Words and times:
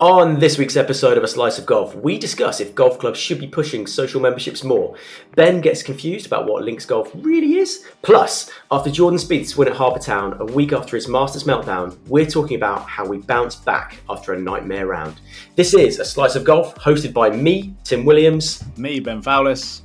On 0.00 0.38
this 0.38 0.58
week's 0.58 0.76
episode 0.76 1.18
of 1.18 1.24
A 1.24 1.28
Slice 1.28 1.58
of 1.58 1.66
Golf, 1.66 1.92
we 1.96 2.18
discuss 2.18 2.60
if 2.60 2.72
golf 2.72 3.00
clubs 3.00 3.18
should 3.18 3.40
be 3.40 3.48
pushing 3.48 3.84
social 3.84 4.20
memberships 4.20 4.62
more. 4.62 4.94
Ben 5.34 5.60
gets 5.60 5.82
confused 5.82 6.24
about 6.24 6.46
what 6.46 6.62
links 6.62 6.86
golf 6.86 7.10
really 7.14 7.56
is. 7.56 7.84
Plus, 8.02 8.48
after 8.70 8.92
Jordan 8.92 9.18
Spieth's 9.18 9.56
win 9.56 9.66
at 9.66 9.74
Harbour 9.74 9.98
Town 9.98 10.36
a 10.38 10.44
week 10.44 10.72
after 10.72 10.94
his 10.94 11.08
Masters 11.08 11.42
meltdown, 11.42 11.98
we're 12.06 12.26
talking 12.26 12.56
about 12.56 12.88
how 12.88 13.04
we 13.04 13.18
bounce 13.18 13.56
back 13.56 13.98
after 14.08 14.34
a 14.34 14.38
nightmare 14.38 14.86
round. 14.86 15.20
This 15.56 15.74
is 15.74 15.98
A 15.98 16.04
Slice 16.04 16.36
of 16.36 16.44
Golf, 16.44 16.76
hosted 16.76 17.12
by 17.12 17.30
me, 17.30 17.74
Tim 17.82 18.04
Williams, 18.04 18.62
me, 18.76 19.00
Ben 19.00 19.20
Fowlis, 19.20 19.80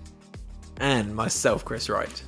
and 0.77 1.15
myself, 1.15 1.65
Chris 1.65 1.89
Wright. 1.89 2.23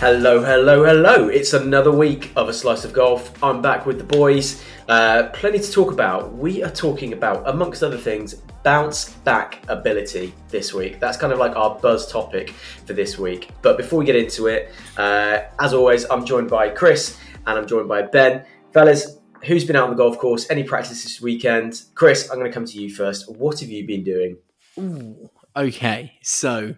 Hello, 0.00 0.44
hello, 0.44 0.84
hello. 0.84 1.26
It's 1.26 1.54
another 1.54 1.90
week 1.90 2.30
of 2.36 2.48
A 2.48 2.52
Slice 2.52 2.84
of 2.84 2.92
Golf. 2.92 3.42
I'm 3.42 3.60
back 3.60 3.84
with 3.84 3.98
the 3.98 4.04
boys. 4.04 4.62
Uh, 4.88 5.28
plenty 5.32 5.58
to 5.58 5.72
talk 5.72 5.90
about. 5.90 6.32
We 6.36 6.62
are 6.62 6.70
talking 6.70 7.14
about, 7.14 7.48
amongst 7.48 7.82
other 7.82 7.96
things, 7.96 8.34
bounce 8.62 9.10
back 9.10 9.60
ability 9.66 10.34
this 10.50 10.72
week. 10.72 11.00
That's 11.00 11.16
kind 11.16 11.32
of 11.32 11.40
like 11.40 11.56
our 11.56 11.76
buzz 11.80 12.06
topic 12.12 12.50
for 12.86 12.92
this 12.92 13.18
week. 13.18 13.50
But 13.60 13.76
before 13.76 13.98
we 13.98 14.04
get 14.04 14.14
into 14.14 14.46
it, 14.46 14.70
uh, 14.96 15.40
as 15.58 15.74
always, 15.74 16.04
I'm 16.08 16.24
joined 16.24 16.48
by 16.48 16.68
Chris 16.68 17.18
and 17.48 17.58
I'm 17.58 17.66
joined 17.66 17.88
by 17.88 18.02
Ben. 18.02 18.44
Fellas, 18.72 19.18
who's 19.46 19.64
been 19.64 19.74
out 19.74 19.88
on 19.88 19.90
the 19.90 19.96
golf 19.96 20.16
course? 20.16 20.48
Any 20.48 20.62
practice 20.62 21.02
this 21.02 21.20
weekend? 21.20 21.82
Chris, 21.96 22.30
I'm 22.30 22.38
going 22.38 22.48
to 22.48 22.54
come 22.54 22.66
to 22.66 22.80
you 22.80 22.88
first. 22.88 23.28
What 23.36 23.58
have 23.58 23.68
you 23.68 23.84
been 23.84 24.04
doing? 24.04 24.36
Ooh, 24.78 25.28
okay, 25.56 26.12
so 26.22 26.76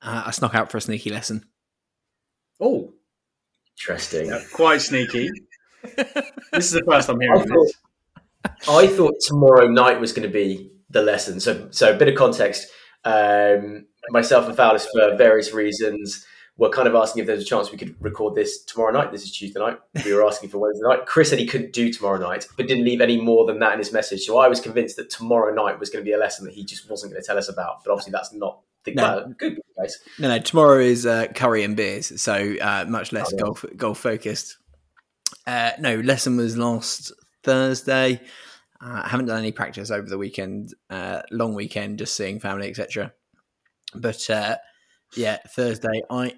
uh, 0.00 0.22
I 0.24 0.30
snuck 0.30 0.54
out 0.54 0.70
for 0.70 0.78
a 0.78 0.80
sneaky 0.80 1.10
lesson. 1.10 1.44
Oh, 2.62 2.94
interesting. 3.76 4.28
Yeah, 4.28 4.40
quite 4.52 4.80
sneaky. 4.80 5.28
this 5.82 6.66
is 6.66 6.70
the 6.70 6.84
first 6.88 7.08
I'm 7.08 7.20
hearing 7.20 7.40
I 7.40 7.44
thought, 7.44 7.64
this. 7.64 8.68
I 8.68 8.86
thought 8.86 9.14
tomorrow 9.20 9.66
night 9.66 9.98
was 9.98 10.12
going 10.12 10.28
to 10.28 10.32
be 10.32 10.70
the 10.88 11.02
lesson. 11.02 11.40
So, 11.40 11.66
so 11.72 11.92
a 11.92 11.96
bit 11.96 12.06
of 12.06 12.14
context. 12.14 12.68
Um, 13.04 13.86
myself 14.10 14.46
and 14.46 14.56
Fowlis, 14.56 14.86
for 14.92 15.16
various 15.16 15.52
reasons, 15.52 16.24
were 16.56 16.70
kind 16.70 16.86
of 16.86 16.94
asking 16.94 17.22
if 17.22 17.26
there's 17.26 17.42
a 17.42 17.44
chance 17.44 17.72
we 17.72 17.78
could 17.78 17.96
record 18.00 18.36
this 18.36 18.62
tomorrow 18.64 18.92
night. 18.92 19.10
This 19.10 19.24
is 19.24 19.32
Tuesday 19.32 19.58
night. 19.58 19.78
We 20.04 20.14
were 20.14 20.24
asking 20.24 20.50
for 20.50 20.58
Wednesday 20.58 20.86
night. 20.86 21.06
Chris 21.06 21.30
said 21.30 21.40
he 21.40 21.46
couldn't 21.46 21.72
do 21.72 21.92
tomorrow 21.92 22.18
night, 22.18 22.46
but 22.56 22.68
didn't 22.68 22.84
leave 22.84 23.00
any 23.00 23.20
more 23.20 23.44
than 23.44 23.58
that 23.58 23.72
in 23.72 23.80
his 23.80 23.92
message. 23.92 24.22
So 24.22 24.38
I 24.38 24.46
was 24.46 24.60
convinced 24.60 24.94
that 24.98 25.10
tomorrow 25.10 25.52
night 25.52 25.80
was 25.80 25.90
going 25.90 26.04
to 26.04 26.08
be 26.08 26.14
a 26.14 26.18
lesson 26.18 26.44
that 26.44 26.54
he 26.54 26.64
just 26.64 26.88
wasn't 26.88 27.12
going 27.12 27.20
to 27.20 27.26
tell 27.26 27.38
us 27.38 27.48
about. 27.48 27.82
But 27.84 27.90
obviously, 27.90 28.12
that's 28.12 28.32
not 28.32 28.60
the 28.84 28.92
no. 28.94 29.34
good 29.38 29.60
guys. 29.78 29.98
No, 30.18 30.28
no. 30.28 30.38
Tomorrow 30.38 30.80
is 30.80 31.06
uh, 31.06 31.28
curry 31.34 31.62
and 31.62 31.76
beers, 31.76 32.20
so 32.20 32.54
uh, 32.60 32.84
much 32.88 33.12
less 33.12 33.32
oh, 33.32 33.36
yeah. 33.36 33.42
golf 33.42 33.64
golf 33.76 33.98
focused. 33.98 34.56
Uh, 35.46 35.72
no, 35.78 35.96
lesson 36.00 36.36
was 36.36 36.56
last 36.56 37.12
Thursday. 37.42 38.20
Uh, 38.80 39.02
I 39.04 39.08
haven't 39.08 39.26
done 39.26 39.38
any 39.38 39.52
practice 39.52 39.90
over 39.90 40.08
the 40.08 40.18
weekend, 40.18 40.74
uh, 40.90 41.22
long 41.30 41.54
weekend, 41.54 41.98
just 41.98 42.16
seeing 42.16 42.40
family, 42.40 42.68
etc. 42.68 43.12
But 43.94 44.28
uh, 44.28 44.56
yeah, 45.16 45.38
Thursday, 45.48 46.02
I 46.10 46.34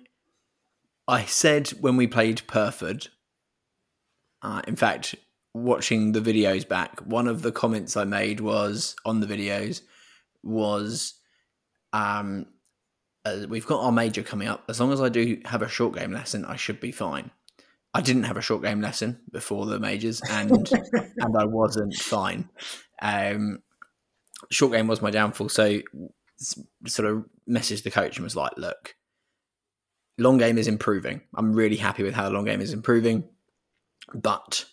I 1.09 1.25
said 1.25 1.69
when 1.81 1.97
we 1.97 2.06
played 2.06 2.47
Pyrford. 2.47 3.09
in 4.67 4.77
fact, 4.77 5.15
watching 5.55 6.12
the 6.12 6.20
videos 6.20 6.69
back, 6.69 7.00
one 7.00 7.28
of 7.28 7.42
the 7.42 7.53
comments 7.53 7.97
I 7.97 8.05
made 8.05 8.41
was 8.41 8.97
on 9.05 9.20
the 9.20 9.27
videos 9.27 9.81
was 10.42 11.15
um, 11.95 12.47
uh, 13.25 13.47
we've 13.48 13.67
got 13.67 13.83
our 13.83 13.92
major 13.92 14.23
coming 14.23 14.48
up. 14.48 14.64
As 14.69 14.81
long 14.81 14.92
as 14.92 15.00
I 15.00 15.09
do 15.09 15.41
have 15.47 15.62
a 15.62 15.69
short 15.69 15.95
game 15.95 16.12
lesson, 16.12 16.45
I 16.45 16.56
should 16.56 16.81
be 16.81 16.92
fine. 16.92 17.31
I 17.95 18.03
didn't 18.03 18.25
have 18.25 18.37
a 18.37 18.42
short 18.42 18.62
game 18.62 18.81
lesson 18.81 19.20
before 19.31 19.64
the 19.67 19.78
majors, 19.78 20.20
and 20.28 20.69
and 20.92 21.37
I 21.39 21.45
wasn't 21.45 21.95
fine. 21.95 22.50
Um, 23.00 23.62
short 24.50 24.72
game 24.72 24.89
was 24.89 25.00
my 25.00 25.12
downfall. 25.12 25.49
So 25.49 25.81
sort 26.87 27.09
of 27.09 27.25
messaged 27.49 27.84
the 27.84 27.93
coach 27.93 28.16
and 28.16 28.25
was 28.25 28.34
like, 28.34 28.59
"Look, 28.59 28.97
long 30.19 30.37
game 30.37 30.59
is 30.59 30.66
improving. 30.66 31.21
I'm 31.34 31.53
really 31.53 31.76
happy 31.76 32.03
with 32.03 32.15
how 32.15 32.25
the 32.25 32.34
long 32.34 32.44
game 32.44 32.61
is 32.61 32.72
improving, 32.72 33.28
but 34.12 34.65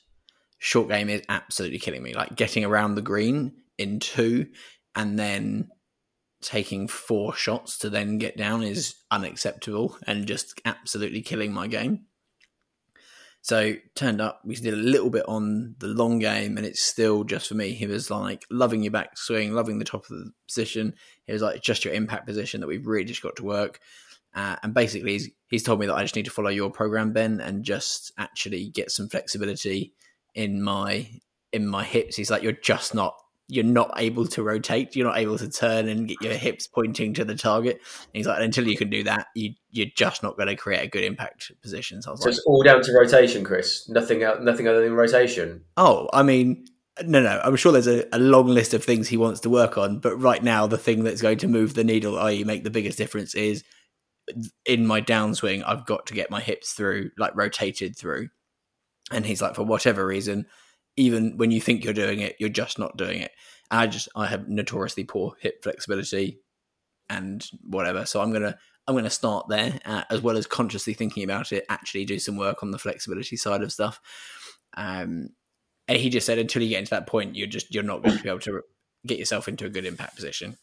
short 0.57 0.89
game 0.89 1.07
is 1.07 1.21
absolutely 1.29 1.79
killing 1.79 2.01
me. 2.01 2.15
Like 2.15 2.35
getting 2.35 2.65
around 2.65 2.95
the 2.95 3.03
green 3.03 3.53
in 3.77 3.99
two, 3.99 4.47
and 4.95 5.19
then 5.19 5.69
taking 6.41 6.87
four 6.87 7.33
shots 7.35 7.77
to 7.79 7.89
then 7.89 8.17
get 8.17 8.37
down 8.37 8.63
is 8.63 8.95
unacceptable 9.11 9.97
and 10.07 10.27
just 10.27 10.59
absolutely 10.65 11.21
killing 11.21 11.53
my 11.53 11.67
game. 11.67 12.05
So 13.43 13.73
turned 13.95 14.21
up, 14.21 14.41
we 14.45 14.55
did 14.55 14.73
a 14.73 14.77
little 14.77 15.09
bit 15.09 15.25
on 15.27 15.75
the 15.79 15.87
long 15.87 16.19
game, 16.19 16.57
and 16.57 16.65
it's 16.65 16.83
still 16.83 17.23
just 17.23 17.47
for 17.47 17.55
me. 17.55 17.71
He 17.71 17.87
was 17.87 18.11
like 18.11 18.45
loving 18.51 18.83
your 18.83 18.91
back 18.91 19.17
swing, 19.17 19.53
loving 19.53 19.79
the 19.79 19.85
top 19.85 20.03
of 20.03 20.09
the 20.09 20.31
position. 20.47 20.93
He 21.25 21.33
was 21.33 21.41
like 21.41 21.61
just 21.61 21.83
your 21.83 21.93
impact 21.93 22.27
position 22.27 22.61
that 22.61 22.67
we've 22.67 22.85
really 22.85 23.05
just 23.05 23.23
got 23.23 23.35
to 23.37 23.43
work. 23.43 23.79
Uh, 24.35 24.57
and 24.61 24.75
basically, 24.75 25.13
he's, 25.13 25.29
he's 25.47 25.63
told 25.63 25.79
me 25.79 25.87
that 25.87 25.95
I 25.95 26.03
just 26.03 26.15
need 26.15 26.25
to 26.25 26.31
follow 26.31 26.49
your 26.49 26.69
program, 26.69 27.13
Ben, 27.13 27.41
and 27.41 27.63
just 27.63 28.11
actually 28.17 28.69
get 28.69 28.91
some 28.91 29.09
flexibility 29.09 29.93
in 30.35 30.61
my 30.61 31.09
in 31.51 31.67
my 31.67 31.83
hips. 31.83 32.15
He's 32.15 32.29
like, 32.29 32.43
you're 32.43 32.51
just 32.53 32.93
not 32.93 33.15
you're 33.51 33.65
not 33.65 33.91
able 33.97 34.25
to 34.25 34.41
rotate, 34.41 34.95
you're 34.95 35.05
not 35.05 35.17
able 35.17 35.37
to 35.37 35.49
turn 35.49 35.89
and 35.89 36.07
get 36.07 36.21
your 36.21 36.33
hips 36.33 36.67
pointing 36.67 37.13
to 37.13 37.25
the 37.25 37.35
target. 37.35 37.75
And 37.75 38.09
he's 38.13 38.25
like, 38.25 38.41
until 38.41 38.65
you 38.65 38.77
can 38.77 38.89
do 38.89 39.03
that, 39.03 39.27
you 39.35 39.53
you're 39.71 39.87
just 39.93 40.23
not 40.23 40.37
going 40.37 40.47
to 40.47 40.55
create 40.55 40.81
a 40.81 40.87
good 40.87 41.03
impact 41.03 41.51
position. 41.61 42.01
So, 42.01 42.15
so 42.15 42.23
like, 42.23 42.35
it's 42.35 42.43
all 42.45 42.63
down 42.63 42.81
to 42.81 42.93
rotation, 42.93 43.43
Chris. 43.43 43.89
Nothing 43.89 44.23
out, 44.23 44.41
nothing 44.41 44.69
other 44.69 44.81
than 44.81 44.93
rotation. 44.93 45.65
Oh, 45.75 46.07
I 46.13 46.23
mean, 46.23 46.65
no, 47.03 47.21
no. 47.21 47.41
I'm 47.43 47.57
sure 47.57 47.73
there's 47.73 47.87
a, 47.87 48.05
a, 48.13 48.19
long 48.19 48.47
list 48.47 48.73
of 48.73 48.85
things 48.85 49.09
he 49.09 49.17
wants 49.17 49.41
to 49.41 49.49
work 49.49 49.77
on, 49.77 49.99
but 49.99 50.15
right 50.15 50.41
now, 50.41 50.65
the 50.65 50.77
thing 50.77 51.03
that's 51.03 51.21
going 51.21 51.39
to 51.39 51.47
move 51.49 51.73
the 51.73 51.83
needle, 51.83 52.17
i.e., 52.19 52.45
make 52.45 52.63
the 52.63 52.69
biggest 52.69 52.97
difference, 52.97 53.35
is 53.35 53.65
in 54.65 54.87
my 54.87 55.01
downswing. 55.01 55.61
I've 55.67 55.85
got 55.85 56.05
to 56.07 56.13
get 56.13 56.31
my 56.31 56.39
hips 56.39 56.71
through, 56.71 57.11
like 57.17 57.35
rotated 57.35 57.97
through. 57.97 58.29
And 59.11 59.25
he's 59.25 59.41
like, 59.41 59.55
for 59.55 59.63
whatever 59.63 60.05
reason, 60.05 60.45
even 60.97 61.37
when 61.37 61.51
you 61.51 61.61
think 61.61 61.83
you're 61.83 61.93
doing 61.93 62.19
it, 62.19 62.35
you're 62.39 62.49
just 62.49 62.79
not 62.79 62.97
doing 62.97 63.21
it. 63.21 63.31
And 63.69 63.79
I 63.79 63.87
just 63.87 64.09
I 64.15 64.27
have 64.27 64.47
notoriously 64.47 65.03
poor 65.03 65.33
hip 65.39 65.63
flexibility 65.63 66.39
and 67.09 67.45
whatever. 67.63 68.05
So 68.05 68.21
I'm 68.21 68.33
gonna 68.33 68.57
I'm 68.87 68.95
gonna 68.95 69.09
start 69.09 69.47
there 69.47 69.79
uh, 69.85 70.03
as 70.09 70.21
well 70.21 70.37
as 70.37 70.47
consciously 70.47 70.93
thinking 70.93 71.23
about 71.23 71.51
it. 71.51 71.65
Actually, 71.69 72.05
do 72.05 72.19
some 72.19 72.37
work 72.37 72.63
on 72.63 72.71
the 72.71 72.79
flexibility 72.79 73.37
side 73.37 73.63
of 73.63 73.71
stuff. 73.71 73.99
Um, 74.75 75.29
and 75.87 75.97
he 75.97 76.09
just 76.09 76.25
said 76.25 76.37
until 76.37 76.61
you 76.61 76.69
get 76.69 76.79
into 76.79 76.91
that 76.91 77.07
point, 77.07 77.35
you're 77.35 77.47
just 77.47 77.73
you're 77.73 77.83
not 77.83 78.03
going 78.03 78.17
to 78.17 78.23
be 78.23 78.29
able 78.29 78.39
to 78.41 78.61
get 79.05 79.19
yourself 79.19 79.47
into 79.47 79.65
a 79.65 79.69
good 79.69 79.85
impact 79.85 80.15
position. 80.15 80.57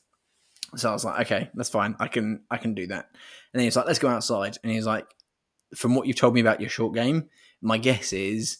So 0.77 0.91
I 0.91 0.93
was 0.93 1.05
like, 1.05 1.21
okay, 1.27 1.51
that's 1.55 1.71
fine. 1.71 1.97
I 1.99 2.09
can 2.09 2.45
I 2.51 2.57
can 2.57 2.75
do 2.75 2.87
that. 2.89 3.07
And 3.53 3.61
then 3.61 3.65
he's 3.65 3.77
like, 3.77 3.87
let's 3.87 3.99
go 3.99 4.09
outside. 4.09 4.59
And 4.63 4.73
he's 4.73 4.87
like, 4.87 5.07
from 5.75 5.95
what 5.95 6.07
you've 6.07 6.17
told 6.17 6.35
me 6.35 6.41
about 6.41 6.61
your 6.61 6.71
short 6.71 6.95
game, 6.95 7.29
my 7.61 7.79
guess 7.79 8.13
is 8.13 8.59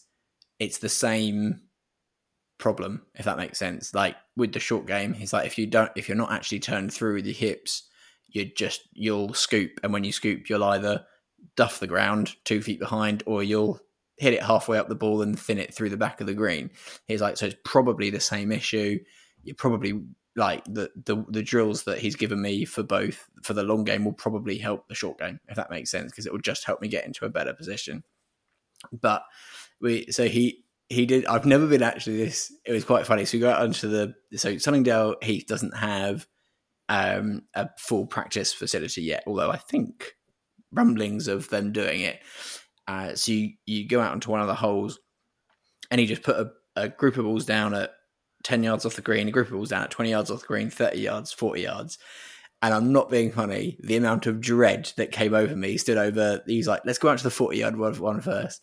it's 0.59 0.79
the 0.79 0.89
same 0.89 1.61
problem 2.57 3.05
if 3.15 3.25
that 3.25 3.37
makes 3.37 3.57
sense. 3.57 3.93
Like 3.93 4.15
with 4.35 4.53
the 4.53 4.59
short 4.59 4.85
game 4.85 5.13
he's 5.13 5.33
like 5.33 5.47
if 5.47 5.57
you 5.57 5.65
don't 5.65 5.91
if 5.95 6.07
you're 6.07 6.17
not 6.17 6.31
actually 6.31 6.59
turned 6.59 6.93
through 6.93 7.15
with 7.15 7.25
your 7.25 7.35
hips 7.35 7.83
you 8.27 8.45
just 8.45 8.81
you'll 8.93 9.33
scoop. 9.33 9.79
And 9.83 9.93
when 9.93 10.03
you 10.03 10.11
scoop 10.11 10.49
you'll 10.49 10.63
either 10.63 11.05
duff 11.55 11.79
the 11.79 11.87
ground 11.87 12.35
two 12.43 12.61
feet 12.61 12.79
behind 12.79 13.23
or 13.25 13.43
you'll 13.43 13.79
hit 14.17 14.33
it 14.33 14.43
halfway 14.43 14.77
up 14.77 14.89
the 14.89 14.95
ball 14.95 15.21
and 15.21 15.39
thin 15.39 15.57
it 15.57 15.73
through 15.73 15.89
the 15.89 15.97
back 15.97 16.19
of 16.19 16.27
the 16.27 16.33
green. 16.33 16.69
He's 17.07 17.21
like 17.21 17.37
so 17.37 17.45
it's 17.45 17.55
probably 17.63 18.09
the 18.09 18.19
same 18.19 18.51
issue. 18.51 18.99
You 19.43 19.55
probably 19.55 20.01
like 20.35 20.63
the, 20.65 20.91
the 21.05 21.25
the 21.29 21.41
drills 21.41 21.83
that 21.83 21.99
he's 21.99 22.15
given 22.15 22.41
me 22.41 22.65
for 22.65 22.83
both 22.83 23.29
for 23.41 23.53
the 23.53 23.63
long 23.63 23.83
game 23.83 24.05
will 24.05 24.13
probably 24.13 24.57
help 24.57 24.87
the 24.87 24.95
short 24.95 25.17
game 25.17 25.39
if 25.47 25.55
that 25.55 25.71
makes 25.71 25.89
sense 25.89 26.11
because 26.11 26.25
it 26.25 26.31
will 26.31 26.39
just 26.39 26.65
help 26.65 26.81
me 26.81 26.87
get 26.87 27.05
into 27.05 27.25
a 27.25 27.29
better 27.29 27.53
position. 27.53 28.03
But 28.91 29.23
we 29.81 30.07
so 30.11 30.27
he 30.27 30.63
he 30.89 31.05
did. 31.05 31.25
I've 31.25 31.45
never 31.45 31.67
been 31.67 31.83
actually 31.83 32.17
this. 32.17 32.51
It 32.65 32.71
was 32.71 32.83
quite 32.83 33.05
funny. 33.05 33.25
So 33.25 33.37
we 33.37 33.41
go 33.41 33.51
out 33.51 33.61
onto 33.61 33.87
the 33.87 34.13
so 34.37 34.57
Sunningdale 34.57 35.15
Heath 35.21 35.45
doesn't 35.47 35.77
have 35.77 36.27
um, 36.89 37.43
a 37.53 37.69
full 37.77 38.07
practice 38.07 38.51
facility 38.51 39.03
yet, 39.03 39.23
although 39.27 39.51
I 39.51 39.57
think 39.57 40.15
rumblings 40.71 41.27
of 41.27 41.49
them 41.49 41.71
doing 41.71 42.01
it. 42.01 42.19
Uh, 42.87 43.13
so 43.13 43.31
you, 43.31 43.51
you 43.67 43.87
go 43.87 44.01
out 44.01 44.11
onto 44.11 44.31
one 44.31 44.41
of 44.41 44.47
the 44.47 44.55
holes, 44.55 44.99
and 45.91 46.01
he 46.01 46.07
just 46.07 46.23
put 46.23 46.37
a, 46.37 46.51
a 46.75 46.89
group 46.89 47.17
of 47.17 47.25
balls 47.25 47.45
down 47.45 47.75
at 47.75 47.91
ten 48.43 48.63
yards 48.63 48.85
off 48.85 48.95
the 48.95 49.03
green, 49.03 49.27
a 49.27 49.31
group 49.31 49.47
of 49.47 49.53
balls 49.53 49.69
down 49.69 49.83
at 49.83 49.91
twenty 49.91 50.09
yards 50.09 50.31
off 50.31 50.41
the 50.41 50.47
green, 50.47 50.71
thirty 50.71 51.01
yards, 51.01 51.31
forty 51.31 51.61
yards. 51.61 51.99
And 52.61 52.73
I'm 52.73 52.91
not 52.91 53.09
being 53.09 53.31
funny. 53.31 53.77
The 53.81 53.95
amount 53.95 54.25
of 54.25 54.41
dread 54.41 54.91
that 54.97 55.11
came 55.11 55.33
over 55.33 55.55
me 55.55 55.77
stood 55.77 55.97
over. 55.97 56.41
He's 56.47 56.67
like, 56.67 56.81
"Let's 56.83 56.97
go 56.97 57.09
out 57.09 57.19
to 57.19 57.23
the 57.23 57.29
forty 57.29 57.59
yard 57.59 57.77
one 57.77 58.21
first. 58.21 58.61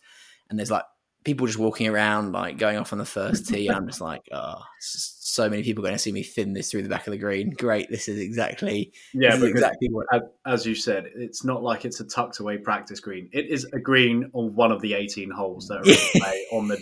And 0.49 0.59
there's 0.59 0.71
like 0.71 0.83
people 1.27 1.45
just 1.45 1.59
walking 1.59 1.89
around, 1.89 2.31
like 2.31 2.57
going 2.57 2.77
off 2.77 2.93
on 2.93 2.99
the 2.99 3.05
first 3.05 3.49
tee. 3.49 3.67
I'm 3.67 3.85
just 3.85 3.99
like, 3.99 4.21
oh, 4.31 4.63
so 4.79 5.49
many 5.49 5.61
people 5.61 5.83
going 5.83 5.93
to 5.93 5.99
see 5.99 6.13
me 6.13 6.23
thin 6.23 6.53
this 6.53 6.71
through 6.71 6.83
the 6.83 6.89
back 6.89 7.05
of 7.05 7.11
the 7.11 7.17
green. 7.17 7.49
Great, 7.49 7.89
this 7.89 8.07
is 8.07 8.17
exactly 8.17 8.93
Yeah, 9.13 9.35
is 9.35 9.43
exactly 9.43 9.89
what. 9.89 10.07
as, 10.13 10.21
as 10.45 10.65
you 10.65 10.73
said, 10.73 11.09
it's 11.15 11.43
not 11.43 11.61
like 11.61 11.83
it's 11.83 11.99
a 11.99 12.05
tucked 12.05 12.39
away 12.39 12.57
practice 12.57 13.01
green. 13.01 13.29
It 13.33 13.49
is 13.49 13.65
a 13.73 13.79
green 13.79 14.31
on 14.31 14.55
one 14.55 14.71
of 14.71 14.81
the 14.81 14.93
18 14.93 15.29
holes 15.29 15.67
that 15.67 15.79
are 15.79 15.83
play 16.21 16.45
on 16.53 16.69
the 16.69 16.77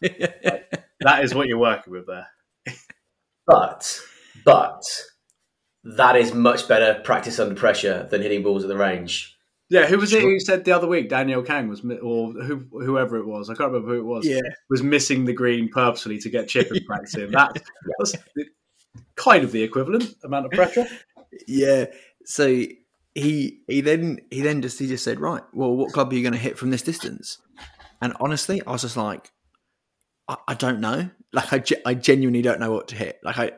day. 0.00 0.80
That 1.02 1.22
is 1.22 1.34
what 1.34 1.46
you're 1.46 1.58
working 1.58 1.92
with 1.92 2.06
there. 2.06 2.28
But, 3.46 4.00
but 4.44 4.82
that 5.84 6.16
is 6.16 6.32
much 6.32 6.66
better 6.66 7.00
practice 7.04 7.38
under 7.38 7.54
pressure 7.54 8.08
than 8.10 8.22
hitting 8.22 8.42
balls 8.42 8.64
at 8.64 8.68
the 8.68 8.76
range. 8.76 9.38
Yeah, 9.70 9.86
who 9.86 9.98
was 9.98 10.12
it 10.12 10.22
who 10.22 10.40
said 10.40 10.64
the 10.64 10.72
other 10.72 10.88
week 10.88 11.08
Danielle 11.08 11.42
Kang 11.42 11.68
was, 11.68 11.80
or 12.02 12.32
who, 12.32 12.66
whoever 12.72 13.16
it 13.16 13.26
was, 13.26 13.48
I 13.48 13.54
can't 13.54 13.72
remember 13.72 13.94
who 13.94 14.00
it 14.00 14.04
was, 14.04 14.26
yeah, 14.26 14.40
was 14.68 14.82
missing 14.82 15.24
the 15.24 15.32
green 15.32 15.68
purposely 15.68 16.18
to 16.18 16.28
get 16.28 16.48
chip 16.48 16.70
and 16.70 16.84
practice 16.84 17.14
in. 17.14 17.30
That 17.40 17.62
was 17.98 18.16
kind 19.14 19.44
of 19.44 19.52
the 19.52 19.62
equivalent 19.62 20.12
amount 20.24 20.46
of 20.46 20.52
pressure. 20.52 20.86
yeah. 21.46 21.86
So 22.24 22.64
he 23.14 23.60
he 23.68 23.80
then 23.80 24.20
he 24.30 24.40
then 24.40 24.60
just 24.60 24.78
he 24.78 24.88
just 24.88 25.04
said, 25.04 25.20
right, 25.20 25.42
well, 25.52 25.74
what 25.76 25.92
club 25.92 26.12
are 26.12 26.16
you 26.16 26.22
going 26.22 26.32
to 26.32 26.38
hit 26.38 26.58
from 26.58 26.70
this 26.70 26.82
distance? 26.82 27.38
And 28.02 28.14
honestly, 28.20 28.62
I 28.66 28.72
was 28.72 28.82
just 28.82 28.96
like, 28.96 29.30
I, 30.26 30.36
I 30.48 30.54
don't 30.54 30.80
know. 30.80 31.10
Like 31.32 31.52
I, 31.52 31.58
ge- 31.58 31.82
I 31.86 31.94
genuinely 31.94 32.42
don't 32.42 32.58
know 32.58 32.72
what 32.72 32.88
to 32.88 32.96
hit. 32.96 33.20
Like 33.22 33.38
I, 33.38 33.52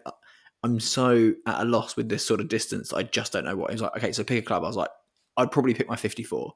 I'm 0.62 0.78
so 0.80 1.32
at 1.46 1.62
a 1.62 1.64
loss 1.64 1.96
with 1.96 2.08
this 2.08 2.26
sort 2.26 2.40
of 2.40 2.48
distance. 2.48 2.92
I 2.92 3.02
just 3.02 3.32
don't 3.32 3.44
know 3.44 3.56
what. 3.56 3.70
He 3.70 3.74
was 3.74 3.82
like, 3.82 3.96
okay, 3.96 4.12
so 4.12 4.24
pick 4.24 4.38
a 4.38 4.46
club. 4.46 4.64
I 4.64 4.66
was 4.66 4.76
like, 4.76 4.90
I'd 5.36 5.50
probably 5.50 5.74
pick 5.74 5.88
my 5.88 5.96
54. 5.96 6.52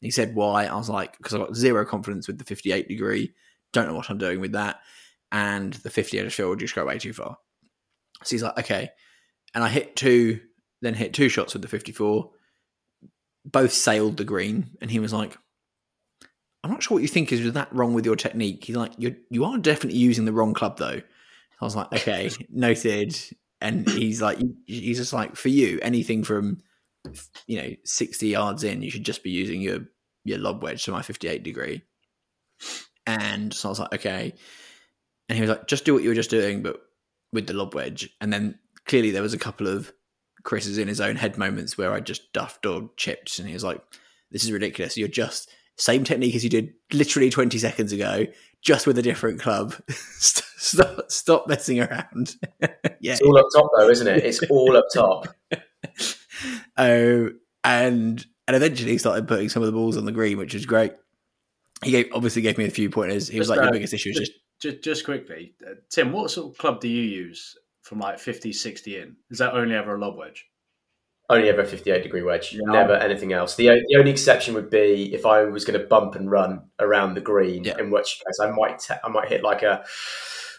He 0.00 0.10
said 0.10 0.34
why. 0.34 0.66
I 0.66 0.74
was 0.74 0.88
like, 0.88 1.16
because 1.16 1.34
I 1.34 1.38
got 1.38 1.56
zero 1.56 1.84
confidence 1.84 2.26
with 2.26 2.38
the 2.38 2.44
58 2.44 2.88
degree. 2.88 3.34
Don't 3.72 3.88
know 3.88 3.94
what 3.94 4.10
I'm 4.10 4.18
doing 4.18 4.40
with 4.40 4.52
that. 4.52 4.80
And 5.30 5.72
the 5.74 5.90
50 5.90 6.20
I 6.20 6.24
just 6.24 6.36
feel 6.36 6.48
would 6.48 6.58
just 6.58 6.74
go 6.74 6.84
way 6.84 6.98
too 6.98 7.12
far. 7.12 7.36
So 8.22 8.30
he's 8.30 8.42
like, 8.42 8.58
okay. 8.58 8.90
And 9.54 9.64
I 9.64 9.68
hit 9.68 9.96
two, 9.96 10.40
then 10.82 10.94
hit 10.94 11.14
two 11.14 11.28
shots 11.28 11.52
with 11.52 11.62
the 11.62 11.68
54. 11.68 12.30
Both 13.44 13.72
sailed 13.72 14.16
the 14.16 14.24
green. 14.24 14.76
And 14.80 14.90
he 14.90 15.00
was 15.00 15.12
like, 15.12 15.36
I'm 16.64 16.70
not 16.70 16.82
sure 16.82 16.96
what 16.96 17.02
you 17.02 17.08
think 17.08 17.32
is 17.32 17.52
that 17.52 17.72
wrong 17.72 17.92
with 17.92 18.06
your 18.06 18.16
technique. 18.16 18.64
He's 18.64 18.76
like, 18.76 18.92
you 18.96 19.16
you 19.30 19.44
are 19.44 19.58
definitely 19.58 19.98
using 19.98 20.26
the 20.26 20.32
wrong 20.32 20.54
club 20.54 20.78
though. 20.78 21.00
I 21.60 21.64
was 21.64 21.74
like, 21.74 21.92
okay, 21.92 22.30
noted. 22.50 23.16
And 23.60 23.88
he's 23.88 24.20
like, 24.20 24.38
he's 24.66 24.98
just 24.98 25.12
like, 25.12 25.36
for 25.36 25.48
you, 25.48 25.78
anything 25.82 26.24
from 26.24 26.58
you 27.46 27.60
know 27.60 27.70
60 27.84 28.28
yards 28.28 28.64
in, 28.64 28.82
you 28.82 28.90
should 28.90 29.04
just 29.04 29.22
be 29.22 29.30
using 29.30 29.60
your 29.60 29.80
your 30.24 30.38
lob 30.38 30.62
wedge 30.62 30.84
to 30.84 30.92
my 30.92 31.02
58 31.02 31.42
degree. 31.42 31.82
And 33.06 33.52
so 33.52 33.68
I 33.68 33.70
was 33.70 33.80
like, 33.80 33.94
okay. 33.94 34.34
And 35.28 35.36
he 35.36 35.40
was 35.40 35.50
like, 35.50 35.66
just 35.66 35.84
do 35.84 35.94
what 35.94 36.02
you 36.02 36.08
were 36.10 36.14
just 36.14 36.30
doing, 36.30 36.62
but 36.62 36.80
with 37.32 37.46
the 37.46 37.54
lob 37.54 37.74
wedge. 37.74 38.08
And 38.20 38.32
then 38.32 38.58
clearly 38.86 39.10
there 39.10 39.22
was 39.22 39.34
a 39.34 39.38
couple 39.38 39.66
of 39.66 39.92
Chris's 40.44 40.78
in 40.78 40.88
his 40.88 41.00
own 41.00 41.16
head 41.16 41.38
moments 41.38 41.78
where 41.78 41.92
I 41.92 42.00
just 42.00 42.32
duffed 42.32 42.66
or 42.66 42.90
chipped, 42.96 43.38
and 43.38 43.46
he 43.46 43.54
was 43.54 43.64
like, 43.64 43.80
"This 44.30 44.44
is 44.44 44.52
ridiculous. 44.52 44.96
You're 44.96 45.08
just 45.08 45.50
same 45.78 46.04
technique 46.04 46.34
as 46.34 46.44
you 46.44 46.50
did 46.50 46.74
literally 46.92 47.30
20 47.30 47.58
seconds 47.58 47.92
ago, 47.92 48.26
just 48.60 48.86
with 48.86 48.98
a 48.98 49.02
different 49.02 49.40
club. 49.40 49.74
stop, 49.88 51.10
stop 51.10 51.46
messing 51.48 51.80
around." 51.80 52.34
yeah, 53.00 53.12
It's 53.12 53.20
all 53.20 53.38
up 53.38 53.46
top, 53.54 53.70
though, 53.76 53.88
isn't 53.88 54.06
it? 54.06 54.24
It's 54.24 54.42
all 54.50 54.76
up 54.76 54.86
top. 54.92 55.28
Oh, 56.78 57.30
and 57.64 58.24
and 58.48 58.56
eventually 58.56 58.92
he 58.92 58.98
started 58.98 59.28
putting 59.28 59.48
some 59.48 59.62
of 59.62 59.66
the 59.66 59.72
balls 59.72 59.96
on 59.96 60.04
the 60.04 60.12
green, 60.12 60.38
which 60.38 60.54
was 60.54 60.66
great. 60.66 60.92
He 61.84 61.90
gave 61.90 62.06
obviously 62.12 62.42
gave 62.42 62.58
me 62.58 62.64
a 62.66 62.70
few 62.70 62.90
pointers. 62.90 63.28
He 63.28 63.38
was 63.38 63.48
Just, 63.48 63.56
like, 63.56 63.60
uh, 63.60 63.64
"Your 63.64 63.72
biggest 63.72 63.94
issue 63.94 64.10
is 64.10 64.18
just 64.18 64.32
Just, 64.60 64.82
just 64.82 65.04
quickly, 65.04 65.54
uh, 65.66 65.74
Tim, 65.90 66.12
what 66.12 66.30
sort 66.30 66.52
of 66.52 66.58
club 66.58 66.80
do 66.80 66.88
you 66.88 67.02
use 67.02 67.56
from 67.82 67.98
like 67.98 68.18
50, 68.20 68.52
60 68.52 68.96
in? 68.98 69.16
Is 69.30 69.38
that 69.38 69.54
only 69.54 69.74
ever 69.74 69.96
a 69.96 69.98
lob 69.98 70.16
wedge? 70.16 70.46
Only 71.28 71.48
ever 71.48 71.62
a 71.62 71.66
58 71.66 72.02
degree 72.02 72.22
wedge, 72.22 72.52
Yeah. 72.52 72.60
never 72.70 72.92
anything 72.94 73.32
else. 73.32 73.56
The, 73.56 73.68
the 73.88 73.96
only 73.96 74.10
exception 74.12 74.54
would 74.54 74.70
be 74.70 75.12
if 75.14 75.24
I 75.26 75.44
was 75.44 75.64
going 75.64 75.80
to 75.80 75.86
bump 75.86 76.14
and 76.14 76.30
run 76.30 76.68
around 76.78 77.14
the 77.14 77.20
green, 77.20 77.64
Yeah. 77.64 77.78
in 77.78 77.90
which 77.90 78.20
case 78.24 78.38
I 78.40 78.50
might 78.50 78.78
ta- 78.80 79.00
I 79.02 79.08
might 79.08 79.28
hit 79.28 79.42
like 79.42 79.62
a 79.62 79.84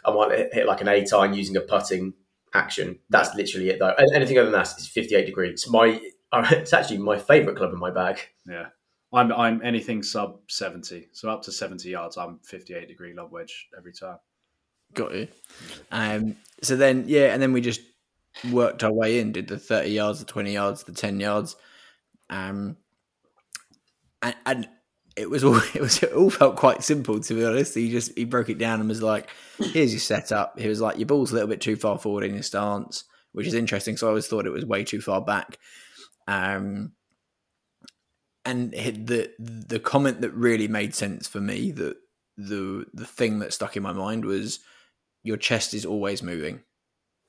I 0.06 0.12
might 0.14 0.38
hit, 0.38 0.54
hit 0.54 0.66
like 0.66 0.82
an 0.82 0.88
eight 0.90 1.14
iron 1.14 1.34
using 1.34 1.56
a 1.56 1.62
putting 1.62 2.14
action. 2.54 3.00
That's 3.10 3.36
literally 3.36 3.70
it 3.70 3.80
though. 3.80 3.94
Anything 4.14 4.38
other 4.38 4.50
than 4.50 4.60
that 4.60 4.68
is 4.78 4.88
58 4.88 5.26
degrees. 5.26 5.66
My 5.70 6.00
it's 6.34 6.74
actually 6.74 6.98
my 6.98 7.18
favourite 7.18 7.58
club 7.58 7.74
in 7.74 7.80
my 7.80 7.92
bag. 7.92 8.20
Yeah. 8.48 8.68
I'm 9.14 9.32
I'm 9.32 9.62
anything 9.64 10.02
sub 10.02 10.40
70. 10.50 11.10
So 11.12 11.30
up 11.30 11.44
to 11.44 11.52
70 11.52 11.90
yards, 11.90 12.18
I'm 12.18 12.40
58 12.44 12.88
degree 12.88 13.14
lob 13.14 13.32
wedge 13.32 13.70
every 13.78 13.94
time. 13.94 14.18
got 14.96 15.14
you." 15.14 15.28
Um, 15.92 16.36
so 16.64 16.76
then, 16.76 17.06
yeah, 17.08 17.34
and 17.34 17.42
then 17.42 17.54
we 17.54 17.62
just 17.62 17.82
worked 18.52 18.84
our 18.84 18.92
way 18.92 19.20
in. 19.20 19.32
Did 19.32 19.48
the 19.48 19.60
thirty 19.60 19.92
yards, 19.92 20.20
the 20.20 20.26
twenty 20.26 20.54
yards, 20.54 20.84
the 20.84 20.94
ten 20.94 21.20
yards, 21.20 21.56
um, 22.30 22.78
and, 24.22 24.36
and 24.46 24.68
it 25.16 25.30
was 25.30 25.44
all 25.44 25.56
it 25.76 25.82
was 25.82 26.02
it 26.04 26.14
all 26.14 26.30
felt 26.30 26.56
quite 26.56 26.84
simple 26.84 27.20
to 27.20 27.34
be 27.34 27.46
honest. 27.46 27.76
He 27.76 27.92
just 27.92 28.18
he 28.18 28.26
broke 28.26 28.50
it 28.50 28.58
down 28.58 28.80
and 28.80 28.90
was 28.90 29.02
like, 29.02 29.30
"Here's 29.60 29.94
your 29.94 30.00
setup." 30.00 30.60
He 30.60 30.68
was 30.68 30.82
like, 30.82 30.98
"Your 30.98 31.06
ball's 31.08 31.32
a 31.32 31.36
little 31.36 31.50
bit 31.50 31.62
too 31.62 31.76
far 31.76 31.98
forward 31.98 32.24
in 32.24 32.34
your 32.34 32.44
stance," 32.44 33.04
which 33.32 33.48
is 33.48 33.54
interesting. 33.54 33.98
So 33.98 34.08
I 34.08 34.10
always 34.10 34.28
thought 34.28 34.46
it 34.46 34.52
was 34.52 34.66
way 34.66 34.84
too 34.84 35.02
far 35.02 35.22
back. 35.22 35.58
Um, 36.28 36.94
and 38.46 38.72
the 38.74 39.32
the 39.40 39.80
comment 39.80 40.22
that 40.22 40.32
really 40.34 40.68
made 40.68 40.94
sense 40.94 41.28
for 41.28 41.40
me, 41.40 41.72
that 41.72 41.96
the 42.38 42.86
the 42.94 43.06
thing 43.06 43.40
that 43.40 43.54
stuck 43.54 43.78
in 43.78 43.84
my 43.84 43.94
mind 43.94 44.26
was, 44.26 44.60
your 45.24 45.38
chest 45.38 45.74
is 45.74 45.86
always 45.86 46.22
moving, 46.22 46.62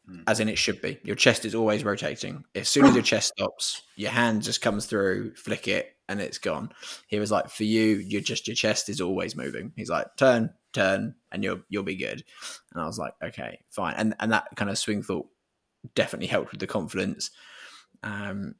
Hmm. 0.06 0.20
as 0.26 0.40
in 0.40 0.48
it 0.48 0.58
should 0.58 0.82
be. 0.82 0.98
Your 1.04 1.16
chest 1.16 1.44
is 1.44 1.54
always 1.54 1.84
rotating. 1.84 2.44
As 2.54 2.68
soon 2.68 2.84
as 2.86 2.94
your 2.94 3.02
chest 3.12 3.32
stops, 3.38 3.82
your 3.96 4.10
hand 4.10 4.42
just 4.42 4.60
comes 4.60 4.86
through, 4.86 5.34
flick 5.36 5.68
it, 5.68 5.93
and 6.08 6.20
it's 6.20 6.38
gone. 6.38 6.70
He 7.06 7.18
was 7.18 7.30
like, 7.30 7.48
for 7.48 7.64
you, 7.64 7.96
you're 7.96 8.20
just 8.20 8.46
your 8.46 8.54
chest 8.54 8.88
is 8.88 9.00
always 9.00 9.36
moving. 9.36 9.72
He's 9.76 9.90
like, 9.90 10.06
turn, 10.16 10.50
turn, 10.72 11.14
and 11.32 11.42
you'll 11.42 11.60
you'll 11.68 11.82
be 11.82 11.96
good. 11.96 12.24
And 12.72 12.82
I 12.82 12.86
was 12.86 12.98
like, 12.98 13.14
okay, 13.22 13.60
fine. 13.70 13.94
And 13.96 14.14
and 14.20 14.32
that 14.32 14.48
kind 14.56 14.70
of 14.70 14.78
swing 14.78 15.02
thought 15.02 15.26
definitely 15.94 16.26
helped 16.26 16.50
with 16.50 16.60
the 16.60 16.66
confidence. 16.66 17.30
Um, 18.02 18.54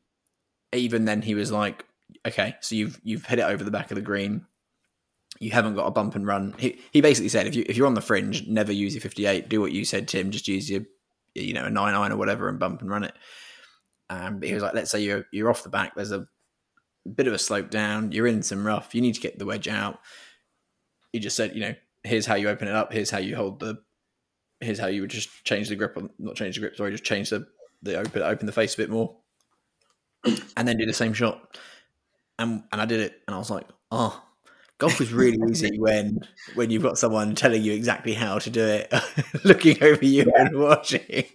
even 0.73 1.05
then, 1.05 1.23
he 1.23 1.35
was 1.35 1.53
like, 1.53 1.85
okay, 2.27 2.57
so 2.61 2.75
you've 2.75 3.01
you've 3.05 3.27
hit 3.27 3.39
it 3.39 3.43
over 3.43 3.63
the 3.63 3.71
back 3.71 3.91
of 3.91 3.97
the 3.97 4.03
green. 4.03 4.47
You 5.41 5.51
haven't 5.51 5.75
got 5.75 5.87
a 5.87 5.91
bump 5.91 6.15
and 6.15 6.27
run. 6.27 6.55
He 6.59 6.79
he 6.93 7.01
basically 7.01 7.29
said 7.29 7.47
if 7.47 7.55
you 7.55 7.65
if 7.69 7.77
you're 7.77 7.87
on 7.87 7.95
the 7.95 8.01
fringe, 8.01 8.47
never 8.47 8.73
use 8.73 8.95
your 8.95 9.01
58. 9.01 9.49
Do 9.49 9.61
what 9.61 9.73
you 9.73 9.85
said, 9.85 10.09
Tim. 10.09 10.31
Just 10.31 10.49
use 10.49 10.71
your 10.71 10.83
you 11.35 11.53
know 11.53 11.65
a 11.65 11.71
nine 11.71 11.95
iron 11.95 12.13
or 12.13 12.17
whatever 12.17 12.49
and 12.49 12.59
bump 12.59 12.81
and 12.81 12.91
run 12.91 13.05
it. 13.05 13.15
Um, 14.11 14.39
but 14.39 14.49
he 14.49 14.55
was 14.55 14.63
like, 14.63 14.75
let's 14.75 14.91
say 14.91 15.03
you're 15.03 15.27
you're 15.33 15.51
off 15.51 15.65
the 15.65 15.71
back. 15.71 15.95
There's 15.95 16.13
a 16.13 16.27
bit 17.09 17.27
of 17.27 17.33
a 17.33 17.39
slope 17.39 17.71
down. 17.71 18.13
You're 18.13 18.27
in 18.27 18.43
some 18.43 18.67
rough. 18.67 18.95
You 18.95 19.01
need 19.01 19.15
to 19.15 19.21
get 19.21 19.39
the 19.39 19.47
wedge 19.47 19.69
out. 19.69 20.01
He 21.13 21.19
just 21.19 21.37
said, 21.37 21.55
you 21.55 21.61
know, 21.61 21.75
here's 22.03 22.27
how 22.27 22.35
you 22.35 22.49
open 22.49 22.69
it 22.69 22.75
up. 22.75 22.93
Here's 22.93 23.11
how 23.11 23.19
you 23.19 23.37
hold 23.37 23.61
the. 23.61 23.79
Here's 24.61 24.79
how 24.79 24.87
you 24.87 25.03
would 25.03 25.11
just 25.11 25.45
change 25.45 25.69
the 25.69 25.77
grip 25.77 25.97
on 25.97 26.11
not 26.19 26.37
change 26.37 26.55
the 26.55 26.61
grip. 26.61 26.77
Sorry, 26.77 26.91
just 26.91 27.05
change 27.05 27.31
the 27.31 27.47
the 27.83 27.99
open 27.99 28.23
open 28.23 28.47
the 28.47 28.53
face 28.53 28.75
a 28.75 28.79
bit 28.79 28.91
more, 28.91 29.17
and 30.57 30.67
then 30.67 30.79
do 30.79 30.87
the 30.87 30.93
same 30.93 31.13
shot. 31.13 31.59
And 32.39 32.63
and 32.73 32.81
I 32.81 32.87
did 32.87 33.01
it, 33.01 33.21
and 33.27 33.35
I 33.35 33.39
was 33.39 33.51
like, 33.51 33.67
oh, 33.91 34.23
golf 34.79 35.01
is 35.01 35.13
really 35.13 35.39
easy 35.51 35.79
when 35.79 36.21
when 36.55 36.71
you've 36.71 36.83
got 36.83 36.99
someone 36.99 37.35
telling 37.35 37.63
you 37.63 37.73
exactly 37.73 38.15
how 38.15 38.39
to 38.39 38.51
do 38.51 38.65
it, 38.65 38.93
looking 39.45 39.83
over 39.83 40.05
you 40.05 40.31
and 40.35 40.59
watching. 40.59 41.27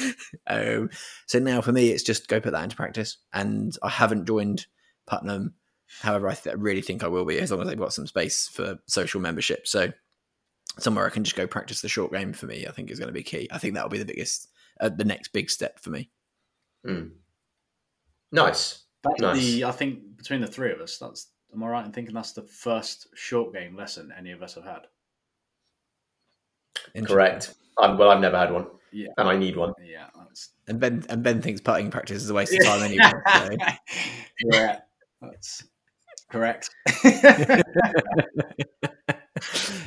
um, 0.46 0.90
so 1.26 1.38
now 1.38 1.60
for 1.60 1.72
me, 1.72 1.90
it's 1.90 2.02
just 2.02 2.28
go 2.28 2.40
put 2.40 2.52
that 2.52 2.64
into 2.64 2.76
practice. 2.76 3.18
And 3.32 3.76
I 3.82 3.88
haven't 3.88 4.26
joined 4.26 4.66
Puttenham. 5.08 5.54
However, 6.00 6.28
I 6.28 6.34
th- 6.34 6.56
really 6.56 6.82
think 6.82 7.02
I 7.02 7.08
will 7.08 7.24
be 7.24 7.38
as 7.40 7.50
long 7.50 7.62
as 7.62 7.66
they've 7.68 7.78
got 7.78 7.92
some 7.94 8.06
space 8.06 8.46
for 8.46 8.78
social 8.86 9.20
membership. 9.20 9.66
So 9.66 9.90
somewhere 10.78 11.06
I 11.06 11.10
can 11.10 11.24
just 11.24 11.34
go 11.36 11.46
practice 11.46 11.80
the 11.80 11.88
short 11.88 12.12
game 12.12 12.32
for 12.32 12.46
me, 12.46 12.66
I 12.66 12.70
think 12.72 12.90
is 12.90 12.98
going 12.98 13.08
to 13.08 13.12
be 13.12 13.22
key. 13.22 13.48
I 13.50 13.58
think 13.58 13.74
that 13.74 13.82
will 13.82 13.90
be 13.90 13.98
the 13.98 14.04
biggest, 14.04 14.48
uh, 14.80 14.90
the 14.90 15.04
next 15.04 15.28
big 15.32 15.50
step 15.50 15.80
for 15.80 15.90
me. 15.90 16.10
Mm. 16.86 17.10
Nice. 18.32 18.84
That's 19.02 19.20
Nice. 19.20 19.38
the 19.40 19.64
I 19.64 19.70
think 19.72 20.16
between 20.16 20.40
the 20.42 20.46
three 20.46 20.70
of 20.72 20.80
us, 20.80 20.98
that's 20.98 21.28
am 21.54 21.64
I 21.64 21.68
right 21.68 21.86
in 21.86 21.92
thinking 21.92 22.14
that's 22.14 22.32
the 22.32 22.42
first 22.42 23.08
short 23.14 23.54
game 23.54 23.74
lesson 23.76 24.12
any 24.16 24.32
of 24.32 24.42
us 24.42 24.54
have 24.54 24.64
had? 24.64 24.86
Interesting. 26.94 27.14
Correct. 27.16 27.54
Um, 27.78 27.96
well, 27.96 28.10
I've 28.10 28.20
never 28.20 28.36
had 28.38 28.52
one, 28.52 28.66
Yeah. 28.92 29.08
and 29.16 29.28
I 29.28 29.36
need 29.36 29.56
one. 29.56 29.72
Yeah, 29.82 30.08
that's 30.18 30.50
And 30.66 30.78
Ben 30.80 31.04
and 31.08 31.22
Ben 31.22 31.40
thinks 31.40 31.60
putting 31.60 31.90
practice 31.90 32.22
is 32.22 32.30
a 32.30 32.34
waste 32.34 32.52
of 32.54 32.64
time 32.64 32.82
anyway. 32.82 33.12
So. 33.34 33.48
yeah, 34.52 34.80
that's 35.20 35.64
correct. 36.30 36.70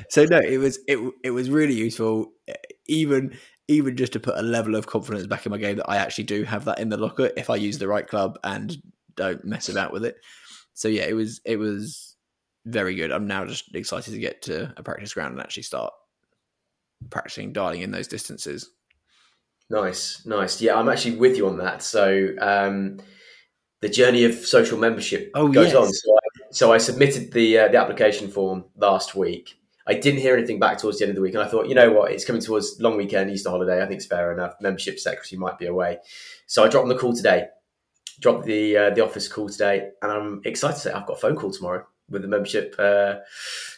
so 0.09 0.25
no, 0.25 0.39
it 0.39 0.57
was 0.59 0.79
it 0.88 1.00
it 1.23 1.31
was 1.31 1.50
really 1.50 1.73
useful, 1.73 2.31
even 2.88 3.38
even 3.67 3.95
just 3.95 4.13
to 4.13 4.19
put 4.19 4.38
a 4.38 4.41
level 4.41 4.75
of 4.75 4.88
confidence 4.88 5.27
back 5.27 5.45
in 5.45 5.51
my 5.51 5.57
game 5.57 5.77
that 5.77 5.89
I 5.89 5.97
actually 5.97 6.25
do 6.25 6.43
have 6.43 6.65
that 6.65 6.79
in 6.79 6.89
the 6.89 6.97
locker 6.97 7.31
if 7.38 7.50
I 7.50 7.55
use 7.55 7.77
the 7.77 7.88
right 7.88 8.07
club 8.07 8.38
and 8.43 8.75
don't 9.15 9.45
mess 9.45 9.69
about 9.69 9.93
with 9.93 10.03
it. 10.03 10.17
So 10.73 10.88
yeah, 10.88 11.03
it 11.03 11.13
was 11.13 11.39
it 11.45 11.57
was 11.57 12.15
very 12.65 12.95
good. 12.95 13.11
I'm 13.11 13.27
now 13.27 13.45
just 13.45 13.73
excited 13.75 14.13
to 14.13 14.19
get 14.19 14.41
to 14.43 14.73
a 14.77 14.83
practice 14.83 15.13
ground 15.13 15.33
and 15.33 15.41
actually 15.41 15.63
start 15.63 15.93
practicing 17.09 17.53
dialing 17.53 17.81
in 17.81 17.91
those 17.91 18.07
distances. 18.07 18.69
Nice, 19.69 20.25
nice. 20.25 20.61
Yeah, 20.61 20.75
I'm 20.75 20.89
actually 20.89 21.15
with 21.15 21.38
you 21.38 21.47
on 21.47 21.57
that. 21.59 21.81
So 21.81 22.29
um, 22.39 23.00
the 23.81 23.89
journey 23.89 24.23
of 24.23 24.33
social 24.33 24.77
membership 24.77 25.31
Oh, 25.35 25.47
goes 25.47 25.73
yes. 25.73 25.75
on. 25.75 25.91
So 25.93 26.13
I, 26.15 26.51
so 26.51 26.73
I 26.73 26.77
submitted 26.77 27.31
the 27.33 27.59
uh, 27.59 27.67
the 27.67 27.77
application 27.77 28.29
form 28.29 28.65
last 28.77 29.15
week. 29.15 29.57
I 29.88 29.95
didn't 29.95 30.21
hear 30.21 30.38
anything 30.38 30.59
back 30.59 30.77
towards 30.77 31.00
the 31.00 31.05
end 31.05 31.09
of 31.09 31.15
the 31.15 31.21
week, 31.21 31.33
and 31.33 31.43
I 31.43 31.47
thought, 31.47 31.67
you 31.67 31.73
know 31.75 31.91
what, 31.91 32.11
it's 32.11 32.23
coming 32.23 32.41
towards 32.41 32.79
long 32.79 32.95
weekend, 32.97 33.31
Easter 33.31 33.50
holiday. 33.50 33.81
I 33.81 33.88
think 33.88 33.97
it's 33.97 34.05
fair 34.05 34.31
enough. 34.31 34.53
Membership 34.61 35.00
secretary 35.00 35.39
might 35.39 35.57
be 35.57 35.65
away, 35.65 35.97
so 36.45 36.63
I 36.63 36.67
dropped 36.69 36.88
them 36.88 36.95
the 36.95 37.01
call 37.01 37.13
today. 37.13 37.47
Dropped 38.19 38.45
the 38.45 38.77
uh, 38.77 38.89
the 38.91 39.03
office 39.03 39.27
call 39.27 39.50
today, 39.50 39.89
and 40.01 40.11
I'm 40.11 40.41
excited 40.45 40.75
to 40.75 40.79
say 40.81 40.91
I've 40.91 41.07
got 41.07 41.17
a 41.17 41.21
phone 41.21 41.35
call 41.35 41.51
tomorrow 41.51 41.85
with 42.09 42.21
the 42.21 42.27
membership 42.27 42.75
uh, 42.77 43.15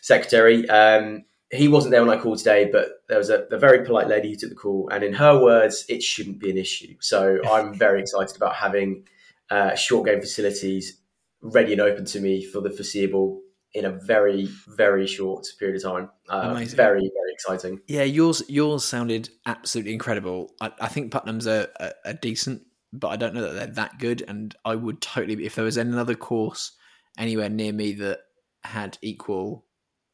secretary. 0.01 0.67
Um, 0.69 1.23
he 1.51 1.67
wasn't 1.67 1.91
there 1.91 2.03
when 2.03 2.17
I 2.17 2.21
called 2.21 2.39
today, 2.39 2.67
but 2.69 3.03
there 3.07 3.19
was 3.19 3.29
a, 3.29 3.45
a 3.51 3.57
very 3.59 3.85
polite 3.85 4.07
lady 4.07 4.29
who 4.31 4.35
took 4.35 4.49
the 4.49 4.55
call, 4.55 4.89
and 4.91 5.03
in 5.03 5.13
her 5.13 5.41
words, 5.41 5.85
it 5.87 6.03
shouldn't 6.03 6.39
be 6.39 6.49
an 6.49 6.57
issue. 6.57 6.95
So 6.99 7.39
I'm 7.49 7.73
very 7.73 8.01
excited 8.01 8.35
about 8.35 8.55
having 8.55 9.07
uh, 9.53 9.75
short 9.75 10.07
game 10.07 10.19
facilities 10.19 10.99
ready 11.41 11.73
and 11.73 11.81
open 11.81 12.05
to 12.05 12.19
me 12.19 12.43
for 12.43 12.59
the 12.61 12.71
foreseeable 12.71 13.41
in 13.73 13.85
a 13.85 13.91
very 13.91 14.47
very 14.67 15.05
short 15.05 15.45
period 15.59 15.77
of 15.77 15.83
time. 15.83 16.09
Uh, 16.29 16.49
Amazing. 16.51 16.77
very 16.77 17.01
very 17.01 17.31
exciting. 17.33 17.79
Yeah, 17.87 18.03
yours 18.03 18.43
yours 18.47 18.83
sounded 18.83 19.29
absolutely 19.45 19.93
incredible. 19.93 20.53
I, 20.59 20.71
I 20.81 20.87
think 20.87 21.11
Puttenham's 21.11 21.47
are, 21.47 21.67
are, 21.79 21.93
are 22.05 22.13
decent, 22.13 22.63
but 22.91 23.09
I 23.09 23.15
don't 23.15 23.33
know 23.35 23.41
that 23.41 23.53
they're 23.53 23.67
that 23.67 23.99
good. 23.99 24.23
And 24.27 24.55
I 24.65 24.75
would 24.75 25.01
totally, 25.01 25.35
be 25.35 25.45
if 25.45 25.55
there 25.55 25.65
was 25.65 25.77
another 25.77 26.15
course 26.15 26.71
anywhere 27.17 27.49
near 27.49 27.73
me 27.73 27.93
that 27.93 28.21
had 28.63 28.97
equal 29.01 29.65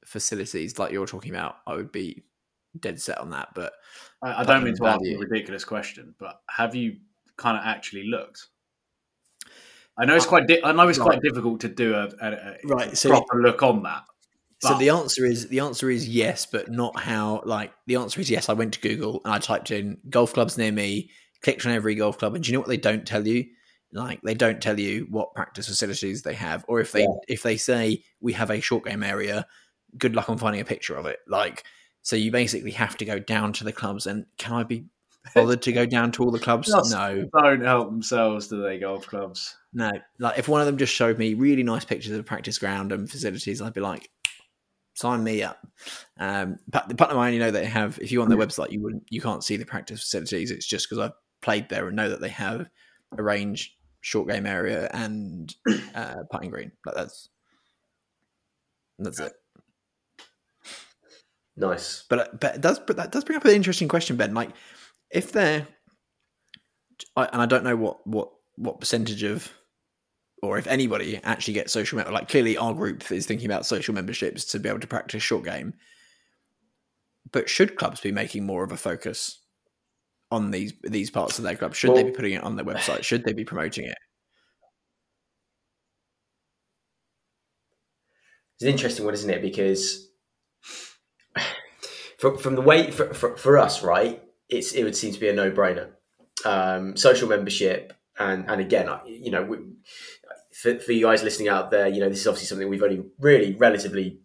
facilities 0.05 0.79
like 0.79 0.91
you're 0.91 1.05
talking 1.07 1.31
about, 1.31 1.57
I 1.65 1.75
would 1.75 1.91
be 1.91 2.23
dead 2.77 2.99
set 2.99 3.19
on 3.19 3.29
that. 3.29 3.49
But 3.55 3.73
I, 4.21 4.41
I 4.41 4.43
don't 4.43 4.63
mean 4.63 4.75
to 4.75 4.85
ask 4.85 5.01
a 5.05 5.15
ridiculous 5.15 5.63
question, 5.63 6.15
but 6.19 6.41
have 6.49 6.75
you 6.75 6.97
kind 7.37 7.57
of 7.57 7.63
actually 7.65 8.07
looked? 8.07 8.47
I 9.99 10.05
know 10.05 10.15
it's 10.15 10.25
quite. 10.25 10.47
Di- 10.47 10.63
I 10.63 10.71
know 10.71 10.87
it's 10.87 10.97
quite 10.99 11.15
Right. 11.15 11.21
difficult 11.23 11.59
to 11.61 11.67
do 11.69 11.93
a, 11.93 12.09
a, 12.21 12.31
a 12.31 12.55
Right, 12.65 12.97
so- 12.97 13.09
proper 13.09 13.41
look 13.41 13.61
on 13.63 13.83
that. 13.83 14.03
so 14.61 14.77
the 14.77 14.89
answer 14.89 15.25
is 15.25 15.47
the 15.49 15.59
answer 15.59 15.89
is 15.89 16.07
yes, 16.07 16.45
but 16.45 16.69
not 16.71 16.99
how. 16.99 17.41
Like 17.45 17.73
the 17.87 17.95
answer 17.95 18.19
is 18.21 18.29
yes. 18.29 18.49
I 18.49 18.53
went 18.53 18.73
to 18.75 18.79
Google 18.81 19.21
and 19.25 19.33
I 19.33 19.39
typed 19.39 19.71
in 19.71 19.97
golf 20.09 20.33
clubs 20.33 20.57
near 20.57 20.71
me, 20.71 21.09
clicked 21.43 21.65
on 21.65 21.71
every 21.71 21.95
golf 21.95 22.17
club, 22.17 22.35
and 22.35 22.43
do 22.43 22.49
you 22.51 22.53
know 22.53 22.59
what 22.61 22.69
they 22.69 22.77
don't 22.77 23.05
tell 23.05 23.25
you? 23.27 23.45
Like 23.91 24.21
they 24.21 24.35
don't 24.35 24.61
tell 24.61 24.79
you 24.79 25.07
what 25.09 25.33
practice 25.33 25.67
facilities 25.67 26.21
they 26.21 26.35
have, 26.35 26.63
or 26.67 26.79
if 26.79 26.91
they 26.91 27.01
Yeah. 27.01 27.07
if 27.27 27.43
they 27.43 27.57
say 27.57 28.03
we 28.21 28.33
have 28.33 28.51
a 28.51 28.61
short 28.61 28.85
game 28.85 29.01
area, 29.03 29.47
good 29.97 30.15
luck 30.15 30.29
on 30.29 30.37
finding 30.37 30.61
a 30.61 30.65
picture 30.65 30.95
of 30.95 31.05
it. 31.07 31.19
Like 31.27 31.63
so, 32.01 32.15
you 32.15 32.31
basically 32.31 32.71
have 32.71 32.95
to 32.97 33.05
go 33.05 33.19
down 33.19 33.51
to 33.53 33.63
the 33.63 33.73
clubs. 33.73 34.07
And 34.07 34.25
can 34.37 34.53
I 34.53 34.63
be 34.63 34.85
bothered 35.33 35.61
to 35.63 35.71
go 35.71 35.85
down 35.85 36.11
to 36.13 36.23
all 36.23 36.31
the 36.31 36.39
clubs? 36.39 36.67
Just 36.67 36.91
No, 36.91 37.27
don't 37.37 37.61
help 37.61 37.89
themselves, 37.89 38.47
do 38.47 38.61
they? 38.61 38.79
Golf 38.79 39.07
clubs. 39.07 39.55
no. 39.73 39.91
Like 40.19 40.37
if 40.37 40.47
one 40.47 40.61
of 40.61 40.67
them 40.67 40.77
just 40.77 40.93
showed 40.93 41.17
me 41.17 41.33
really 41.33 41.63
nice 41.63 41.85
pictures 41.85 42.13
of 42.13 42.25
practice 42.25 42.57
ground 42.57 42.91
and 42.91 43.09
facilities, 43.09 43.61
I'd 43.61 43.73
be 43.73 43.81
like, 43.81 44.09
sign 44.95 45.23
me 45.23 45.43
up. 45.43 45.65
Um, 46.19 46.59
but 46.67 46.89
the 46.89 46.95
Puttenham 46.95 47.19
I 47.19 47.27
only 47.27 47.39
know 47.39 47.51
they 47.51 47.65
have. 47.65 47.99
If 48.01 48.11
you're 48.11 48.21
on 48.23 48.29
their 48.29 48.37
website, 48.37 48.71
you 48.71 48.81
wouldn't, 48.81 49.03
you 49.09 49.21
can't 49.21 49.43
see 49.43 49.57
the 49.57 49.65
practice 49.65 50.01
facilities. 50.01 50.51
It's 50.51 50.65
just 50.65 50.89
because 50.89 50.99
I've 51.05 51.17
played 51.41 51.69
there 51.69 51.87
and 51.87 51.95
know 51.95 52.09
that 52.09 52.21
they 52.21 52.29
have 52.29 52.67
a 53.17 53.23
range, 53.23 53.77
short 54.01 54.27
game 54.27 54.45
area, 54.45 54.89
and 54.93 55.53
uh, 55.95 56.15
putting 56.31 56.49
green. 56.49 56.71
Like 56.85 56.95
that's 56.95 57.29
that's 58.99 59.19
it. 59.19 59.33
Nice. 61.55 62.05
But 62.09 62.39
but 62.39 62.55
it 62.55 62.61
does 62.61 62.79
but 62.79 62.97
that 62.97 63.11
does 63.11 63.23
bring 63.23 63.37
up 63.37 63.45
an 63.45 63.51
interesting 63.51 63.87
question, 63.87 64.15
Ben. 64.15 64.33
Like 64.33 64.49
if 65.11 65.31
they're 65.31 65.67
I, 67.15 67.25
and 67.25 67.41
I 67.41 67.45
don't 67.45 67.63
know 67.63 67.75
what 67.75 68.05
what 68.05 68.31
what 68.55 68.79
percentage 68.79 69.23
of 69.23 69.51
or 70.41 70.57
if 70.57 70.67
anybody 70.67 71.19
actually 71.23 71.53
gets 71.53 71.73
social 71.73 71.97
mem- 71.97 72.13
like 72.13 72.29
clearly 72.29 72.57
our 72.57 72.73
group 72.73 73.09
is 73.11 73.25
thinking 73.25 73.45
about 73.45 73.65
social 73.65 73.93
memberships 73.93 74.45
to 74.45 74.59
be 74.59 74.69
able 74.69 74.79
to 74.79 74.87
practice 74.87 75.23
short 75.23 75.43
game. 75.43 75.73
But 77.31 77.49
should 77.49 77.75
clubs 77.75 77.99
be 77.99 78.11
making 78.11 78.45
more 78.45 78.63
of 78.63 78.71
a 78.71 78.77
focus 78.77 79.39
on 80.31 80.51
these 80.51 80.73
these 80.83 81.11
parts 81.11 81.37
of 81.37 81.43
their 81.43 81.55
club? 81.55 81.75
Should 81.75 81.95
they 81.95 82.03
be 82.03 82.11
putting 82.11 82.33
it 82.33 82.43
on 82.43 82.55
their 82.55 82.65
website? 82.65 83.03
Should 83.03 83.23
they 83.23 83.33
be 83.33 83.45
promoting 83.45 83.85
it? 83.85 83.97
It's 88.55 88.63
an 88.63 88.69
interesting 88.69 89.05
one, 89.05 89.13
isn't 89.13 89.29
it? 89.29 89.41
Because 89.41 90.09
from, 92.17 92.37
from 92.37 92.55
the 92.55 92.61
way 92.61 92.91
for, 92.91 93.13
for, 93.13 93.37
for 93.37 93.57
us, 93.57 93.83
right, 93.83 94.21
it's 94.49 94.73
it 94.73 94.83
would 94.83 94.95
seem 94.95 95.13
to 95.13 95.19
be 95.19 95.29
a 95.29 95.33
no 95.33 95.51
brainer. 95.51 95.89
Um, 96.45 96.95
social 96.95 97.27
membership, 97.27 97.93
and 98.17 98.49
and 98.49 98.61
again, 98.61 98.89
you 99.05 99.31
know, 99.31 99.43
we, 99.43 99.57
for, 100.51 100.79
for 100.79 100.91
you 100.91 101.05
guys 101.05 101.23
listening 101.23 101.49
out 101.49 101.71
there, 101.71 101.87
you 101.87 101.99
know, 101.99 102.09
this 102.09 102.21
is 102.21 102.27
obviously 102.27 102.47
something 102.47 102.69
we've 102.69 102.83
only 102.83 103.03
really 103.19 103.55
relatively 103.55 104.19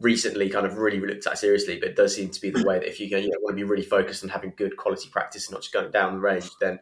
recently 0.00 0.48
kind 0.48 0.66
of 0.66 0.78
really 0.78 1.00
looked 1.00 1.26
at 1.26 1.38
seriously, 1.38 1.78
but 1.78 1.88
it 1.88 1.96
does 1.96 2.14
seem 2.14 2.30
to 2.30 2.40
be 2.40 2.50
the 2.50 2.64
way 2.64 2.78
that 2.78 2.86
if 2.86 3.00
you, 3.00 3.06
you 3.06 3.28
know, 3.28 3.36
want 3.40 3.56
to 3.56 3.56
be 3.56 3.64
really 3.64 3.82
focused 3.82 4.22
on 4.22 4.30
having 4.30 4.52
good 4.56 4.76
quality 4.76 5.08
practice 5.10 5.46
and 5.46 5.54
not 5.54 5.62
just 5.62 5.72
going 5.72 5.90
down 5.90 6.14
the 6.14 6.20
range, 6.20 6.48
then 6.60 6.78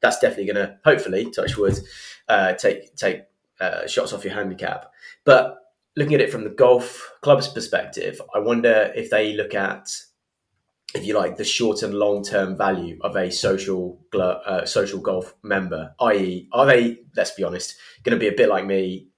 that's 0.00 0.18
definitely 0.18 0.52
going 0.52 0.66
to 0.66 0.78
hopefully 0.84 1.30
touch 1.30 1.56
wood, 1.56 1.78
uh, 2.28 2.52
take 2.54 2.94
take 2.96 3.22
uh, 3.60 3.86
shots 3.86 4.12
off 4.12 4.24
your 4.24 4.34
handicap. 4.34 4.92
But 5.24 5.58
looking 5.96 6.14
at 6.14 6.20
it 6.20 6.30
from 6.30 6.44
the 6.44 6.50
golf 6.50 7.10
club's 7.22 7.48
perspective, 7.48 8.20
I 8.34 8.38
wonder 8.38 8.92
if 8.94 9.10
they 9.10 9.32
look 9.32 9.54
at, 9.54 9.88
if 10.94 11.04
you 11.04 11.14
like, 11.14 11.36
the 11.36 11.44
short 11.44 11.82
and 11.82 11.94
long 11.94 12.24
term 12.24 12.56
value 12.56 12.98
of 13.02 13.14
a 13.16 13.30
social 13.30 14.00
uh, 14.14 14.64
social 14.64 15.00
golf 15.00 15.34
member. 15.42 15.94
I.e., 16.00 16.48
are 16.52 16.66
they? 16.66 16.98
Let's 17.14 17.32
be 17.32 17.44
honest, 17.44 17.76
going 18.04 18.18
to 18.18 18.20
be 18.20 18.32
a 18.32 18.36
bit 18.36 18.48
like 18.48 18.66
me, 18.66 19.08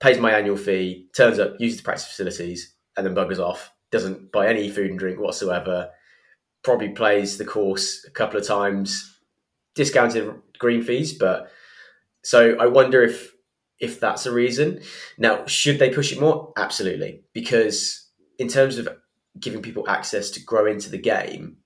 pays 0.00 0.18
my 0.18 0.32
annual 0.32 0.56
fee, 0.56 1.08
turns 1.16 1.38
up, 1.38 1.54
uses 1.58 1.78
the 1.78 1.84
practice 1.84 2.06
facilities, 2.06 2.74
and 2.96 3.06
then 3.06 3.14
buggers 3.14 3.38
off. 3.38 3.72
Doesn't 3.90 4.32
buy 4.32 4.48
any 4.48 4.70
food 4.70 4.90
and 4.90 4.98
drink 4.98 5.18
whatsoever. 5.18 5.90
Probably 6.62 6.90
plays 6.90 7.38
the 7.38 7.44
course 7.44 8.04
a 8.06 8.10
couple 8.10 8.38
of 8.38 8.46
times, 8.46 9.18
discounted 9.74 10.34
green 10.58 10.82
fees, 10.82 11.12
but 11.12 11.50
so 12.22 12.56
I 12.58 12.66
wonder 12.66 13.02
if 13.02 13.32
if 13.80 13.98
that's 13.98 14.26
a 14.26 14.32
reason. 14.32 14.80
Now, 15.18 15.46
should 15.46 15.78
they 15.78 15.90
push 15.90 16.12
it 16.12 16.20
more? 16.20 16.52
Absolutely, 16.56 17.22
because 17.32 18.08
in 18.38 18.48
terms 18.48 18.78
of 18.78 18.88
giving 19.38 19.62
people 19.62 19.88
access 19.88 20.30
to 20.30 20.42
grow 20.42 20.66
into 20.66 20.90
the 20.90 20.98
game, 20.98 21.58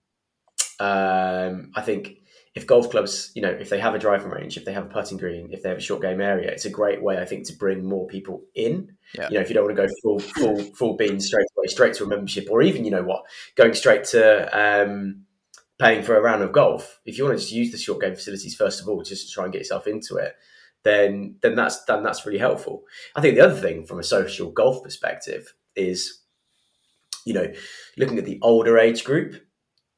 um, 0.80 1.70
I 1.74 1.82
think 1.82 2.18
if 2.54 2.66
golf 2.66 2.90
clubs, 2.90 3.30
you 3.34 3.42
know, 3.42 3.50
if 3.50 3.68
they 3.68 3.78
have 3.78 3.94
a 3.94 3.98
driving 3.98 4.30
range, 4.30 4.56
if 4.56 4.64
they 4.64 4.72
have 4.72 4.86
a 4.86 4.88
putting 4.88 5.18
green, 5.18 5.50
if 5.52 5.62
they 5.62 5.68
have 5.68 5.78
a 5.78 5.82
short 5.82 6.02
game 6.02 6.20
area, 6.20 6.50
it's 6.50 6.64
a 6.64 6.70
great 6.70 7.02
way, 7.02 7.18
I 7.18 7.24
think, 7.24 7.46
to 7.46 7.52
bring 7.52 7.84
more 7.84 8.06
people 8.06 8.42
in. 8.54 8.96
Yeah. 9.14 9.28
You 9.28 9.34
know, 9.36 9.40
if 9.40 9.48
you 9.48 9.54
don't 9.54 9.64
want 9.64 9.76
to 9.76 9.86
go 9.86 9.92
full 10.02 10.18
full 10.18 10.74
full 10.74 10.96
beans 10.96 11.26
straight 11.26 11.46
away, 11.56 11.66
straight 11.66 11.94
to 11.94 12.04
a 12.04 12.08
membership, 12.08 12.48
or 12.50 12.62
even 12.62 12.84
you 12.84 12.90
know 12.90 13.02
what, 13.02 13.24
going 13.54 13.74
straight 13.74 14.04
to 14.04 14.48
um, 14.52 15.24
paying 15.78 16.02
for 16.02 16.16
a 16.16 16.20
round 16.20 16.42
of 16.42 16.52
golf. 16.52 17.00
If 17.04 17.16
you 17.16 17.24
want 17.24 17.38
to 17.38 17.40
just 17.40 17.54
use 17.54 17.70
the 17.70 17.78
short 17.78 18.00
game 18.00 18.14
facilities 18.14 18.56
first 18.56 18.80
of 18.80 18.88
all, 18.88 19.02
just 19.02 19.28
to 19.28 19.32
try 19.32 19.44
and 19.44 19.52
get 19.52 19.60
yourself 19.60 19.86
into 19.86 20.16
it, 20.16 20.34
then 20.84 21.36
then 21.42 21.54
that's 21.54 21.84
then 21.84 22.02
that's 22.02 22.26
really 22.26 22.38
helpful. 22.38 22.82
I 23.14 23.20
think 23.20 23.36
the 23.36 23.44
other 23.44 23.60
thing 23.60 23.84
from 23.84 23.98
a 23.98 24.04
social 24.04 24.50
golf 24.50 24.82
perspective 24.82 25.54
is, 25.76 26.22
you 27.28 27.34
know, 27.34 27.52
looking 27.96 28.18
at 28.18 28.24
the 28.24 28.38
older 28.42 28.78
age 28.78 29.04
group, 29.04 29.30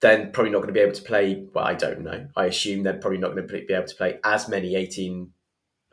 then 0.00 0.32
probably 0.32 0.52
not 0.52 0.58
going 0.58 0.74
to 0.74 0.78
be 0.80 0.86
able 0.86 1.00
to 1.00 1.10
play. 1.12 1.46
Well, 1.54 1.64
I 1.64 1.74
don't 1.74 2.02
know. 2.02 2.26
I 2.36 2.46
assume 2.46 2.82
they're 2.82 3.02
probably 3.04 3.18
not 3.18 3.34
going 3.34 3.46
to 3.46 3.64
be 3.66 3.74
able 3.74 3.86
to 3.86 3.94
play 3.94 4.18
as 4.24 4.48
many 4.48 4.74
eighteen 4.74 5.32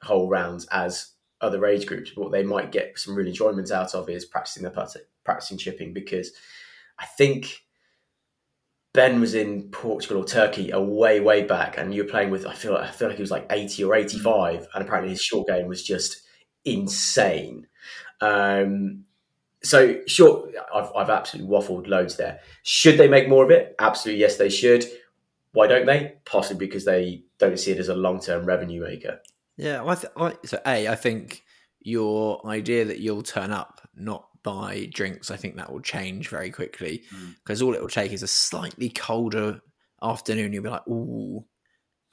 whole 0.01 0.27
rounds 0.27 0.67
as 0.71 1.13
other 1.39 1.65
age 1.65 1.85
groups. 1.85 2.11
But 2.11 2.21
what 2.23 2.31
they 2.31 2.43
might 2.43 2.71
get 2.71 2.97
some 2.99 3.15
real 3.15 3.27
enjoyment 3.27 3.71
out 3.71 3.95
of 3.95 4.09
is 4.09 4.25
practicing 4.25 4.63
their 4.63 4.71
putting, 4.71 5.03
practicing 5.23 5.57
chipping, 5.57 5.93
because 5.93 6.31
I 6.99 7.05
think. 7.05 7.63
Ben 8.93 9.19
was 9.21 9.35
in 9.35 9.69
Portugal 9.69 10.23
or 10.23 10.25
Turkey 10.25 10.71
a 10.71 10.79
way, 10.79 11.19
way 11.19 11.43
back, 11.43 11.77
and 11.77 11.93
you 11.93 12.01
were 12.01 12.09
playing 12.09 12.31
with. 12.31 12.47
I 12.47 12.53
feel, 12.53 12.75
I 12.75 12.89
feel 12.89 13.09
like 13.09 13.17
he 13.17 13.21
was 13.21 13.29
like 13.29 13.45
eighty 13.51 13.83
or 13.83 13.93
eighty-five, 13.93 14.67
and 14.73 14.83
apparently 14.83 15.11
his 15.11 15.21
short 15.21 15.47
game 15.47 15.67
was 15.67 15.83
just 15.83 16.23
insane. 16.65 17.67
Um, 18.21 19.03
so 19.67 19.99
sure, 20.07 20.49
I've, 20.73 20.89
I've 20.95 21.09
absolutely 21.09 21.51
waffled 21.51 21.87
loads 21.87 22.17
there. 22.17 22.39
Should 22.63 22.97
they 22.97 23.07
make 23.07 23.27
more 23.29 23.43
of 23.43 23.51
it? 23.51 23.75
Absolutely, 23.79 24.21
yes, 24.21 24.37
they 24.37 24.49
should. 24.49 24.85
Why 25.53 25.67
don't 25.67 25.85
they? 25.85 26.15
Possibly 26.25 26.65
because 26.67 26.85
they 26.85 27.23
don't 27.39 27.59
see 27.59 27.71
it 27.71 27.79
as 27.79 27.89
a 27.89 27.95
long-term 27.95 28.45
revenue 28.45 28.81
maker. 28.83 29.19
Yeah, 29.57 29.81
well, 29.81 29.91
I 29.91 29.95
th- 29.95 30.13
I, 30.43 30.47
so 30.47 30.59
a, 30.65 30.87
I 30.87 30.95
think 30.95 31.43
your 31.81 32.45
idea 32.45 32.85
that 32.85 32.99
you'll 32.99 33.23
turn 33.23 33.51
up, 33.51 33.81
not 33.95 34.27
buy 34.43 34.87
drinks, 34.93 35.31
I 35.31 35.35
think 35.37 35.55
that 35.55 35.71
will 35.71 35.81
change 35.81 36.29
very 36.29 36.51
quickly 36.51 37.03
Mm. 37.13 37.35
because 37.43 37.61
all 37.61 37.73
it 37.73 37.81
will 37.81 37.89
take 37.89 38.11
is 38.11 38.23
a 38.23 38.27
slightly 38.27 38.89
colder 38.89 39.59
afternoon. 40.01 40.53
You'll 40.53 40.63
be 40.63 40.69
like, 40.69 40.87
"Ooh, 40.87 41.43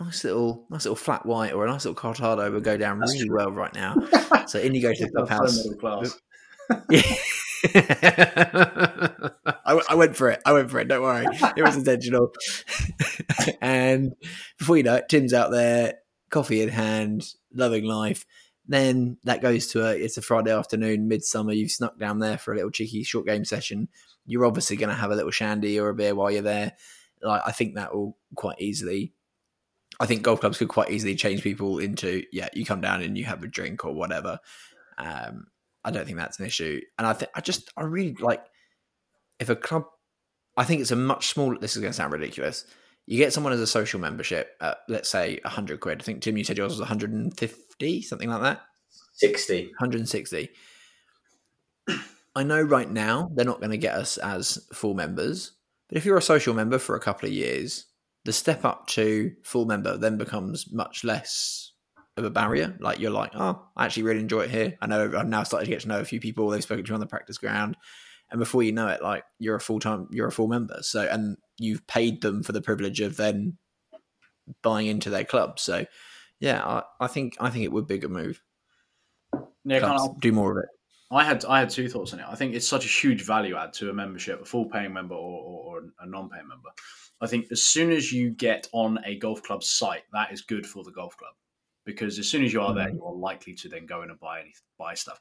nice 0.00 0.25
little, 0.25 0.66
nice 0.70 0.84
little 0.84 0.96
flat 0.96 1.25
white 1.26 1.52
or 1.52 1.64
a 1.66 1.68
nice 1.70 1.84
little 1.84 2.00
cortado 2.00 2.50
will 2.50 2.61
go 2.61 2.76
down 2.76 2.99
That's 2.99 3.12
really 3.12 3.26
true. 3.26 3.37
well 3.37 3.50
right 3.52 3.75
now." 3.75 3.94
So 4.46 4.58
in 4.58 4.75
you 4.75 4.82
go 4.82 4.92
to 4.92 5.04
the 5.06 5.08
so 5.08 5.75
clubhouse. 5.80 6.18
I, 9.64 9.80
I, 9.88 9.94
went 9.94 10.16
for 10.16 10.28
it. 10.30 10.42
I 10.44 10.52
went 10.52 10.71
for 10.71 10.78
it. 10.78 10.88
Don't 10.88 11.02
worry. 11.02 11.26
It 11.56 11.62
was 11.62 11.76
intentional. 11.76 12.33
and 13.61 14.14
before 14.59 14.76
you 14.76 14.83
know 14.83 14.97
it, 14.97 15.09
Tim's 15.09 15.33
out 15.33 15.50
there, 15.50 15.94
coffee 16.30 16.61
in 16.61 16.68
hand, 16.68 17.26
loving 17.54 17.85
life. 17.85 18.26
Then 18.66 19.16
that 19.25 19.40
goes 19.40 19.68
to 19.68 19.87
a 19.87 19.92
it's 19.92 20.18
a 20.18 20.23
Friday 20.23 20.52
afternoon, 20.52 21.09
midsummer. 21.09 21.52
You've 21.52 21.71
snuck 21.71 21.99
down 21.99 22.18
there 22.18 22.37
for 22.37 22.52
a 22.52 22.56
little 22.56 22.71
cheeky 22.71 23.02
short 23.02 23.26
game 23.26 23.44
session. 23.44 23.88
You're 24.26 24.44
obviously 24.44 24.76
going 24.76 24.90
to 24.90 24.94
have 24.94 25.11
a 25.11 25.14
little 25.14 25.30
shandy 25.30 25.78
or 25.80 25.88
a 25.88 25.94
beer 25.94 26.14
while 26.14 26.30
you're 26.30 26.42
there. 26.42 26.73
Like 27.23 27.42
I 27.47 27.52
think 27.52 27.76
that 27.76 27.94
will 27.94 28.16
quite 28.35 28.61
easily. 28.61 29.14
I 30.00 30.06
think 30.06 30.23
golf 30.23 30.40
clubs 30.40 30.59
could 30.59 30.68
quite 30.68 30.90
easily 30.90 31.14
change 31.14 31.42
people 31.42 31.78
into 31.78 32.25
yeah. 32.30 32.49
You 32.52 32.66
come 32.66 32.83
down 32.83 33.02
and 33.02 33.16
you 33.16 33.25
have 33.25 33.42
a 33.42 33.49
drink 33.49 33.85
or 33.85 33.94
whatever. 33.94 34.38
Um, 34.99 35.47
I 35.85 35.91
don't 35.91 36.07
think 36.07 36.19
that's 36.19 36.38
an 36.38 36.47
issue. 36.47 36.81
And 36.99 37.07
I 37.07 37.12
think 37.12 37.31
I 37.35 37.41
just 37.41 37.73
I 37.76 37.83
really 37.83 38.14
like 38.14 38.45
if 39.38 39.49
a 39.49 39.57
club. 39.57 39.85
I 40.57 40.64
think 40.64 40.81
it's 40.81 40.93
a 40.93 40.97
much 40.97 41.29
smaller. 41.29 41.59
This 41.59 41.75
is 41.75 41.83
going 41.83 41.93
to 41.93 41.97
sound 41.97 42.12
ridiculous. 42.12 42.64
You 43.07 43.19
get 43.19 43.33
someone 43.33 43.53
as 43.53 43.61
a 43.61 43.67
social 43.67 44.00
membership 44.00 44.53
at 44.61 44.79
let's 44.88 45.11
say 45.11 45.41
hundred 45.45 45.81
quid. 45.81 46.00
I 46.00 46.05
think 46.05 46.23
Tim, 46.23 46.37
you 46.37 46.45
said 46.45 46.59
yours 46.59 46.73
was 46.73 46.81
one 46.81 46.88
hundred 46.88 47.12
and 47.12 47.37
fifty, 47.37 48.03
something 48.03 48.31
like 48.31 48.43
that. 48.43 48.62
Sixty. 49.14 49.67
One 49.67 49.75
hundred 49.79 49.99
and 49.99 50.09
sixty. 50.09 50.50
I 52.37 52.43
know 52.43 52.61
right 52.61 52.91
now 52.91 53.31
they're 53.35 53.45
not 53.45 53.61
going 53.61 53.71
to 53.71 53.76
get 53.76 53.95
us 53.95 54.17
as 54.19 54.59
full 54.73 54.95
members, 54.95 55.53
but 55.88 55.99
if 55.99 56.05
you're 56.05 56.17
a 56.17 56.23
social 56.23 56.55
member 56.55 56.79
for 56.79 56.97
a 56.97 57.00
couple 57.00 57.29
of 57.29 57.35
years, 57.35 57.87
the 58.25 58.33
step 58.33 58.64
up 58.64 58.87
to 58.88 59.33
full 59.45 59.67
member 59.67 59.97
then 59.97 60.17
becomes 60.17 60.73
much 60.73 61.05
less 61.05 61.73
of 62.16 62.25
a 62.25 62.30
barrier. 62.30 62.76
Like 62.80 62.99
you're 62.99 63.11
like, 63.11 63.33
oh, 63.35 63.62
I 63.76 63.85
actually 63.85 64.04
really 64.04 64.21
enjoy 64.21 64.42
it 64.42 64.50
here. 64.50 64.76
I 64.80 64.87
know 64.87 65.12
I'm 65.16 65.30
now 65.30 65.42
starting 65.42 65.66
to 65.66 65.71
get 65.71 65.83
to 65.83 65.88
know 65.88 66.00
a 66.00 66.04
few 66.04 66.21
people. 66.21 66.49
They've 66.49 66.62
spoken 66.62 66.85
to 66.85 66.88
you 66.88 66.94
on 66.94 67.00
the 67.00 67.06
practice 67.06 67.38
ground, 67.38 67.76
and 68.30 68.38
before 68.38 68.62
you 68.62 68.73
know 68.73 68.88
it, 68.88 69.02
like 69.02 69.25
you're 69.38 69.56
a 69.56 69.61
full 69.61 69.80
time, 69.80 70.09
you're 70.11 70.28
a 70.28 70.33
full 70.33 70.49
member. 70.49 70.78
So 70.83 71.02
and 71.02 71.37
you've 71.59 71.87
paid 71.87 72.21
them 72.21 72.42
for 72.42 72.52
the 72.52 72.62
privilege 72.62 73.00
of 73.00 73.16
then 73.16 73.59
buying 74.62 74.87
into 74.87 75.11
their 75.11 75.25
club. 75.25 75.59
So 75.59 75.87
yeah, 76.40 76.64
I, 76.64 76.83
I 77.00 77.06
think 77.06 77.37
I 77.40 77.50
think 77.50 77.64
it 77.64 77.73
would 77.73 77.87
be 77.87 77.97
a 77.97 77.99
good 77.99 78.11
move. 78.11 78.40
Yeah, 79.64 79.80
kind 79.80 79.99
of, 79.99 80.21
do 80.21 80.33
more 80.33 80.52
of 80.52 80.64
it. 80.64 80.68
I 81.11 81.25
had 81.25 81.44
I 81.44 81.61
had 81.61 81.71
two 81.71 81.88
thoughts 81.88 82.12
on 82.12 82.21
it. 82.21 82.26
I 82.28 82.35
think 82.37 82.54
it's 82.54 82.68
such 82.68 82.85
a 82.85 82.88
huge 82.88 83.23
value 83.23 83.56
add 83.56 83.73
to 83.75 83.90
a 83.90 83.94
membership, 83.94 84.42
a 84.42 84.44
full 84.44 84.66
paying 84.66 84.92
member 84.92 85.14
or, 85.14 85.40
or, 85.42 85.76
or 85.78 85.83
a 86.00 86.06
non 86.06 86.28
paying 86.28 86.49
member. 86.49 86.71
I 87.21 87.26
think 87.26 87.47
as 87.50 87.64
soon 87.64 87.90
as 87.90 88.12
you 88.12 88.30
get 88.30 88.68
on 88.73 88.99
a 89.04 89.16
golf 89.18 89.42
club 89.42 89.62
site, 89.62 90.02
that 90.12 90.33
is 90.33 90.42
good 90.42 90.66
for 90.66 90.85
the 90.85 90.90
golf 90.90 91.16
club 91.16 91.33
because 91.85 92.19
as 92.19 92.29
soon 92.29 92.45
as 92.45 92.53
you 92.53 92.61
are 92.61 92.75
there, 92.75 92.88
mm. 92.88 92.95
you 92.95 93.05
are 93.05 93.12
likely 93.12 93.55
to 93.55 93.69
then 93.69 93.87
go 93.87 94.03
in 94.03 94.11
and 94.11 94.19
buy 94.21 94.41
any 94.41 94.55
buy 94.79 94.95
stuff. 94.95 95.19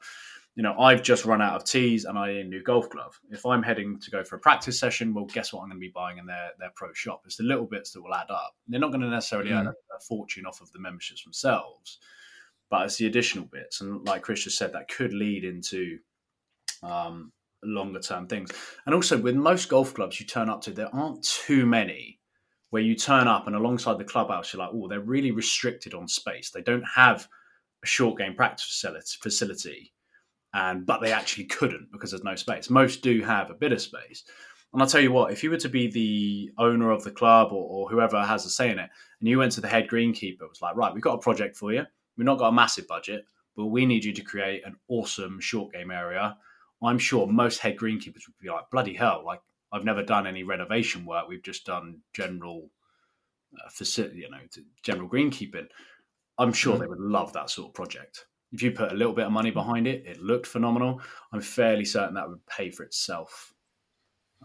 You 0.56 0.62
know, 0.62 0.78
I've 0.78 1.02
just 1.02 1.24
run 1.24 1.42
out 1.42 1.56
of 1.56 1.64
tees 1.64 2.04
and 2.04 2.16
I 2.16 2.32
need 2.32 2.40
a 2.40 2.48
new 2.48 2.62
golf 2.62 2.88
glove. 2.88 3.18
If 3.30 3.44
I'm 3.44 3.62
heading 3.62 3.98
to 3.98 4.10
go 4.10 4.22
for 4.22 4.36
a 4.36 4.38
practice 4.38 4.78
session, 4.78 5.12
well, 5.12 5.24
guess 5.24 5.52
what? 5.52 5.62
I'm 5.62 5.68
going 5.68 5.80
to 5.80 5.86
be 5.86 5.92
buying 5.94 6.18
in 6.18 6.26
their 6.26 6.50
their 6.58 6.72
pro 6.76 6.92
shop. 6.92 7.22
It's 7.24 7.36
the 7.36 7.44
little 7.44 7.66
bits 7.66 7.92
that 7.92 8.02
will 8.02 8.14
add 8.14 8.30
up. 8.30 8.54
They're 8.68 8.80
not 8.80 8.90
going 8.90 9.00
to 9.02 9.08
necessarily 9.08 9.50
mm. 9.50 9.58
earn 9.58 9.66
a, 9.66 9.70
a 9.70 10.00
fortune 10.00 10.46
off 10.46 10.60
of 10.60 10.70
the 10.72 10.80
memberships 10.80 11.24
themselves, 11.24 11.98
but 12.70 12.86
it's 12.86 12.96
the 12.96 13.06
additional 13.06 13.46
bits. 13.46 13.80
And 13.80 14.06
like 14.06 14.22
Chris 14.22 14.44
just 14.44 14.58
said, 14.58 14.72
that 14.72 14.88
could 14.88 15.12
lead 15.12 15.44
into 15.44 15.98
um, 16.82 17.32
longer 17.62 18.00
term 18.00 18.26
things. 18.26 18.50
And 18.86 18.94
also, 18.94 19.18
with 19.18 19.34
most 19.34 19.68
golf 19.68 19.94
clubs 19.94 20.20
you 20.20 20.26
turn 20.26 20.48
up 20.48 20.62
to, 20.62 20.70
there 20.70 20.94
aren't 20.94 21.24
too 21.24 21.66
many 21.66 22.20
where 22.74 22.82
you 22.82 22.96
turn 22.96 23.28
up 23.28 23.46
and 23.46 23.54
alongside 23.54 23.98
the 23.98 24.04
clubhouse, 24.04 24.52
you're 24.52 24.58
like, 24.58 24.74
oh, 24.74 24.88
they're 24.88 24.98
really 24.98 25.30
restricted 25.30 25.94
on 25.94 26.08
space. 26.08 26.50
They 26.50 26.60
don't 26.60 26.82
have 26.82 27.28
a 27.84 27.86
short 27.86 28.18
game 28.18 28.34
practice 28.34 28.84
facility, 29.22 29.92
and 30.54 30.84
but 30.84 31.00
they 31.00 31.12
actually 31.12 31.44
couldn't 31.44 31.92
because 31.92 32.10
there's 32.10 32.24
no 32.24 32.34
space. 32.34 32.68
Most 32.70 33.00
do 33.00 33.22
have 33.22 33.48
a 33.48 33.54
bit 33.54 33.70
of 33.70 33.80
space. 33.80 34.24
And 34.72 34.82
I'll 34.82 34.88
tell 34.88 35.00
you 35.00 35.12
what, 35.12 35.32
if 35.32 35.44
you 35.44 35.50
were 35.50 35.56
to 35.58 35.68
be 35.68 35.88
the 35.88 36.50
owner 36.58 36.90
of 36.90 37.04
the 37.04 37.12
club 37.12 37.52
or, 37.52 37.64
or 37.64 37.88
whoever 37.88 38.20
has 38.20 38.44
a 38.44 38.50
say 38.50 38.72
in 38.72 38.80
it, 38.80 38.90
and 39.20 39.28
you 39.28 39.38
went 39.38 39.52
to 39.52 39.60
the 39.60 39.68
head 39.68 39.86
greenkeeper, 39.86 40.40
was 40.40 40.60
like, 40.60 40.74
right, 40.74 40.92
we've 40.92 41.00
got 41.00 41.14
a 41.14 41.18
project 41.18 41.56
for 41.56 41.72
you. 41.72 41.84
We've 42.16 42.26
not 42.26 42.40
got 42.40 42.48
a 42.48 42.52
massive 42.52 42.88
budget, 42.88 43.24
but 43.56 43.66
we 43.66 43.86
need 43.86 44.04
you 44.04 44.12
to 44.14 44.22
create 44.22 44.66
an 44.66 44.74
awesome 44.88 45.38
short 45.38 45.72
game 45.72 45.92
area. 45.92 46.36
I'm 46.82 46.98
sure 46.98 47.28
most 47.28 47.60
head 47.60 47.76
greenkeepers 47.76 48.26
would 48.26 48.40
be 48.42 48.50
like, 48.50 48.68
bloody 48.72 48.94
hell, 48.94 49.22
like 49.24 49.38
I've 49.74 49.84
never 49.84 50.04
done 50.04 50.26
any 50.26 50.44
renovation 50.44 51.04
work. 51.04 51.28
We've 51.28 51.42
just 51.42 51.66
done 51.66 51.98
general 52.12 52.70
uh, 53.56 53.68
facility, 53.70 54.18
you 54.18 54.30
know, 54.30 54.38
general 54.82 55.08
greenkeeping. 55.08 55.66
I'm 56.38 56.52
sure 56.52 56.76
mm. 56.76 56.80
they 56.80 56.86
would 56.86 57.00
love 57.00 57.32
that 57.32 57.50
sort 57.50 57.68
of 57.68 57.74
project. 57.74 58.26
If 58.52 58.62
you 58.62 58.70
put 58.70 58.92
a 58.92 58.94
little 58.94 59.12
bit 59.12 59.26
of 59.26 59.32
money 59.32 59.50
behind 59.50 59.88
it, 59.88 60.06
it 60.06 60.22
looked 60.22 60.46
phenomenal. 60.46 61.00
I'm 61.32 61.40
fairly 61.40 61.84
certain 61.84 62.14
that 62.14 62.28
would 62.28 62.44
pay 62.46 62.70
for 62.70 62.84
itself 62.84 63.52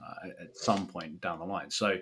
uh, 0.01 0.29
at 0.41 0.57
some 0.57 0.87
point 0.87 1.21
down 1.21 1.37
the 1.37 1.45
line. 1.45 1.69
So, 1.69 1.97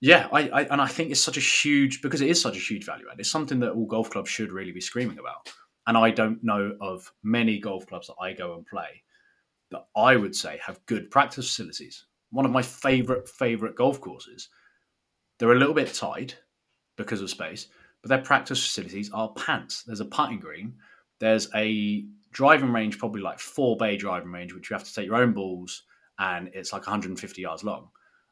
yeah, 0.00 0.28
I, 0.30 0.48
I, 0.48 0.62
and 0.64 0.82
I 0.82 0.86
think 0.86 1.10
it's 1.10 1.20
such 1.20 1.38
a 1.38 1.40
huge 1.40 2.02
because 2.02 2.20
it 2.20 2.28
is 2.28 2.40
such 2.40 2.56
a 2.56 2.60
huge 2.60 2.84
value 2.84 3.06
add. 3.10 3.18
It's 3.18 3.30
something 3.30 3.60
that 3.60 3.72
all 3.72 3.86
golf 3.86 4.10
clubs 4.10 4.28
should 4.28 4.52
really 4.52 4.72
be 4.72 4.82
screaming 4.82 5.18
about. 5.18 5.50
And 5.86 5.96
I 5.96 6.10
don't 6.10 6.44
know 6.44 6.76
of 6.82 7.10
many 7.22 7.58
golf 7.58 7.86
clubs 7.86 8.08
that 8.08 8.16
I 8.20 8.34
go 8.34 8.54
and 8.54 8.66
play 8.66 9.02
that 9.70 9.86
I 9.96 10.16
would 10.16 10.34
say 10.34 10.58
have 10.64 10.84
good 10.86 11.10
practice 11.10 11.46
facilities 11.46 12.05
one 12.30 12.44
of 12.44 12.52
my 12.52 12.62
favorite 12.62 13.28
favorite 13.28 13.76
golf 13.76 14.00
courses. 14.00 14.48
They're 15.38 15.52
a 15.52 15.58
little 15.58 15.74
bit 15.74 15.92
tight 15.92 16.36
because 16.96 17.20
of 17.20 17.30
space, 17.30 17.68
but 18.02 18.08
their 18.08 18.22
practice 18.22 18.62
facilities 18.64 19.10
are 19.12 19.32
pants. 19.34 19.82
There's 19.84 20.00
a 20.00 20.06
putting 20.06 20.40
green. 20.40 20.74
There's 21.18 21.48
a 21.54 22.06
driving 22.32 22.72
range, 22.72 22.98
probably 22.98 23.22
like 23.22 23.38
four 23.38 23.76
bay 23.76 23.96
driving 23.96 24.32
range, 24.32 24.52
which 24.54 24.70
you 24.70 24.74
have 24.74 24.84
to 24.84 24.94
take 24.94 25.06
your 25.06 25.16
own 25.16 25.32
balls, 25.32 25.82
and 26.18 26.50
it's 26.52 26.72
like 26.72 26.82
150 26.86 27.42
yards 27.42 27.64
long. 27.64 27.88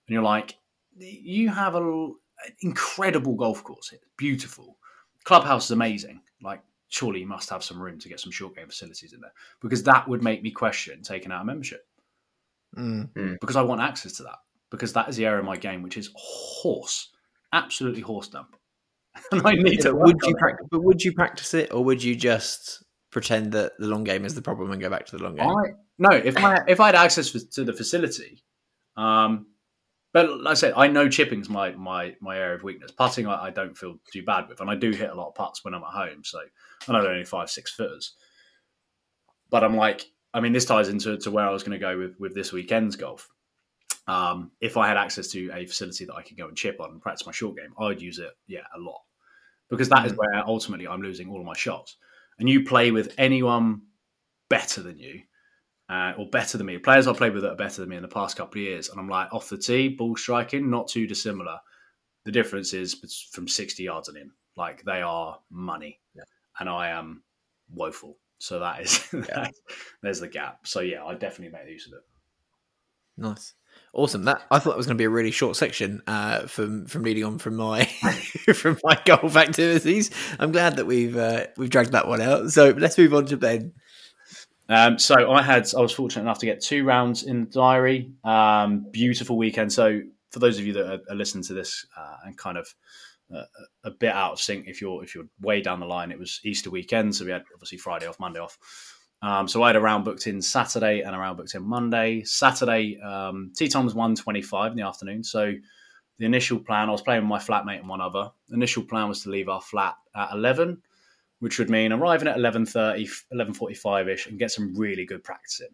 And 0.06 0.14
you're 0.14 0.22
like, 0.22 0.56
you 0.96 1.48
have 1.48 1.74
an 1.74 2.14
incredible 2.60 3.34
golf 3.34 3.64
course 3.64 3.88
here, 3.90 4.00
beautiful. 4.16 4.78
Clubhouse 5.24 5.66
is 5.66 5.70
amazing. 5.70 6.20
Like, 6.42 6.62
surely 6.88 7.20
you 7.20 7.26
must 7.26 7.50
have 7.50 7.64
some 7.64 7.80
room 7.80 7.98
to 7.98 8.08
get 8.08 8.20
some 8.20 8.30
short 8.32 8.54
game 8.54 8.68
facilities 8.68 9.12
in 9.12 9.20
there 9.20 9.32
because 9.60 9.82
that 9.82 10.06
would 10.06 10.22
make 10.22 10.42
me 10.42 10.50
question 10.50 11.02
taking 11.02 11.32
out 11.32 11.42
a 11.42 11.44
membership 11.44 11.86
mm. 12.76 13.36
because 13.40 13.56
I 13.56 13.62
want 13.62 13.80
access 13.80 14.12
to 14.14 14.24
that 14.24 14.36
because 14.70 14.92
that 14.92 15.08
is 15.08 15.16
the 15.16 15.26
area 15.26 15.38
of 15.38 15.44
my 15.44 15.56
game 15.56 15.82
which 15.82 15.96
is 15.96 16.10
horse, 16.14 17.10
absolutely 17.52 18.02
horse 18.02 18.28
dump. 18.28 18.56
and 19.32 19.46
I 19.46 19.52
need 19.52 19.80
to. 19.82 19.94
Would 19.94 20.16
you 20.24 20.34
practice, 20.36 20.66
but 20.70 20.82
would 20.82 21.02
you 21.02 21.12
practice 21.12 21.54
it, 21.54 21.72
or 21.72 21.84
would 21.84 22.02
you 22.02 22.16
just 22.16 22.82
pretend 23.10 23.52
that 23.52 23.72
the 23.78 23.86
long 23.86 24.02
game 24.02 24.24
is 24.24 24.34
the 24.34 24.42
problem 24.42 24.72
and 24.72 24.80
go 24.80 24.90
back 24.90 25.06
to 25.06 25.16
the 25.16 25.22
long 25.22 25.36
game? 25.36 25.48
I, 25.48 25.70
no, 25.98 26.10
if 26.10 26.36
I 26.36 26.64
if 26.66 26.80
I 26.80 26.86
had 26.86 26.96
access 26.96 27.30
to 27.30 27.64
the 27.64 27.72
facility, 27.72 28.42
um, 28.96 29.46
but 30.12 30.40
like 30.42 30.52
I 30.52 30.54
said, 30.54 30.74
I 30.76 30.88
know 30.88 31.08
chipping's 31.08 31.48
my 31.48 31.72
my 31.72 32.16
my 32.20 32.36
area 32.36 32.56
of 32.56 32.64
weakness. 32.64 32.90
Putting, 32.90 33.26
I, 33.26 33.46
I, 33.46 33.50
don't 33.50 33.76
feel 33.76 33.96
too 34.12 34.24
bad 34.24 34.48
with, 34.48 34.60
and 34.60 34.68
I 34.68 34.74
do 34.74 34.90
hit 34.90 35.10
a 35.10 35.14
lot 35.14 35.28
of 35.28 35.34
putts 35.34 35.64
when 35.64 35.74
I'm 35.74 35.82
at 35.82 35.90
home. 35.90 36.24
So 36.24 36.40
I 36.88 36.92
know 36.92 37.02
they're 37.02 37.12
only 37.12 37.24
five 37.24 37.50
six 37.50 37.72
footers, 37.72 38.14
but 39.50 39.62
I'm 39.62 39.76
like, 39.76 40.06
I 40.34 40.40
mean, 40.40 40.52
this 40.52 40.64
ties 40.64 40.88
into 40.88 41.16
to 41.16 41.30
where 41.30 41.46
I 41.46 41.52
was 41.52 41.62
going 41.62 41.78
to 41.78 41.84
go 41.84 41.96
with 41.96 42.16
with 42.18 42.34
this 42.34 42.52
weekend's 42.52 42.96
golf. 42.96 43.28
Um, 44.06 44.50
if 44.60 44.76
I 44.76 44.86
had 44.86 44.98
access 44.98 45.28
to 45.28 45.50
a 45.54 45.64
facility 45.64 46.04
that 46.04 46.14
I 46.14 46.22
could 46.22 46.36
go 46.36 46.48
and 46.48 46.56
chip 46.56 46.80
on 46.80 46.90
and 46.90 47.00
practice 47.00 47.24
my 47.24 47.32
short 47.32 47.56
game, 47.56 47.72
I'd 47.78 48.02
use 48.02 48.18
it, 48.18 48.32
yeah, 48.46 48.64
a 48.76 48.78
lot, 48.78 49.00
because 49.70 49.88
that 49.88 50.04
is 50.04 50.12
mm. 50.12 50.18
where 50.18 50.46
ultimately 50.46 50.86
I'm 50.86 51.00
losing 51.00 51.30
all 51.30 51.40
of 51.40 51.46
my 51.46 51.56
shots. 51.56 51.96
And 52.38 52.48
you 52.48 52.64
play 52.64 52.90
with 52.90 53.14
anyone 53.16 53.82
better 54.50 54.82
than 54.82 54.98
you, 54.98 55.22
uh, 55.88 56.12
or 56.18 56.28
better 56.28 56.58
than 56.58 56.66
me. 56.66 56.78
Players 56.78 57.06
I've 57.06 57.16
played 57.16 57.32
with 57.32 57.44
that 57.44 57.52
are 57.52 57.56
better 57.56 57.80
than 57.80 57.90
me 57.90 57.96
in 57.96 58.02
the 58.02 58.08
past 58.08 58.36
couple 58.36 58.60
of 58.60 58.66
years, 58.66 58.88
and 58.88 59.00
I'm 59.00 59.08
like 59.08 59.32
off 59.32 59.48
the 59.48 59.56
tee, 59.56 59.88
ball 59.88 60.16
striking, 60.16 60.68
not 60.68 60.88
too 60.88 61.06
dissimilar. 61.06 61.58
The 62.24 62.32
difference 62.32 62.74
is 62.74 62.94
from 63.32 63.46
60 63.46 63.82
yards 63.82 64.08
and 64.08 64.18
in. 64.18 64.30
Like 64.56 64.82
they 64.84 65.02
are 65.02 65.38
money, 65.50 66.00
yeah. 66.14 66.24
and 66.58 66.68
I 66.68 66.88
am 66.88 67.22
woeful. 67.72 68.18
So 68.44 68.58
that 68.58 68.82
is 68.82 69.08
yeah. 69.12 69.48
there's 70.02 70.20
the 70.20 70.28
gap. 70.28 70.66
So 70.66 70.80
yeah, 70.80 71.02
I 71.02 71.14
definitely 71.14 71.58
make 71.58 71.70
use 71.70 71.86
of 71.86 71.94
it. 71.94 72.02
Nice. 73.16 73.54
Awesome. 73.94 74.24
That 74.24 74.42
I 74.50 74.58
thought 74.58 74.70
that 74.70 74.76
was 74.76 74.86
going 74.86 74.98
to 74.98 75.00
be 75.00 75.06
a 75.06 75.10
really 75.10 75.30
short 75.30 75.56
section 75.56 76.02
uh, 76.06 76.46
from 76.46 76.84
from 76.84 77.04
leading 77.04 77.24
on 77.24 77.38
from 77.38 77.56
my 77.56 77.84
from 78.54 78.78
my 78.84 79.00
golf 79.06 79.36
activities. 79.36 80.10
I'm 80.38 80.52
glad 80.52 80.76
that 80.76 80.84
we've 80.84 81.16
uh, 81.16 81.46
we've 81.56 81.70
dragged 81.70 81.92
that 81.92 82.06
one 82.06 82.20
out. 82.20 82.50
So 82.50 82.70
let's 82.70 82.98
move 82.98 83.14
on 83.14 83.24
to 83.26 83.38
Ben. 83.38 83.72
Um, 84.68 84.98
so 84.98 85.32
I 85.32 85.42
had 85.42 85.66
I 85.74 85.80
was 85.80 85.92
fortunate 85.92 86.22
enough 86.22 86.40
to 86.40 86.46
get 86.46 86.60
two 86.60 86.84
rounds 86.84 87.22
in 87.22 87.44
the 87.44 87.50
diary. 87.50 88.12
Um, 88.24 88.86
beautiful 88.90 89.38
weekend. 89.38 89.72
So 89.72 90.02
for 90.32 90.38
those 90.38 90.58
of 90.58 90.66
you 90.66 90.74
that 90.74 90.86
are, 90.86 91.00
are 91.08 91.16
listening 91.16 91.44
to 91.44 91.54
this 91.54 91.86
uh, 91.96 92.16
and 92.26 92.36
kind 92.36 92.58
of 92.58 92.68
a, 93.84 93.90
bit 93.90 94.12
out 94.12 94.32
of 94.32 94.40
sync 94.40 94.66
if 94.66 94.80
you're 94.80 95.02
if 95.02 95.14
you're 95.14 95.26
way 95.40 95.60
down 95.60 95.80
the 95.80 95.86
line. 95.86 96.10
It 96.10 96.18
was 96.18 96.40
Easter 96.44 96.70
weekend, 96.70 97.14
so 97.14 97.24
we 97.24 97.30
had 97.30 97.44
obviously 97.54 97.78
Friday 97.78 98.06
off, 98.06 98.20
Monday 98.20 98.40
off. 98.40 98.58
Um, 99.22 99.48
so 99.48 99.62
I 99.62 99.68
had 99.68 99.76
a 99.76 99.80
round 99.80 100.04
booked 100.04 100.26
in 100.26 100.42
Saturday 100.42 101.00
and 101.00 101.14
a 101.14 101.18
round 101.18 101.38
booked 101.38 101.54
in 101.54 101.62
Monday. 101.62 102.22
Saturday, 102.24 102.98
um, 103.00 103.52
tee 103.56 103.68
time 103.68 103.84
was 103.84 103.94
one 103.94 104.14
twenty 104.14 104.42
five 104.42 104.72
in 104.72 104.76
the 104.76 104.86
afternoon. 104.86 105.24
So 105.24 105.52
the 106.18 106.26
initial 106.26 106.58
plan, 106.58 106.88
I 106.88 106.92
was 106.92 107.02
playing 107.02 107.22
with 107.22 107.28
my 107.28 107.38
flatmate 107.38 107.80
and 107.80 107.88
one 107.88 108.00
other. 108.00 108.30
The 108.48 108.54
initial 108.54 108.84
plan 108.84 109.08
was 109.08 109.22
to 109.22 109.30
leave 109.30 109.48
our 109.48 109.60
flat 109.60 109.94
at 110.14 110.32
eleven, 110.32 110.82
which 111.40 111.58
would 111.58 111.70
mean 111.70 111.92
arriving 111.92 112.28
at 112.28 112.36
11.30, 112.36 113.06
11.45 113.32 114.08
ish, 114.08 114.26
and 114.26 114.38
get 114.38 114.50
some 114.50 114.74
really 114.74 115.04
good 115.04 115.24
practice 115.24 115.60
in. 115.60 115.68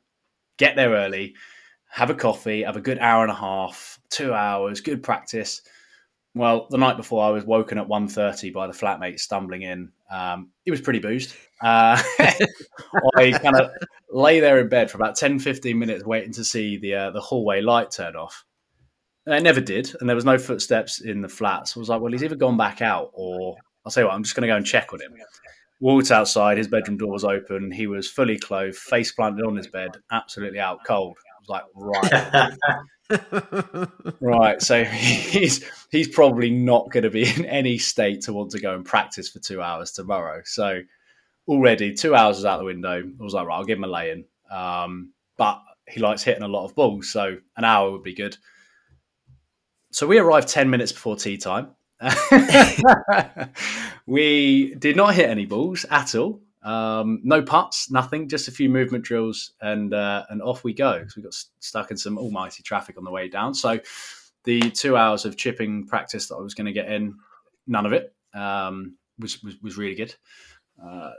get 0.56 0.76
there 0.76 0.90
early, 0.90 1.34
have 1.88 2.10
a 2.10 2.14
coffee, 2.14 2.62
have 2.62 2.76
a 2.76 2.80
good 2.80 2.98
hour 2.98 3.22
and 3.22 3.32
a 3.32 3.36
half, 3.36 4.00
two 4.10 4.32
hours, 4.32 4.80
good 4.80 5.02
practice. 5.02 5.62
Well, 6.34 6.68
the 6.70 6.78
night 6.78 6.96
before, 6.96 7.24
I 7.24 7.30
was 7.30 7.44
woken 7.44 7.78
at 7.78 7.88
1.30 7.88 8.52
by 8.52 8.68
the 8.68 8.72
flatmate 8.72 9.18
stumbling 9.18 9.62
in. 9.62 9.90
Um, 10.12 10.50
was 10.68 10.80
pretty 10.80 11.00
boozed. 11.00 11.34
Uh, 11.60 12.00
I 13.16 13.32
kind 13.32 13.56
of 13.56 13.72
lay 14.10 14.38
there 14.38 14.60
in 14.60 14.68
bed 14.68 14.90
for 14.90 14.98
about 14.98 15.16
10, 15.16 15.40
15 15.40 15.78
minutes 15.78 16.04
waiting 16.04 16.32
to 16.34 16.44
see 16.44 16.76
the 16.76 16.94
uh, 16.94 17.10
the 17.10 17.20
hallway 17.20 17.60
light 17.60 17.90
turn 17.90 18.14
off. 18.14 18.44
And 19.26 19.34
it 19.34 19.42
never 19.42 19.60
did, 19.60 19.92
and 20.00 20.08
there 20.08 20.16
was 20.16 20.24
no 20.24 20.38
footsteps 20.38 21.00
in 21.00 21.20
the 21.20 21.28
flat. 21.28 21.68
So 21.68 21.78
I 21.78 21.80
was 21.80 21.88
like, 21.88 22.00
well, 22.00 22.12
he's 22.12 22.22
either 22.22 22.36
gone 22.36 22.56
back 22.56 22.80
out 22.80 23.10
or 23.12 23.56
I'll 23.84 23.90
say 23.90 24.04
what, 24.04 24.12
I'm 24.12 24.22
just 24.22 24.34
going 24.34 24.42
to 24.42 24.48
go 24.48 24.56
and 24.56 24.64
check 24.64 24.92
on 24.92 25.00
him. 25.00 25.12
Walked 25.80 26.10
outside, 26.10 26.58
his 26.58 26.68
bedroom 26.68 26.98
door 26.98 27.12
was 27.12 27.24
open. 27.24 27.70
He 27.72 27.86
was 27.86 28.08
fully 28.08 28.38
clothed, 28.38 28.76
face 28.76 29.12
planted 29.12 29.44
on 29.44 29.56
his 29.56 29.66
bed, 29.66 29.96
absolutely 30.12 30.60
out 30.60 30.78
cold. 30.86 31.16
I 31.18 31.40
was 31.40 31.48
like, 31.48 31.64
right, 31.74 32.52
right. 34.20 34.60
So 34.62 34.84
he's 34.84 35.64
he's 35.90 36.08
probably 36.08 36.50
not 36.50 36.90
going 36.90 37.04
to 37.04 37.10
be 37.10 37.28
in 37.28 37.44
any 37.44 37.78
state 37.78 38.22
to 38.22 38.32
want 38.32 38.50
to 38.52 38.60
go 38.60 38.74
and 38.74 38.84
practice 38.84 39.28
for 39.28 39.38
two 39.38 39.60
hours 39.62 39.92
tomorrow. 39.92 40.42
So 40.44 40.82
already 41.48 41.94
two 41.94 42.14
hours 42.14 42.38
is 42.38 42.44
out 42.44 42.58
the 42.58 42.64
window. 42.64 43.02
I 43.02 43.22
was 43.22 43.34
like, 43.34 43.46
right, 43.46 43.56
I'll 43.56 43.64
give 43.64 43.78
him 43.78 43.84
a 43.84 43.88
lay 43.88 44.10
in. 44.10 44.24
Um, 44.50 45.12
but 45.36 45.60
he 45.88 46.00
likes 46.00 46.22
hitting 46.22 46.42
a 46.42 46.48
lot 46.48 46.64
of 46.64 46.74
balls, 46.74 47.10
so 47.10 47.38
an 47.56 47.64
hour 47.64 47.90
would 47.90 48.02
be 48.02 48.14
good. 48.14 48.36
So 49.92 50.06
we 50.06 50.18
arrived 50.18 50.48
ten 50.48 50.70
minutes 50.70 50.92
before 50.92 51.16
tea 51.16 51.36
time. 51.36 51.70
we 54.06 54.74
did 54.76 54.96
not 54.96 55.14
hit 55.14 55.28
any 55.28 55.46
balls 55.46 55.84
at 55.90 56.14
all. 56.14 56.40
Um, 56.62 57.20
no 57.22 57.42
putts, 57.42 57.90
nothing, 57.90 58.28
just 58.28 58.48
a 58.48 58.52
few 58.52 58.68
movement 58.68 59.04
drills, 59.04 59.52
and 59.60 59.94
uh, 59.94 60.24
and 60.28 60.42
off 60.42 60.64
we 60.64 60.74
go. 60.74 61.04
So 61.06 61.14
we 61.16 61.22
got 61.22 61.34
st- 61.34 61.52
stuck 61.60 61.90
in 61.90 61.96
some 61.96 62.18
almighty 62.18 62.62
traffic 62.62 62.98
on 62.98 63.04
the 63.04 63.10
way 63.10 63.28
down. 63.28 63.54
So 63.54 63.80
the 64.44 64.70
two 64.70 64.96
hours 64.96 65.24
of 65.24 65.36
chipping 65.36 65.86
practice 65.86 66.28
that 66.28 66.36
I 66.36 66.40
was 66.40 66.54
going 66.54 66.66
to 66.66 66.72
get 66.72 66.90
in, 66.90 67.14
none 67.66 67.86
of 67.86 67.92
it, 67.92 68.14
um, 68.34 68.96
was, 69.18 69.42
was, 69.42 69.60
was 69.62 69.76
really 69.76 69.94
good. 69.94 70.14
Uh, 70.82 71.12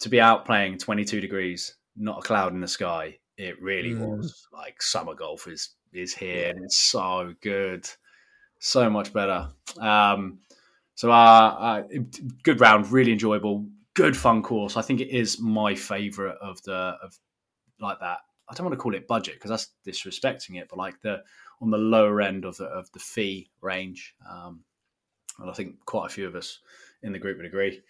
to 0.00 0.08
be 0.08 0.20
out 0.20 0.44
playing 0.44 0.78
22 0.78 1.20
degrees, 1.20 1.76
not 1.96 2.18
a 2.18 2.22
cloud 2.22 2.52
in 2.52 2.60
the 2.60 2.68
sky, 2.68 3.18
it 3.36 3.60
really 3.62 3.92
mm. 3.92 4.18
was 4.18 4.46
like 4.52 4.80
summer 4.82 5.14
golf 5.14 5.46
is 5.46 5.70
is 5.92 6.14
here, 6.14 6.52
it's 6.56 6.78
so 6.78 7.34
good 7.40 7.88
so 8.58 8.90
much 8.90 9.12
better. 9.12 9.48
Um, 9.78 10.38
so, 10.94 11.10
uh, 11.10 11.14
uh, 11.14 11.82
good 12.42 12.60
round, 12.60 12.90
really 12.90 13.12
enjoyable, 13.12 13.66
good 13.96 14.16
fun 14.16 14.42
course. 14.42 14.76
I 14.76 14.82
think 14.82 15.00
it 15.00 15.08
is 15.08 15.40
my 15.40 15.74
favourite 15.74 16.36
of 16.40 16.62
the 16.62 16.96
of 17.02 17.18
like 17.80 17.98
that. 18.00 18.18
I 18.48 18.54
don't 18.54 18.66
want 18.66 18.74
to 18.74 18.80
call 18.82 18.94
it 18.94 19.08
budget 19.08 19.34
because 19.34 19.50
that's 19.50 19.70
disrespecting 19.84 20.60
it, 20.60 20.68
but 20.68 20.78
like 20.78 21.00
the 21.00 21.22
on 21.60 21.70
the 21.70 21.78
lower 21.78 22.20
end 22.20 22.44
of 22.44 22.56
the 22.58 22.66
of 22.66 22.92
the 22.92 23.00
fee 23.00 23.50
range. 23.60 24.14
Um, 24.30 24.60
and 25.40 25.50
I 25.50 25.52
think 25.52 25.84
quite 25.84 26.06
a 26.06 26.10
few 26.10 26.26
of 26.26 26.36
us 26.36 26.60
in 27.02 27.12
the 27.12 27.18
group 27.18 27.38
would 27.38 27.46
agree. 27.46 27.82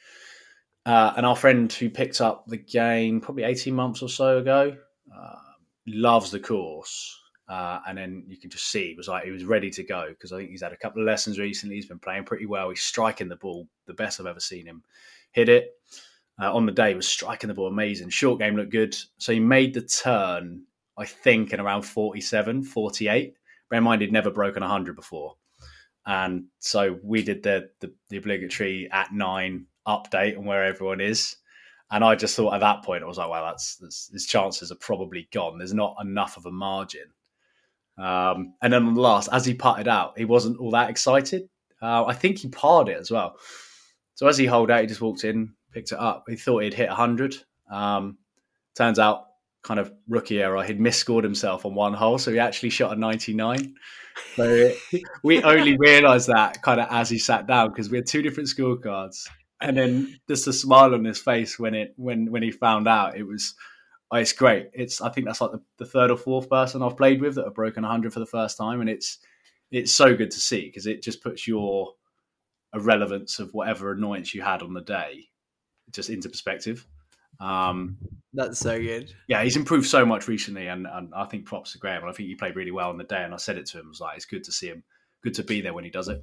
Uh, 0.87 1.13
and 1.17 1.27
our 1.27 1.37
friend 1.37 1.73
who 1.73 1.91
picked 1.91 2.21
up 2.21 2.47
the 2.47 2.57
game 2.57 3.21
probably 3.21 3.43
18 3.43 3.75
months 3.75 4.03
or 4.03 4.09
so 4.09 4.39
ago 4.39 4.77
uh, 5.15 5.35
loves 5.87 6.31
the 6.31 6.41
course. 6.41 7.21
Uh, 7.49 7.81
and 7.87 7.99
then 7.99 8.25
you 8.27 8.37
can 8.37 8.51
just 8.51 8.73
see 8.73 8.95
was 8.97 9.07
like 9.07 9.25
he 9.25 9.31
was 9.31 9.45
ready 9.45 9.71
to 9.71 9.85
go 9.85 10.09
because 10.09 10.33
I 10.33 10.39
think 10.39 10.51
he's 10.51 10.63
had 10.63 10.73
a 10.73 10.77
couple 10.77 11.03
of 11.03 11.07
lessons 11.07 11.39
recently. 11.39 11.77
He's 11.77 11.87
been 11.87 11.99
playing 11.99 12.25
pretty 12.25 12.47
well. 12.47 12.71
He's 12.71 12.83
striking 12.83 13.29
the 13.29 13.37
ball 13.37 13.69
the 13.87 13.95
best 13.95 14.21
I've 14.21 14.27
ever 14.27 14.41
seen 14.41 14.67
him 14.67 14.83
hit 15.37 15.49
it. 15.49 15.71
Uh, 16.41 16.53
on 16.53 16.67
the 16.67 16.73
day 16.73 16.95
was 16.95 17.07
striking 17.07 17.49
the 17.49 17.55
ball 17.55 17.69
amazing. 17.69 18.11
Short 18.11 18.41
game 18.41 18.57
looked 18.57 18.73
good. 18.73 18.97
So 19.19 19.33
he 19.33 19.41
made 19.41 19.73
the 19.73 19.83
turn, 19.83 20.65
I 20.99 21.05
think, 21.05 21.53
in 21.53 21.61
around 21.61 21.83
47, 21.83 22.65
48. 22.65 23.35
Bear 23.71 23.79
in 23.79 23.85
mind 23.85 24.03
he'd 24.03 24.13
never 24.13 24.31
broken 24.31 24.63
100 24.63 24.97
before. 24.97 25.37
And 26.07 26.45
so 26.59 26.99
we 27.03 27.23
did 27.23 27.43
the, 27.43 27.71
the, 27.81 27.93
the 28.11 28.19
obligatory 28.19 28.89
at 28.93 29.13
nine 29.13 29.67
update 29.87 30.37
on 30.37 30.45
where 30.45 30.65
everyone 30.65 31.01
is. 31.01 31.37
And 31.91 32.05
I 32.05 32.17
just 32.17 32.35
thought 32.37 32.55
at 32.55 32.61
that 32.61 32.83
point, 32.83 33.03
I 33.03 33.07
was 33.07 33.19
like, 33.19 33.31
well, 33.31 33.45
that's, 33.45 33.77
that's 33.77 34.11
his 34.13 34.27
chances 34.27 34.73
are 34.73 34.77
probably 34.77 35.29
gone. 35.33 35.59
There's 35.59 35.75
not 35.75 35.97
enough 36.01 36.37
of 36.37 36.47
a 36.47 36.51
margin. 36.51 37.07
Um, 37.99 38.55
and 38.61 38.73
then 38.73 38.87
on 38.87 38.95
the 38.95 39.01
last, 39.01 39.29
as 39.33 39.47
he 39.47 39.55
putted 39.55 39.89
out, 39.89 40.19
he 40.19 40.25
wasn't 40.25 40.59
all 40.59 40.73
that 40.73 40.91
excited. 40.91 41.49
Uh, 41.81 42.05
I 42.05 42.15
think 42.15 42.39
he 42.39 42.49
parred 42.49 42.89
it 42.89 42.99
as 42.99 43.11
well. 43.11 43.37
So 44.17 44.27
as 44.27 44.37
he 44.37 44.47
holed 44.47 44.71
out, 44.71 44.81
he 44.81 44.87
just 44.87 45.01
walked 45.01 45.25
in, 45.25 45.55
picked 45.73 45.93
it 45.93 45.99
up. 45.99 46.25
He 46.29 46.37
thought 46.37 46.63
he'd 46.63 46.75
hit 46.75 46.89
100. 46.89 47.37
Um, 47.71 48.19
turns 48.75 48.99
out, 48.99 49.27
kind 49.63 49.79
of 49.79 49.93
rookie 50.09 50.43
error, 50.43 50.63
he'd 50.63 50.81
misscored 50.81 51.25
himself 51.25 51.67
on 51.67 51.75
one 51.75 51.93
hole, 51.93 52.19
so 52.19 52.33
he 52.33 52.39
actually 52.39 52.71
shot 52.71 52.97
a 52.97 53.01
99. 53.01 53.75
So 54.37 54.73
we 55.23 55.43
only 55.45 55.77
realised 55.77 56.29
that 56.29 56.63
kind 56.63 56.81
of 56.81 56.89
as 56.91 57.11
he 57.11 57.19
sat 57.19 57.47
down 57.47 57.69
because 57.69 57.91
we 57.91 57.99
had 57.99 58.07
two 58.07 58.23
different 58.23 58.49
scorecards, 58.49 59.29
and 59.61 59.77
then 59.77 60.19
just 60.29 60.47
a 60.47 60.53
smile 60.53 60.95
on 60.95 61.05
his 61.05 61.19
face 61.19 61.59
when 61.59 61.75
it 61.75 61.93
when 61.97 62.31
when 62.31 62.43
he 62.43 62.51
found 62.51 62.89
out 62.89 63.17
it 63.17 63.25
was 63.25 63.55
oh, 64.11 64.17
it's 64.17 64.33
great. 64.33 64.71
It's 64.73 65.01
I 65.01 65.11
think 65.11 65.27
that's 65.27 65.41
like 65.41 65.53
the, 65.53 65.63
the, 65.79 65.87
third 65.87 66.11
or 66.11 66.17
fourth 66.17 66.49
person 66.49 66.83
I've 66.83 66.97
played 66.97 67.21
with 67.21 67.35
that 67.35 67.45
have 67.45 67.55
broken 67.55 67.83
100 67.83 68.13
for 68.13 68.21
the 68.21 68.27
first 68.27 68.57
time, 68.57 68.81
and 68.81 68.89
it's 68.89 69.19
it's 69.71 69.93
so 69.93 70.15
good 70.15 70.31
to 70.31 70.41
see 70.41 70.67
because 70.67 70.87
it 70.87 71.03
just 71.03 71.23
puts 71.23 71.47
your 71.47 71.93
irrelevance 72.77 73.39
of 73.39 73.53
whatever 73.53 73.93
annoyance 73.93 74.35
you 74.35 74.43
had 74.43 74.63
on 74.63 74.75
the 74.75 74.83
day 74.83 75.25
just 75.93 76.11
into 76.11 76.29
perspective. 76.29 76.87
Um, 77.41 77.97
that's 78.33 78.59
so 78.59 78.79
good. 78.79 79.13
Yeah, 79.29 79.43
he's 79.43 79.57
improved 79.57 79.87
so 79.87 80.05
much 80.07 80.29
recently, 80.29 80.69
and, 80.69 80.87
and 80.91 81.13
I 81.15 81.25
think 81.27 81.47
props 81.47 81.73
to 81.73 81.79
Graham. 81.79 82.03
And 82.03 82.11
I 82.11 82.13
think 82.13 82.29
he 82.29 82.35
played 82.35 82.57
really 82.57 82.71
well 82.71 82.91
on 82.91 82.99
the 82.99 83.05
day. 83.05 83.23
And 83.23 83.35
I 83.35 83.37
said 83.37 83.57
it 83.59 83.67
to 83.67 83.79
him, 83.79 83.87
I 83.87 83.89
was 83.89 84.01
like, 84.01 84.17
it's 84.17 84.27
good 84.27 84.45
to 84.45 84.53
see 84.53 84.69
him, 84.69 84.83
good 85.23 85.35
to 85.35 85.43
be 85.43 85.61
there 85.61 85.75
when 85.75 85.85
he 85.85 85.91
does 85.91 86.09
it. 86.09 86.23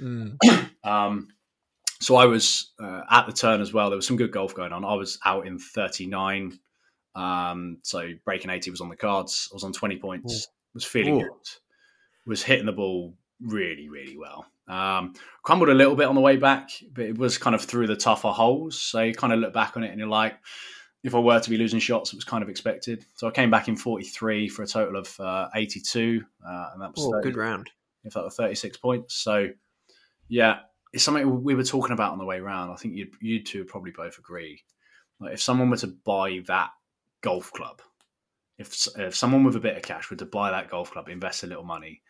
Mm. 0.00 0.36
um, 0.84 1.28
so 2.00 2.16
I 2.16 2.26
was 2.26 2.72
uh, 2.82 3.02
at 3.10 3.26
the 3.26 3.32
turn 3.32 3.60
as 3.60 3.72
well. 3.72 3.90
There 3.90 3.96
was 3.96 4.06
some 4.06 4.16
good 4.16 4.32
golf 4.32 4.54
going 4.54 4.72
on. 4.72 4.84
I 4.84 4.94
was 4.94 5.18
out 5.24 5.46
in 5.46 5.58
39 5.58 6.58
um, 7.14 7.78
so 7.82 8.10
breaking 8.24 8.50
80 8.50 8.70
was 8.70 8.80
on 8.80 8.88
the 8.88 8.96
cards. 8.96 9.48
I 9.52 9.54
was 9.54 9.64
on 9.64 9.72
20 9.72 9.96
points. 9.98 10.46
Ooh. 10.46 10.50
Was 10.74 10.84
feeling 10.84 11.16
Ooh. 11.16 11.20
good. 11.20 11.48
Was 12.26 12.42
hitting 12.42 12.66
the 12.66 12.72
ball 12.72 13.14
really, 13.44 13.88
really 13.88 14.16
well. 14.16 14.46
Um, 14.66 15.14
crumbled 15.42 15.68
a 15.68 15.74
little 15.74 15.94
bit 15.94 16.06
on 16.06 16.14
the 16.14 16.20
way 16.20 16.36
back, 16.36 16.70
but 16.92 17.04
it 17.04 17.18
was 17.18 17.38
kind 17.38 17.54
of 17.54 17.62
through 17.62 17.86
the 17.86 17.96
tougher 17.96 18.28
holes. 18.28 18.80
So 18.80 19.02
you 19.02 19.14
kind 19.14 19.32
of 19.32 19.38
look 19.38 19.52
back 19.52 19.76
on 19.76 19.84
it 19.84 19.90
and 19.90 19.98
you're 19.98 20.08
like, 20.08 20.34
if 21.02 21.14
I 21.14 21.18
were 21.18 21.38
to 21.38 21.50
be 21.50 21.58
losing 21.58 21.80
shots, 21.80 22.12
it 22.12 22.16
was 22.16 22.24
kind 22.24 22.42
of 22.42 22.48
expected. 22.48 23.04
So 23.14 23.28
I 23.28 23.30
came 23.30 23.50
back 23.50 23.68
in 23.68 23.76
43 23.76 24.48
for 24.48 24.62
a 24.62 24.66
total 24.66 24.96
of 24.96 25.20
uh, 25.20 25.48
82, 25.54 26.24
uh, 26.46 26.70
and 26.72 26.82
that 26.82 26.96
was 26.96 27.06
oh, 27.06 27.12
30, 27.12 27.30
good 27.30 27.36
round. 27.36 27.70
If 28.04 28.14
that 28.14 28.22
were 28.22 28.30
36 28.30 28.78
points. 28.78 29.14
So 29.14 29.48
yeah, 30.28 30.60
it's 30.92 31.04
something 31.04 31.42
we 31.42 31.54
were 31.54 31.64
talking 31.64 31.92
about 31.92 32.12
on 32.12 32.18
the 32.18 32.24
way 32.24 32.38
around. 32.38 32.70
I 32.70 32.76
think 32.76 32.94
you 32.94 33.08
you 33.20 33.42
two 33.42 33.60
would 33.60 33.68
probably 33.68 33.92
both 33.92 34.18
agree. 34.18 34.62
Like 35.20 35.34
if 35.34 35.42
someone 35.42 35.70
were 35.70 35.76
to 35.78 35.88
buy 35.88 36.42
that 36.46 36.70
golf 37.24 37.50
club. 37.52 37.80
If 38.58 38.86
if 38.98 39.16
someone 39.16 39.42
with 39.42 39.56
a 39.56 39.60
bit 39.60 39.76
of 39.76 39.82
cash 39.82 40.10
were 40.10 40.16
to 40.18 40.26
buy 40.26 40.50
that 40.50 40.70
golf 40.70 40.92
club, 40.92 41.08
invest 41.08 41.42
a 41.42 41.48
little 41.48 41.64
money, 41.64 42.02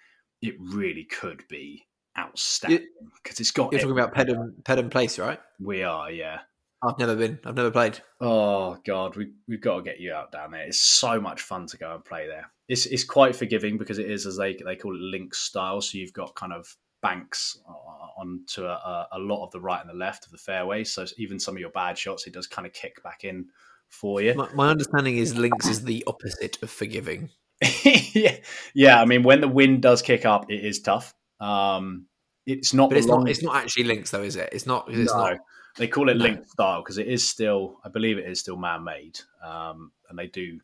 it 0.45 0.55
really 0.61 1.05
could 1.05 1.43
be 1.49 1.85
outstanding 2.19 2.87
because 3.23 3.41
it's 3.41 3.51
got. 3.51 3.73
You're 3.73 3.81
talking 3.81 3.99
about 3.99 4.15
Pedham 4.15 4.63
Pedham 4.63 4.91
Place, 4.91 5.19
right? 5.19 5.41
We 5.59 5.83
are, 5.83 6.11
yeah. 6.11 6.41
I've 6.83 6.99
never 6.99 7.17
been. 7.17 7.39
I've 7.47 7.57
never 7.57 7.71
played. 7.71 8.01
Oh 8.21 8.77
God, 8.85 9.17
we 9.17 9.33
we've 9.49 9.61
got 9.61 9.77
to 9.77 9.83
get 9.83 10.01
you 10.01 10.13
out 10.13 10.33
down 10.33 10.51
there. 10.51 10.67
It's 10.67 10.83
so 10.83 11.21
much 11.21 11.43
fun 11.43 11.67
to 11.69 11.79
go 11.79 11.95
and 11.95 12.05
play 12.05 12.27
there. 12.27 12.51
It's 12.69 12.87
it's 12.87 13.05
quite 13.05 13.35
forgiving 13.35 13.79
because 13.79 13.99
it 13.99 14.11
is 14.11 14.27
as 14.27 14.37
they 14.37 14.55
they 14.65 14.77
call 14.77 14.95
it 14.95 15.01
link 15.01 15.35
style. 15.35 15.81
So 15.81 15.99
you've 15.99 16.13
got 16.13 16.35
kind 16.35 16.53
of 16.53 16.77
banks 17.01 17.59
uh, 17.69 17.73
uh, 17.73 18.21
onto 18.21 18.65
a, 18.65 19.09
a 19.13 19.19
lot 19.19 19.45
of 19.45 19.51
the 19.53 19.61
right 19.61 19.81
and 19.81 19.89
the 19.89 19.95
left 19.95 20.27
of 20.27 20.33
the 20.33 20.39
fairway. 20.39 20.85
So 20.85 21.07
even 21.17 21.39
some 21.39 21.55
of 21.55 21.61
your 21.61 21.71
bad 21.71 21.99
shots, 21.99 22.27
it 22.27 22.35
does 22.35 22.47
kind 22.47 22.67
of 22.67 22.73
kick 22.73 23.03
back 23.03 23.25
in 23.25 23.47
for 23.89 24.21
you. 24.21 24.35
My, 24.35 24.53
my 24.55 24.69
understanding 24.71 25.17
is 25.17 25.37
links 25.37 25.69
is 25.69 25.85
the 25.85 26.05
opposite 26.07 26.63
of 26.63 26.71
forgiving. 26.71 27.31
yeah, 27.85 28.37
yeah. 28.75 29.01
I 29.01 29.05
mean, 29.05 29.23
when 29.23 29.41
the 29.41 29.49
wind 29.49 29.83
does 29.83 30.03
kick 30.03 30.25
up, 30.25 30.51
it 30.51 30.65
is 30.65 30.81
tough. 30.81 31.15
Um, 31.41 32.07
it's 32.47 32.75
not. 32.75 32.91
But 32.91 32.99
it's 32.99 33.07
long... 33.07 33.21
not. 33.21 33.31
It's 33.31 33.43
not 33.43 33.57
actually 33.57 33.85
links, 33.85 34.11
though, 34.11 34.23
is 34.23 34.37
it? 34.37 34.51
It's 34.53 34.67
not. 34.67 34.87
It's 34.89 35.13
no. 35.13 35.19
not. 35.19 35.39
They 35.77 35.89
call 35.89 36.09
it 36.09 36.17
no. 36.17 36.25
link 36.25 36.47
style 36.47 36.83
because 36.83 36.99
it 36.99 37.07
is 37.07 37.27
still. 37.27 37.79
I 37.85 37.89
believe 37.89 38.19
it 38.19 38.29
is 38.29 38.41
still 38.41 38.57
man-made, 38.57 39.21
um, 39.45 39.93
and 40.09 40.19
they 40.19 40.27
do 40.27 40.61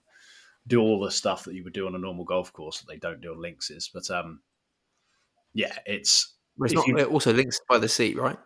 do 0.66 0.81
all 0.81 1.00
the 1.00 1.11
stuff 1.11 1.44
that 1.44 1.55
you 1.55 1.64
would 1.64 1.72
do 1.72 1.87
on 1.87 1.94
a 1.94 1.98
normal 1.98 2.24
golf 2.24 2.53
course 2.53 2.81
that 2.81 2.87
they 2.88 2.98
don't 2.98 3.20
do 3.20 3.33
on 3.33 3.40
linkses. 3.40 3.90
But 3.92 4.11
um, 4.11 4.40
yeah, 5.53 5.76
it's. 5.87 6.35
Well, 6.57 6.66
it's 6.66 6.74
not, 6.74 6.87
you... 6.87 6.98
it 6.98 7.09
also 7.09 7.33
links 7.33 7.61
by 7.68 7.79
the 7.79 7.88
sea, 7.88 8.14
right? 8.14 8.38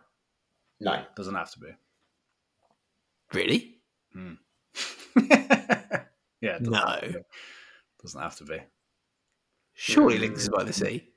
No, 0.79 1.03
doesn't 1.15 1.35
have 1.35 1.51
to 1.51 1.59
be. 1.59 1.67
Really? 3.33 3.77
Hmm. 4.13 4.33
yeah, 6.41 6.57
no, 6.61 6.77
have 6.77 7.15
doesn't 8.05 8.21
have 8.21 8.35
to 8.37 8.43
be. 8.45 8.59
Surely 9.73 10.17
links 10.19 10.43
is 10.43 10.49
by 10.49 10.63
the 10.63 10.71
sea. 10.73 11.09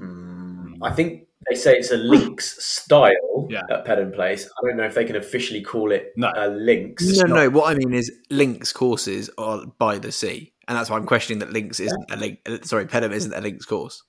Mm, 0.00 0.78
I 0.82 0.90
think 0.92 1.28
they 1.48 1.54
say 1.54 1.74
it's 1.76 1.92
a 1.92 1.96
links 1.96 2.62
style 2.64 3.46
Yeah. 3.48 3.62
at 3.70 3.84
Pedham 3.84 4.12
Place. 4.12 4.46
I 4.46 4.66
don't 4.66 4.76
know 4.76 4.84
if 4.84 4.94
they 4.94 5.04
can 5.04 5.16
officially 5.16 5.62
call 5.62 5.92
it 5.92 6.12
No. 6.16 6.32
a 6.36 6.48
links. 6.48 7.04
No, 7.18 7.32
no. 7.34 7.50
What 7.50 7.70
I 7.70 7.74
mean 7.78 7.94
is, 7.94 8.10
links 8.30 8.72
courses 8.72 9.30
are 9.38 9.64
by 9.78 9.98
the 9.98 10.10
sea, 10.12 10.52
and 10.68 10.76
that's 10.76 10.90
why 10.90 10.96
I'm 10.96 11.06
questioning 11.06 11.38
that 11.40 11.52
links 11.52 11.80
isn't 11.80 12.10
a 12.10 12.16
link. 12.16 12.40
uh, 12.46 12.58
Sorry, 12.62 12.86
Pedham 12.86 13.12
isn't 13.12 13.32
a 13.32 13.40
links 13.40 13.64
course. 13.64 14.02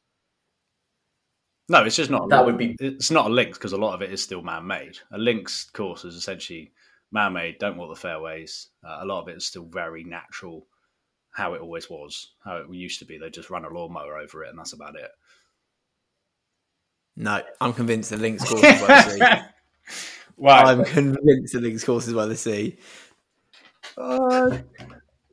No, 1.70 1.84
it's 1.84 1.96
just 1.96 2.12
not. 2.12 2.30
That 2.30 2.46
would 2.46 2.58
be 2.58 2.76
It's 2.80 3.12
not 3.12 3.28
a 3.28 3.34
links 3.34 3.58
because 3.58 3.74
a 3.74 3.78
lot 3.78 3.94
of 3.96 4.02
it 4.02 4.12
is 4.12 4.22
still 4.22 4.42
man-made. 4.42 4.98
A 5.12 5.18
links 5.18 5.70
course 5.72 6.06
is 6.06 6.16
essentially 6.16 6.72
man-made. 7.12 7.58
Don't 7.60 7.78
walk 7.78 7.90
the 7.90 8.00
fairways. 8.00 8.70
Uh, 8.84 9.00
a 9.02 9.06
lot 9.06 9.22
of 9.22 9.28
it 9.30 9.38
is 9.38 9.46
still 9.46 9.66
very 9.66 10.04
natural, 10.04 10.68
how 11.36 11.54
it 11.54 11.62
always 11.62 11.90
was, 11.90 12.32
how 12.44 12.58
it 12.58 12.74
used 12.74 13.00
to 13.00 13.06
be. 13.06 13.18
They 13.18 13.30
just 13.30 13.50
run 13.50 13.66
a 13.66 13.70
lawnmower 13.70 14.18
over 14.18 14.46
it, 14.46 14.50
and 14.50 14.58
that's 14.58 14.74
about 14.74 14.96
it. 14.96 15.12
No, 17.18 17.42
I'm 17.60 17.74
convinced 17.74 18.10
the 18.10 18.18
links 18.18 18.44
course 18.50 18.64
is 18.64 18.82
by 18.82 18.88
the 18.88 19.10
sea. 19.10 19.44
Wow. 20.38 20.66
I'm 20.66 20.86
convinced 20.86 21.54
the 21.54 21.60
links 21.60 21.84
course 21.84 22.08
is 22.08 22.14
by 22.14 22.26
the 22.26 22.36
sea. 22.36 22.78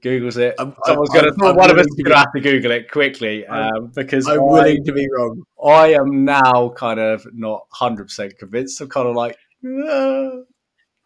Google's 0.03 0.37
it. 0.37 0.57
I'm- 0.59 0.75
Someone's 0.85 1.11
I'm- 1.15 1.23
going 1.23 1.35
to. 1.35 1.47
I'm 1.47 1.57
One 1.57 1.71
of 1.71 1.79
us 1.79 1.87
is 1.87 1.95
going 1.95 2.13
to 2.13 2.19
have 2.19 2.33
to 2.33 2.41
Google 2.41 2.73
it 2.73 2.91
quickly 2.91 3.47
um, 3.47 3.93
because 3.95 4.27
I'm 4.27 4.41
I, 4.41 4.43
willing 4.43 4.85
to 4.85 4.93
be 4.93 5.09
wrong. 5.17 5.45
I 5.65 5.95
am 5.95 6.25
now 6.25 6.71
kind 6.77 6.99
of 6.99 7.25
not 7.33 7.67
hundred 7.71 8.05
percent 8.05 8.37
convinced. 8.39 8.81
I'm 8.81 8.89
kind 8.89 9.09
of 9.09 9.15
like 9.15 9.37
uh, 9.65 10.31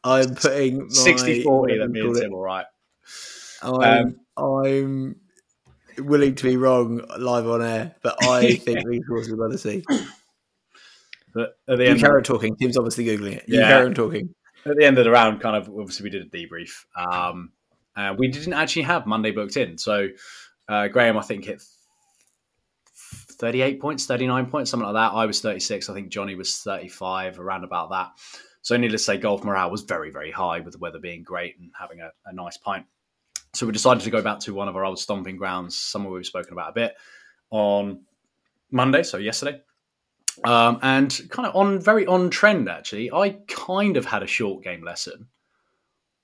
I'm 0.04 0.34
putting 0.34 0.78
my, 0.78 0.88
60 0.88 1.42
40 1.42 1.78
what 1.78 1.86
that 1.86 1.92
do 1.92 2.04
me 2.04 2.08
you 2.08 2.20
Tim 2.20 2.32
all 2.32 2.40
right. 2.40 2.66
I'm, 3.62 4.20
I'm 4.36 5.16
willing 5.98 6.34
to 6.34 6.44
be 6.44 6.56
wrong 6.56 7.00
live 7.18 7.46
on 7.48 7.62
air, 7.62 7.94
but 8.02 8.22
I 8.24 8.54
think 8.56 8.84
links 8.84 9.08
course 9.08 9.26
is 9.28 9.34
by 9.34 9.48
the 9.48 9.58
sea. 9.58 9.84
But 11.34 11.58
at 11.68 11.78
the 11.78 11.84
You 11.84 11.90
end, 11.90 12.00
carry 12.00 12.16
on 12.18 12.22
talking. 12.22 12.56
Tim's 12.56 12.76
obviously 12.76 13.04
googling 13.06 13.36
it. 13.36 13.44
You 13.46 13.60
Yeah. 13.60 13.68
carry 13.68 13.86
on 13.86 13.94
talking. 13.94 14.34
at 14.64 14.76
the 14.76 14.84
end 14.84 14.98
of 14.98 15.04
the 15.04 15.10
round, 15.10 15.40
kind 15.40 15.56
of 15.56 15.68
obviously 15.68 16.04
we 16.04 16.10
did 16.10 16.22
a 16.22 16.30
debrief. 16.30 16.84
Um, 16.96 17.52
and 17.96 18.18
we 18.18 18.28
didn't 18.28 18.52
actually 18.54 18.82
have 18.82 19.06
Monday 19.06 19.30
booked 19.30 19.56
in, 19.56 19.78
so 19.78 20.08
uh, 20.68 20.88
Graham 20.88 21.16
I 21.16 21.22
think 21.22 21.44
hit 21.44 21.62
thirty-eight 23.38 23.80
points, 23.80 24.06
thirty-nine 24.06 24.46
points, 24.46 24.70
something 24.70 24.86
like 24.86 24.94
that. 24.94 25.16
I 25.16 25.26
was 25.26 25.40
thirty-six. 25.40 25.88
I 25.88 25.94
think 25.94 26.08
Johnny 26.10 26.34
was 26.34 26.56
thirty-five, 26.58 27.38
around 27.38 27.64
about 27.64 27.90
that. 27.90 28.10
So 28.62 28.76
needless 28.76 29.02
to 29.02 29.12
say, 29.12 29.18
golf 29.18 29.44
morale 29.44 29.70
was 29.70 29.82
very, 29.82 30.10
very 30.10 30.30
high 30.32 30.60
with 30.60 30.72
the 30.72 30.78
weather 30.78 30.98
being 30.98 31.22
great 31.22 31.56
and 31.58 31.70
having 31.78 32.00
a, 32.00 32.10
a 32.26 32.32
nice 32.34 32.56
pint. 32.56 32.84
So 33.56 33.66
we 33.66 33.72
decided 33.72 34.02
to 34.04 34.10
go 34.10 34.20
back 34.20 34.40
to 34.40 34.54
one 34.54 34.68
of 34.68 34.76
our 34.76 34.84
old 34.84 34.98
stomping 34.98 35.36
grounds, 35.36 35.76
somewhere 35.76 36.12
we've 36.12 36.26
spoken 36.26 36.52
about 36.52 36.70
a 36.70 36.74
bit, 36.74 36.94
on 37.50 38.02
Monday, 38.70 39.02
so 39.02 39.16
yesterday. 39.16 39.60
Um, 40.44 40.78
and 40.82 41.18
kind 41.30 41.48
of 41.48 41.56
on 41.56 41.80
very 41.80 42.06
on 42.06 42.28
trend 42.28 42.68
actually. 42.68 43.10
I 43.10 43.38
kind 43.48 43.96
of 43.96 44.04
had 44.04 44.22
a 44.22 44.26
short 44.26 44.62
game 44.62 44.84
lesson, 44.84 45.28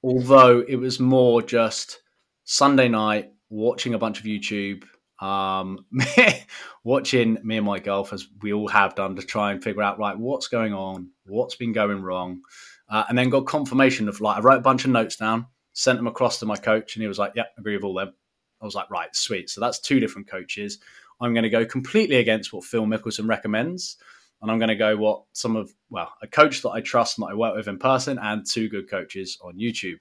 although 0.03 0.61
it 0.61 0.77
was 0.77 1.01
more 1.01 1.41
just 1.41 2.03
Sunday 2.45 2.89
night 2.89 3.33
watching 3.49 3.95
a 3.95 3.99
bunch 3.99 4.21
of 4.21 4.27
YouTube, 4.27 4.85
um, 5.21 5.87
watching 6.85 7.39
me 7.43 7.57
and 7.57 7.67
my 7.67 7.79
golf 7.79 8.13
as 8.13 8.27
we 8.43 8.53
all 8.53 8.69
have 8.69 8.95
done 8.95 9.17
to 9.17 9.23
try 9.23 9.53
and 9.53 9.65
figure 9.65 9.83
out 9.83 9.99
right 9.99 10.19
what's 10.19 10.49
going 10.49 10.75
on, 10.75 11.11
what's 11.25 11.55
been 11.55 11.73
going 11.73 12.03
wrong, 12.03 12.43
uh, 12.91 13.05
and 13.09 13.17
then 13.17 13.31
got 13.31 13.47
confirmation 13.47 14.11
of 14.11 14.21
like 14.21 14.37
I 14.37 14.41
wrote 14.41 14.59
a 14.59 14.63
bunch 14.63 14.85
of 14.85 14.91
notes 14.91 15.17
down, 15.17 15.47
sent 15.73 15.99
them 15.99 16.07
across 16.07 16.39
to 16.41 16.47
my 16.47 16.57
coach, 16.57 16.97
and 16.97 17.03
he 17.03 17.09
was 17.09 17.19
like, 17.19 17.33
"Yep, 17.35 17.55
agree 17.59 17.77
with 17.77 17.85
all 17.85 17.95
them." 17.95 18.13
I 18.61 18.65
was 18.65 18.75
like, 18.75 18.91
"Right, 18.91 19.15
sweet." 19.15 19.51
So 19.51 19.61
that's 19.61 19.81
two 19.81 20.01
different 20.01 20.29
coaches. 20.29 20.79
I'm 21.21 21.33
going 21.35 21.45
to 21.45 21.51
go 21.51 21.65
completely 21.65 22.17
against 22.17 22.53
what 22.53 22.65
Phil 22.65 22.85
Mickelson 22.85 23.29
recommends. 23.29 23.97
And 24.41 24.51
I'm 24.51 24.59
going 24.59 24.71
to 24.71 24.75
go 24.75 24.97
what 24.97 25.23
some 25.33 25.55
of, 25.55 25.73
well, 25.89 26.13
a 26.21 26.27
coach 26.27 26.63
that 26.63 26.71
I 26.71 26.81
trust 26.81 27.17
and 27.17 27.25
that 27.25 27.31
I 27.31 27.35
work 27.35 27.55
with 27.55 27.69
in 27.69 27.79
person 27.79 28.19
and 28.19 28.45
two 28.45 28.69
good 28.69 28.91
coaches 28.91 29.39
on 29.41 29.55
YouTube. 29.57 29.99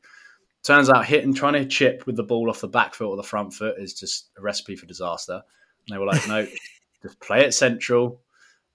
Turns 0.64 0.90
out 0.90 1.06
hitting, 1.06 1.36
trying 1.36 1.54
to 1.54 1.66
chip 1.66 2.08
with 2.08 2.16
the 2.16 2.24
ball 2.24 2.50
off 2.50 2.62
the 2.62 2.68
back 2.68 2.96
foot 2.96 3.10
or 3.10 3.18
the 3.18 3.24
front 3.24 3.54
foot 3.54 3.76
is 3.78 3.94
just 3.94 4.32
a 4.40 4.42
recipe 4.42 4.76
for 4.76 4.88
disaster. 4.88 5.34
And 5.34 5.94
they 5.94 6.00
were 6.00 6.08
like, 6.08 6.28
no, 6.28 6.48
just 7.04 7.20
play 7.20 7.46
it 7.46 7.54
central. 7.54 8.22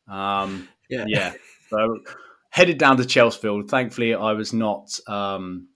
Um, 0.06 0.68
Yeah. 0.88 1.04
yeah. 1.08 1.32
So 1.68 1.98
headed 2.50 2.78
down 2.78 2.96
to 2.98 3.02
Chelsfield. 3.02 3.68
Thankfully, 3.68 4.14
I 4.14 4.34
was 4.34 4.52
not 4.52 5.00
um, 5.08 5.66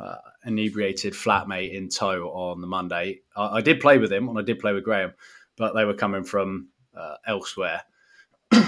uh, 0.00 0.16
inebriated 0.46 1.12
flatmate 1.12 1.72
in 1.74 1.88
tow 1.88 2.28
on 2.30 2.60
the 2.60 2.66
Monday. 2.66 3.20
I, 3.36 3.58
I 3.58 3.60
did 3.60 3.80
play 3.80 3.98
with 3.98 4.12
him 4.12 4.28
and 4.28 4.38
I 4.38 4.42
did 4.42 4.58
play 4.58 4.72
with 4.72 4.84
Graham, 4.84 5.12
but 5.56 5.74
they 5.74 5.84
were 5.84 5.94
coming 5.94 6.24
from 6.24 6.68
uh, 6.96 7.16
elsewhere. 7.26 7.82
uh, 8.52 8.64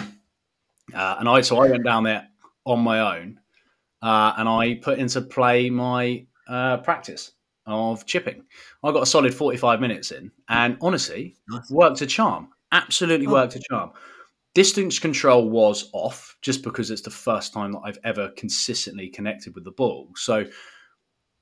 and 0.94 1.28
I 1.28 1.40
so 1.40 1.58
I 1.58 1.68
went 1.70 1.84
down 1.84 2.04
there 2.04 2.28
on 2.64 2.80
my 2.80 3.18
own, 3.18 3.40
uh, 4.02 4.34
and 4.36 4.48
I 4.48 4.74
put 4.74 4.98
into 4.98 5.20
play 5.22 5.70
my 5.70 6.26
uh, 6.48 6.78
practice 6.78 7.32
of 7.66 8.04
chipping. 8.06 8.44
I 8.84 8.92
got 8.92 9.02
a 9.02 9.06
solid 9.06 9.34
forty-five 9.34 9.80
minutes 9.80 10.10
in, 10.12 10.30
and 10.48 10.76
honestly, 10.80 11.36
Nice. 11.48 11.70
worked 11.70 12.00
a 12.02 12.06
charm. 12.06 12.48
Absolutely 12.72 13.26
Oh. 13.26 13.32
worked 13.32 13.56
a 13.56 13.62
charm. 13.70 13.90
Distance 14.54 14.98
control 14.98 15.48
was 15.48 15.88
off 15.94 16.36
just 16.42 16.62
because 16.62 16.90
it's 16.90 17.02
the 17.02 17.10
first 17.10 17.54
time 17.54 17.72
that 17.72 17.80
I've 17.84 17.98
ever 18.04 18.30
consistently 18.36 19.08
connected 19.08 19.54
with 19.54 19.64
the 19.64 19.70
ball. 19.70 20.10
So 20.14 20.44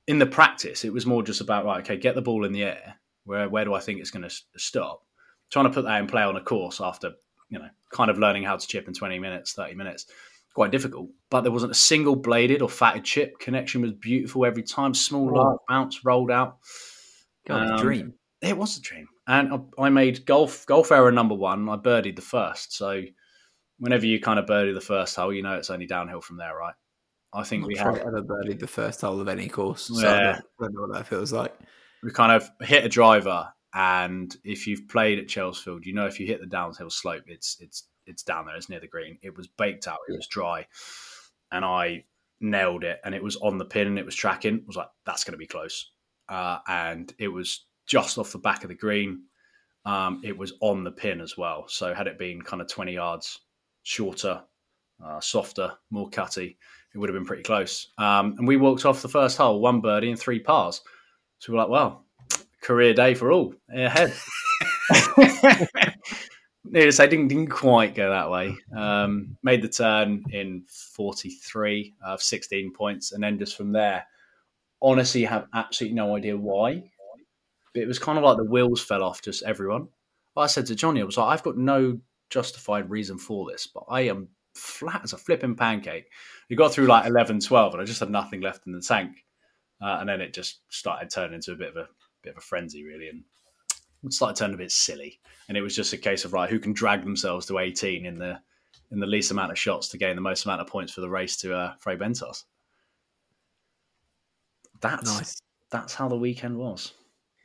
in 0.07 0.19
the 0.19 0.25
practice, 0.25 0.83
it 0.83 0.93
was 0.93 1.05
more 1.05 1.23
just 1.23 1.41
about 1.41 1.65
right, 1.65 1.81
okay, 1.81 1.97
get 1.97 2.15
the 2.15 2.21
ball 2.21 2.45
in 2.45 2.51
the 2.51 2.63
air. 2.63 2.95
Where 3.25 3.47
where 3.49 3.65
do 3.65 3.73
I 3.73 3.79
think 3.79 3.99
it's 3.99 4.11
going 4.11 4.27
to 4.27 4.35
stop? 4.57 5.03
Trying 5.51 5.65
to 5.65 5.71
put 5.71 5.85
that 5.85 5.99
in 5.99 6.07
play 6.07 6.23
on 6.23 6.35
a 6.35 6.41
course 6.41 6.81
after 6.81 7.11
you 7.49 7.59
know 7.59 7.67
kind 7.91 8.09
of 8.09 8.17
learning 8.17 8.43
how 8.43 8.57
to 8.57 8.67
chip 8.67 8.87
in 8.87 8.93
twenty 8.93 9.19
minutes, 9.19 9.53
thirty 9.53 9.75
minutes, 9.75 10.07
quite 10.53 10.71
difficult. 10.71 11.09
But 11.29 11.41
there 11.41 11.51
wasn't 11.51 11.73
a 11.73 11.75
single 11.75 12.15
bladed 12.15 12.61
or 12.61 12.69
fatted 12.69 13.03
chip. 13.03 13.37
Connection 13.39 13.81
was 13.81 13.91
beautiful 13.93 14.45
every 14.45 14.63
time. 14.63 14.93
Small 14.93 15.27
Wow. 15.31 15.59
bounce 15.69 16.03
rolled 16.03 16.31
out. 16.31 16.57
God, 17.47 17.71
Um, 17.71 17.77
dream. 17.77 18.13
It 18.41 18.57
was 18.57 18.77
a 18.77 18.81
dream, 18.81 19.07
and 19.27 19.53
I, 19.77 19.83
I 19.83 19.89
made 19.89 20.25
golf 20.25 20.65
golf 20.65 20.91
error 20.91 21.11
number 21.11 21.35
one. 21.35 21.69
I 21.69 21.75
birdied 21.75 22.15
the 22.15 22.21
first, 22.23 22.73
so 22.73 23.03
whenever 23.77 24.05
you 24.07 24.19
kind 24.19 24.39
of 24.39 24.47
birdie 24.47 24.73
the 24.73 24.81
first 24.81 25.15
hole, 25.15 25.31
you 25.33 25.43
know 25.43 25.55
it's 25.57 25.69
only 25.69 25.85
downhill 25.85 26.21
from 26.21 26.37
there, 26.37 26.55
right? 26.55 26.73
I 27.33 27.43
think 27.43 27.65
we 27.65 27.77
had 27.77 27.97
ever 27.99 28.21
birdied 28.21 28.59
the 28.59 28.67
first 28.67 29.01
hole 29.01 29.21
of 29.21 29.27
any 29.27 29.47
course. 29.47 29.83
So 29.83 30.01
Yeah. 30.01 30.09
I 30.09 30.21
don't, 30.23 30.35
I 30.35 30.41
don't 30.63 30.73
know 30.75 30.81
what 30.81 30.93
that 30.93 31.07
feels 31.07 31.31
like. 31.31 31.55
we 32.03 32.11
kind 32.11 32.31
of 32.31 32.49
hit 32.61 32.83
a 32.85 32.89
driver, 32.89 33.47
and 33.73 34.35
if 34.43 34.67
you've 34.67 34.87
played 34.89 35.19
at 35.19 35.27
Chelsfield, 35.27 35.85
you 35.85 35.93
know 35.93 36.05
if 36.07 36.19
you 36.19 36.27
hit 36.27 36.41
the 36.41 36.47
downhill 36.47 36.89
slope, 36.89 37.23
it's 37.27 37.57
it's 37.59 37.87
it's 38.05 38.23
down 38.23 38.45
there, 38.45 38.55
it's 38.55 38.67
near 38.69 38.79
the 38.79 38.87
green. 38.87 39.17
It 39.21 39.37
was 39.37 39.47
baked 39.47 39.87
out, 39.87 39.99
it 40.09 40.13
was 40.17 40.27
dry, 40.27 40.67
and 41.51 41.63
I 41.63 42.05
nailed 42.41 42.83
it, 42.83 42.99
and 43.05 43.13
it 43.15 43.23
was 43.23 43.35
on 43.37 43.57
the 43.57 43.65
pin, 43.65 43.87
and 43.87 43.99
it 43.99 44.05
was 44.05 44.15
tracking. 44.15 44.55
I 44.55 44.63
was 44.67 44.75
like, 44.75 44.89
that's 45.05 45.23
going 45.23 45.33
to 45.33 45.37
be 45.37 45.47
close, 45.47 45.91
uh, 46.27 46.57
and 46.67 47.13
it 47.19 47.27
was 47.29 47.65
just 47.87 48.17
off 48.17 48.31
the 48.31 48.39
back 48.39 48.63
of 48.63 48.69
the 48.69 48.75
green. 48.75 49.23
Um, 49.85 50.21
it 50.23 50.37
was 50.37 50.53
on 50.61 50.83
the 50.83 50.91
pin 50.91 51.21
as 51.21 51.37
well, 51.37 51.65
so 51.67 51.93
had 51.93 52.07
it 52.07 52.17
been 52.19 52.41
kind 52.41 52.61
of 52.61 52.67
twenty 52.67 52.93
yards 52.93 53.39
shorter, 53.83 54.43
uh, 55.03 55.19
softer, 55.21 55.73
more 55.89 56.09
cutty, 56.09 56.57
it 56.93 56.97
would 56.97 57.09
have 57.09 57.15
been 57.15 57.25
pretty 57.25 57.43
close. 57.43 57.87
Um, 57.97 58.35
and 58.37 58.47
we 58.47 58.57
walked 58.57 58.85
off 58.85 59.01
the 59.01 59.09
first 59.09 59.37
hole, 59.37 59.59
one 59.61 59.81
birdie 59.81 60.11
and 60.11 60.19
three 60.19 60.39
pars. 60.39 60.81
So 61.39 61.53
we're 61.53 61.59
like, 61.59 61.69
well, 61.69 62.05
career 62.61 62.93
day 62.93 63.15
for 63.15 63.31
all 63.31 63.53
ahead. 63.73 64.13
Needless 66.63 66.97
say, 66.97 67.07
didn't, 67.07 67.29
didn't 67.29 67.47
quite 67.49 67.95
go 67.95 68.09
that 68.11 68.29
way. 68.29 68.55
Um, 68.75 69.35
made 69.41 69.61
the 69.61 69.69
turn 69.69 70.23
in 70.31 70.63
43 70.95 71.95
of 72.05 72.21
16 72.21 72.71
points, 72.73 73.11
and 73.11 73.23
then 73.23 73.39
just 73.39 73.57
from 73.57 73.71
there, 73.71 74.05
honestly, 74.81 75.23
have 75.23 75.47
absolutely 75.53 75.95
no 75.95 76.15
idea 76.15 76.37
why. 76.37 76.83
But 77.73 77.83
it 77.83 77.87
was 77.87 77.99
kind 77.99 78.17
of 78.17 78.23
like 78.23 78.37
the 78.37 78.45
wheels 78.45 78.81
fell 78.81 79.03
off 79.03 79.21
just 79.21 79.43
everyone. 79.43 79.87
I 80.37 80.47
said 80.47 80.65
to 80.67 80.75
Johnny, 80.75 81.01
I 81.01 81.05
was 81.05 81.17
like, 81.17 81.33
I've 81.33 81.43
got 81.43 81.57
no 81.57 81.99
justified 82.29 82.89
reason 82.89 83.17
for 83.17 83.49
this, 83.49 83.67
but 83.67 83.83
I 83.89 84.01
am 84.01 84.29
flat 84.55 85.01
as 85.03 85.13
a 85.13 85.17
flipping 85.17 85.55
pancake. 85.55 86.05
We 86.49 86.55
got 86.55 86.73
through 86.73 86.87
like 86.87 87.05
11, 87.05 87.39
12, 87.39 87.73
and 87.73 87.81
I 87.81 87.85
just 87.85 87.99
had 87.99 88.09
nothing 88.09 88.41
left 88.41 88.67
in 88.67 88.73
the 88.73 88.81
tank. 88.81 89.25
Uh, 89.81 89.97
and 89.99 90.09
then 90.09 90.21
it 90.21 90.33
just 90.33 90.59
started 90.69 91.09
turning 91.09 91.35
into 91.35 91.53
a 91.53 91.55
bit 91.55 91.69
of 91.69 91.77
a 91.77 91.87
bit 92.21 92.31
of 92.33 92.37
a 92.37 92.41
frenzy, 92.41 92.83
really, 92.83 93.09
and 93.09 93.23
it 94.03 94.13
started 94.13 94.35
turning 94.35 94.55
a 94.55 94.57
bit 94.57 94.71
silly. 94.71 95.19
And 95.47 95.57
it 95.57 95.61
was 95.61 95.75
just 95.75 95.93
a 95.93 95.97
case 95.97 96.23
of 96.23 96.33
right, 96.33 96.49
who 96.49 96.59
can 96.59 96.73
drag 96.73 97.03
themselves 97.03 97.47
to 97.47 97.57
18 97.57 98.05
in 98.05 98.17
the 98.17 98.39
in 98.91 98.99
the 98.99 99.07
least 99.07 99.31
amount 99.31 99.51
of 99.51 99.57
shots 99.57 99.87
to 99.89 99.97
gain 99.97 100.15
the 100.15 100.21
most 100.21 100.45
amount 100.45 100.61
of 100.61 100.67
points 100.67 100.91
for 100.91 101.01
the 101.01 101.09
race 101.09 101.37
to 101.37 101.55
uh, 101.55 101.73
Fray 101.79 101.95
Bentos. 101.95 102.43
That's 104.81 105.17
Nice. 105.17 105.41
that's 105.71 105.93
how 105.93 106.07
the 106.09 106.17
weekend 106.17 106.57
was. 106.57 106.93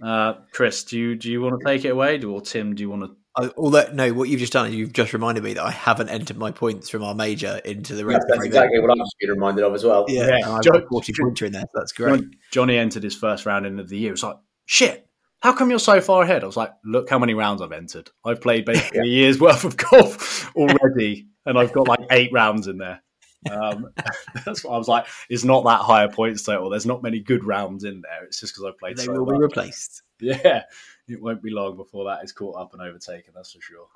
Uh, 0.03 0.35
Chris, 0.53 0.85
do 0.85 0.99
you 0.99 1.15
do 1.15 1.31
you 1.31 1.41
want 1.41 1.59
to 1.59 1.65
take 1.65 1.85
it 1.85 1.91
away, 1.91 2.19
do, 2.19 2.33
or 2.33 2.41
Tim? 2.41 2.75
Do 2.75 2.83
you 2.83 2.91
want 2.91 3.03
to? 3.05 3.17
I, 3.37 3.51
although 3.57 3.91
no, 3.93 4.13
what 4.15 4.29
you've 4.29 4.41
just 4.41 4.53
done 4.53 4.69
is 4.69 4.75
you've 4.75 4.93
just 4.93 5.13
reminded 5.13 5.45
me 5.45 5.55
that 5.55 5.63
I 5.65 5.71
haven't 5.71 6.09
entered 6.09 6.39
my 6.39 6.51
points 6.51 6.89
from 6.89 7.03
our 7.03 7.15
major 7.15 7.61
into 7.65 7.95
the 7.95 8.01
Yeah, 8.03 8.15
rest 8.17 8.27
that's 8.29 8.45
exactly 8.45 8.81
what 8.81 8.91
I've 8.91 8.97
just 8.99 9.17
been 9.21 9.31
reminded 9.31 9.65
of 9.65 9.75
as 9.75 9.85
well. 9.85 10.07
Yeah, 10.09 10.29
Yeah. 10.29 10.35
and 10.37 10.45
I've 10.47 10.63
Jo- 10.63 10.73
got 10.73 10.89
forty 10.89 11.13
points 11.19 11.43
in 11.43 11.53
there, 11.53 11.63
so 11.63 11.69
that's 11.75 11.93
great. 11.93 12.25
Johnny 12.51 12.79
entered 12.79 13.03
his 13.03 13.15
first 13.15 13.45
round 13.45 13.67
in 13.67 13.79
of 13.79 13.89
the 13.89 13.99
year. 13.99 14.09
It 14.09 14.13
was 14.13 14.23
like, 14.23 14.37
shit, 14.65 15.07
how 15.41 15.53
come 15.53 15.69
you're 15.71 15.79
so 15.79 16.01
far 16.01 16.23
ahead? 16.23 16.43
I 16.43 16.47
was 16.47 16.57
like, 16.57 16.73
look 16.85 17.11
how 17.11 17.19
many 17.19 17.35
rounds 17.35 17.61
I've 17.61 17.73
entered. 17.73 18.11
I've 18.25 18.41
played 18.41 18.65
basically 18.67 19.01
a 19.01 19.05
year's 19.05 19.39
worth 19.39 19.65
of 19.65 19.77
golf 19.77 20.51
already, 20.57 21.29
and 21.45 21.59
I've 21.59 21.73
got 21.73 21.89
like 21.89 22.01
eight 22.11 22.33
rounds 22.33 22.69
in 22.69 22.79
there. 22.79 23.03
Um, 23.51 23.91
that's 24.47 24.65
what 24.65 24.73
I 24.75 24.79
was 24.79 24.89
like. 24.89 25.07
It's 25.29 25.45
not 25.45 25.65
that 25.65 25.81
high 25.83 26.05
a 26.05 26.09
points 26.09 26.43
total. 26.43 26.71
There's 26.71 26.87
not 26.87 27.03
many 27.03 27.21
good 27.21 27.45
rounds 27.45 27.85
in 27.85 28.01
there. 28.01 28.25
It's 28.25 28.41
just 28.41 28.55
because 28.55 28.65
I've 28.65 28.79
played. 28.79 28.97
They 28.97 29.05
so 29.05 29.13
will 29.13 29.27
be 29.27 29.39
replaced. 29.39 30.03
Yeah, 30.21 30.63
it 31.09 31.21
won't 31.23 31.43
be 31.43 31.51
long 31.51 31.77
before 31.77 32.05
that 32.07 32.25
is 32.25 32.33
caught 32.33 32.57
up 32.57 32.73
and 32.73 32.83
overtaken. 32.83 33.33
That's 33.35 33.53
for 33.53 33.61
sure. 33.61 33.87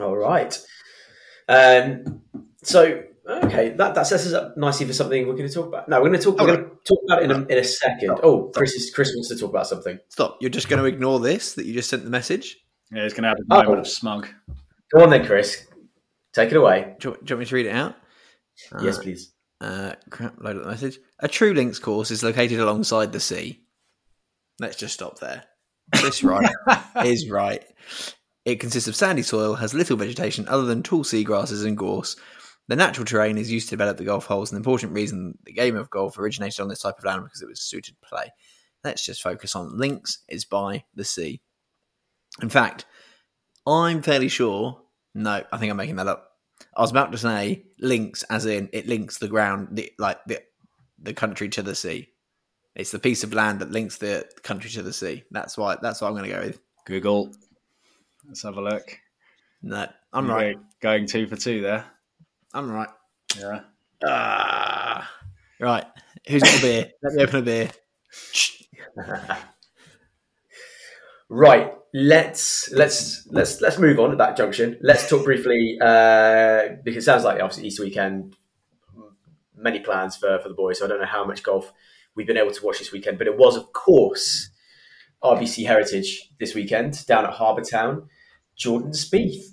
All 0.00 0.16
right. 0.16 0.58
Um, 1.48 2.22
so 2.62 3.02
okay, 3.28 3.70
that, 3.70 3.94
that 3.94 4.06
sets 4.06 4.26
us 4.26 4.32
up 4.32 4.56
nicely 4.56 4.86
for 4.86 4.92
something 4.92 5.26
we're 5.26 5.34
going 5.34 5.48
to 5.48 5.54
talk 5.54 5.66
about. 5.66 5.88
No, 5.88 6.00
we're 6.00 6.08
going 6.08 6.18
to 6.20 6.24
talk. 6.24 6.38
We're 6.38 6.44
Okay. 6.50 6.56
going 6.62 6.70
to 6.70 6.76
talk 6.84 6.98
about 7.06 7.22
it 7.22 7.24
in 7.24 7.30
a, 7.30 7.46
in 7.46 7.58
a 7.58 7.64
second. 7.64 8.20
Oh, 8.22 8.50
Chris 8.54 8.74
is, 8.74 8.90
Chris 8.94 9.12
wants 9.14 9.28
to 9.28 9.36
talk 9.36 9.50
about 9.50 9.66
something. 9.66 9.98
Stop. 10.08 10.38
You're 10.40 10.50
just 10.50 10.68
going 10.68 10.80
to 10.80 10.86
ignore 10.88 11.18
this 11.20 11.54
that 11.54 11.66
you 11.66 11.72
just 11.74 11.90
sent 11.90 12.04
the 12.04 12.10
message? 12.10 12.56
Yeah, 12.92 13.02
it's 13.04 13.14
going 13.14 13.22
to 13.24 13.28
have 13.30 13.38
a 13.38 13.42
Oh. 13.50 13.62
moment 13.62 13.80
of 13.80 13.88
smug. 13.88 14.28
Go 14.94 15.02
on 15.02 15.10
then, 15.10 15.26
Chris. 15.26 15.66
Take 16.32 16.50
it 16.52 16.56
away. 16.56 16.94
Do 17.00 17.10
you, 17.10 17.14
do 17.14 17.20
you 17.26 17.36
want 17.36 17.40
me 17.40 17.46
to 17.46 17.54
read 17.56 17.66
it 17.66 17.74
out? 17.74 17.96
yes, 18.82 18.98
Uh, 18.98 19.02
please. 19.02 19.32
Uh, 19.60 19.92
crap, 20.08 20.40
load 20.40 20.56
up 20.56 20.62
the 20.62 20.68
message. 20.70 20.98
A 21.18 21.28
true 21.28 21.52
links 21.52 21.78
course 21.78 22.10
is 22.10 22.22
located 22.22 22.60
alongside 22.60 23.12
the 23.12 23.20
sea. 23.20 23.60
Let's 24.60 24.76
just 24.76 24.92
stop 24.92 25.18
there. 25.20 25.44
This 26.02 26.22
right 26.22 26.48
is 27.02 27.30
right. 27.30 27.64
It 28.44 28.60
consists 28.60 28.88
of 28.88 28.94
sandy 28.94 29.22
soil, 29.22 29.54
has 29.54 29.72
little 29.72 29.96
vegetation 29.96 30.46
other 30.48 30.66
than 30.66 30.82
tall 30.82 31.02
seagrasses 31.02 31.66
and 31.66 31.78
gorse. 31.78 32.14
The 32.68 32.76
natural 32.76 33.06
terrain 33.06 33.38
is 33.38 33.50
used 33.50 33.68
to 33.68 33.76
develop 33.76 33.96
the 33.96 34.04
golf 34.04 34.26
holes, 34.26 34.52
an 34.52 34.58
important 34.58 34.92
reason 34.92 35.38
the 35.44 35.52
game 35.54 35.76
of 35.76 35.88
golf 35.88 36.18
originated 36.18 36.60
on 36.60 36.68
this 36.68 36.82
type 36.82 36.98
of 36.98 37.04
land 37.04 37.24
because 37.24 37.40
it 37.40 37.48
was 37.48 37.62
suited 37.62 37.96
to 37.96 38.08
play. 38.08 38.26
Let's 38.84 39.04
just 39.04 39.22
focus 39.22 39.56
on 39.56 39.78
links 39.78 40.18
is 40.28 40.44
by 40.44 40.84
the 40.94 41.04
sea. 41.04 41.40
In 42.42 42.50
fact, 42.50 42.84
I'm 43.66 44.02
fairly 44.02 44.28
sure. 44.28 44.82
No, 45.14 45.42
I 45.50 45.56
think 45.56 45.70
I'm 45.70 45.76
making 45.78 45.96
that 45.96 46.06
up. 46.06 46.28
I 46.76 46.82
was 46.82 46.90
about 46.90 47.12
to 47.12 47.18
say 47.18 47.64
links, 47.78 48.24
as 48.24 48.44
in 48.44 48.68
it 48.74 48.86
links 48.86 49.18
the 49.18 49.28
ground, 49.28 49.68
the, 49.72 49.90
like 49.98 50.18
the 50.26 50.42
the 51.02 51.14
country 51.14 51.48
to 51.48 51.62
the 51.62 51.74
sea. 51.74 52.09
It's 52.80 52.92
the 52.92 52.98
piece 52.98 53.22
of 53.24 53.34
land 53.34 53.60
that 53.60 53.70
links 53.70 53.98
the 53.98 54.26
country 54.42 54.70
to 54.70 54.82
the 54.82 54.94
sea. 54.94 55.24
That's 55.30 55.58
why. 55.58 55.76
That's 55.82 56.00
what 56.00 56.08
I'm 56.08 56.14
going 56.14 56.30
to 56.30 56.34
go 56.34 56.40
with. 56.40 56.60
Google. 56.86 57.30
Let's 58.26 58.42
have 58.42 58.56
a 58.56 58.62
look. 58.62 58.98
No, 59.62 59.86
I'm 60.14 60.26
right. 60.26 60.56
We're 60.56 60.64
Going 60.80 61.06
two 61.06 61.26
for 61.26 61.36
two 61.36 61.60
there. 61.60 61.84
I'm 62.54 62.72
right. 62.72 62.88
Yeah. 63.38 63.60
Ah, 64.02 65.12
right. 65.60 65.84
Who's 66.26 66.42
got 66.42 66.58
a 66.58 66.62
beer? 66.62 66.90
Let 67.02 67.12
me 67.12 67.22
open 67.22 67.36
a 67.36 67.42
beer. 67.42 67.70
Right. 71.32 71.72
Let's 71.94 72.72
let's 72.72 73.24
let's 73.30 73.60
let's 73.60 73.78
move 73.78 74.00
on 74.00 74.10
at 74.10 74.18
that 74.18 74.36
junction. 74.36 74.78
Let's 74.80 75.08
talk 75.08 75.22
briefly 75.22 75.78
uh, 75.80 76.70
because 76.82 77.04
it 77.04 77.06
sounds 77.06 77.22
like 77.22 77.40
obviously 77.40 77.68
Easter 77.68 77.84
weekend, 77.84 78.34
many 79.56 79.78
plans 79.78 80.16
for 80.16 80.40
for 80.40 80.48
the 80.48 80.54
boys. 80.54 80.80
So 80.80 80.86
I 80.86 80.88
don't 80.88 80.98
know 80.98 81.06
how 81.06 81.24
much 81.24 81.44
golf 81.44 81.72
we've 82.14 82.26
been 82.26 82.36
able 82.36 82.52
to 82.52 82.64
watch 82.64 82.78
this 82.78 82.92
weekend, 82.92 83.18
but 83.18 83.26
it 83.26 83.36
was 83.36 83.56
of 83.56 83.72
course 83.72 84.50
RBC 85.22 85.66
Heritage 85.66 86.30
this 86.38 86.54
weekend 86.54 87.04
down 87.06 87.24
at 87.24 87.32
Harbour 87.32 87.62
Town. 87.62 88.08
Jordan 88.56 88.92
Spieth, 88.92 89.44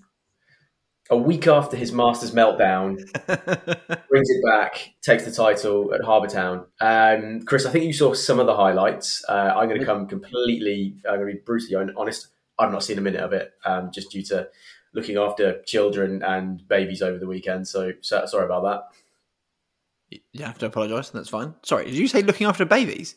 a 1.09 1.17
week 1.17 1.47
after 1.47 1.77
his 1.77 1.93
Masters 1.93 2.31
meltdown, 2.31 2.97
brings 4.09 4.29
it 4.29 4.43
back, 4.45 4.89
takes 5.01 5.23
the 5.23 5.31
title 5.31 5.93
at 5.93 6.03
Harbour 6.03 6.27
Town. 6.27 6.65
Um, 6.81 7.41
Chris, 7.43 7.65
I 7.65 7.71
think 7.71 7.85
you 7.85 7.93
saw 7.93 8.13
some 8.13 8.39
of 8.39 8.47
the 8.47 8.55
highlights. 8.55 9.23
Uh, 9.29 9.53
I'm 9.55 9.69
going 9.69 9.79
to 9.79 9.85
come 9.85 10.07
completely, 10.07 10.97
I'm 11.07 11.19
going 11.19 11.29
to 11.29 11.33
be 11.35 11.41
brutally 11.45 11.91
honest. 11.95 12.27
I've 12.59 12.71
not 12.71 12.83
seen 12.83 12.97
a 12.97 13.01
minute 13.01 13.21
of 13.21 13.33
it, 13.33 13.51
um, 13.65 13.91
just 13.93 14.11
due 14.11 14.23
to 14.23 14.49
looking 14.93 15.17
after 15.17 15.61
children 15.63 16.23
and 16.23 16.67
babies 16.67 17.01
over 17.01 17.19
the 17.19 17.27
weekend. 17.27 17.67
So, 17.67 17.93
so 18.01 18.25
sorry 18.25 18.45
about 18.45 18.63
that. 18.63 18.81
You 20.09 20.45
have 20.45 20.57
to 20.59 20.65
apologise. 20.67 21.09
That's 21.09 21.29
fine. 21.29 21.53
Sorry. 21.63 21.85
Did 21.85 21.95
you 21.95 22.07
say 22.07 22.21
looking 22.21 22.47
after 22.47 22.65
babies? 22.65 23.15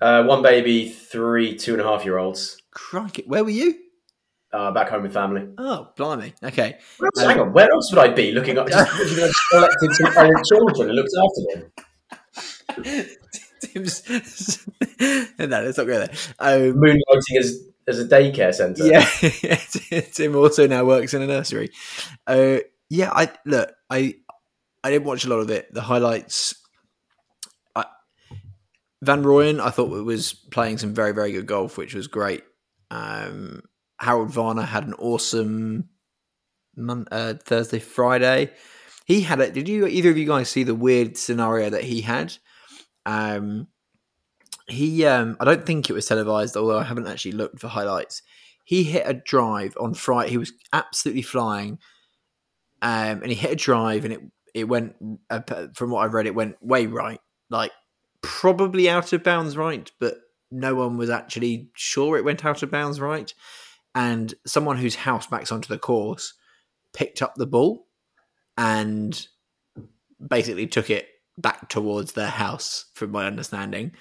Uh, 0.00 0.24
one 0.24 0.42
baby, 0.42 0.88
three 0.88 1.54
two 1.56 1.72
and 1.72 1.80
a 1.80 1.84
half 1.84 2.04
year 2.04 2.18
olds, 2.18 2.60
Crikey. 2.72 3.24
Where 3.26 3.44
were 3.44 3.50
you? 3.50 3.78
uh, 4.52 4.70
back 4.70 4.88
home 4.90 5.02
with 5.02 5.12
family. 5.14 5.48
Oh, 5.58 5.88
blimey. 5.96 6.34
Okay. 6.42 6.78
Where 6.98 7.10
else- 7.16 7.26
hang 7.26 7.40
on, 7.40 7.52
where 7.52 7.70
else 7.70 7.90
would 7.92 7.98
I 7.98 8.08
be 8.12 8.32
looking 8.32 8.58
up? 8.58 8.68
Just, 8.68 8.96
just, 8.98 9.16
just 9.16 9.40
collected 9.50 9.94
some 9.94 10.18
old 10.18 10.44
children 10.44 10.88
and 10.90 10.96
looked 10.96 11.14
after 11.24 12.82
them. 12.82 13.06
Tim's. 13.60 14.66
no, 15.38 15.46
let's 15.46 15.78
not 15.78 15.86
go 15.86 15.98
there. 15.98 16.10
Um, 16.38 16.74
Moonlighting 16.74 17.38
as 17.38 17.68
as 17.88 17.98
a 17.98 18.04
daycare 18.04 18.54
centre. 18.54 18.86
yeah, 18.86 20.00
Tim 20.12 20.36
also 20.36 20.66
now 20.66 20.84
works 20.84 21.14
in 21.14 21.22
a 21.22 21.26
nursery. 21.26 21.70
Uh, 22.26 22.58
yeah, 22.90 23.10
I 23.12 23.30
look. 23.46 23.72
I 23.90 24.16
I 24.84 24.90
didn't 24.90 25.06
watch 25.06 25.24
a 25.24 25.28
lot 25.28 25.40
of 25.40 25.50
it. 25.50 25.72
The 25.72 25.82
highlights. 25.82 26.54
Van 29.02 29.24
Rooyen, 29.24 29.60
I 29.60 29.70
thought 29.70 29.90
was 29.90 30.32
playing 30.32 30.78
some 30.78 30.94
very 30.94 31.12
very 31.12 31.32
good 31.32 31.46
golf, 31.46 31.76
which 31.76 31.92
was 31.92 32.06
great. 32.06 32.44
Um, 32.90 33.62
Harold 33.98 34.30
Varner 34.30 34.62
had 34.62 34.86
an 34.86 34.94
awesome 34.94 35.88
mon- 36.76 37.08
uh, 37.10 37.34
Thursday 37.34 37.80
Friday. 37.80 38.52
He 39.04 39.22
had 39.22 39.40
it. 39.40 39.54
Did 39.54 39.68
you 39.68 39.86
either 39.86 40.10
of 40.10 40.18
you 40.18 40.26
guys 40.26 40.48
see 40.48 40.62
the 40.62 40.74
weird 40.74 41.16
scenario 41.16 41.68
that 41.70 41.82
he 41.82 42.00
had? 42.00 42.32
Um, 43.04 43.66
he 44.68 45.04
um 45.04 45.36
I 45.40 45.44
don't 45.44 45.66
think 45.66 45.90
it 45.90 45.94
was 45.94 46.06
televised, 46.06 46.56
although 46.56 46.78
I 46.78 46.84
haven't 46.84 47.08
actually 47.08 47.32
looked 47.32 47.60
for 47.60 47.66
highlights. 47.68 48.22
He 48.64 48.84
hit 48.84 49.02
a 49.04 49.14
drive 49.14 49.76
on 49.80 49.94
Friday. 49.94 50.30
He 50.30 50.38
was 50.38 50.52
absolutely 50.72 51.22
flying, 51.22 51.80
um, 52.80 53.22
and 53.22 53.26
he 53.26 53.34
hit 53.34 53.50
a 53.50 53.56
drive, 53.56 54.04
and 54.04 54.14
it 54.14 54.20
it 54.54 54.64
went 54.64 54.94
uh, 55.30 55.40
from 55.74 55.90
what 55.90 56.04
I've 56.04 56.14
read, 56.14 56.26
it 56.26 56.34
went 56.34 56.62
way 56.62 56.86
right, 56.86 57.20
like 57.50 57.72
probably 58.20 58.88
out 58.88 59.12
of 59.12 59.22
bounds 59.22 59.56
right, 59.56 59.90
but 59.98 60.16
no 60.50 60.74
one 60.74 60.96
was 60.96 61.10
actually 61.10 61.70
sure 61.74 62.16
it 62.16 62.24
went 62.24 62.44
out 62.44 62.62
of 62.62 62.70
bounds 62.70 63.00
right. 63.00 63.32
And 63.94 64.32
someone 64.46 64.78
whose 64.78 64.94
house 64.94 65.26
backs 65.26 65.52
onto 65.52 65.68
the 65.68 65.78
course 65.78 66.34
picked 66.94 67.22
up 67.22 67.34
the 67.34 67.46
ball 67.46 67.86
and 68.56 69.26
basically 70.26 70.66
took 70.66 70.90
it 70.90 71.08
back 71.38 71.68
towards 71.68 72.12
their 72.12 72.28
house, 72.28 72.86
from 72.94 73.10
my 73.10 73.26
understanding. 73.26 73.92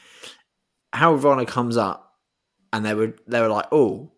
Howard 0.93 1.21
Varner 1.21 1.45
comes 1.45 1.77
up 1.77 2.13
and 2.73 2.85
they 2.85 2.93
were 2.93 3.15
they 3.27 3.41
were 3.41 3.47
like, 3.47 3.67
oh, 3.71 4.11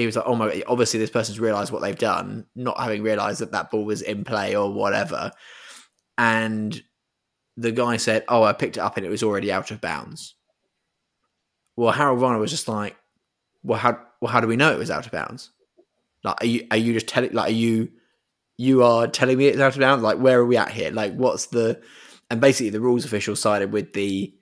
he 0.00 0.06
was 0.06 0.16
like, 0.16 0.24
oh 0.26 0.34
my, 0.34 0.62
obviously 0.66 0.98
this 0.98 1.10
person's 1.10 1.38
realised 1.38 1.72
what 1.72 1.82
they've 1.82 1.98
done, 1.98 2.46
not 2.54 2.80
having 2.80 3.02
realised 3.02 3.40
that 3.40 3.52
that 3.52 3.70
ball 3.70 3.84
was 3.84 4.00
in 4.00 4.24
play 4.24 4.56
or 4.56 4.72
whatever. 4.72 5.30
And 6.16 6.82
the 7.56 7.70
guy 7.70 7.98
said, 7.98 8.24
oh, 8.28 8.42
I 8.42 8.54
picked 8.54 8.78
it 8.78 8.80
up 8.80 8.96
and 8.96 9.04
it 9.04 9.10
was 9.10 9.22
already 9.22 9.52
out 9.52 9.70
of 9.70 9.80
bounds. 9.80 10.34
Well, 11.76 11.92
Harold 11.92 12.18
Varner 12.18 12.38
was 12.38 12.50
just 12.50 12.66
like, 12.66 12.96
well, 13.62 13.78
how 13.78 14.00
well 14.22 14.32
how 14.32 14.40
do 14.40 14.46
we 14.46 14.56
know 14.56 14.72
it 14.72 14.78
was 14.78 14.90
out 14.90 15.04
of 15.04 15.12
bounds? 15.12 15.50
Like, 16.24 16.42
are 16.42 16.46
you 16.46 16.66
are 16.70 16.76
you 16.78 16.94
just 16.94 17.08
telling 17.08 17.32
like 17.32 17.50
are 17.50 17.54
you 17.54 17.90
you 18.56 18.82
are 18.82 19.06
telling 19.06 19.36
me 19.36 19.48
it's 19.48 19.60
out 19.60 19.74
of 19.74 19.80
bounds? 19.80 20.02
Like, 20.02 20.18
where 20.18 20.40
are 20.40 20.46
we 20.46 20.56
at 20.56 20.70
here? 20.70 20.90
Like, 20.90 21.14
what's 21.14 21.46
the 21.46 21.80
and 22.30 22.40
basically 22.40 22.70
the 22.70 22.80
rules 22.80 23.04
official 23.04 23.36
sided 23.36 23.72
with 23.72 23.92
the 23.92 24.34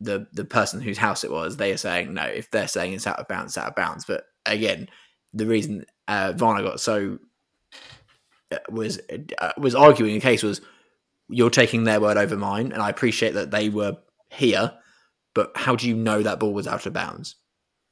the 0.00 0.26
the 0.32 0.44
person 0.44 0.80
whose 0.80 0.98
house 0.98 1.24
it 1.24 1.30
was. 1.30 1.56
They 1.56 1.72
are 1.72 1.76
saying 1.76 2.12
no. 2.14 2.24
If 2.24 2.50
they're 2.50 2.68
saying 2.68 2.92
it's 2.92 3.06
out 3.06 3.18
of 3.18 3.28
bounds, 3.28 3.52
it's 3.52 3.58
out 3.58 3.68
of 3.68 3.74
bounds. 3.74 4.04
But 4.04 4.24
again, 4.46 4.88
the 5.32 5.46
reason 5.46 5.84
uh, 6.08 6.32
Varner 6.36 6.62
got 6.62 6.80
so 6.80 7.18
uh, 8.52 8.58
was 8.68 9.00
uh, 9.38 9.52
was 9.56 9.74
arguing 9.74 10.14
the 10.14 10.20
case 10.20 10.42
was 10.42 10.60
you're 11.28 11.50
taking 11.50 11.84
their 11.84 12.00
word 12.00 12.16
over 12.16 12.36
mine, 12.36 12.72
and 12.72 12.82
I 12.82 12.90
appreciate 12.90 13.34
that 13.34 13.50
they 13.50 13.68
were 13.68 13.96
here, 14.30 14.72
but 15.34 15.52
how 15.54 15.74
do 15.76 15.88
you 15.88 15.94
know 15.96 16.22
that 16.22 16.38
ball 16.40 16.52
was 16.52 16.66
out 16.66 16.86
of 16.86 16.92
bounds? 16.92 17.36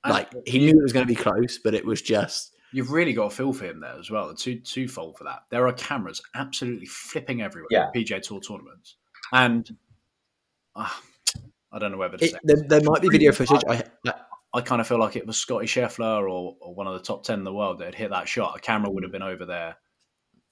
Like 0.07 0.33
he 0.47 0.59
knew 0.59 0.71
it 0.79 0.83
was 0.83 0.93
going 0.93 1.07
to 1.07 1.15
be 1.15 1.15
close, 1.15 1.59
but 1.63 1.75
it 1.75 1.85
was 1.85 2.03
just 2.03 2.55
You've 2.75 2.91
really 2.91 3.13
got 3.13 3.31
to 3.31 3.37
feel 3.37 3.53
for 3.53 3.67
him 3.67 3.81
there 3.81 3.99
as 3.99 4.11
well. 4.11 4.35
Two 4.35 4.59
twofold 4.59 5.19
for 5.19 5.25
that. 5.25 5.43
There 5.51 5.67
are 5.69 5.73
cameras 5.75 6.23
absolutely 6.35 6.87
flipping 6.87 7.43
everywhere 7.43 7.69
Yeah. 7.71 7.87
at 7.87 7.95
PGA 7.95 8.21
Tour 8.21 8.41
tournaments, 8.41 8.97
and 9.33 9.71
ah, 10.75 11.01
I 11.73 11.79
don't 11.79 11.93
know 11.93 11.99
whether 11.99 12.19
to 12.19 12.25
it, 12.25 12.33
say. 12.33 12.39
there, 12.45 12.63
there 12.69 12.81
might 12.83 13.03
be 13.03 13.09
video 13.09 13.33
footage. 13.33 13.63
I, 13.69 13.83
I 14.55 14.61
kind 14.61 14.81
of 14.81 14.87
feel 14.87 14.99
like 15.01 15.17
it 15.17 15.27
was 15.27 15.39
Scotty 15.39 15.67
Scheffler 15.67 16.23
or, 16.23 16.57
or 16.61 16.75
one 16.75 16.87
of 16.87 16.93
the 16.95 17.01
top 17.01 17.25
ten 17.25 17.39
in 17.39 17.45
the 17.45 17.53
world 17.55 17.79
that 17.79 17.87
had 17.87 17.95
hit 17.95 18.11
that 18.11 18.29
shot. 18.29 18.57
A 18.57 18.61
camera 18.61 18.91
would 18.91 19.03
have 19.03 19.13
been 19.13 19.23
over 19.23 19.47
there 19.47 19.77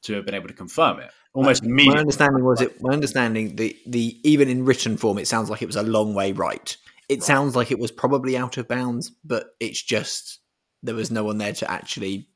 to 0.04 0.14
have 0.14 0.24
been 0.24 0.34
able 0.34 0.48
to 0.48 0.54
confirm 0.54 1.00
it 1.00 1.10
almost 1.34 1.62
uh, 1.62 1.66
my 1.66 1.70
immediately. 1.70 2.00
understanding 2.00 2.44
was 2.44 2.60
it. 2.62 2.82
My 2.82 2.92
understanding 2.92 3.56
the 3.56 3.76
the 3.86 4.18
even 4.24 4.48
in 4.48 4.64
written 4.64 4.96
form, 4.96 5.18
it 5.18 5.28
sounds 5.28 5.50
like 5.50 5.62
it 5.62 5.66
was 5.66 5.76
a 5.76 5.82
long 5.82 6.14
way 6.14 6.32
right. 6.32 6.76
It 7.08 7.14
Right. 7.14 7.22
sounds 7.24 7.56
like 7.56 7.70
it 7.70 7.78
was 7.78 7.90
probably 7.90 8.36
out 8.36 8.56
of 8.56 8.68
bounds, 8.68 9.10
but 9.24 9.50
it's 9.58 9.82
just 9.82 10.38
there 10.82 10.94
was 10.94 11.10
no 11.10 11.24
one 11.24 11.38
there 11.38 11.52
to 11.52 11.70
actually 11.70 12.28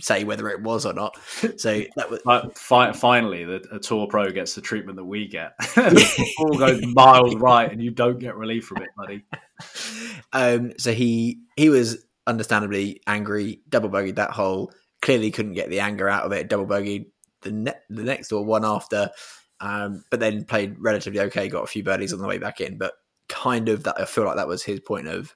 say 0.00 0.24
whether 0.24 0.48
it 0.48 0.62
was 0.62 0.86
or 0.86 0.92
not. 0.92 1.16
So 1.56 1.82
that 1.96 2.10
was 2.10 2.20
fi- 2.56 2.92
finally, 2.92 3.44
the 3.44 3.64
a 3.72 3.78
tour 3.78 4.06
pro 4.06 4.30
gets 4.30 4.54
the 4.54 4.60
treatment 4.60 4.96
that 4.96 5.04
we 5.04 5.28
get. 5.28 5.54
all 6.38 6.58
goes 6.58 6.84
miles 6.86 7.34
right, 7.36 7.70
and 7.70 7.82
you 7.82 7.90
don't 7.90 8.18
get 8.18 8.36
relief 8.36 8.66
from 8.66 8.82
it, 8.82 8.88
buddy. 8.96 9.24
um, 10.32 10.72
so 10.78 10.92
he 10.92 11.40
he 11.56 11.68
was 11.68 12.04
understandably 12.26 13.00
angry, 13.06 13.60
double 13.68 13.90
bogeyed 13.90 14.16
that 14.16 14.30
hole. 14.30 14.72
Clearly 15.02 15.30
couldn't 15.30 15.54
get 15.54 15.70
the 15.70 15.80
anger 15.80 16.08
out 16.08 16.24
of 16.24 16.32
it. 16.32 16.48
Double 16.48 16.66
bogeyed 16.66 17.06
the 17.42 17.52
ne- 17.52 17.80
the 17.90 18.02
next 18.02 18.32
or 18.32 18.44
one 18.44 18.64
after, 18.64 19.10
um, 19.60 20.02
but 20.10 20.20
then 20.20 20.44
played 20.44 20.76
relatively 20.78 21.20
okay. 21.20 21.48
Got 21.48 21.64
a 21.64 21.68
few 21.68 21.82
birdies 21.82 22.12
on 22.12 22.18
the 22.18 22.28
way 22.28 22.38
back 22.38 22.60
in, 22.60 22.78
but 22.78 22.94
kind 23.28 23.68
of 23.68 23.84
that 23.84 24.00
I 24.00 24.04
feel 24.04 24.24
like 24.24 24.36
that 24.36 24.48
was 24.48 24.62
his 24.62 24.80
point 24.80 25.08
of 25.08 25.34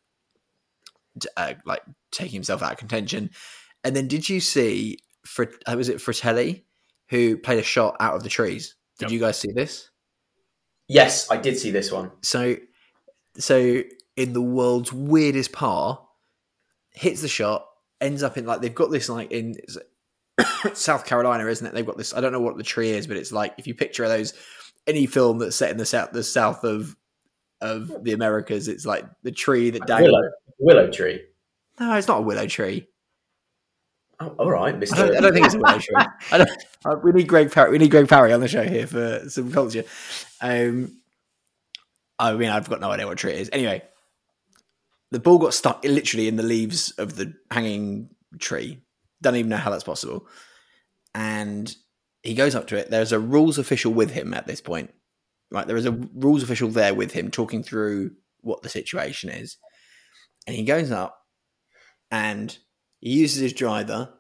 uh, 1.37 1.55
like 1.65 1.83
taking 2.11 2.35
himself 2.35 2.63
out 2.63 2.73
of 2.73 2.79
contention. 2.79 3.31
And 3.85 3.95
then 3.95 4.09
did 4.09 4.29
you 4.29 4.41
see? 4.41 4.99
For 5.25 5.51
uh, 5.67 5.75
was 5.77 5.89
it 5.89 6.01
Fratelli 6.01 6.65
who 7.11 7.37
played 7.37 7.59
a 7.59 7.63
shot 7.63 7.97
out 8.01 8.15
of 8.15 8.23
the 8.23 8.29
trees? 8.29 8.75
Did 8.99 9.07
Yep. 9.07 9.13
you 9.13 9.21
guys 9.21 9.39
see 9.39 9.53
this? 9.53 9.91
Yes, 10.89 11.31
I 11.31 11.37
did 11.37 11.59
see 11.59 11.71
this 11.71 11.93
one. 11.93 12.11
So, 12.23 12.57
so 13.37 13.83
in 14.17 14.33
the 14.33 14.41
world's 14.43 14.93
weirdest 14.93 15.53
par, 15.53 16.03
hits 16.93 17.21
the 17.21 17.29
shot, 17.29 17.67
ends 18.01 18.23
up 18.23 18.37
in 18.39 18.47
like 18.47 18.61
they've 18.63 18.75
got 18.75 18.91
this 18.91 19.09
like 19.09 19.31
in 19.31 19.55
South 20.75 21.05
Carolina, 21.05 21.47
isn't 21.47 21.67
it? 21.67 21.75
They've 21.75 21.87
got 21.87 21.99
this. 21.99 22.15
I 22.15 22.21
don't 22.21 22.33
know 22.33 22.41
what 22.41 22.57
the 22.57 22.63
tree 22.63 22.91
is, 22.91 23.07
but 23.07 23.17
it's 23.17 23.33
like 23.33 23.55
if 23.59 23.67
you 23.67 23.75
picture 23.75 24.09
those 24.09 24.33
any 24.87 25.07
film 25.07 25.39
that's 25.39 25.57
set 25.57 25.71
in 25.71 25.77
the 25.77 25.87
south, 25.87 26.13
the 26.13 26.23
south 26.25 26.65
of 26.65 26.97
of 27.61 27.93
the 28.05 28.13
Americas, 28.13 28.69
it's 28.69 28.87
like 28.87 29.05
the 29.23 29.33
tree 29.33 29.71
that 29.71 29.87
dangles. 29.87 30.11
Willow, 30.59 30.77
willow 30.81 30.91
tree. 30.91 31.23
No, 31.79 31.95
it's 31.95 32.09
not 32.09 32.19
a 32.19 32.23
willow 32.23 32.47
tree. 32.47 32.89
Oh, 34.21 34.35
all 34.39 34.51
right, 34.51 34.75
I 34.75 34.77
Mister. 34.77 34.97
don't, 34.97 35.17
I 35.17 35.21
don't 35.21 35.33
think 35.33 35.47
it's 35.47 35.55
a. 35.55 36.15
I 36.33 36.39
don't, 36.39 36.51
uh, 36.85 36.97
we 37.03 37.13
need 37.13 37.29
Greg 37.29 37.53
Parry. 37.53 37.71
We 37.71 37.79
need 37.79 37.91
Greg 37.91 38.09
Parry 38.09 38.33
on 38.33 38.41
the 38.41 38.49
show 38.49 38.65
here 38.65 38.87
for 38.87 39.29
some 39.29 39.53
culture. 39.53 39.85
Um, 40.41 41.01
I 42.19 42.33
mean, 42.33 42.49
I've 42.49 42.69
got 42.69 42.81
no 42.81 42.91
idea 42.91 43.07
what 43.07 43.19
tree 43.19 43.33
it 43.33 43.41
is. 43.41 43.51
Anyway, 43.53 43.83
the 45.13 45.21
ball 45.21 45.39
got 45.39 45.55
stuck 45.55 45.85
literally 45.85 46.27
in 46.27 46.35
the 46.35 46.43
leaves 46.43 46.91
of 46.99 47.15
the 47.15 47.33
hanging 47.51 48.11
tree. 48.41 48.81
Don't 49.23 49.37
even 49.37 49.51
know 49.51 49.57
how 49.57 49.71
that's 49.71 49.85
possible. 49.85 50.27
And 51.15 51.73
he 52.23 52.35
goes 52.35 52.57
up 52.57 52.67
to 52.69 52.77
it. 52.77 52.91
There's 52.91 53.13
a 53.13 53.21
rules 53.21 53.57
official 53.57 53.93
with 53.93 54.11
him 54.11 54.35
at 54.35 54.49
this 54.49 54.61
point. 54.61 54.93
Right, 55.51 55.67
there 55.67 55.77
is 55.77 55.87
a 55.87 55.93
rules 55.93 56.43
official 56.43 56.69
there 56.69 56.95
with 56.95 57.13
him, 57.13 57.31
talking 57.31 57.63
through 57.63 58.11
what 58.41 58.63
the 58.63 58.69
situation 58.69 59.31
is. 59.31 59.57
And 60.47 60.57
he 60.57 60.65
goes 60.65 60.91
up, 60.91 61.19
and 62.11 62.59
he 63.01 63.11
uses 63.11 63.41
his 63.41 63.53
driver. 63.53 64.13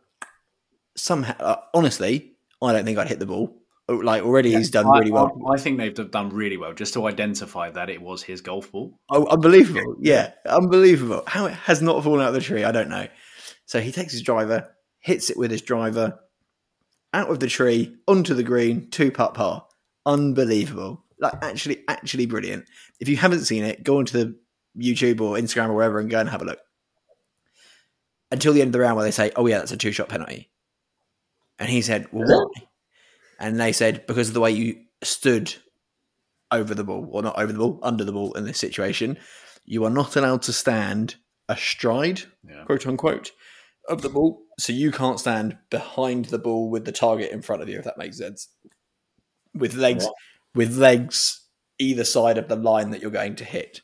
Somehow, 0.96 1.34
uh, 1.38 1.56
honestly, 1.74 2.32
I 2.62 2.72
don't 2.72 2.84
think 2.84 2.98
I'd 2.98 3.08
hit 3.08 3.20
the 3.20 3.26
ball. 3.26 3.56
Oh, 3.88 3.94
Like 3.96 4.22
already, 4.22 4.54
he's 4.54 4.70
done 4.70 4.86
I, 4.86 4.98
really 4.98 5.12
well. 5.12 5.38
I, 5.48 5.54
I 5.54 5.56
think 5.56 5.78
they've 5.78 6.10
done 6.10 6.30
really 6.30 6.56
well 6.56 6.74
just 6.74 6.92
to 6.94 7.06
identify 7.06 7.70
that 7.70 7.88
it 7.88 8.02
was 8.02 8.22
his 8.22 8.40
golf 8.40 8.70
ball. 8.70 8.98
Oh, 9.08 9.26
unbelievable. 9.26 9.96
Yeah, 10.00 10.32
unbelievable. 10.44 11.22
How 11.26 11.46
it 11.46 11.54
has 11.54 11.80
not 11.80 12.02
fallen 12.04 12.20
out 12.20 12.28
of 12.28 12.34
the 12.34 12.40
tree, 12.40 12.64
I 12.64 12.72
don't 12.72 12.90
know. 12.90 13.06
So 13.64 13.80
he 13.80 13.92
takes 13.92 14.12
his 14.12 14.22
driver, 14.22 14.74
hits 15.00 15.30
it 15.30 15.38
with 15.38 15.50
his 15.50 15.62
driver, 15.62 16.18
out 17.14 17.30
of 17.30 17.40
the 17.40 17.46
tree, 17.46 17.96
onto 18.06 18.34
the 18.34 18.42
green, 18.42 18.90
two 18.90 19.10
putt 19.10 19.34
par. 19.34 19.66
Unbelievable. 20.04 21.04
Like, 21.20 21.34
actually, 21.42 21.84
actually 21.88 22.26
brilliant. 22.26 22.66
If 23.00 23.08
you 23.08 23.16
haven't 23.16 23.44
seen 23.44 23.64
it, 23.64 23.82
go 23.82 23.98
onto 23.98 24.18
the 24.18 24.38
YouTube 24.78 25.20
or 25.20 25.36
Instagram 25.36 25.70
or 25.70 25.74
wherever 25.74 25.98
and 25.98 26.10
go 26.10 26.20
and 26.20 26.28
have 26.28 26.42
a 26.42 26.44
look. 26.44 26.60
Until 28.30 28.52
the 28.52 28.60
end 28.60 28.68
of 28.68 28.72
the 28.72 28.80
round 28.80 28.96
where 28.96 29.04
they 29.04 29.10
say, 29.10 29.32
oh, 29.36 29.46
yeah, 29.46 29.58
that's 29.58 29.72
a 29.72 29.76
two 29.76 29.92
shot 29.92 30.08
penalty. 30.08 30.50
And 31.58 31.68
he 31.68 31.82
said, 31.82 32.06
well, 32.12 32.26
why? 32.26 32.62
And 33.40 33.58
they 33.58 33.72
said, 33.72 34.06
because 34.06 34.28
of 34.28 34.34
the 34.34 34.40
way 34.40 34.50
you 34.50 34.82
stood 35.02 35.54
over 36.50 36.74
the 36.74 36.84
ball, 36.84 37.08
or 37.10 37.22
not 37.22 37.38
over 37.38 37.52
the 37.52 37.58
ball, 37.58 37.78
under 37.82 38.04
the 38.04 38.12
ball 38.12 38.32
in 38.34 38.44
this 38.44 38.58
situation, 38.58 39.18
you 39.64 39.84
are 39.84 39.90
not 39.90 40.16
allowed 40.16 40.42
to 40.42 40.52
stand 40.52 41.16
astride, 41.48 42.22
Yeah. 42.46 42.64
quote 42.64 42.86
unquote, 42.86 43.32
of 43.88 44.02
the 44.02 44.08
ball. 44.08 44.42
So 44.58 44.72
you 44.72 44.90
can't 44.92 45.20
stand 45.20 45.56
behind 45.70 46.26
the 46.26 46.38
ball 46.38 46.70
with 46.70 46.84
the 46.84 46.92
target 46.92 47.30
in 47.30 47.42
front 47.42 47.62
of 47.62 47.68
you, 47.68 47.78
if 47.78 47.84
that 47.84 47.98
makes 47.98 48.18
sense. 48.18 48.48
With 49.54 49.74
legs, 49.74 50.06
with 50.54 50.76
legs 50.76 51.46
either 51.78 52.04
side 52.04 52.38
of 52.38 52.48
the 52.48 52.56
line 52.56 52.90
that 52.90 53.00
you're 53.00 53.10
going 53.10 53.36
to 53.36 53.44
hit. 53.44 53.80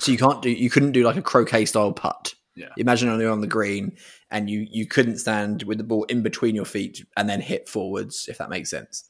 So 0.00 0.10
you 0.10 0.18
can't 0.18 0.42
do, 0.42 0.50
you 0.50 0.70
couldn't 0.70 0.92
do 0.92 1.04
like 1.04 1.16
a 1.16 1.22
croquet 1.22 1.66
style 1.66 1.92
putt. 1.92 2.34
Yeah. 2.56 2.68
Imagine 2.76 3.18
you're 3.18 3.32
on 3.32 3.40
the 3.40 3.46
green 3.46 3.96
and 4.30 4.48
you 4.48 4.66
you 4.70 4.86
couldn't 4.86 5.18
stand 5.18 5.64
with 5.64 5.78
the 5.78 5.84
ball 5.84 6.04
in 6.04 6.22
between 6.22 6.54
your 6.54 6.64
feet 6.64 7.04
and 7.16 7.28
then 7.28 7.40
hit 7.40 7.68
forwards, 7.68 8.26
if 8.28 8.38
that 8.38 8.50
makes 8.50 8.70
sense. 8.70 9.08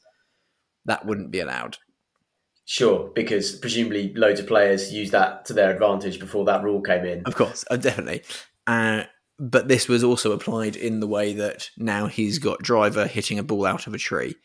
That 0.85 1.05
wouldn't 1.05 1.31
be 1.31 1.39
allowed. 1.39 1.77
Sure, 2.65 3.11
because 3.13 3.55
presumably 3.55 4.11
loads 4.15 4.39
of 4.39 4.47
players 4.47 4.91
used 4.91 5.11
that 5.11 5.45
to 5.45 5.53
their 5.53 5.71
advantage 5.71 6.19
before 6.19 6.45
that 6.45 6.63
rule 6.63 6.81
came 6.81 7.05
in. 7.05 7.21
Of 7.25 7.35
course, 7.35 7.63
uh, 7.69 7.77
definitely. 7.77 8.23
Uh, 8.65 9.03
but 9.37 9.67
this 9.67 9.87
was 9.87 10.03
also 10.03 10.31
applied 10.31 10.75
in 10.75 10.99
the 10.99 11.07
way 11.07 11.33
that 11.33 11.69
now 11.77 12.07
he's 12.07 12.39
got 12.39 12.63
driver 12.63 13.05
hitting 13.05 13.37
a 13.37 13.43
ball 13.43 13.65
out 13.67 13.85
of 13.85 13.93
a 13.93 13.99
tree. 13.99 14.35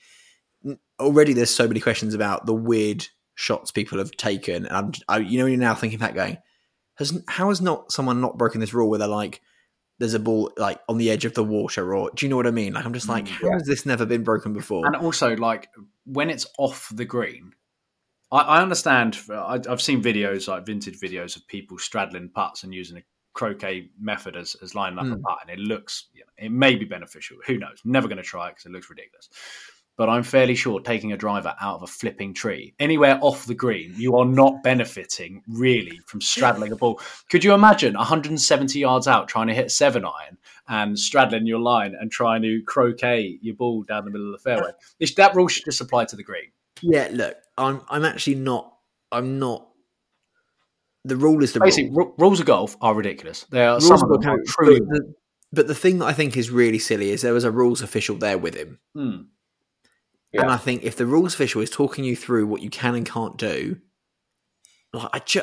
Already, 0.98 1.32
there's 1.32 1.54
so 1.54 1.66
many 1.66 1.80
questions 1.80 2.12
about 2.12 2.44
the 2.44 2.54
weird 2.54 3.06
shots 3.36 3.70
people 3.70 3.96
have 3.96 4.10
taken, 4.12 4.66
and 4.66 4.76
I'm, 4.76 4.92
I, 5.08 5.18
you 5.18 5.38
know, 5.38 5.46
you're 5.46 5.58
now 5.58 5.74
thinking 5.74 5.98
back, 5.98 6.14
going, 6.14 6.36
has 7.00 7.20
how 7.26 7.48
has 7.48 7.60
not 7.60 7.90
someone 7.90 8.20
not 8.20 8.38
broken 8.38 8.60
this 8.60 8.72
rule 8.72 8.88
where 8.88 9.00
they're 9.00 9.08
like, 9.08 9.40
there's 9.98 10.14
a 10.14 10.20
ball 10.20 10.52
like 10.56 10.78
on 10.88 10.98
the 10.98 11.10
edge 11.10 11.24
of 11.24 11.34
the 11.34 11.44
water, 11.44 11.94
or 11.94 12.10
do 12.14 12.24
you 12.24 12.30
know 12.30 12.36
what 12.36 12.46
I 12.46 12.52
mean? 12.52 12.72
Like, 12.72 12.84
I'm 12.84 12.94
just 12.94 13.08
like, 13.08 13.24
Mm, 13.26 13.28
how 13.28 13.52
has 13.52 13.64
this 13.66 13.84
never 13.84 14.06
been 14.06 14.22
broken 14.22 14.52
before? 14.52 14.86
And 14.86 14.94
also, 14.96 15.34
like 15.36 15.68
when 16.06 16.30
it's 16.30 16.46
off 16.58 16.88
the 16.94 17.04
green, 17.04 17.52
I, 18.30 18.38
I 18.38 18.62
understand. 18.62 19.18
I, 19.30 19.60
I've 19.68 19.82
seen 19.82 20.02
videos, 20.02 20.46
like 20.46 20.64
vintage 20.64 21.00
videos, 21.00 21.36
of 21.36 21.46
people 21.48 21.76
straddling 21.78 22.28
putts 22.28 22.62
and 22.62 22.72
using 22.72 22.98
a 22.98 23.02
croquet 23.32 23.90
method 24.00 24.36
as, 24.36 24.56
as 24.62 24.74
lining 24.74 24.98
up 24.98 25.06
a 25.06 25.16
Mm. 25.16 25.22
putt, 25.22 25.38
and 25.42 25.50
it 25.50 25.58
looks, 25.62 26.08
you 26.14 26.20
know, 26.20 26.46
it 26.46 26.50
may 26.50 26.74
be 26.76 26.84
beneficial. 26.84 27.36
Who 27.46 27.58
knows? 27.58 27.80
Never 27.84 28.08
going 28.08 28.16
to 28.16 28.22
try 28.22 28.48
it 28.48 28.52
because 28.52 28.66
it 28.66 28.72
looks 28.72 28.88
ridiculous. 28.90 29.28
But 30.00 30.08
I'm 30.08 30.22
fairly 30.22 30.54
sure 30.54 30.80
taking 30.80 31.12
a 31.12 31.16
driver 31.18 31.54
out 31.60 31.74
of 31.74 31.82
a 31.82 31.86
flipping 31.86 32.32
tree 32.32 32.72
anywhere 32.80 33.18
off 33.20 33.44
the 33.44 33.54
green, 33.54 33.92
you 33.98 34.16
are 34.16 34.24
not 34.24 34.62
benefiting 34.62 35.42
really 35.46 36.00
from 36.06 36.22
straddling 36.22 36.72
a 36.72 36.76
ball. 36.76 36.98
Could 37.28 37.44
you 37.44 37.52
imagine 37.52 37.92
170 37.92 38.78
yards 38.78 39.06
out 39.06 39.28
trying 39.28 39.48
to 39.48 39.52
hit 39.54 39.70
seven 39.70 40.06
iron 40.06 40.38
and 40.68 40.98
straddling 40.98 41.46
your 41.46 41.58
line 41.58 41.94
and 42.00 42.10
trying 42.10 42.40
to 42.40 42.62
croquet 42.66 43.38
your 43.42 43.54
ball 43.56 43.82
down 43.82 44.06
the 44.06 44.10
middle 44.10 44.32
of 44.34 44.40
the 44.40 44.42
fairway? 44.42 44.70
That 45.18 45.34
rule 45.34 45.48
should 45.48 45.66
just 45.66 45.82
apply 45.82 46.06
to 46.06 46.16
the 46.16 46.24
green. 46.24 46.50
yeah, 46.80 47.08
look, 47.12 47.36
I'm 47.58 47.82
I'm 47.90 48.06
actually 48.06 48.36
not. 48.36 48.72
I'm 49.12 49.38
not. 49.38 49.68
The 51.04 51.16
rule 51.16 51.42
is 51.42 51.52
the 51.52 51.60
Basically, 51.60 51.90
rule. 51.90 52.06
ru- 52.06 52.14
rules 52.24 52.40
of 52.40 52.46
golf 52.46 52.74
are 52.80 52.94
ridiculous. 52.94 53.44
They 53.50 53.66
are 53.66 53.82
some 53.82 54.00
of 54.02 54.08
them 54.22 54.30
are 54.30 54.32
out, 54.32 54.38
truly. 54.46 54.80
but, 54.80 54.88
the, 54.88 55.14
but 55.52 55.66
the 55.66 55.74
thing 55.74 55.98
that 55.98 56.06
I 56.06 56.14
think 56.14 56.38
is 56.38 56.50
really 56.50 56.78
silly 56.78 57.10
is 57.10 57.20
there 57.20 57.34
was 57.34 57.44
a 57.44 57.50
rules 57.50 57.82
official 57.82 58.16
there 58.16 58.38
with 58.38 58.54
him, 58.54 58.78
Hmm. 58.94 59.16
Yeah. 60.32 60.42
and 60.42 60.50
I 60.50 60.56
think 60.56 60.82
if 60.84 60.96
the 60.96 61.06
rules 61.06 61.34
official 61.34 61.60
is 61.60 61.70
talking 61.70 62.04
you 62.04 62.14
through 62.16 62.46
what 62.46 62.62
you 62.62 62.70
can 62.70 62.94
and 62.94 63.04
can't 63.06 63.36
do, 63.36 63.78
like 64.92 65.08
I 65.12 65.18
ju- 65.20 65.42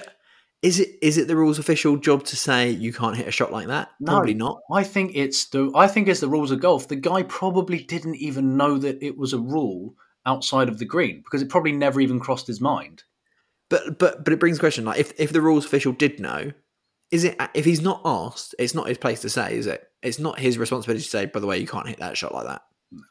is 0.62 0.80
it 0.80 0.98
is 1.02 1.18
it 1.18 1.28
the 1.28 1.36
rules 1.36 1.60
official 1.60 1.98
job 1.98 2.24
to 2.26 2.36
say 2.36 2.70
you 2.70 2.92
can't 2.92 3.16
hit 3.16 3.28
a 3.28 3.32
shot 3.32 3.52
like 3.52 3.68
that? 3.68 3.90
No. 4.00 4.14
Probably 4.14 4.34
not. 4.34 4.60
I 4.72 4.84
think 4.84 5.12
it's 5.14 5.50
the. 5.50 5.72
I 5.76 5.88
think 5.88 6.08
it's 6.08 6.20
the 6.20 6.30
rules 6.30 6.52
of 6.52 6.62
golf. 6.62 6.88
The 6.88 6.96
guy 6.96 7.24
probably 7.24 7.80
didn't 7.80 8.16
even 8.16 8.58
know 8.58 8.78
that 8.78 9.04
it 9.04 9.18
was 9.18 9.34
a 9.34 9.40
rule 9.40 9.96
outside 10.26 10.68
of 10.68 10.80
the 10.80 10.86
green 10.86 11.22
because 11.24 11.42
it 11.42 11.50
probably 11.50 11.72
never 11.72 12.02
even 12.02 12.20
crossed 12.20 12.48
his 12.48 12.60
mind. 12.60 13.04
But 13.70 14.00
but 14.00 14.24
but 14.24 14.34
it 14.34 14.40
brings 14.40 14.58
a 14.58 14.60
question 14.60 14.86
like 14.86 15.00
if 15.00 15.14
if 15.20 15.32
the 15.32 15.42
rules 15.42 15.66
official 15.66 15.92
did 15.92 16.20
know, 16.20 16.52
is 17.12 17.24
it 17.24 17.40
if 17.54 17.66
he's 17.66 17.82
not 17.82 18.02
asked, 18.04 18.56
it's 18.58 18.74
not 18.74 18.88
his 18.88 18.98
place 18.98 19.22
to 19.22 19.30
say, 19.30 19.58
is 19.58 19.68
it? 19.68 19.84
It's 20.02 20.20
not 20.20 20.40
his 20.40 20.58
responsibility 20.58 21.04
to 21.04 21.10
say. 21.10 21.26
By 21.26 21.40
the 21.40 21.48
way, 21.48 21.58
you 21.58 21.68
can't 21.68 21.88
hit 21.88 22.00
that 22.00 22.18
shot 22.18 22.34
like 22.34 22.48
that. 22.48 22.62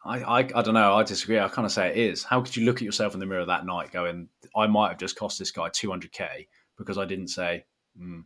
I, 0.05 0.21
I, 0.23 0.39
I 0.39 0.63
don't 0.63 0.75
know. 0.75 0.95
I 0.95 1.03
disagree. 1.03 1.39
I 1.39 1.49
kind 1.49 1.67
of 1.67 1.73
say 1.73 1.89
it 1.91 1.97
is. 1.97 2.23
How 2.25 2.41
could 2.41 2.57
you 2.57 2.65
look 2.65 2.77
at 2.77 2.83
yourself 2.83 3.15
in 3.15 3.21
the 3.21 3.27
mirror 3.27 3.45
that 3.45 3.67
night, 3.67 3.93
going, 3.93 4.29
"I 4.57 4.67
might 4.67 4.89
have 4.89 4.99
just 4.99 5.17
cost 5.17 5.39
this 5.39 5.51
guy 5.51 5.69
200k 5.69 6.47
because 6.79 6.97
I 6.99 7.05
didn't 7.05 7.29
say." 7.29 7.65
Mm. 8.01 8.25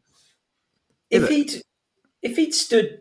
if 1.11 1.23
Yeah, 1.23 1.29
he'd 1.29 1.53
if 2.23 2.37
he'd 2.37 2.55
stood 2.55 3.01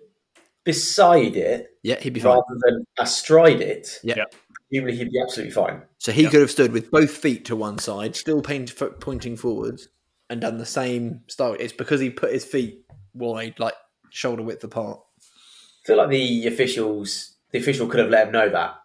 beside 0.63 1.35
it 1.35 1.71
Yeah, 1.83 1.99
he'd 1.99 2.13
be 2.13 2.19
fine. 2.19 2.33
rather 2.35 2.59
than 2.63 2.85
astride 2.99 3.61
it, 3.61 3.99
Yeah. 4.03 4.15
Yeah. 4.17 4.23
presumably 4.69 4.97
he'd 4.97 5.11
be 5.11 5.19
absolutely 5.21 5.51
fine. 5.51 5.81
So 5.97 6.11
he 6.11 6.23
Yeah. 6.23 6.29
could 6.29 6.41
have 6.41 6.51
stood 6.51 6.71
with 6.71 6.91
both 6.91 7.11
feet 7.11 7.45
to 7.45 7.55
one 7.55 7.77
side, 7.79 8.15
still 8.15 8.41
paint, 8.41 8.69
fo- 8.69 8.91
pointing 8.91 9.35
forwards, 9.35 9.87
and 10.29 10.41
done 10.41 10.57
the 10.59 10.65
same 10.65 11.21
style. 11.27 11.53
It's 11.59 11.73
because 11.73 11.99
he 12.01 12.09
put 12.11 12.31
his 12.33 12.45
feet 12.45 12.83
wide, 13.13 13.59
like 13.59 13.73
shoulder 14.11 14.43
width 14.43 14.63
apart. 14.63 14.99
I 15.21 15.87
feel 15.87 15.97
like 15.97 16.09
the 16.09 16.45
officials, 16.47 17.35
the 17.51 17.59
official 17.59 17.87
could 17.87 17.99
have 17.99 18.09
let 18.09 18.27
him 18.27 18.33
know 18.33 18.49
that. 18.49 18.75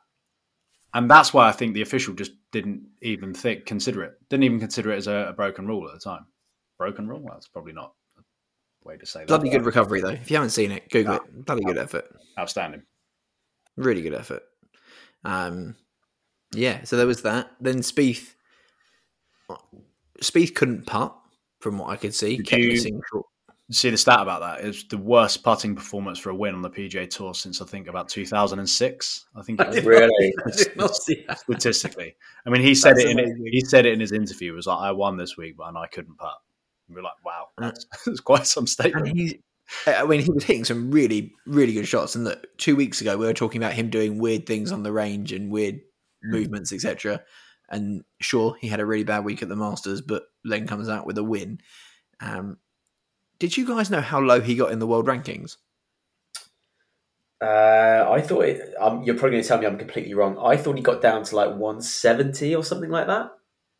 And 0.95 1.11
that's 1.11 1.35
why 1.35 1.49
I 1.49 1.53
think 1.53 1.75
the 1.75 1.83
official 1.83 2.15
just 2.15 2.33
didn't 2.53 2.83
even 3.03 3.35
think, 3.35 3.67
consider 3.67 4.05
it. 4.05 4.15
Didn't 4.29 4.45
even 4.45 4.61
consider 4.61 4.93
it 4.93 4.97
as 4.99 5.07
a, 5.09 5.27
a 5.29 5.33
broken 5.33 5.67
rule 5.67 5.89
at 5.89 5.95
the 5.95 6.01
time. 6.01 6.27
Broken 6.79 7.09
rule? 7.09 7.21
Well, 7.21 7.35
that's 7.35 7.49
probably 7.49 7.73
not 7.73 7.95
a 8.17 8.89
way 8.89 8.97
to 8.97 9.05
say 9.07 9.21
that. 9.21 9.29
Bloody 9.29 9.51
good 9.51 9.65
recovery 9.67 10.01
though. 10.01 10.09
If 10.11 10.31
you 10.31 10.37
haven't 10.37 10.51
seen 10.51 10.71
it, 10.71 10.89
Google 10.91 11.15
No. 11.15 11.21
it. 11.21 11.45
Bloody 11.47 11.65
good 11.65 11.79
effort. 11.79 12.05
Outstanding. 12.39 12.83
Really 13.77 14.03
good 14.03 14.15
effort. 14.15 14.43
Um, 15.25 15.75
yeah, 16.55 16.85
so 16.85 16.97
there 16.97 17.07
was 17.09 17.23
that. 17.23 17.51
Then 17.61 17.79
Spieth, 17.79 18.35
Spieth 20.23 20.55
couldn't 20.55 20.87
putt 20.87 21.17
from 21.61 21.79
what 21.79 21.91
I 21.91 21.97
could 21.97 22.15
see. 22.15 22.37
Did 22.37 22.47
kept 22.47 22.63
you- 22.63 22.69
missing 22.71 23.01
short. 23.11 23.27
See 23.71 23.89
the 23.89 23.97
stat 23.97 24.21
about 24.21 24.41
that? 24.41 24.67
It's 24.67 24.85
the 24.85 24.99
worst 24.99 25.43
putting 25.43 25.75
performance 25.75 26.19
for 26.19 26.29
a 26.29 26.35
win 26.35 26.55
on 26.55 26.61
the 26.61 26.69
PGA 26.69 27.09
Tour 27.09 27.33
since 27.33 27.63
I 27.63 27.65
think 27.65 27.89
about 27.89 28.11
2006. 28.11 29.27
I 29.35 29.43
think 29.43 29.59
it 29.59 29.69
was 29.69 29.85
Really? 29.85 30.35
I 30.47 30.51
did 30.51 30.77
not 30.77 30.95
see 30.95 31.25
that. 31.27 31.39
statistically. 31.41 32.15
I 32.47 32.51
mean, 32.51 32.61
he 32.61 32.75
said 32.75 32.97
That's 32.97 33.05
it. 33.07 33.19
In, 33.19 33.47
he 33.51 33.63
said 33.63 33.87
it 33.87 33.95
in 33.95 34.01
his 34.01 34.13
interview. 34.13 34.53
It 34.53 34.57
was 34.57 34.67
like, 34.67 34.81
"I 34.81 34.93
won 34.93 35.17
this 35.17 35.39
week, 35.39 35.57
but 35.57 35.69
and 35.69 35.79
I 35.79 35.87
couldn't 35.87 36.19
putt." 36.19 36.35
And 36.89 36.97
we're 36.97 37.03
like, 37.03 37.25
"Wow, 37.25 37.47
that's, 37.57 37.87
that's 38.07 38.21
quite 38.21 38.47
some 38.47 38.67
statement." 38.67 39.09
I 39.87 40.05
mean, 40.05 40.21
he 40.21 40.31
was 40.31 40.45
hitting 40.45 40.65
some 40.65 40.91
really, 40.91 41.33
really 41.47 41.73
good 41.73 41.89
shots. 41.89 42.15
And 42.17 42.25
look, 42.25 42.45
two 42.59 42.77
weeks 42.77 43.01
ago, 43.01 43.17
we 43.17 43.25
were 43.25 43.33
talking 43.33 43.63
about 43.63 43.73
him 43.73 43.89
doing 43.89 44.19
weird 44.19 44.45
things 44.45 44.73
on 44.73 44.83
the 44.83 44.93
range 44.93 45.33
and 45.33 45.51
weird 45.51 45.81
movements, 46.23 46.71
etc. 46.71 47.23
And 47.71 48.05
sure, 48.21 48.57
he 48.61 48.69
had 48.69 48.81
a 48.81 48.87
really 48.87 49.05
bad 49.05 49.25
week 49.25 49.43
at 49.43 49.49
the 49.49 49.57
Masters, 49.57 50.03
but 50.03 50.25
then 50.45 50.67
comes 50.67 50.91
out 50.91 51.07
with 51.07 51.17
a 51.17 51.25
win. 51.25 51.61
Um, 52.21 52.59
did 53.39 53.57
you 53.57 53.67
guys 53.67 53.91
know 53.91 54.01
how 54.01 54.21
low 54.21 54.41
he 54.41 54.55
got 54.55 54.73
in 54.73 54.79
the 54.79 54.87
world 54.87 55.07
rankings? 55.07 55.57
Uh, 57.43 58.07
I 58.11 58.23
thought 58.23 58.43
it, 58.45 58.75
um, 58.81 59.03
you're 59.03 59.17
probably 59.17 59.33
going 59.33 59.43
to 59.43 59.49
tell 59.49 59.59
me 59.59 59.67
I'm 59.67 59.77
completely 59.77 60.15
wrong. 60.15 60.39
I 60.39 60.57
thought 60.57 60.77
he 60.77 60.83
got 60.83 61.03
down 61.03 61.25
to 61.25 61.37
like 61.37 61.51
170 61.51 62.55
or 62.55 62.65
something 62.65 62.91
like 62.91 63.07
that. 63.07 63.33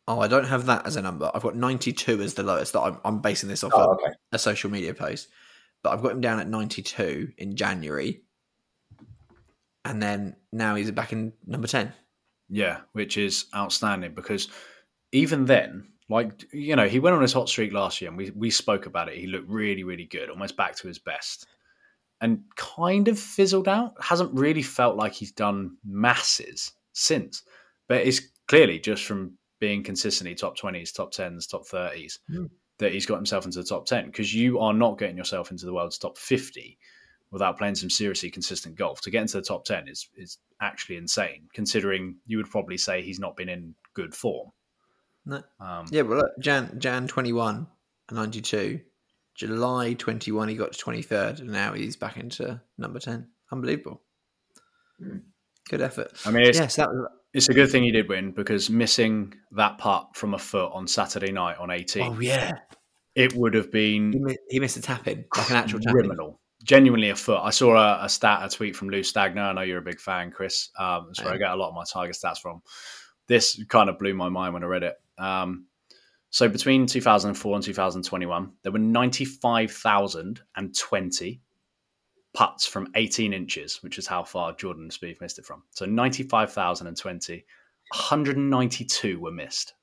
Oh, 0.07 0.19
I 0.19 0.27
don't 0.27 0.45
have 0.45 0.67
that 0.67 0.85
as 0.85 0.97
a 0.97 1.01
number. 1.01 1.31
I've 1.33 1.41
got 1.41 1.55
92 1.55 2.21
as 2.21 2.35
the 2.35 2.43
lowest. 2.43 2.73
That 2.73 2.81
I'm, 2.81 2.99
I'm 3.03 3.21
basing 3.21 3.49
this 3.49 3.63
off 3.63 3.71
Oh, 3.73 3.81
a, 3.81 3.93
okay. 3.95 4.13
a 4.33 4.37
social 4.37 4.69
media 4.69 4.93
post, 4.93 5.29
but 5.81 5.91
I've 5.91 6.03
got 6.03 6.11
him 6.11 6.21
down 6.21 6.39
at 6.39 6.47
92 6.47 7.29
in 7.39 7.55
January, 7.55 8.21
and 9.83 10.01
then 10.01 10.35
now 10.51 10.75
he's 10.75 10.91
back 10.91 11.11
in 11.11 11.33
number 11.47 11.67
10. 11.67 11.91
Yeah, 12.49 12.81
which 12.91 13.17
is 13.17 13.45
outstanding 13.55 14.13
because 14.13 14.49
even 15.11 15.45
then, 15.45 15.87
like 16.09 16.45
you 16.53 16.75
know, 16.75 16.87
he 16.87 16.99
went 16.99 17.15
on 17.15 17.21
his 17.21 17.33
hot 17.33 17.49
streak 17.49 17.73
last 17.73 18.01
year, 18.01 18.09
and 18.09 18.17
we 18.17 18.31
we 18.31 18.49
spoke 18.49 18.85
about 18.85 19.09
it. 19.09 19.17
He 19.17 19.27
looked 19.27 19.49
really, 19.49 19.83
really 19.83 20.05
good, 20.05 20.29
almost 20.29 20.55
back 20.57 20.75
to 20.77 20.87
his 20.87 20.99
best, 20.99 21.47
and 22.21 22.43
kind 22.55 23.07
of 23.07 23.19
fizzled 23.19 23.67
out. 23.67 23.93
Hasn't 24.01 24.33
really 24.33 24.61
felt 24.61 24.97
like 24.97 25.13
he's 25.13 25.31
done 25.31 25.77
masses 25.83 26.73
since, 26.93 27.43
but 27.87 28.05
it's 28.05 28.21
clearly 28.47 28.79
just 28.79 29.03
from 29.05 29.37
being 29.59 29.83
consistently 29.83 30.35
top 30.35 30.55
twenties, 30.57 30.91
top 30.91 31.11
tens, 31.11 31.47
top 31.47 31.65
thirties 31.65 32.19
Hmm. 32.27 32.45
that 32.77 32.91
he's 32.91 33.05
got 33.05 33.15
himself 33.15 33.45
into 33.45 33.59
the 33.59 33.67
top 33.67 33.85
ten. 33.85 34.05
Because 34.07 34.33
you 34.33 34.59
are 34.59 34.73
not 34.73 34.99
getting 34.99 35.17
yourself 35.17 35.49
into 35.51 35.65
the 35.65 35.73
world's 35.73 35.97
top 35.97 36.17
fifty 36.17 36.77
without 37.31 37.57
playing 37.57 37.75
some 37.75 37.89
seriously 37.89 38.29
consistent 38.29 38.75
golf. 38.75 39.01
To 39.01 39.09
get 39.09 39.21
into 39.21 39.37
the 39.37 39.43
top 39.43 39.65
10 39.65 39.87
is 39.89 40.07
is 40.15 40.37
actually 40.61 40.95
insane, 40.97 41.49
considering 41.53 42.15
you 42.27 42.37
would 42.37 42.49
probably 42.49 42.77
say 42.77 43.01
he's 43.01 43.19
not 43.19 43.35
been 43.35 43.49
in 43.49 43.73
good 43.93 44.13
form. 44.13 44.51
No. 45.25 45.41
Um, 45.59 45.85
Yeah, 45.91 46.03
well, 46.03 46.19
look, 46.19 46.31
Jan 46.39 46.79
Jan 46.79 47.07
21, 47.07 47.67
92. 48.11 48.81
July 49.35 49.93
21, 49.93 50.47
he 50.49 50.55
got 50.55 50.71
to 50.71 50.85
23rd, 50.85 51.41
and 51.41 51.49
now 51.49 51.73
he's 51.73 51.95
back 51.97 52.17
into 52.17 52.61
number 52.77 52.99
10. 52.99 53.27
Unbelievable. 53.51 54.01
Hmm. 54.99 55.17
Good 55.69 55.81
effort. 55.81 56.11
I 56.25 56.31
mean, 56.31 56.45
it's, 56.45 56.57
yes, 56.59 56.75
that 56.77 56.89
was. 56.89 57.07
it's 57.33 57.49
a 57.49 57.53
good 57.53 57.69
thing 57.71 57.83
he 57.83 57.91
did 57.91 58.07
win 58.07 58.31
because 58.31 58.69
missing 58.69 59.33
that 59.53 59.77
putt 59.77 60.09
from 60.15 60.33
a 60.35 60.39
foot 60.39 60.71
on 60.73 60.87
Saturday 60.87 61.31
night 61.31 61.57
on 61.57 61.69
18, 61.71 62.03
Oh, 62.03 62.19
yeah. 62.19 62.53
it 63.15 63.33
would 63.35 63.55
have 63.55 63.65
He, 63.65 63.71
been 63.71 64.23
mi- 64.23 64.37
he 64.49 64.59
missed 64.59 64.77
a 64.77 64.81
tap 64.81 65.07
in, 65.07 65.25
like 65.35 65.49
an 65.49 65.55
actual 65.57 65.79
tap 65.79 65.89
in. 65.95 66.01
criminal. 66.01 66.39
Genuinely 66.63 67.09
a 67.09 67.15
foot. 67.15 67.41
I 67.43 67.49
saw 67.49 67.75
a, 67.75 68.05
a 68.05 68.09
stat, 68.09 68.39
a 68.43 68.55
tweet 68.55 68.75
from 68.75 68.89
Lou 68.89 69.01
Stagner. 69.01 69.41
I 69.49 69.53
know 69.53 69.61
you're 69.61 69.79
a 69.79 69.83
big 69.83 69.99
fan, 69.99 70.31
Chris. 70.31 70.69
Um, 70.79 71.07
that's 71.07 71.19
where 71.21 71.31
I 71.31 71.33
am. 71.35 71.39
get 71.39 71.51
a 71.51 71.55
lot 71.55 71.69
of 71.69 71.75
my 71.75 71.83
Tiger 71.91 72.13
stats 72.13 72.39
from. 72.39 72.61
This 73.27 73.61
kind 73.65 73.89
of 73.89 73.99
blew 73.99 74.13
my 74.13 74.29
mind 74.29 74.53
when 74.53 74.63
I 74.63 74.67
read 74.67 74.83
it. 74.83 74.95
Um, 75.17 75.65
so 76.29 76.47
between 76.49 76.85
2004 76.85 77.55
and 77.55 77.63
2021, 77.63 78.51
there 78.63 78.71
were 78.71 78.79
95,020 78.79 81.41
putts 82.33 82.67
from 82.67 82.91
18 82.95 83.33
inches, 83.33 83.81
which 83.81 83.97
is 83.97 84.05
how 84.05 84.23
far 84.23 84.53
Jordan 84.53 84.89
Spieth 84.89 85.21
missed 85.21 85.39
it 85.39 85.45
from. 85.45 85.63
So 85.71 85.85
95,020, 85.85 87.45
192 87.91 89.19
were 89.19 89.31
missed 89.31 89.73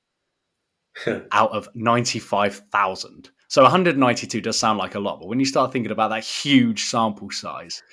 out 1.31 1.51
of 1.51 1.69
95,000. 1.73 3.29
So 3.47 3.63
192 3.63 4.41
does 4.41 4.57
sound 4.57 4.79
like 4.79 4.95
a 4.95 4.99
lot, 4.99 5.19
but 5.19 5.27
when 5.27 5.39
you 5.39 5.45
start 5.45 5.71
thinking 5.71 5.91
about 5.91 6.09
that 6.09 6.23
huge 6.23 6.85
sample 6.85 7.29
size, 7.31 7.83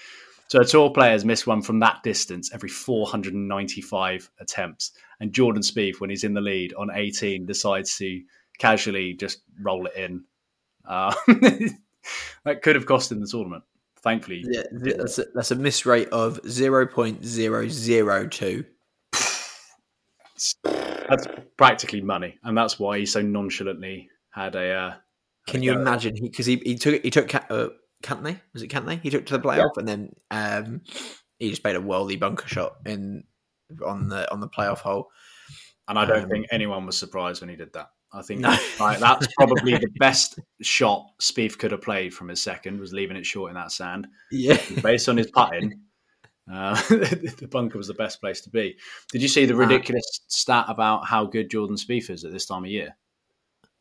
so 0.51 0.63
tour 0.65 0.91
players 0.91 1.25
miss 1.25 1.47
one 1.47 1.63
from 1.63 1.79
that 1.79 2.03
distance 2.03 2.51
every 2.53 2.69
495 2.69 4.29
attempts. 4.41 4.91
And 5.21 5.33
Jordan 5.33 5.63
Spieth, 5.63 6.01
when 6.01 6.11
he's 6.11 6.25
in 6.25 6.35
the 6.35 6.41
lead 6.41 6.75
on 6.75 6.91
18, 6.93 7.47
decides 7.47 7.97
to 7.99 8.21
casually 8.59 9.15
just 9.15 9.43
roll 9.63 9.87
it 9.87 9.95
in. 9.95 10.25
Uh, 10.85 11.15
that 12.45 12.63
could 12.63 12.75
have 12.75 12.87
cost 12.87 13.13
him 13.13 13.21
the 13.21 13.29
tournament. 13.29 13.63
Thankfully, 14.01 14.45
Yeah, 14.49 14.65
that's 14.73 15.21
a, 15.21 15.27
that's 15.37 15.53
a 15.53 15.55
miss 15.55 15.87
rate 15.87 16.09
of 16.09 16.43
0.002. 16.43 18.67
that's 21.09 21.27
practically 21.57 22.01
money, 22.01 22.39
and 22.43 22.59
that's 22.59 22.77
why 22.77 22.99
he 22.99 23.07
so 23.07 23.23
nonchalantly 23.23 24.09
had 24.31 24.57
a. 24.57 24.73
Uh, 24.73 24.95
Can 25.47 25.63
you 25.63 25.79
imagine? 25.79 26.17
Because 26.21 26.47
he, 26.47 26.57
he 26.65 26.75
took 26.75 27.01
he 27.05 27.11
took 27.11 27.33
uh, 27.53 27.69
Cantlay 28.03 28.41
was 28.53 28.63
it 28.63 28.69
Cantlay? 28.71 29.01
He 29.03 29.11
took 29.11 29.27
to 29.27 29.37
the 29.39 29.43
playoff 29.47 29.77
and 29.77 29.87
then 29.87 30.15
um, 30.31 30.81
he 31.39 31.51
just 31.51 31.65
made 31.65 31.77
a 31.77 31.81
worldy 31.81 32.19
bunker 32.19 32.49
shot 32.49 32.77
in 32.87 33.25
on 33.85 34.09
the 34.09 34.31
on 34.33 34.41
the 34.41 34.49
playoff 34.49 34.79
hole. 34.79 35.09
And 35.89 35.99
I 35.99 36.05
don't 36.05 36.25
Um, 36.25 36.31
think 36.31 36.47
anyone 36.53 36.87
was 36.87 36.97
surprised 36.97 37.41
when 37.43 37.51
he 37.51 37.57
did 37.57 37.73
that. 37.73 37.91
I 38.13 38.23
think 38.23 38.41
No. 38.41 38.57
like, 38.81 38.99
that's 39.01 39.27
probably 39.37 39.73
the 39.77 39.91
best 39.99 40.39
shot 40.63 41.07
Spieth 41.21 41.59
could 41.59 41.73
have 41.73 41.83
played 41.83 42.13
from 42.15 42.29
his 42.29 42.41
second 42.41 42.81
was 42.81 42.93
leaving 42.93 43.17
it 43.17 43.27
short 43.27 43.51
in 43.51 43.55
that 43.57 43.73
sand. 43.73 44.07
Yeah, 44.31 44.61
Based 44.83 45.09
on 45.09 45.17
his 45.17 45.31
putting, 45.31 45.81
uh, 46.53 46.75
the 46.89 47.49
bunker 47.51 47.79
was 47.79 47.87
the 47.89 47.95
best 47.95 48.21
place 48.21 48.41
to 48.43 48.51
be. 48.51 48.77
Did 49.13 49.23
you 49.23 49.29
see 49.29 49.47
the 49.47 49.55
Uh, 49.55 49.59
ridiculous 49.59 50.05
stat 50.29 50.65
about 50.69 51.07
how 51.07 51.25
good 51.27 51.51
Jordan 51.51 51.77
Spieth 51.77 52.11
is 52.11 52.25
at 52.25 52.33
this 52.33 52.47
time 52.47 52.65
of 52.65 52.71
year? 52.71 52.97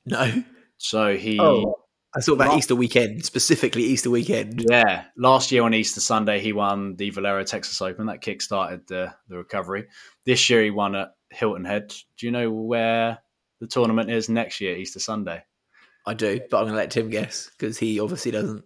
no. 0.05 0.43
So 0.77 1.15
he, 1.17 1.39
Oh, 1.39 1.75
I 2.15 2.21
thought 2.21 2.33
about 2.33 2.47
Not- 2.47 2.57
Easter 2.57 2.75
weekend, 2.75 3.23
specifically 3.25 3.83
Easter 3.83 4.09
weekend. 4.09 4.65
yeah, 4.69 5.05
last 5.15 5.51
year 5.51 5.63
on 5.63 5.73
Easter 5.75 5.99
Sunday 6.01 6.39
he 6.39 6.53
won 6.53 6.95
the 6.95 7.09
Valero 7.11 7.43
Texas 7.43 7.81
Open 7.81 8.07
that 8.07 8.21
kick-started 8.21 8.87
the 8.87 9.13
the 9.27 9.37
recovery. 9.37 9.87
This 10.25 10.49
year 10.49 10.63
he 10.63 10.71
won 10.71 10.95
at 10.95 11.09
Hilton 11.29 11.65
Head. 11.65 11.93
Do 12.17 12.25
you 12.25 12.31
know 12.31 12.49
where 12.51 13.19
the 13.59 13.67
tournament 13.67 14.09
is 14.09 14.27
next 14.29 14.59
year, 14.59 14.75
Easter 14.75 14.99
Sunday? 14.99 15.43
I 16.07 16.13
do, 16.15 16.39
but 16.49 16.57
I'm 16.57 16.63
going 16.63 16.73
to 16.73 16.77
let 16.77 16.89
Tim 16.91 17.09
guess 17.11 17.51
because 17.51 17.77
he 17.77 17.99
obviously 17.99 18.31
doesn't. 18.31 18.63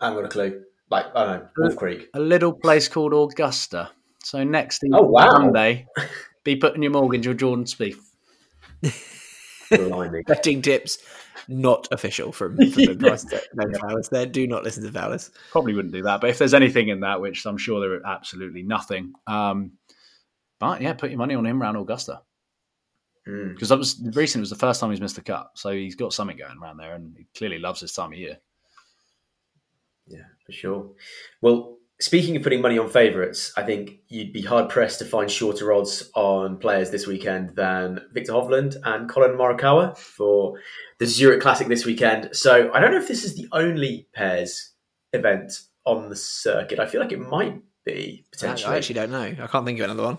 I 0.00 0.08
haven't 0.08 0.22
got 0.22 0.26
a 0.26 0.32
clue. 0.32 0.62
Like, 0.90 1.06
I 1.16 1.24
don't 1.24 1.40
know, 1.42 1.48
Wolf 1.56 1.76
Creek. 1.76 2.08
a 2.14 2.20
little 2.20 2.52
place 2.52 2.86
called 2.86 3.12
Augusta. 3.12 3.90
So 4.22 4.44
next 4.44 4.82
Oh, 4.92 5.02
wow. 5.02 5.30
Sunday, 5.32 5.86
be 6.44 6.54
putting 6.56 6.82
your 6.82 6.92
mortgage 6.92 7.26
on 7.26 7.36
Jordan 7.36 7.64
Spieth. 7.64 7.98
Blimey. 9.70 10.22
Betting 10.26 10.62
tips 10.62 10.98
not 11.48 11.88
official 11.92 12.32
from, 12.32 12.56
from 12.56 12.70
the 12.70 12.96
price. 12.98 13.24
No 13.54 13.78
Fowlers 13.78 14.08
there. 14.08 14.26
Do 14.26 14.46
not 14.46 14.64
listen 14.64 14.82
to 14.84 14.92
Fowlers. 14.92 15.30
Probably 15.50 15.74
wouldn't 15.74 15.94
do 15.94 16.02
that, 16.02 16.20
but 16.20 16.30
if 16.30 16.38
there's 16.38 16.54
anything 16.54 16.88
in 16.88 17.00
that, 17.00 17.20
which 17.20 17.44
I'm 17.46 17.58
sure 17.58 17.80
there 17.80 17.94
are 17.94 18.06
absolutely 18.06 18.62
nothing. 18.62 19.12
Um, 19.26 19.72
but 20.58 20.80
yeah, 20.82 20.92
put 20.92 21.10
your 21.10 21.18
money 21.18 21.34
on 21.34 21.46
him 21.46 21.62
around 21.62 21.76
Augusta 21.76 22.22
Mm. 23.26 23.52
because 23.52 23.68
that 23.68 23.78
was 23.78 24.00
recently 24.14 24.40
was 24.42 24.50
the 24.50 24.56
first 24.56 24.80
time 24.80 24.90
he's 24.90 25.02
missed 25.02 25.18
a 25.18 25.22
cut, 25.22 25.50
so 25.54 25.70
he's 25.70 25.96
got 25.96 26.14
something 26.14 26.36
going 26.38 26.56
around 26.62 26.78
there, 26.78 26.94
and 26.94 27.14
he 27.16 27.26
clearly 27.36 27.58
loves 27.58 27.80
this 27.80 27.92
time 27.92 28.12
of 28.12 28.18
year. 28.18 28.38
Yeah, 30.06 30.22
for 30.46 30.52
sure. 30.52 30.90
Well, 31.42 31.76
speaking 32.00 32.36
of 32.36 32.42
putting 32.42 32.60
money 32.62 32.78
on 32.78 32.88
favourites, 32.88 33.52
I 33.56 33.62
think 33.62 33.98
you'd 34.08 34.32
be 34.32 34.42
hard 34.42 34.68
pressed 34.68 34.98
to 35.00 35.04
find 35.04 35.30
shorter 35.30 35.72
odds 35.72 36.10
on 36.14 36.58
players 36.58 36.90
this 36.90 37.06
weekend 37.06 37.56
than 37.56 38.00
Viktor 38.12 38.32
Hovland 38.32 38.76
and 38.84 39.08
Collin 39.08 39.32
Morikawa 39.32 39.96
for 39.96 40.58
the 40.98 41.06
Zurich 41.06 41.40
Classic 41.40 41.66
this 41.68 41.84
weekend. 41.84 42.30
So 42.36 42.72
I 42.72 42.80
don't 42.80 42.92
know 42.92 42.98
if 42.98 43.08
this 43.08 43.24
is 43.24 43.34
the 43.34 43.48
only 43.52 44.06
pairs 44.14 44.70
event 45.12 45.60
on 45.84 46.08
the 46.08 46.16
circuit. 46.16 46.78
I 46.78 46.86
feel 46.86 47.00
like 47.00 47.12
it 47.12 47.18
might 47.20 47.60
be 47.84 48.24
potentially. 48.30 48.74
I 48.74 48.76
actually 48.76 48.94
don't 48.94 49.10
know. 49.10 49.22
I 49.42 49.46
can't 49.46 49.64
think 49.64 49.78
of 49.80 49.84
another 49.90 50.02
one. 50.04 50.18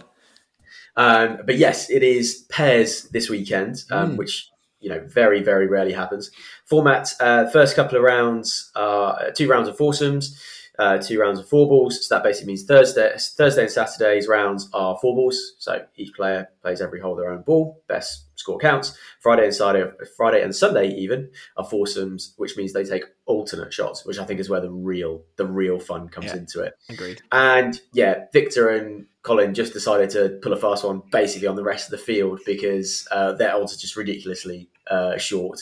Um, 0.95 1.39
but 1.45 1.57
yes, 1.57 1.89
it 1.89 2.03
is 2.03 2.45
pairs 2.49 3.03
this 3.11 3.29
weekend, 3.29 3.83
um, 3.91 4.13
Mm. 4.13 4.17
which 4.17 4.49
you 4.81 4.89
know 4.89 4.99
very 5.07 5.41
very 5.41 5.67
rarely 5.67 5.93
happens. 5.93 6.31
Format: 6.65 7.13
uh, 7.19 7.47
first 7.49 7.75
couple 7.75 7.97
of 7.97 8.03
rounds, 8.03 8.71
uh, 8.75 9.29
two 9.35 9.47
rounds 9.47 9.69
of 9.69 9.77
foursomes. 9.77 10.41
Uh, 10.79 10.97
two 10.97 11.19
rounds 11.19 11.39
of 11.39 11.47
four 11.47 11.67
balls. 11.67 12.07
So 12.07 12.15
that 12.15 12.23
basically 12.23 12.47
means 12.47 12.63
Thursday, 12.63 13.13
Thursday 13.17 13.63
and 13.63 13.71
Saturday's 13.71 14.27
rounds 14.27 14.69
are 14.73 14.97
four 15.01 15.13
balls. 15.15 15.53
So 15.59 15.85
each 15.97 16.13
player 16.15 16.47
plays 16.61 16.81
every 16.81 16.99
hole 17.01 17.15
their 17.15 17.29
own 17.31 17.43
ball. 17.43 17.83
Best 17.87 18.25
score 18.35 18.57
counts. 18.57 18.97
Friday 19.19 19.43
and 19.43 19.53
Saturday, 19.53 19.91
Friday 20.15 20.41
and 20.41 20.55
Sunday 20.55 20.87
even 20.95 21.29
are 21.57 21.65
foursomes, 21.65 22.33
which 22.37 22.55
means 22.55 22.71
they 22.71 22.85
take 22.85 23.03
alternate 23.25 23.73
shots, 23.73 24.05
which 24.05 24.17
I 24.17 24.23
think 24.23 24.39
is 24.39 24.49
where 24.49 24.61
the 24.61 24.71
real 24.71 25.21
the 25.35 25.45
real 25.45 25.79
fun 25.79 26.07
comes 26.07 26.27
Yeah. 26.27 26.37
into 26.37 26.61
it. 26.61 26.73
Agreed. 26.89 27.21
And 27.31 27.79
yeah, 27.93 28.25
Victor 28.31 28.69
and 28.69 29.05
Colin 29.21 29.53
just 29.53 29.73
decided 29.73 30.09
to 30.11 30.39
pull 30.41 30.53
a 30.53 30.57
fast 30.57 30.85
one 30.85 31.01
basically 31.11 31.49
on 31.49 31.57
the 31.57 31.63
rest 31.63 31.87
of 31.87 31.91
the 31.91 31.97
field 32.05 32.39
because 32.45 33.05
uh, 33.11 33.33
their 33.33 33.53
odds 33.53 33.75
are 33.75 33.77
just 33.79 33.97
ridiculously 33.97 34.69
uh, 34.89 35.17
short. 35.17 35.59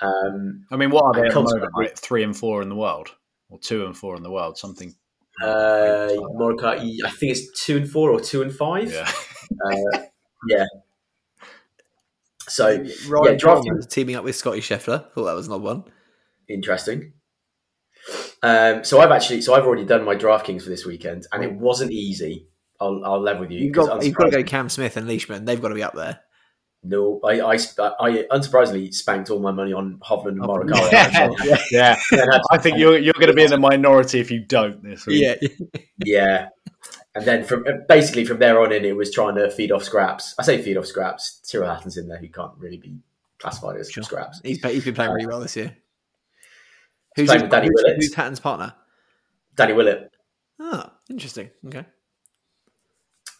Um, 0.00 0.66
I 0.72 0.76
mean, 0.76 0.90
what 0.90 1.04
are 1.04 1.12
they 1.14 1.28
at 1.28 1.34
the 1.34 1.40
moment? 1.40 1.70
Like 1.76 1.96
three 1.96 2.24
and 2.24 2.36
four 2.36 2.62
in 2.62 2.68
the 2.68 2.74
world, 2.76 3.14
or 3.48 3.58
two 3.58 3.84
and 3.86 3.96
four 3.96 4.16
in 4.16 4.22
the 4.22 4.30
world? 4.30 4.58
Something. 4.58 4.94
uh, 5.42 6.08
Morica, 6.34 6.78
I 7.04 7.10
think 7.10 7.32
it's 7.32 7.64
two 7.64 7.76
and 7.76 7.88
four 7.88 8.10
or 8.10 8.20
two 8.20 8.42
and 8.42 8.52
five. 8.54 8.92
Yeah. 8.92 9.10
Uh, 9.64 9.98
yeah. 10.48 10.64
So 12.48 12.68
Ryan 13.08 13.24
yeah, 13.24 13.34
drafting- 13.34 13.80
teaming 13.88 14.14
up 14.16 14.24
with 14.24 14.36
Scotty 14.36 14.60
Scheffler. 14.60 15.10
Thought 15.12 15.24
that 15.24 15.34
was 15.34 15.46
an 15.48 15.52
odd 15.54 15.62
one. 15.62 15.84
interesting. 16.48 17.12
Um, 18.42 18.84
so 18.84 19.00
I've 19.00 19.10
actually, 19.10 19.40
so 19.42 19.54
I've 19.54 19.64
already 19.66 19.84
done 19.84 20.04
my 20.04 20.14
DraftKings 20.14 20.62
for 20.62 20.68
this 20.68 20.86
weekend, 20.86 21.26
and 21.32 21.42
it 21.42 21.52
wasn't 21.52 21.90
easy. 21.90 22.46
I'll, 22.80 23.02
I'll 23.04 23.20
level 23.20 23.42
with 23.42 23.50
you. 23.50 23.60
You've 23.60 23.74
'cause 23.74 23.88
got, 23.88 24.04
you've 24.04 24.14
got 24.14 24.26
to 24.26 24.30
go 24.30 24.42
Cam 24.44 24.68
Smith 24.68 24.96
and 24.96 25.08
Leishman. 25.08 25.44
They've 25.44 25.60
got 25.60 25.68
to 25.68 25.74
be 25.74 25.82
up 25.82 25.94
there. 25.94 26.20
No, 26.88 27.20
I, 27.24 27.40
I, 27.40 27.54
I 27.54 28.26
unsurprisingly 28.30 28.92
spanked 28.94 29.30
all 29.30 29.40
my 29.40 29.50
money 29.50 29.72
on 29.72 29.98
Hovland 29.98 30.28
and 30.28 30.40
Morikawa. 30.40 30.90
Yeah. 30.92 30.98
actually. 30.98 31.58
yeah. 31.70 31.96
Then 32.10 32.28
I 32.50 32.58
think 32.58 32.78
you're 32.78 32.98
you're 32.98 33.14
going 33.14 33.26
to 33.28 33.32
be 33.34 33.42
in 33.44 33.50
the 33.50 33.58
minority 33.58 34.20
if 34.20 34.30
you 34.30 34.40
don't 34.40 34.82
this 34.82 35.06
week. 35.06 35.22
yeah. 35.22 35.48
yeah. 36.04 36.48
And 37.14 37.24
then 37.24 37.44
from 37.44 37.64
basically 37.88 38.24
from 38.26 38.38
there 38.38 38.60
on 38.60 38.72
in, 38.72 38.84
it 38.84 38.94
was 38.94 39.10
trying 39.12 39.36
to 39.36 39.50
feed 39.50 39.72
off 39.72 39.82
scraps. 39.82 40.34
I 40.38 40.42
say 40.42 40.60
feed 40.62 40.76
off 40.76 40.86
scraps. 40.86 41.40
Tyrrell 41.50 41.74
Hatton's 41.74 41.96
in 41.96 42.08
there 42.08 42.18
who 42.18 42.28
can't 42.28 42.52
really 42.58 42.76
be 42.76 42.98
classified 43.38 43.78
as 43.78 43.90
Sure. 43.90 44.04
scraps. 44.04 44.40
He's, 44.44 44.62
he's 44.62 44.84
been 44.84 44.94
playing 44.94 45.12
really 45.12 45.26
well 45.26 45.40
this 45.40 45.56
year. 45.56 45.76
Who's, 47.16 47.26
playing 47.28 47.40
his- 47.40 47.42
with 47.44 47.50
Danny 47.52 47.68
who's, 47.68 47.82
Willett. 47.82 47.96
who's 47.96 48.14
Hatton's 48.14 48.40
partner? 48.40 48.74
Danny 49.56 49.72
Willett, 49.72 50.10
Ah, 50.60 50.92
interesting. 51.10 51.48
Okay. 51.66 51.84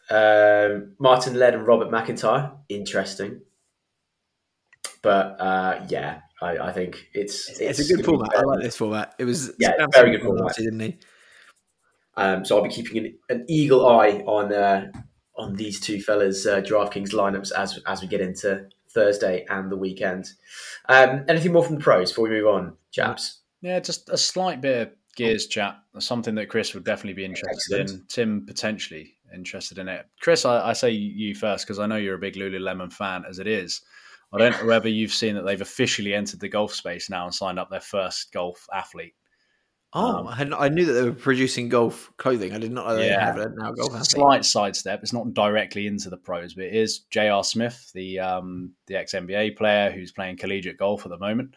Um, 0.08 0.94
Martin 0.98 1.34
Laird, 1.34 1.54
and 1.54 1.66
Robert 1.66 1.90
MacIntyre. 1.90 2.52
Interesting, 2.68 3.40
but 5.02 5.40
uh, 5.40 5.84
yeah, 5.88 6.20
I, 6.40 6.58
I 6.58 6.72
think 6.72 7.08
it's 7.12 7.48
It's, 7.60 7.78
a 7.78 7.94
good 7.94 8.04
format. 8.04 8.36
I 8.36 8.42
like 8.42 8.62
this 8.62 8.76
format. 8.76 9.14
It 9.18 9.24
was 9.24 9.52
Yeah, 9.58 9.72
Sam 9.78 9.88
very 9.92 10.10
good 10.12 10.22
format. 10.22 10.54
didn't 10.56 10.80
he? 10.80 10.98
Um, 12.16 12.44
so 12.44 12.56
I'll 12.56 12.62
be 12.62 12.70
keeping 12.70 12.98
an, 12.98 13.18
an 13.28 13.44
eagle 13.48 13.86
eye 13.86 14.22
on 14.26 14.52
uh, 14.52 14.90
on 15.36 15.54
these 15.54 15.80
two 15.80 16.00
fellas' 16.00 16.46
uh, 16.46 16.60
DraftKings 16.60 17.12
lineups 17.12 17.52
as 17.52 17.78
as 17.86 18.00
we 18.00 18.08
get 18.08 18.20
into 18.20 18.66
Thursday 18.90 19.44
and 19.50 19.70
the 19.70 19.76
weekend. 19.76 20.26
Um, 20.88 21.24
anything 21.28 21.52
more 21.52 21.64
from 21.64 21.76
the 21.76 21.82
pros 21.82 22.10
before 22.10 22.24
we 22.24 22.30
move 22.30 22.46
on, 22.46 22.76
chaps? 22.90 23.40
Yeah, 23.60 23.80
just 23.80 24.08
a 24.08 24.16
slight 24.16 24.60
bit 24.60 24.88
of 24.88 24.92
gears 25.16 25.46
chat. 25.46 25.76
Something 25.98 26.34
that 26.36 26.48
Chris 26.48 26.74
would 26.74 26.84
definitely 26.84 27.14
be 27.14 27.24
interested 27.24 27.90
in. 27.90 28.04
Tim 28.08 28.46
potentially 28.46 29.15
interested 29.34 29.78
in 29.78 29.88
it. 29.88 30.06
Chris, 30.20 30.44
I, 30.44 30.70
I 30.70 30.72
say 30.72 30.90
you 30.90 31.34
first 31.34 31.66
because 31.66 31.78
I 31.78 31.86
know 31.86 31.96
you're 31.96 32.14
a 32.16 32.18
big 32.18 32.34
Lululemon 32.34 32.92
fan 32.92 33.24
as 33.28 33.38
it 33.38 33.46
is. 33.46 33.80
I 34.32 34.38
don't 34.38 34.60
know 34.60 34.66
whether 34.66 34.88
you've 34.88 35.12
seen 35.12 35.36
that 35.36 35.42
they've 35.44 35.60
officially 35.60 36.12
entered 36.12 36.40
the 36.40 36.48
golf 36.48 36.74
space 36.74 37.08
now 37.08 37.24
and 37.24 37.34
signed 37.34 37.58
up 37.58 37.70
their 37.70 37.80
first 37.80 38.32
golf 38.32 38.66
athlete. 38.74 39.14
Oh, 39.92 40.16
Um, 40.16 40.26
I, 40.28 40.34
had, 40.34 40.52
I 40.52 40.68
knew 40.68 40.84
that 40.84 40.92
they 40.94 41.02
were 41.04 41.12
producing 41.12 41.68
golf 41.68 42.10
clothing. 42.16 42.52
I 42.52 42.58
did 42.58 42.72
not 42.72 42.86
know 42.88 42.96
they 42.96 43.06
Yeah. 43.08 43.24
have 43.24 43.38
a 43.38 43.48
now 43.56 43.72
golf 43.72 43.92
athlete. 43.94 44.10
Slight 44.10 44.44
sidestep. 44.44 45.00
It's 45.02 45.12
not 45.12 45.32
directly 45.32 45.86
into 45.86 46.10
the 46.10 46.16
pros, 46.16 46.54
but 46.54 46.64
it 46.64 46.74
is 46.74 47.00
J.R. 47.10 47.44
Smith, 47.44 47.90
the 47.94 48.18
um, 48.18 48.72
the 48.88 48.96
ex 48.96 49.14
NBA 49.14 49.56
player 49.56 49.90
who's 49.92 50.12
playing 50.12 50.36
collegiate 50.38 50.76
golf 50.76 51.06
at 51.06 51.10
the 51.10 51.18
moment. 51.18 51.54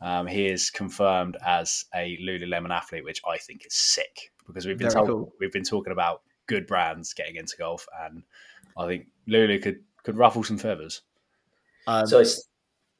Um, 0.00 0.26
he 0.26 0.46
is 0.46 0.70
confirmed 0.70 1.36
as 1.44 1.84
a 1.94 2.18
Lululemon 2.22 2.70
athlete, 2.70 3.04
which 3.04 3.22
I 3.26 3.38
think 3.38 3.64
is 3.64 3.74
sick 3.74 4.32
because 4.46 4.66
we've 4.66 4.78
been 4.78 4.90
told, 4.90 5.08
cool. 5.08 5.32
we've 5.40 5.52
been 5.52 5.64
talking 5.64 5.92
about 5.92 6.22
good 6.48 6.66
brands 6.66 7.12
getting 7.14 7.36
into 7.36 7.56
golf, 7.56 7.86
and 8.04 8.24
I 8.76 8.86
think 8.86 9.06
Lulu 9.26 9.60
could 9.60 9.80
could 10.02 10.16
ruffle 10.16 10.42
some 10.42 10.58
feathers. 10.58 11.02
Um, 11.86 12.06
So 12.06 12.18
it's 12.18 12.48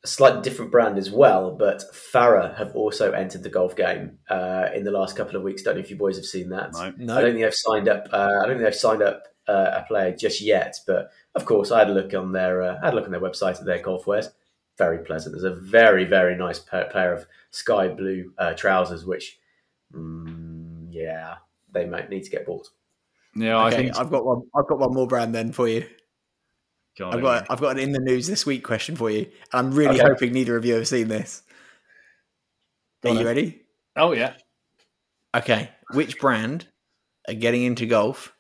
a 0.04 0.08
slightly 0.08 0.42
different 0.42 0.70
brand 0.70 0.96
as 0.98 1.10
well, 1.10 1.56
but 1.56 1.82
Farah 1.92 2.56
have 2.56 2.76
also 2.76 3.10
entered 3.12 3.42
the 3.42 3.50
golf 3.50 3.74
game 3.74 4.18
uh, 4.30 4.68
in 4.74 4.84
the 4.84 4.92
last 4.92 5.16
couple 5.16 5.36
of 5.36 5.42
weeks. 5.42 5.62
Don't 5.62 5.74
know 5.74 5.80
if 5.80 5.90
you 5.90 5.96
boys 5.96 6.16
have 6.16 6.24
seen 6.24 6.50
that. 6.50 6.72
No, 6.96 7.16
I 7.16 7.20
don't 7.20 7.32
think 7.32 7.42
they've 7.42 7.54
signed 7.54 7.88
up. 7.88 8.08
Uh, 8.12 8.40
I 8.42 8.46
don't 8.46 8.56
think 8.56 8.62
they've 8.62 8.74
signed 8.74 9.02
up 9.02 9.24
uh, 9.48 9.82
a 9.82 9.84
player 9.88 10.14
just 10.14 10.40
yet. 10.40 10.76
But 10.86 11.10
of 11.34 11.44
course, 11.44 11.70
I 11.70 11.80
had 11.80 11.90
a 11.90 11.94
look 11.94 12.14
on 12.14 12.32
their 12.32 12.62
uh, 12.62 12.78
I 12.80 12.86
had 12.86 12.94
a 12.94 12.96
look 12.96 13.06
on 13.06 13.10
their 13.10 13.20
website 13.20 13.58
at 13.58 13.64
their 13.64 13.82
golf 13.82 14.06
wares. 14.06 14.30
Very 14.76 14.98
pleasant. 14.98 15.34
There's 15.34 15.44
a 15.44 15.58
very 15.58 16.04
very 16.04 16.36
nice 16.36 16.60
pa- 16.60 16.88
pair 16.92 17.12
of 17.12 17.26
sky 17.50 17.88
blue 17.88 18.32
uh, 18.38 18.54
trousers, 18.54 19.04
which 19.04 19.38
mm, 19.92 20.86
yeah, 20.90 21.36
they 21.72 21.86
might 21.86 22.10
need 22.10 22.24
to 22.24 22.30
get 22.30 22.46
bought. 22.46 22.68
Yeah, 23.34 23.58
I 23.58 23.70
think 23.70 23.96
I've 23.98 24.10
got 24.10 24.24
one. 24.24 24.42
I've 24.56 24.66
got 24.66 24.78
one 24.78 24.92
more 24.92 25.06
brand 25.06 25.34
then 25.34 25.52
for 25.52 25.68
you. 25.68 25.86
God, 26.98 27.14
I've 27.14 27.22
got 27.22 27.46
I've 27.50 27.60
got 27.60 27.76
an 27.76 27.78
in 27.78 27.92
the 27.92 28.00
news 28.00 28.26
this 28.26 28.44
week 28.44 28.64
question 28.64 28.96
for 28.96 29.10
you. 29.10 29.30
I'm 29.52 29.72
really 29.72 30.00
Okay. 30.00 30.08
hoping 30.08 30.32
neither 30.32 30.56
of 30.56 30.64
you 30.64 30.74
have 30.74 30.88
seen 30.88 31.08
this. 31.08 31.42
Go 33.02 33.10
Are 33.10 33.12
on 33.12 33.18
you 33.20 33.26
ready? 33.26 33.62
Oh 33.96 34.12
yeah, 34.12 34.34
Okay, 35.34 35.70
which 35.92 36.18
brand 36.18 36.66
are 37.28 37.34
getting 37.34 37.62
into 37.62 37.86
golf 37.86 38.34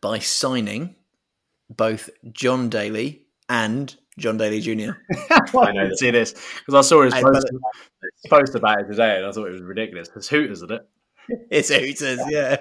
by 0.00 0.18
signing 0.18 0.96
both 1.70 2.10
John 2.32 2.68
Daly 2.68 3.22
and 3.48 3.94
John 4.18 4.36
Daly 4.36 4.60
Jr. 4.60 4.92
I 5.56 5.72
know 5.72 5.90
see 5.94 6.10
this 6.10 6.32
because 6.32 6.74
I 6.74 6.80
saw 6.86 7.02
his 7.04 7.14
post, 7.14 7.46
post 8.28 8.54
about 8.54 8.80
it 8.80 8.88
today, 8.88 9.16
and 9.18 9.26
I 9.26 9.32
thought 9.32 9.46
it 9.46 9.52
was 9.52 9.62
ridiculous. 9.62 10.10
It's 10.14 10.28
Hooters, 10.28 10.58
isn't 10.58 10.72
it? 10.72 10.86
It's 11.50 11.68
Hooters, 11.70 12.20
yeah. 12.28 12.56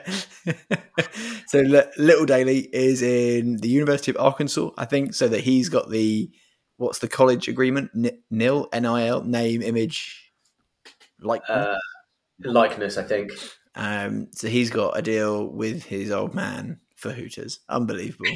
so 1.47 1.59
Li- 1.61 1.83
Little 1.97 2.25
Daly 2.25 2.59
is 2.73 3.01
in 3.01 3.57
the 3.57 3.67
University 3.69 4.11
of 4.11 4.17
Arkansas, 4.17 4.69
I 4.77 4.85
think, 4.85 5.13
so 5.13 5.27
that 5.27 5.41
he's 5.41 5.67
got 5.69 5.89
the 5.89 6.29
what's 6.77 6.99
the 6.99 7.07
college 7.07 7.47
agreement? 7.47 7.91
N- 7.95 8.19
NIL, 8.29 8.67
N-I-L, 8.71 9.23
name, 9.23 9.61
image, 9.61 10.31
like. 11.19 11.41
Uh, 11.49 11.77
likeness, 12.43 12.97
I 12.97 13.03
think. 13.03 13.31
um, 13.75 14.27
so 14.31 14.47
he's 14.47 14.69
got 14.69 14.97
a 14.97 15.01
deal 15.01 15.47
with 15.47 15.83
his 15.83 16.11
old 16.11 16.33
man 16.33 16.79
for 16.95 17.11
Hooters. 17.11 17.59
Unbelievable. 17.69 18.31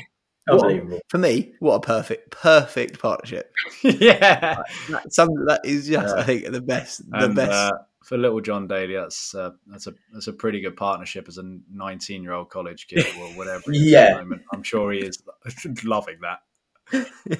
Unbelievable. 0.49 0.99
For 1.09 1.17
me, 1.17 1.53
what 1.59 1.75
a 1.75 1.79
perfect, 1.79 2.29
perfect 2.31 2.99
partnership. 2.99 3.51
yeah, 3.83 4.57
That, 4.89 5.11
some 5.11 5.29
that 5.47 5.61
is 5.65 5.87
just, 5.87 6.15
Yeah. 6.15 6.21
I 6.21 6.23
think, 6.23 6.51
the 6.51 6.61
best. 6.61 7.01
The 7.09 7.29
best. 7.29 7.51
uh, 7.51 7.71
for 8.05 8.17
little 8.17 8.39
John 8.39 8.67
Daly, 8.67 8.93
that's 8.95 9.33
uh, 9.33 9.51
that's 9.67 9.87
a 9.87 9.93
that's 10.13 10.27
a 10.27 10.33
pretty 10.33 10.61
good 10.61 10.77
partnership 10.77 11.27
as 11.27 11.39
a 11.39 11.57
19 11.71 12.21
year 12.23 12.33
old 12.33 12.49
college 12.49 12.87
kid 12.87 13.03
or 13.19 13.27
whatever. 13.37 13.63
he 13.71 13.95
at 13.97 14.01
Yeah. 14.03 14.09
the 14.11 14.19
moment. 14.23 14.41
I'm 14.53 14.63
sure 14.63 14.91
he 14.91 14.99
is 14.99 15.21
loving 15.83 16.17
that. 16.21 17.39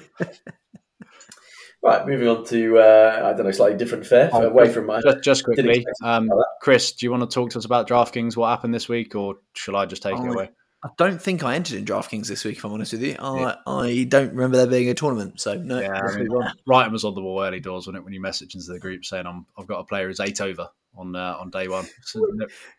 Right, 1.82 2.04
moving 2.06 2.26
on 2.26 2.44
to 2.46 2.78
uh, 2.78 3.20
I 3.26 3.32
don't 3.36 3.44
know, 3.44 3.52
slightly 3.52 3.76
different 3.76 4.06
fare 4.06 4.30
Oh, 4.32 4.42
away 4.48 4.72
from 4.72 4.86
my. 4.86 5.00
Just, 5.02 5.22
just 5.22 5.44
quickly, 5.44 5.86
um, 6.02 6.28
Chris, 6.60 6.92
do 6.92 7.06
you 7.06 7.12
want 7.12 7.22
to 7.22 7.32
talk 7.32 7.50
to 7.50 7.58
us 7.58 7.64
about 7.64 7.86
DraftKings? 7.86 8.36
What 8.36 8.48
happened 8.48 8.74
this 8.74 8.88
week, 8.88 9.14
or 9.14 9.36
shall 9.54 9.76
I 9.76 9.86
just 9.86 10.02
take 10.02 10.14
it 10.16 10.20
Oh, 10.24 10.32
away? 10.32 10.50
I 10.86 10.90
don't 10.96 11.20
think 11.20 11.42
I 11.42 11.54
entered 11.54 11.78
in 11.78 11.84
DraftKings 11.84 12.28
this 12.28 12.44
week. 12.44 12.56
If 12.58 12.64
I'm 12.64 12.72
honest 12.72 12.92
with 12.92 13.02
you, 13.02 13.16
I, 13.18 13.56
I 13.66 14.04
don't 14.08 14.30
remember 14.30 14.56
there 14.56 14.66
being 14.66 14.88
a 14.88 14.94
tournament. 14.94 15.40
So 15.40 15.54
no, 15.54 15.80
Yeah, 15.80 15.92
I 15.92 16.16
mean, 16.16 16.28
move 16.28 16.42
on. 16.42 16.52
Wrighton 16.68 16.92
was 16.92 17.04
on 17.04 17.14
the 17.14 17.20
wall 17.22 17.42
early 17.42 17.60
doors, 17.60 17.86
wasn't 17.86 17.96
it? 17.98 18.04
When 18.04 18.12
you 18.12 18.20
messaged 18.20 18.54
into 18.54 18.72
the 18.72 18.78
group 18.78 19.04
saying 19.04 19.26
I'm, 19.26 19.46
I've 19.58 19.66
got 19.66 19.80
a 19.80 19.84
player 19.84 20.06
who's 20.08 20.20
eight 20.20 20.40
over 20.40 20.68
on 20.96 21.14
uh, 21.14 21.36
on 21.38 21.50
day 21.50 21.68
one. 21.68 21.86
So, 22.02 22.20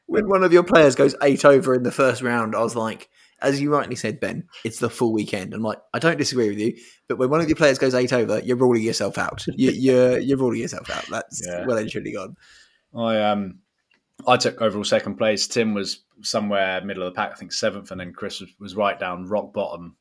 when 0.07 0.27
one 0.27 0.43
of 0.43 0.53
your 0.53 0.63
players 0.63 0.95
goes 0.95 1.15
eight 1.21 1.45
over 1.45 1.73
in 1.75 1.83
the 1.83 1.91
first 1.91 2.21
round, 2.21 2.55
I 2.55 2.61
was 2.63 2.75
like, 2.75 3.09
as 3.41 3.61
you 3.61 3.71
rightly 3.71 3.95
said, 3.95 4.19
Ben, 4.19 4.47
it's 4.63 4.79
the 4.79 4.89
full 4.89 5.13
weekend. 5.13 5.53
I'm 5.53 5.61
like, 5.61 5.79
I 5.93 5.99
don't 5.99 6.17
disagree 6.17 6.49
with 6.49 6.59
you, 6.59 6.75
but 7.07 7.17
when 7.17 7.29
one 7.29 7.41
of 7.41 7.47
your 7.47 7.55
players 7.55 7.77
goes 7.77 7.93
eight 7.93 8.13
over, 8.13 8.39
you're 8.39 8.57
ruling 8.57 8.81
yourself 8.83 9.17
out. 9.17 9.45
You, 9.47 9.71
you're 9.71 10.19
you're 10.19 10.37
ruling 10.37 10.61
yourself 10.61 10.89
out. 10.89 11.05
That's 11.09 11.43
Yeah. 11.45 11.65
well 11.65 11.77
and 11.77 11.89
truly 11.89 12.13
gone. 12.13 12.35
I 12.95 13.21
um 13.21 13.59
I 14.25 14.37
took 14.37 14.61
overall 14.61 14.83
second 14.83 15.15
place. 15.17 15.47
Tim 15.47 15.73
was 15.73 16.03
somewhere 16.21 16.81
middle 16.81 17.03
of 17.03 17.13
the 17.13 17.15
pack, 17.15 17.31
I 17.31 17.35
think 17.35 17.53
seventh, 17.53 17.91
and 17.91 17.99
then 17.99 18.13
Chris 18.13 18.39
was, 18.41 18.49
was 18.59 18.75
right 18.75 18.99
down 18.99 19.27
rock 19.27 19.53
bottom. 19.53 19.95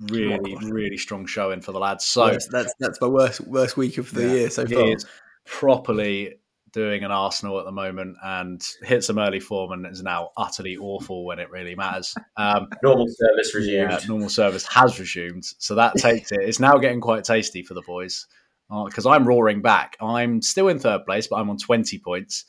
Really, 0.00 0.54
bottom. 0.54 0.70
really 0.70 0.96
strong 0.98 1.26
showing 1.26 1.60
for 1.60 1.72
the 1.72 1.78
lads. 1.78 2.04
So 2.04 2.26
that's, 2.28 2.48
that's 2.48 2.74
that's 2.78 3.00
my 3.00 3.06
worst 3.08 3.40
worst 3.42 3.76
week 3.76 3.98
of 3.98 4.10
the 4.12 4.22
Yeah, 4.22 4.32
year 4.32 4.50
so 4.50 4.66
far. 4.66 4.92
is 4.92 5.06
properly 5.44 6.34
doing 6.72 7.04
an 7.04 7.10
Arsenal 7.10 7.58
at 7.58 7.64
the 7.64 7.72
moment 7.72 8.16
and 8.22 8.62
hit 8.82 9.02
some 9.02 9.18
early 9.18 9.40
form 9.40 9.72
and 9.72 9.86
is 9.86 10.02
now 10.02 10.30
utterly 10.36 10.76
awful 10.76 11.24
when 11.24 11.38
it 11.38 11.50
really 11.50 11.74
matters. 11.74 12.14
Um, 12.36 12.68
Normal 12.82 13.06
service 13.08 13.54
resumed. 13.54 13.90
yeah, 13.92 13.98
normal 14.06 14.28
service 14.28 14.66
has 14.66 14.98
resumed, 15.00 15.44
so 15.58 15.74
that 15.76 15.94
takes 15.96 16.32
it. 16.32 16.40
It's 16.42 16.60
now 16.60 16.74
getting 16.76 17.00
quite 17.00 17.24
tasty 17.24 17.62
for 17.62 17.72
the 17.74 17.82
boys 17.82 18.26
because 18.68 19.06
I'm 19.06 19.26
roaring 19.26 19.62
back. 19.62 19.96
I'm 20.00 20.42
still 20.42 20.68
in 20.68 20.78
third 20.78 21.06
place, 21.06 21.28
but 21.28 21.36
I'm 21.36 21.48
on 21.48 21.56
20 21.56 21.98
points. 22.00 22.44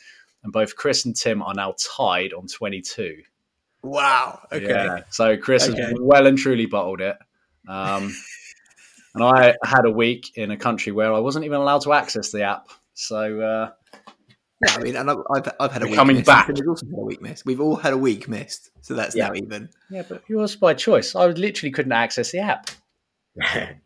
And 0.47 0.53
both 0.53 0.77
Chris 0.77 1.03
and 1.03 1.13
Tim 1.13 1.41
are 1.43 1.53
now 1.53 1.75
tied 1.97 2.31
on 2.31 2.47
22. 2.47 3.21
Wow. 3.83 4.39
Okay. 4.49 4.65
Yeah. 4.65 5.01
So 5.09 5.35
Chris 5.35 5.67
Okay. 5.67 5.81
has 5.81 5.93
well 5.99 6.25
and 6.25 6.37
truly 6.37 6.65
bottled 6.67 7.01
it. 7.01 7.17
Um, 7.67 8.15
and 9.13 9.23
I 9.25 9.55
had 9.65 9.83
a 9.85 9.91
week 9.91 10.37
in 10.37 10.51
a 10.51 10.57
country 10.57 10.93
where 10.93 11.11
I 11.13 11.19
wasn't 11.19 11.43
even 11.43 11.59
allowed 11.59 11.81
to 11.81 11.91
access 11.91 12.31
the 12.31 12.43
app. 12.43 12.69
So 12.93 13.41
uh, 13.41 13.71
Yeah, 14.65 14.75
I 14.75 14.79
mean, 14.83 14.95
and 14.95 15.11
I've, 15.11 15.17
I've, 15.35 15.51
I've 15.59 15.71
had 15.73 15.81
a 15.81 15.85
We're 15.85 15.89
week 15.91 15.95
coming 15.97 16.15
missed. 16.15 16.27
back. 16.27 16.47
We've 16.47 16.65
also 16.65 16.85
had 16.85 16.93
a 16.97 17.05
week 17.05 17.21
missed. 17.21 17.45
We've 17.45 17.59
all 17.61 17.75
had 17.75 17.91
a 17.91 17.97
week 17.97 18.29
missed, 18.29 18.69
so 18.81 18.93
that's 18.93 19.15
Yeah. 19.17 19.27
now 19.27 19.33
even. 19.35 19.67
yeah, 19.89 20.03
but 20.07 20.23
yours 20.29 20.55
by 20.55 20.73
choice. 20.73 21.13
I 21.13 21.25
literally 21.25 21.71
couldn't 21.71 21.91
access 21.91 22.31
the 22.31 22.39
app. 22.39 22.69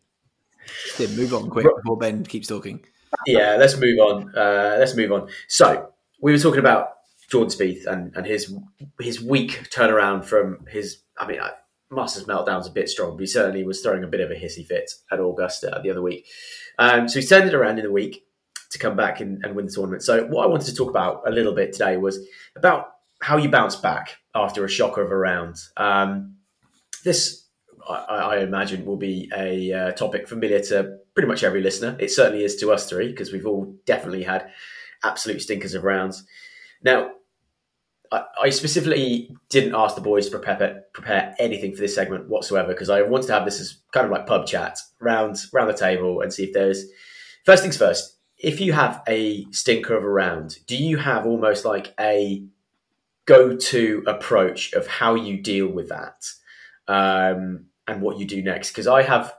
Tim, 0.96 1.16
move 1.16 1.34
on 1.34 1.50
quick 1.50 1.66
before 1.82 1.96
Ben 1.98 2.24
keeps 2.24 2.46
talking. 2.46 2.84
yeah, 3.26 3.56
let's 3.56 3.76
move 3.76 3.98
on. 3.98 4.34
Uh, 4.36 4.76
let's 4.78 4.94
move 4.96 5.10
on. 5.12 5.28
So 5.48 5.91
we 6.22 6.32
were 6.32 6.38
talking 6.38 6.60
about 6.60 6.88
Jordan 7.30 7.50
Spieth 7.50 7.86
and, 7.86 8.16
and 8.16 8.24
his 8.24 8.54
his 9.00 9.20
weak 9.20 9.68
turnaround 9.70 10.24
from 10.24 10.64
his. 10.68 11.02
I 11.18 11.26
mean, 11.26 11.40
I- 11.40 11.52
Masters 11.90 12.24
meltdown's 12.24 12.66
a 12.66 12.70
bit 12.70 12.88
strong, 12.88 13.16
but 13.16 13.20
he 13.20 13.26
certainly 13.26 13.64
was 13.64 13.82
throwing 13.82 14.02
a 14.02 14.06
bit 14.06 14.20
of 14.20 14.30
a 14.30 14.34
hissy 14.34 14.66
fit 14.66 14.90
at 15.10 15.20
Augusta 15.20 15.78
the 15.82 15.90
other 15.90 16.00
week. 16.00 16.26
Um, 16.78 17.06
so 17.06 17.20
he's 17.20 17.28
turned 17.28 17.46
it 17.46 17.54
around 17.54 17.78
in 17.78 17.84
the 17.84 17.92
week 17.92 18.24
to 18.70 18.78
come 18.78 18.96
back 18.96 19.20
and, 19.20 19.44
and 19.44 19.54
win 19.54 19.66
the 19.66 19.72
tournament. 19.72 20.02
So 20.02 20.24
what 20.24 20.44
I 20.44 20.46
wanted 20.46 20.68
to 20.68 20.74
talk 20.74 20.88
about 20.88 21.22
a 21.26 21.30
little 21.30 21.54
bit 21.54 21.74
today 21.74 21.98
was 21.98 22.18
about 22.56 22.94
how 23.20 23.36
you 23.36 23.50
bounce 23.50 23.76
back 23.76 24.16
after 24.34 24.64
a 24.64 24.68
shocker 24.70 25.02
of 25.02 25.10
a 25.10 25.16
round. 25.16 25.56
Um, 25.76 26.36
this, 27.04 27.44
I, 27.86 27.94
I 27.94 28.38
imagine, 28.38 28.86
will 28.86 28.96
be 28.96 29.30
a 29.36 29.72
uh, 29.72 29.92
topic 29.92 30.28
familiar 30.28 30.60
to 30.60 30.96
pretty 31.14 31.28
much 31.28 31.44
every 31.44 31.60
listener. 31.60 31.94
It 32.00 32.10
certainly 32.10 32.42
is 32.42 32.56
to 32.56 32.72
us 32.72 32.88
three 32.88 33.08
because 33.08 33.32
we've 33.32 33.46
all 33.46 33.76
definitely 33.84 34.22
had 34.22 34.50
absolute 35.04 35.42
stinkers 35.42 35.74
of 35.74 35.84
rounds. 35.84 36.24
Now, 36.82 37.12
I, 38.10 38.24
I 38.44 38.50
specifically 38.50 39.34
didn't 39.48 39.74
ask 39.74 39.94
the 39.94 40.00
boys 40.00 40.26
to 40.26 40.38
prepare 40.38 40.84
prepare 40.92 41.34
anything 41.38 41.74
for 41.74 41.80
this 41.80 41.94
segment 41.94 42.28
whatsoever 42.28 42.72
because 42.72 42.90
I 42.90 43.02
wanted 43.02 43.26
to 43.28 43.32
have 43.32 43.44
this 43.44 43.60
as 43.60 43.78
kind 43.92 44.04
of 44.04 44.12
like 44.12 44.26
pub 44.26 44.46
chat 44.46 44.78
round 45.00 45.38
round 45.52 45.70
the 45.70 45.74
table 45.76 46.20
and 46.20 46.32
see 46.32 46.44
if 46.44 46.52
there's 46.52 46.86
first 47.44 47.62
things 47.62 47.76
first. 47.76 48.18
If 48.38 48.60
you 48.60 48.72
have 48.72 49.02
a 49.08 49.46
stinker 49.52 49.96
of 49.96 50.02
a 50.02 50.08
round, 50.08 50.58
do 50.66 50.76
you 50.76 50.96
have 50.96 51.26
almost 51.26 51.64
like 51.64 51.94
a 51.98 52.44
go-to 53.24 54.02
approach 54.06 54.72
of 54.72 54.88
how 54.88 55.14
you 55.14 55.40
deal 55.40 55.68
with 55.68 55.90
that 55.90 56.26
um, 56.88 57.66
and 57.86 58.02
what 58.02 58.18
you 58.18 58.26
do 58.26 58.42
next? 58.42 58.70
Because 58.70 58.88
I 58.88 59.02
have 59.02 59.32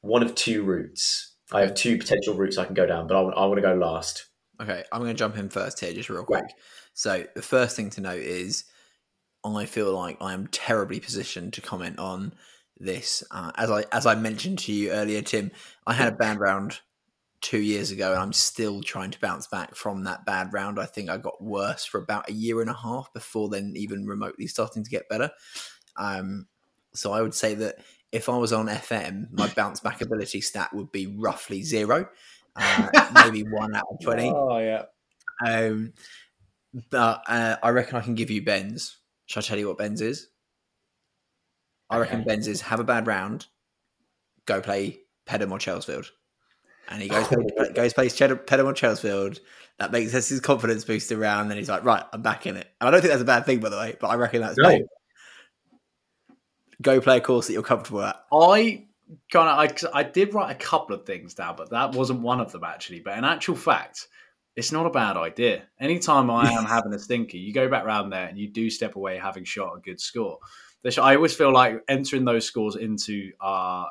one 0.00 0.24
of 0.24 0.34
two 0.34 0.64
routes. 0.64 1.34
I 1.52 1.60
have 1.60 1.74
two 1.74 1.96
potential 1.96 2.34
routes 2.34 2.58
I 2.58 2.64
can 2.64 2.74
go 2.74 2.86
down, 2.86 3.06
but 3.06 3.16
I, 3.16 3.46
want 3.46 3.56
to 3.56 3.62
go 3.62 3.74
last. 3.74 4.26
Okay, 4.60 4.84
I'm 4.92 5.00
going 5.00 5.14
to 5.14 5.18
jump 5.18 5.38
in 5.38 5.48
first 5.48 5.80
here, 5.80 5.92
just 5.92 6.10
real 6.10 6.24
quick. 6.24 6.44
So 6.92 7.24
the 7.34 7.42
first 7.42 7.76
thing 7.76 7.88
to 7.90 8.00
note 8.00 8.20
is, 8.20 8.64
I 9.44 9.64
feel 9.64 9.94
like 9.94 10.18
I 10.20 10.34
am 10.34 10.48
terribly 10.48 11.00
positioned 11.00 11.54
to 11.54 11.62
comment 11.62 11.98
on 11.98 12.34
this. 12.78 13.24
Uh, 13.30 13.52
as 13.56 13.70
I 13.70 13.84
as 13.90 14.04
I 14.04 14.14
mentioned 14.14 14.58
to 14.60 14.72
you 14.72 14.90
earlier, 14.90 15.22
Tim, 15.22 15.50
I 15.86 15.94
had 15.94 16.12
a 16.12 16.16
bad 16.16 16.38
round 16.40 16.80
two 17.40 17.60
years 17.60 17.90
ago, 17.90 18.12
and 18.12 18.20
I'm 18.20 18.34
still 18.34 18.82
trying 18.82 19.10
to 19.12 19.20
bounce 19.20 19.46
back 19.46 19.74
from 19.74 20.04
that 20.04 20.26
bad 20.26 20.52
round. 20.52 20.78
I 20.78 20.84
think 20.84 21.08
I 21.08 21.16
got 21.16 21.42
worse 21.42 21.86
for 21.86 21.98
about 21.98 22.28
a 22.28 22.34
year 22.34 22.60
and 22.60 22.68
a 22.68 22.74
half 22.74 23.10
before 23.14 23.48
then, 23.48 23.72
even 23.76 24.06
remotely 24.06 24.46
starting 24.46 24.84
to 24.84 24.90
get 24.90 25.08
better. 25.08 25.30
Um, 25.96 26.48
so 26.92 27.12
I 27.12 27.22
would 27.22 27.34
say 27.34 27.54
that 27.54 27.76
if 28.12 28.28
I 28.28 28.36
was 28.36 28.52
on 28.52 28.66
FM, 28.66 29.28
my 29.32 29.48
bounce 29.48 29.80
back 29.80 30.02
ability 30.02 30.40
stat 30.40 30.74
would 30.74 30.92
be 30.92 31.06
roughly 31.06 31.62
zero, 31.62 32.08
uh, 32.56 33.10
maybe 33.24 33.42
one 33.42 33.74
out 33.74 33.86
of 33.90 34.00
twenty. 34.00 34.30
Oh 34.34 34.58
yeah. 34.58 34.84
Um, 35.44 35.92
but 36.90 37.22
uh, 37.26 37.56
I 37.62 37.70
reckon 37.70 37.96
I 37.96 38.00
can 38.00 38.14
give 38.14 38.30
you 38.30 38.42
Ben's. 38.42 38.98
Shall 39.26 39.42
I 39.42 39.44
tell 39.44 39.58
you 39.58 39.68
what 39.68 39.78
Ben's 39.78 40.00
is? 40.00 40.28
I 41.88 41.98
reckon 41.98 42.24
Ben's 42.24 42.46
is 42.46 42.60
have 42.62 42.78
a 42.80 42.84
bad 42.84 43.06
round, 43.06 43.46
go 44.46 44.60
play 44.60 45.00
Pedham 45.26 45.50
or 45.50 45.58
Chelsfield. 45.58 46.06
And 46.88 47.02
he 47.02 47.08
goes 47.08 47.26
play, 47.26 47.36
goes 47.74 47.92
plays 47.92 48.16
Pedham 48.16 48.66
or 48.66 48.74
Chelsfield. 48.74 49.40
That 49.78 49.92
makes 49.92 50.12
his 50.12 50.40
confidence 50.40 50.84
booster 50.84 51.16
round. 51.16 51.50
Then 51.50 51.56
he's 51.56 51.68
like, 51.68 51.84
right, 51.84 52.04
I'm 52.12 52.22
back 52.22 52.46
in 52.46 52.56
it. 52.56 52.68
And 52.80 52.88
I 52.88 52.90
don't 52.90 53.00
think 53.00 53.10
that's 53.10 53.22
a 53.22 53.26
bad 53.26 53.46
thing, 53.46 53.60
by 53.60 53.70
the 53.70 53.76
way. 53.76 53.96
But 53.98 54.08
I 54.08 54.16
reckon 54.16 54.42
that's 54.42 54.58
No. 54.58 54.78
Go 56.82 57.00
play 57.00 57.18
a 57.18 57.20
course 57.20 57.46
that 57.46 57.52
you're 57.52 57.62
comfortable 57.62 58.02
at. 58.02 58.16
I 58.32 58.86
kind 59.32 59.48
of 59.48 59.90
I, 59.94 60.00
I 60.00 60.02
did 60.02 60.34
write 60.34 60.50
a 60.50 60.58
couple 60.58 60.94
of 60.94 61.06
things 61.06 61.34
down, 61.34 61.56
but 61.56 61.70
that 61.70 61.94
wasn't 61.94 62.20
one 62.20 62.40
of 62.40 62.52
them 62.52 62.64
actually. 62.64 63.00
But 63.00 63.18
in 63.18 63.24
actual 63.24 63.56
fact, 63.56 64.08
it's 64.56 64.72
not 64.72 64.86
a 64.86 64.90
bad 64.90 65.16
idea. 65.16 65.62
Anytime 65.80 66.30
I 66.30 66.50
am 66.52 66.64
having 66.66 66.92
a 66.92 66.98
stinker, 66.98 67.36
you 67.36 67.52
go 67.52 67.68
back 67.68 67.84
round 67.84 68.12
there 68.12 68.26
and 68.26 68.38
you 68.38 68.48
do 68.48 68.70
step 68.70 68.96
away 68.96 69.18
having 69.18 69.44
shot 69.44 69.76
a 69.76 69.80
good 69.80 70.00
score. 70.00 70.38
I 70.84 71.14
always 71.14 71.34
feel 71.34 71.52
like 71.52 71.82
entering 71.88 72.24
those 72.24 72.46
scores 72.46 72.76
into 72.76 73.32
our 73.40 73.90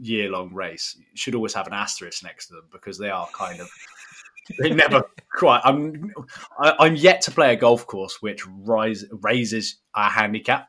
year 0.00 0.30
long 0.30 0.52
race 0.52 0.98
should 1.14 1.34
always 1.34 1.54
have 1.54 1.68
an 1.68 1.72
asterisk 1.72 2.24
next 2.24 2.48
to 2.48 2.54
them 2.54 2.64
because 2.72 2.98
they 2.98 3.10
are 3.10 3.28
kind 3.32 3.60
of 3.60 3.68
they 4.58 4.70
never 4.70 5.04
quite. 5.32 5.60
I'm 5.64 6.12
I, 6.58 6.74
I'm 6.80 6.96
yet 6.96 7.20
to 7.22 7.30
play 7.30 7.52
a 7.52 7.56
golf 7.56 7.86
course 7.86 8.20
which 8.20 8.44
rise, 8.46 9.04
raises 9.10 9.76
our 9.94 10.10
handicap 10.10 10.68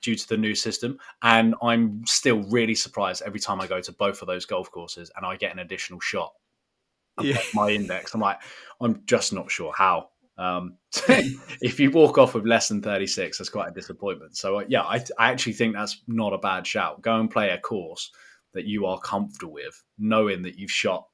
due 0.00 0.14
to 0.14 0.28
the 0.28 0.36
new 0.36 0.54
system, 0.54 0.98
and 1.22 1.54
I'm 1.62 2.04
still 2.06 2.42
really 2.44 2.74
surprised 2.74 3.22
every 3.24 3.40
time 3.40 3.60
I 3.60 3.66
go 3.66 3.80
to 3.80 3.92
both 3.92 4.22
of 4.22 4.28
those 4.28 4.46
golf 4.46 4.70
courses 4.70 5.10
and 5.16 5.24
I 5.24 5.36
get 5.36 5.52
an 5.52 5.58
additional 5.58 6.00
shot. 6.00 6.32
Yeah. 7.20 7.38
My 7.54 7.70
index, 7.70 8.14
I'm 8.14 8.20
like, 8.20 8.40
I'm 8.80 9.02
just 9.06 9.32
not 9.32 9.50
sure 9.50 9.72
how. 9.76 10.08
Um, 10.38 10.76
if 11.60 11.78
you 11.78 11.90
walk 11.90 12.18
off 12.18 12.34
with 12.34 12.46
less 12.46 12.68
than 12.68 12.80
36, 12.80 13.38
that's 13.38 13.50
quite 13.50 13.68
a 13.68 13.74
disappointment. 13.74 14.36
So 14.36 14.60
uh, 14.60 14.64
yeah, 14.68 14.82
I, 14.82 15.04
I 15.18 15.30
actually 15.30 15.52
think 15.52 15.74
that's 15.74 16.02
not 16.06 16.32
a 16.32 16.38
bad 16.38 16.66
shout. 16.66 17.02
Go 17.02 17.18
and 17.20 17.30
play 17.30 17.50
a 17.50 17.58
course 17.58 18.10
that 18.54 18.64
you 18.64 18.86
are 18.86 18.98
comfortable 19.00 19.52
with, 19.52 19.82
knowing 19.98 20.42
that 20.42 20.58
you've 20.58 20.70
shot 20.70 21.06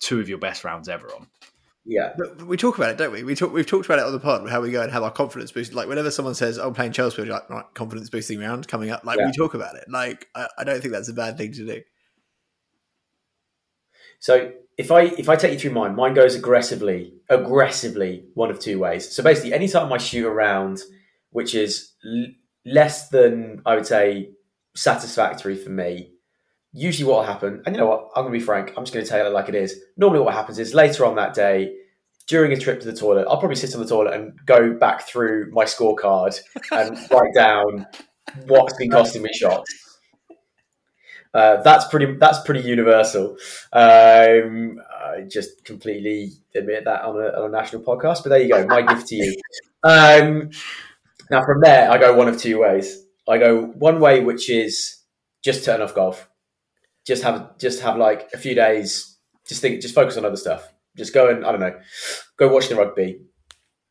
two 0.00 0.20
of 0.20 0.28
your 0.28 0.38
best 0.38 0.64
rounds 0.64 0.88
ever 0.88 1.08
on. 1.14 1.26
Yeah. 1.84 2.12
But 2.16 2.46
we 2.46 2.56
talk 2.56 2.76
about 2.76 2.90
it, 2.90 2.98
don't 2.98 3.12
we? 3.12 3.22
We 3.24 3.34
talk. 3.34 3.52
We've 3.52 3.66
talked 3.66 3.86
about 3.86 3.98
it 3.98 4.04
on 4.04 4.12
the 4.12 4.20
pod. 4.20 4.48
How 4.48 4.60
we 4.60 4.70
go 4.70 4.82
and 4.82 4.92
have 4.92 5.02
our 5.02 5.10
confidence 5.10 5.50
boost. 5.50 5.72
Like 5.72 5.88
whenever 5.88 6.10
someone 6.10 6.34
says, 6.34 6.58
oh, 6.58 6.68
"I'm 6.68 6.74
playing 6.74 6.92
Chelsea," 6.92 7.24
like, 7.24 7.48
right, 7.48 7.64
confidence 7.74 8.10
boosting 8.10 8.38
round 8.38 8.68
coming 8.68 8.90
up. 8.90 9.04
Like 9.04 9.18
Yeah. 9.18 9.26
we 9.26 9.32
talk 9.32 9.54
about 9.54 9.76
it. 9.76 9.84
Like 9.88 10.28
I, 10.34 10.48
I 10.58 10.64
don't 10.64 10.80
think 10.80 10.92
that's 10.92 11.08
a 11.08 11.14
bad 11.14 11.38
thing 11.38 11.52
to 11.52 11.66
do. 11.66 11.80
So 14.18 14.52
if 14.76 14.90
I 14.90 15.02
if 15.04 15.28
I 15.28 15.36
take 15.36 15.52
you 15.54 15.58
through 15.58 15.72
mine, 15.72 15.96
mine 15.96 16.14
goes 16.14 16.34
aggressively, 16.34 17.14
aggressively 17.28 18.24
one 18.34 18.50
of 18.50 18.60
two 18.60 18.78
ways. 18.78 19.10
So 19.10 19.22
basically, 19.22 19.54
anytime 19.54 19.92
I 19.92 19.98
shoot 19.98 20.26
around, 20.26 20.80
which 21.30 21.54
is 21.54 21.92
l- 22.04 22.26
less 22.66 23.08
than 23.08 23.62
I 23.64 23.74
would 23.74 23.86
say 23.86 24.30
satisfactory 24.76 25.56
for 25.56 25.70
me, 25.70 26.12
usually 26.72 27.08
what 27.10 27.18
will 27.18 27.24
happen, 27.24 27.62
and 27.66 27.74
you 27.74 27.80
know 27.80 27.88
what, 27.88 28.08
I'm 28.14 28.24
going 28.24 28.32
to 28.32 28.38
be 28.38 28.44
frank, 28.44 28.72
I'm 28.76 28.84
just 28.84 28.94
going 28.94 29.04
to 29.04 29.10
tell 29.10 29.26
it 29.26 29.32
like 29.32 29.48
it 29.48 29.54
is. 29.54 29.80
Normally, 29.96 30.20
what 30.20 30.34
happens 30.34 30.58
is 30.58 30.74
later 30.74 31.04
on 31.04 31.16
that 31.16 31.34
day. 31.34 31.76
During 32.26 32.52
a 32.52 32.56
trip 32.56 32.78
to 32.78 32.86
the 32.86 32.96
toilet, 32.96 33.26
I'll 33.28 33.38
probably 33.40 33.56
sit 33.56 33.74
on 33.74 33.80
the 33.80 33.88
toilet 33.88 34.14
and 34.14 34.38
go 34.46 34.72
back 34.74 35.02
through 35.02 35.50
my 35.50 35.64
scorecard 35.64 36.38
and 36.70 36.96
write 37.10 37.34
down 37.34 37.88
what's 38.46 38.76
been 38.76 38.88
costing 38.88 39.22
me 39.22 39.32
shots. 39.32 39.98
Uh, 41.34 41.62
that's 41.62 41.86
pretty. 41.86 42.14
That's 42.14 42.40
pretty 42.40 42.60
universal. 42.60 43.36
Um, 43.72 44.80
I 44.90 45.22
just 45.28 45.64
completely 45.64 46.32
admit 46.54 46.84
that 46.84 47.02
on 47.02 47.16
a, 47.16 47.28
on 47.36 47.48
a 47.48 47.52
national 47.52 47.82
podcast, 47.82 48.22
but 48.22 48.30
there 48.30 48.40
you 48.40 48.48
go. 48.48 48.64
My 48.66 48.82
gift 48.82 49.08
to 49.08 49.16
you. 49.16 49.40
Um, 49.82 50.50
now 51.30 51.42
from 51.42 51.62
there, 51.62 51.90
I 51.90 51.96
go 51.96 52.14
one 52.14 52.28
of 52.28 52.38
two 52.38 52.60
ways. 52.60 53.02
I 53.26 53.38
go 53.38 53.62
one 53.64 53.98
way, 53.98 54.20
which 54.20 54.50
is 54.50 54.98
just 55.42 55.64
turn 55.64 55.80
off 55.80 55.94
golf. 55.94 56.28
Just 57.06 57.22
have 57.22 57.58
just 57.58 57.80
have 57.80 57.96
like 57.96 58.28
a 58.34 58.38
few 58.38 58.54
days. 58.54 59.18
Just 59.46 59.60
think. 59.60 59.80
Just 59.80 59.94
focus 59.94 60.16
on 60.16 60.24
other 60.24 60.36
stuff. 60.36 60.72
Just 60.96 61.14
go 61.14 61.28
and 61.28 61.44
I 61.44 61.52
don't 61.52 61.60
know. 61.60 61.78
Go 62.36 62.52
watch 62.52 62.68
the 62.68 62.76
rugby. 62.76 63.20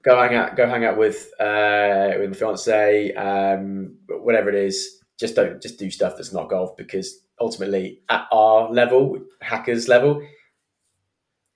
Go 0.03 0.19
hang 0.21 0.35
out. 0.35 0.55
Go 0.55 0.67
hang 0.67 0.85
out 0.85 0.97
with 0.97 1.31
uh, 1.39 2.11
with 2.19 2.29
my 2.29 2.35
fiance. 2.35 3.13
Um, 3.13 3.97
whatever 4.09 4.49
it 4.49 4.55
is. 4.55 5.01
Just 5.19 5.35
don't. 5.35 5.61
Just 5.61 5.79
do 5.79 5.89
stuff 5.91 6.13
that's 6.15 6.33
not 6.33 6.49
golf 6.49 6.77
because 6.77 7.19
ultimately 7.39 8.01
at 8.09 8.27
our 8.31 8.71
level, 8.71 9.19
hackers 9.41 9.87
level, 9.87 10.21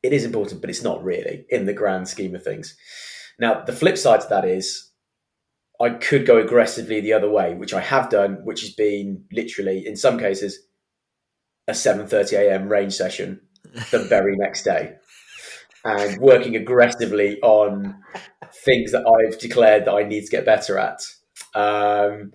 it 0.01 0.14
is 0.14 0.26
important, 0.26 0.62
but 0.62 0.70
it's 0.70 0.84
not 0.84 1.04
really 1.04 1.45
in 1.49 1.66
the 1.66 1.74
grand 1.74 2.08
scheme 2.08 2.36
of 2.36 2.43
things. 2.43 2.76
Now, 3.39 3.64
the 3.64 3.74
flip 3.74 3.97
side 3.97 4.22
to 4.22 4.28
that 4.30 4.45
is 4.45 4.91
I 5.82 5.89
could 5.91 6.26
go 6.26 6.38
aggressively 6.38 7.01
the 7.01 7.14
other 7.14 7.30
way, 7.30 7.56
which 7.56 7.74
I 7.74 7.82
have 7.82 8.10
done, 8.10 8.39
which 8.43 8.62
has 8.62 8.72
been 8.72 9.24
literally 9.32 9.86
in 9.86 9.95
some 9.95 10.20
cases 10.20 10.60
a 11.68 11.72
7:30 11.72 12.34
a.m. 12.34 12.70
range 12.70 12.93
session 12.93 13.41
the 13.91 13.99
very 13.99 14.36
next 14.36 14.64
day 14.64 14.95
and 15.86 16.20
working 16.20 16.55
aggressively 16.55 17.39
on 17.41 17.95
things 18.64 18.91
that 18.91 19.05
I've 19.05 19.39
declared 19.39 19.86
that 19.86 19.93
I 19.93 20.03
need 20.03 20.26
to 20.26 20.32
get 20.32 20.45
better 20.45 20.78
at. 20.78 21.01
Um, 21.55 22.32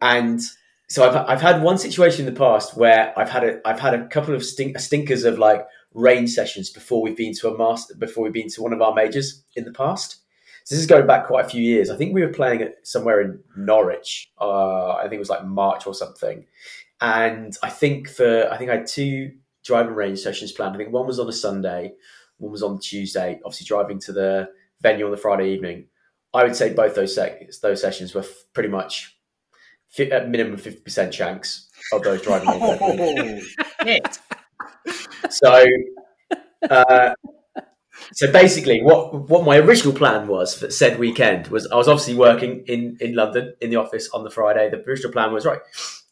and 0.00 0.40
so 0.88 1.08
I've, 1.08 1.16
I've 1.28 1.40
had 1.40 1.62
one 1.62 1.78
situation 1.78 2.26
in 2.26 2.34
the 2.34 2.38
past 2.38 2.76
where 2.76 3.18
I've 3.18 3.30
had 3.30 3.44
a 3.44 3.60
I've 3.66 3.80
had 3.80 3.94
a 3.94 4.06
couple 4.08 4.34
of 4.34 4.44
stink, 4.44 4.78
stinkers 4.78 5.24
of 5.24 5.38
like 5.38 5.66
range 5.94 6.30
sessions 6.30 6.70
before 6.70 7.02
we've 7.02 7.16
been 7.16 7.34
to 7.34 7.48
a 7.48 7.58
master 7.58 7.94
before 7.94 8.24
we've 8.24 8.32
been 8.32 8.48
to 8.50 8.62
one 8.62 8.72
of 8.72 8.80
our 8.80 8.94
majors 8.94 9.42
in 9.56 9.64
the 9.64 9.72
past. 9.72 10.18
So 10.64 10.76
this 10.76 10.80
is 10.80 10.86
going 10.86 11.08
back 11.08 11.26
quite 11.26 11.44
a 11.44 11.48
few 11.48 11.60
years. 11.60 11.90
I 11.90 11.96
think 11.96 12.14
we 12.14 12.22
were 12.22 12.32
playing 12.32 12.60
it 12.60 12.78
somewhere 12.84 13.20
in 13.20 13.40
Norwich. 13.56 14.30
Uh, 14.40 14.92
I 14.92 15.02
think 15.02 15.14
it 15.14 15.18
was 15.18 15.30
like 15.30 15.44
March 15.44 15.88
or 15.88 15.94
something. 15.94 16.46
And 17.02 17.54
I 17.62 17.70
think 17.70 18.08
for 18.08 18.48
I 18.52 18.56
think 18.58 18.70
I 18.70 18.76
had 18.76 18.86
two 18.86 19.32
driving 19.64 19.94
range 19.94 20.20
sessions 20.20 20.52
planned. 20.52 20.74
I 20.76 20.78
think 20.78 20.92
one 20.92 21.06
was 21.06 21.20
on 21.20 21.28
a 21.28 21.32
Sunday, 21.32 21.94
one 22.38 22.52
was 22.52 22.62
on 22.62 22.78
Tuesday. 22.80 23.40
Obviously, 23.44 23.66
driving 23.66 24.00
to 24.00 24.12
the 24.14 24.48
venue 24.80 25.04
on 25.06 25.10
the 25.10 25.18
Friday 25.18 25.50
evening. 25.52 25.88
I 26.34 26.44
would 26.44 26.56
say 26.56 26.72
both 26.74 26.94
those 26.94 27.14
sec- 27.14 27.50
those 27.62 27.82
sessions 27.82 28.14
were 28.14 28.22
f- 28.22 28.44
pretty 28.54 28.70
much 28.70 29.18
fi- 29.88 30.10
at 30.12 30.30
minimum 30.30 30.58
fifty 30.58 30.80
percent 30.80 31.12
shanks 31.14 31.68
of 31.92 32.02
those 32.04 32.22
driving 32.22 32.48
sessions. 32.48 33.56
So, 35.30 35.64
uh, 36.70 37.14
so 38.12 38.32
basically, 38.32 38.82
what 38.82 39.28
what 39.28 39.44
my 39.44 39.58
original 39.58 39.94
plan 39.94 40.26
was 40.28 40.54
for 40.54 40.70
said 40.70 40.98
weekend 40.98 41.48
was 41.48 41.66
I 41.70 41.76
was 41.76 41.88
obviously 41.88 42.14
working 42.14 42.64
in 42.66 42.96
in 43.00 43.14
London 43.14 43.54
in 43.60 43.70
the 43.70 43.76
office 43.76 44.08
on 44.10 44.24
the 44.24 44.30
Friday. 44.30 44.70
The 44.70 44.78
original 44.88 45.12
plan 45.12 45.32
was 45.32 45.46
right, 45.46 45.60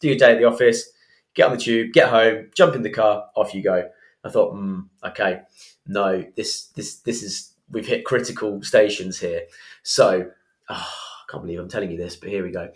do 0.01 0.09
your 0.09 0.17
day 0.17 0.33
at 0.33 0.39
the 0.39 0.45
office, 0.45 0.89
get 1.33 1.45
on 1.45 1.53
the 1.53 1.61
tube, 1.61 1.93
get 1.93 2.09
home, 2.09 2.49
jump 2.55 2.75
in 2.75 2.81
the 2.81 2.89
car, 2.89 3.25
off 3.35 3.53
you 3.53 3.63
go. 3.63 3.89
I 4.23 4.29
thought, 4.29 4.53
mm, 4.53 4.87
okay, 5.03 5.41
no, 5.87 6.25
this 6.35 6.67
this 6.75 6.97
this 6.97 7.23
is 7.23 7.53
we've 7.69 7.87
hit 7.87 8.05
critical 8.05 8.61
stations 8.61 9.19
here. 9.19 9.43
So, 9.83 10.29
oh, 10.69 10.93
I 10.93 11.31
can't 11.31 11.43
believe 11.43 11.59
I'm 11.59 11.69
telling 11.69 11.91
you 11.91 11.97
this, 11.97 12.15
but 12.15 12.29
here 12.29 12.43
we 12.43 12.51
go. 12.51 12.71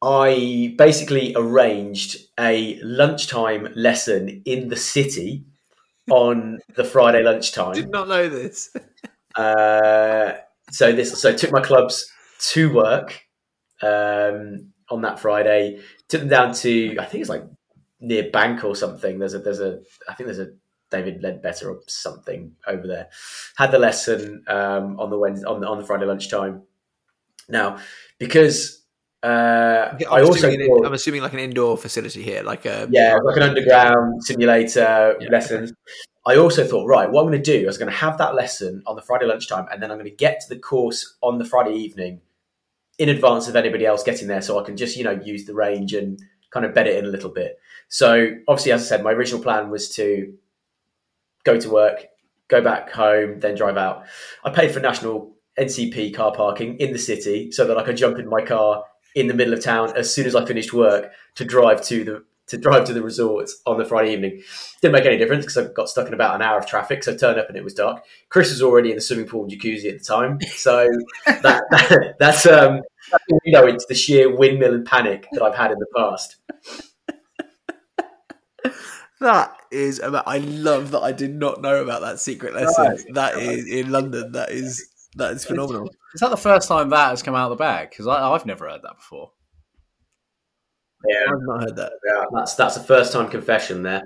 I 0.00 0.74
basically 0.76 1.34
arranged 1.34 2.28
a 2.38 2.78
lunchtime 2.82 3.68
lesson 3.74 4.42
in 4.44 4.68
the 4.68 4.76
city 4.76 5.44
on 6.10 6.58
the 6.76 6.84
Friday 6.84 7.22
lunchtime. 7.22 7.72
Did 7.72 7.90
not 7.90 8.08
know 8.08 8.28
this. 8.28 8.74
Uh, 9.36 10.34
so 10.70 10.92
this, 10.92 11.20
so 11.20 11.30
I 11.30 11.32
took 11.32 11.50
my 11.50 11.60
clubs 11.60 12.08
to 12.52 12.72
work 12.72 13.26
um, 13.82 14.72
on 14.90 15.02
that 15.02 15.18
Friday. 15.18 15.80
Took 16.08 16.20
them 16.20 16.28
down 16.28 16.54
to 16.54 16.96
I 16.98 17.04
think 17.04 17.22
it's 17.22 17.30
like 17.30 17.44
near 18.00 18.30
Bank 18.30 18.64
or 18.64 18.76
something. 18.76 19.18
There's 19.18 19.34
a 19.34 19.38
there's 19.38 19.60
a 19.60 19.80
I 20.08 20.14
think 20.14 20.26
there's 20.28 20.38
a 20.38 20.52
David 20.90 21.22
Leadbetter 21.22 21.70
or 21.70 21.80
something 21.88 22.52
over 22.66 22.86
there. 22.86 23.08
Had 23.56 23.72
the 23.72 23.78
lesson 23.78 24.44
um, 24.46 25.00
on 25.00 25.10
the 25.10 25.18
Wednesday 25.18 25.46
on 25.46 25.60
the 25.60 25.68
on 25.68 25.78
the 25.78 25.84
Friday 25.84 26.06
lunchtime. 26.06 26.62
Now 27.48 27.78
because 28.18 28.84
uh, 29.22 29.88
I'm 29.92 29.98
I 30.10 30.20
also 30.20 30.48
assuming, 30.48 30.84
I'm 30.84 30.92
assuming 30.92 31.22
like 31.22 31.32
an 31.32 31.38
indoor 31.38 31.78
facility 31.78 32.22
here, 32.22 32.42
like 32.42 32.66
a 32.66 32.86
yeah, 32.90 33.16
like 33.24 33.36
an 33.38 33.42
underground 33.42 34.22
simulator 34.22 35.16
Yeah. 35.18 35.28
lessons. 35.30 35.72
I 36.26 36.36
also 36.36 36.66
thought, 36.66 36.86
right, 36.86 37.10
what 37.10 37.22
I'm 37.22 37.28
going 37.28 37.42
to 37.42 37.52
do 37.52 37.58
is 37.60 37.64
I 37.64 37.66
was 37.68 37.78
going 37.78 37.90
to 37.90 37.96
have 37.96 38.18
that 38.18 38.34
lesson 38.34 38.82
on 38.86 38.96
the 38.96 39.02
Friday 39.02 39.26
lunchtime, 39.26 39.66
and 39.72 39.82
then 39.82 39.90
I'm 39.90 39.96
going 39.98 40.10
to 40.10 40.16
get 40.16 40.40
to 40.40 40.54
the 40.54 40.60
course 40.60 41.16
on 41.22 41.38
the 41.38 41.44
Friday 41.44 41.74
evening 41.74 42.20
in 42.98 43.08
advance 43.08 43.48
of 43.48 43.56
anybody 43.56 43.86
else 43.86 44.02
getting 44.02 44.28
there, 44.28 44.42
so 44.42 44.58
I 44.58 44.64
can 44.64 44.76
just 44.76 44.96
you 44.96 45.04
know 45.04 45.20
use 45.24 45.44
the 45.44 45.54
range 45.54 45.92
and 45.92 46.18
kind 46.50 46.64
of 46.64 46.74
bed 46.74 46.86
it 46.86 46.96
in 46.96 47.04
a 47.04 47.08
little 47.08 47.30
bit. 47.30 47.58
So 47.88 48.30
obviously, 48.48 48.72
as 48.72 48.82
I 48.82 48.84
said, 48.84 49.04
my 49.04 49.12
original 49.12 49.42
plan 49.42 49.70
was 49.70 49.88
to 49.96 50.34
go 51.44 51.58
to 51.58 51.70
work, 51.70 52.06
go 52.48 52.62
back 52.62 52.90
home, 52.90 53.40
then 53.40 53.54
drive 53.54 53.76
out. 53.76 54.04
I 54.44 54.50
paid 54.50 54.72
for 54.72 54.80
national 54.80 55.34
NCP 55.58 56.14
car 56.14 56.32
parking 56.32 56.78
in 56.78 56.92
the 56.92 56.98
city 56.98 57.52
so 57.52 57.66
that 57.66 57.76
I 57.76 57.82
could 57.84 57.96
jump 57.96 58.18
in 58.18 58.28
my 58.28 58.42
car 58.42 58.84
in 59.14 59.28
the 59.28 59.34
middle 59.34 59.54
of 59.54 59.62
town 59.62 59.92
as 59.96 60.12
soon 60.12 60.26
as 60.26 60.34
I 60.34 60.44
finished 60.44 60.72
work 60.72 61.12
to 61.36 61.44
drive 61.44 61.82
to 61.86 62.04
the 62.04 62.24
to 62.46 62.58
drive 62.58 62.84
to 62.84 62.92
the 62.92 63.02
resort 63.02 63.50
on 63.66 63.78
the 63.78 63.84
Friday 63.84 64.12
evening. 64.12 64.42
Didn't 64.82 64.92
make 64.92 65.06
any 65.06 65.16
difference 65.16 65.44
because 65.44 65.58
I 65.58 65.72
got 65.72 65.88
stuck 65.88 66.08
in 66.08 66.14
about 66.14 66.34
an 66.34 66.42
hour 66.42 66.58
of 66.58 66.66
traffic. 66.66 67.02
So 67.02 67.12
I 67.12 67.16
turned 67.16 67.38
up 67.38 67.48
and 67.48 67.56
it 67.56 67.64
was 67.64 67.74
dark. 67.74 68.04
Chris 68.28 68.50
was 68.50 68.62
already 68.62 68.90
in 68.90 68.96
the 68.96 69.00
swimming 69.00 69.26
pool 69.26 69.44
and 69.44 69.52
jacuzzi 69.52 69.90
at 69.90 69.98
the 69.98 70.04
time, 70.04 70.40
so 70.42 70.88
that, 71.26 71.42
that 71.70 72.14
that's 72.18 72.46
um 72.46 72.80
that's, 73.10 73.24
you 73.44 73.52
know 73.52 73.66
it's 73.66 73.86
the 73.86 73.94
sheer 73.94 74.34
windmill 74.34 74.74
and 74.74 74.86
panic 74.86 75.26
that 75.32 75.42
I've 75.42 75.54
had 75.54 75.72
in 75.72 75.78
the 75.78 75.86
past. 75.96 76.36
That 79.20 79.56
is 79.70 80.00
about. 80.00 80.24
I 80.26 80.38
love 80.38 80.90
that. 80.90 81.00
I 81.00 81.12
did 81.12 81.34
not 81.34 81.62
know 81.62 81.82
about 81.82 82.02
that 82.02 82.20
secret 82.20 82.52
lesson. 82.52 83.14
That 83.14 83.38
is 83.38 83.66
in 83.66 83.90
London. 83.90 84.32
That 84.32 84.50
is 84.50 84.86
that 85.16 85.32
is 85.32 85.44
phenomenal. 85.46 85.88
Is 86.14 86.20
that 86.20 86.30
the 86.30 86.36
first 86.36 86.68
time 86.68 86.90
that 86.90 87.10
has 87.10 87.22
come 87.22 87.34
out 87.34 87.50
of 87.50 87.56
the 87.56 87.62
bag? 87.62 87.90
Because 87.90 88.06
I've 88.06 88.44
never 88.44 88.68
heard 88.68 88.82
that 88.82 88.96
before. 88.96 89.32
Yeah, 91.08 91.24
I've 91.32 91.42
not 91.42 91.60
heard 91.62 91.76
that. 91.76 91.92
yeah 92.04 92.24
that's 92.34 92.54
that's 92.54 92.76
a 92.76 92.82
first 92.82 93.12
time 93.12 93.28
confession 93.28 93.82
there. 93.82 94.02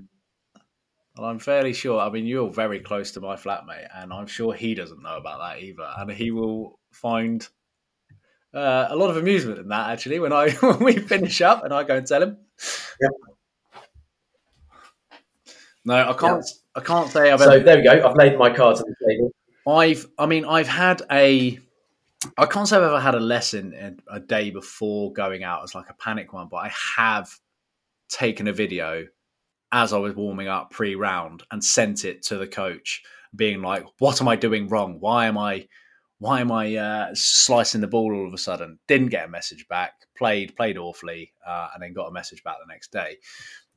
And 1.16 1.26
I'm 1.26 1.38
fairly 1.40 1.72
sure. 1.72 2.00
I 2.00 2.10
mean, 2.10 2.26
you're 2.26 2.50
very 2.50 2.78
close 2.80 3.10
to 3.12 3.20
my 3.20 3.34
flatmate, 3.34 3.88
and 3.94 4.12
I'm 4.12 4.26
sure 4.28 4.54
he 4.54 4.74
doesn't 4.74 5.02
know 5.02 5.16
about 5.16 5.38
that 5.40 5.62
either. 5.62 5.88
And 5.98 6.10
he 6.12 6.30
will 6.30 6.78
find 6.92 7.46
uh, 8.54 8.86
a 8.88 8.94
lot 8.96 9.10
of 9.10 9.16
amusement 9.16 9.58
in 9.58 9.68
that 9.68 9.90
actually 9.90 10.20
when 10.20 10.32
I 10.32 10.50
when 10.60 10.78
we 10.84 10.96
finish 10.98 11.40
up 11.42 11.64
and 11.64 11.74
I 11.74 11.82
go 11.84 11.96
and 11.96 12.06
tell 12.06 12.22
him. 12.22 12.36
Yep. 13.00 13.10
No, 15.84 15.94
I 16.10 16.12
can't. 16.12 16.44
I 16.74 16.80
can't 16.80 17.10
say 17.10 17.30
I've 17.30 17.40
So 17.40 17.50
ever. 17.50 17.64
there 17.64 17.76
we 17.78 17.82
go. 17.84 18.08
I've 18.08 18.16
laid 18.16 18.38
my 18.38 18.50
cards 18.50 18.80
on 18.82 18.88
the 18.88 19.06
table. 19.08 19.32
I've. 19.66 20.06
I 20.18 20.26
mean, 20.26 20.44
I've 20.44 20.68
had 20.68 21.02
a. 21.10 21.58
I 22.36 22.46
can't 22.46 22.68
say 22.68 22.76
I've 22.76 22.82
ever 22.82 23.00
had 23.00 23.14
a 23.14 23.20
lesson 23.20 24.00
a 24.08 24.20
day 24.20 24.50
before 24.50 25.12
going 25.12 25.44
out 25.44 25.62
as 25.64 25.74
like 25.74 25.88
a 25.88 25.94
panic 25.94 26.32
one, 26.32 26.48
but 26.50 26.58
I 26.58 26.72
have 26.96 27.30
taken 28.08 28.48
a 28.48 28.52
video 28.52 29.06
as 29.72 29.92
I 29.92 29.98
was 29.98 30.14
warming 30.14 30.48
up 30.48 30.70
pre-round 30.70 31.42
and 31.50 31.62
sent 31.62 32.04
it 32.04 32.22
to 32.24 32.38
the 32.38 32.46
coach, 32.46 33.02
being 33.36 33.60
like, 33.60 33.84
"What 33.98 34.20
am 34.20 34.28
I 34.28 34.36
doing 34.36 34.68
wrong? 34.68 34.98
Why 35.00 35.26
am 35.26 35.36
I, 35.36 35.68
why 36.18 36.40
am 36.40 36.50
I 36.50 36.76
uh, 36.76 37.10
slicing 37.14 37.80
the 37.80 37.86
ball 37.86 38.14
all 38.14 38.26
of 38.26 38.32
a 38.32 38.38
sudden?" 38.38 38.78
Didn't 38.88 39.08
get 39.08 39.26
a 39.26 39.30
message 39.30 39.66
back. 39.68 39.92
Played 40.16 40.56
played 40.56 40.78
awfully, 40.78 41.34
uh, 41.46 41.68
and 41.74 41.82
then 41.82 41.92
got 41.92 42.08
a 42.08 42.12
message 42.12 42.42
back 42.42 42.56
the 42.58 42.72
next 42.72 42.92
day. 42.92 43.18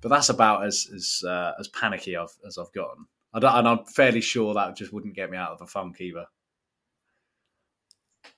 But 0.01 0.09
that's 0.09 0.29
about 0.29 0.65
as 0.65 0.87
as 0.95 1.21
uh, 1.27 1.53
as 1.59 1.67
panicky 1.67 2.15
I've, 2.15 2.35
as 2.47 2.57
I've 2.57 2.71
gotten. 2.73 3.05
And 3.33 3.45
I'm 3.45 3.85
fairly 3.85 4.21
sure 4.21 4.53
that 4.53 4.75
just 4.75 4.91
wouldn't 4.91 5.15
get 5.15 5.29
me 5.29 5.37
out 5.37 5.51
of 5.51 5.61
a 5.61 5.67
funk 5.67 6.01
either. 6.01 6.25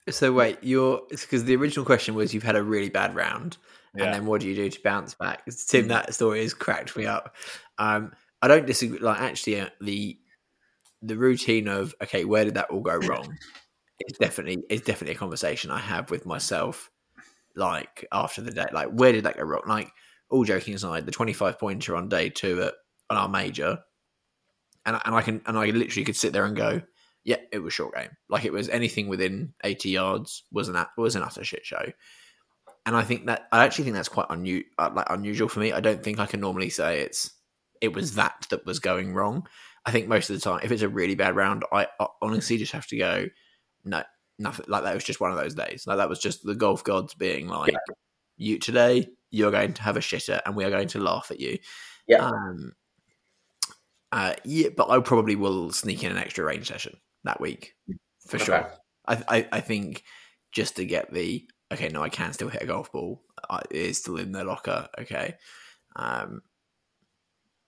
So 0.09 0.33
wait, 0.33 0.57
you're 0.61 1.01
because 1.09 1.45
the 1.45 1.55
original 1.55 1.85
question 1.85 2.13
was 2.15 2.33
you've 2.33 2.43
had 2.43 2.55
a 2.55 2.63
really 2.63 2.89
bad 2.89 3.15
round, 3.15 3.57
Yeah. 3.95 4.05
and 4.05 4.13
then 4.13 4.25
what 4.25 4.41
do 4.41 4.47
you 4.49 4.55
do 4.55 4.69
to 4.69 4.81
bounce 4.83 5.13
back? 5.13 5.45
Tim, 5.67 5.85
Mm. 5.85 5.89
that 5.89 6.13
story 6.13 6.41
has 6.41 6.53
cracked 6.53 6.95
me 6.97 7.05
up. 7.05 7.35
Um, 7.77 8.11
I 8.41 8.47
don't 8.49 8.65
disagree. 8.65 8.99
Like 8.99 9.19
actually, 9.19 9.61
uh, 9.61 9.69
the 9.81 10.19
the 11.01 11.17
routine 11.17 11.67
of 11.67 11.95
okay, 12.01 12.25
where 12.25 12.43
did 12.45 12.55
that 12.55 12.69
all 12.69 12.81
go 12.81 12.95
wrong? 12.97 13.37
It's 13.99 14.17
definitely 14.17 14.63
it's 14.69 14.85
definitely 14.85 15.15
a 15.15 15.19
conversation 15.19 15.71
I 15.71 15.79
have 15.79 16.11
with 16.11 16.25
myself. 16.25 16.89
Like 17.55 18.05
after 18.11 18.41
the 18.41 18.51
day, 18.51 18.65
like 18.73 18.89
where 18.89 19.11
did 19.13 19.23
that 19.25 19.37
go 19.37 19.43
wrong? 19.43 19.61
Like 19.67 19.91
all 20.29 20.43
joking 20.43 20.73
aside, 20.73 21.05
the 21.05 21.11
twenty 21.11 21.33
five 21.33 21.59
pointer 21.59 21.95
on 21.95 22.09
day 22.09 22.29
two 22.29 22.61
at 22.63 22.73
on 23.09 23.17
our 23.17 23.29
major, 23.29 23.79
and 24.85 24.99
and 25.05 25.15
I 25.15 25.21
can 25.21 25.41
and 25.45 25.57
I 25.57 25.67
literally 25.67 26.03
could 26.03 26.15
sit 26.17 26.33
there 26.33 26.45
and 26.45 26.55
go, 26.57 26.81
yeah, 27.23 27.37
it 27.51 27.59
was 27.59 27.73
short 27.73 27.95
game. 27.95 28.09
Like 28.29 28.45
it 28.45 28.53
was 28.53 28.69
anything 28.69 29.07
within 29.07 29.53
eighty 29.63 29.89
yards 29.89 30.43
was 30.51 30.67
an 30.67 30.85
was 30.97 31.15
an 31.15 31.23
utter 31.23 31.43
shit 31.43 31.65
show. 31.65 31.91
And 32.85 32.95
I 32.95 33.03
think 33.03 33.27
that 33.27 33.47
I 33.51 33.63
actually 33.63 33.85
think 33.85 33.95
that's 33.95 34.09
quite 34.09 34.27
unu- 34.27 34.65
uh, 34.77 34.89
like 34.93 35.07
unusual 35.09 35.47
for 35.47 35.61
me. 35.61 35.71
I 35.71 35.79
don't 35.79 36.03
think 36.03 36.19
I 36.19 36.25
can 36.25 36.41
normally 36.41 36.69
say 36.69 36.99
it's 36.99 37.31
it 37.79 37.93
was 37.93 38.15
that 38.15 38.47
that 38.49 38.65
was 38.65 38.79
going 38.79 39.13
wrong. 39.13 39.47
I 39.85 39.91
think 39.91 40.07
most 40.07 40.29
of 40.29 40.35
the 40.35 40.41
time, 40.41 40.61
if 40.63 40.71
it's 40.71 40.81
a 40.81 40.89
really 40.89 41.15
bad 41.15 41.35
round, 41.35 41.63
I, 41.71 41.87
I 41.99 42.07
honestly 42.21 42.57
just 42.57 42.71
have 42.73 42.87
to 42.87 42.97
go, 42.97 43.25
no, 43.83 44.03
nothing. 44.39 44.65
Like 44.67 44.83
that 44.83 44.93
was 44.93 45.03
just 45.03 45.21
one 45.21 45.31
of 45.31 45.37
those 45.37 45.55
days. 45.55 45.85
Like 45.87 45.97
that 45.97 46.09
was 46.09 46.19
just 46.19 46.43
the 46.43 46.55
golf 46.55 46.83
gods 46.83 47.13
being 47.13 47.47
like, 47.47 47.73
you 48.37 48.59
today 48.59 49.07
you're 49.31 49.51
going 49.51 49.73
to 49.73 49.81
have 49.81 49.95
a 49.95 50.01
shitter, 50.01 50.41
and 50.45 50.55
we 50.55 50.65
are 50.65 50.69
going 50.69 50.89
to 50.89 50.99
laugh 50.99 51.31
at 51.31 51.39
you. 51.39 51.57
Yeah. 52.05 52.25
Um, 52.27 52.73
uh, 54.11 54.35
yeah, 54.43 54.69
but 54.75 54.89
I 54.89 54.99
probably 54.99 55.37
will 55.37 55.71
sneak 55.71 56.03
in 56.03 56.11
an 56.11 56.17
extra 56.17 56.43
range 56.43 56.67
session 56.67 56.97
that 57.23 57.41
week 57.41 57.75
for 58.27 58.37
Okay. 58.39 58.45
sure. 58.45 58.71
I, 59.07 59.23
I 59.27 59.47
I 59.53 59.61
think 59.61 60.03
just 60.51 60.75
to 60.77 60.85
get 60.85 61.11
the 61.13 61.47
okay, 61.71 61.89
no, 61.89 62.03
I 62.03 62.09
can 62.09 62.33
still 62.33 62.49
hit 62.49 62.61
a 62.63 62.67
golf 62.67 62.91
ball. 62.91 63.23
I, 63.49 63.61
it 63.69 63.75
is 63.75 63.97
still 63.99 64.17
in 64.17 64.31
the 64.31 64.43
locker. 64.43 64.87
Okay. 64.99 65.35
Um, 65.95 66.41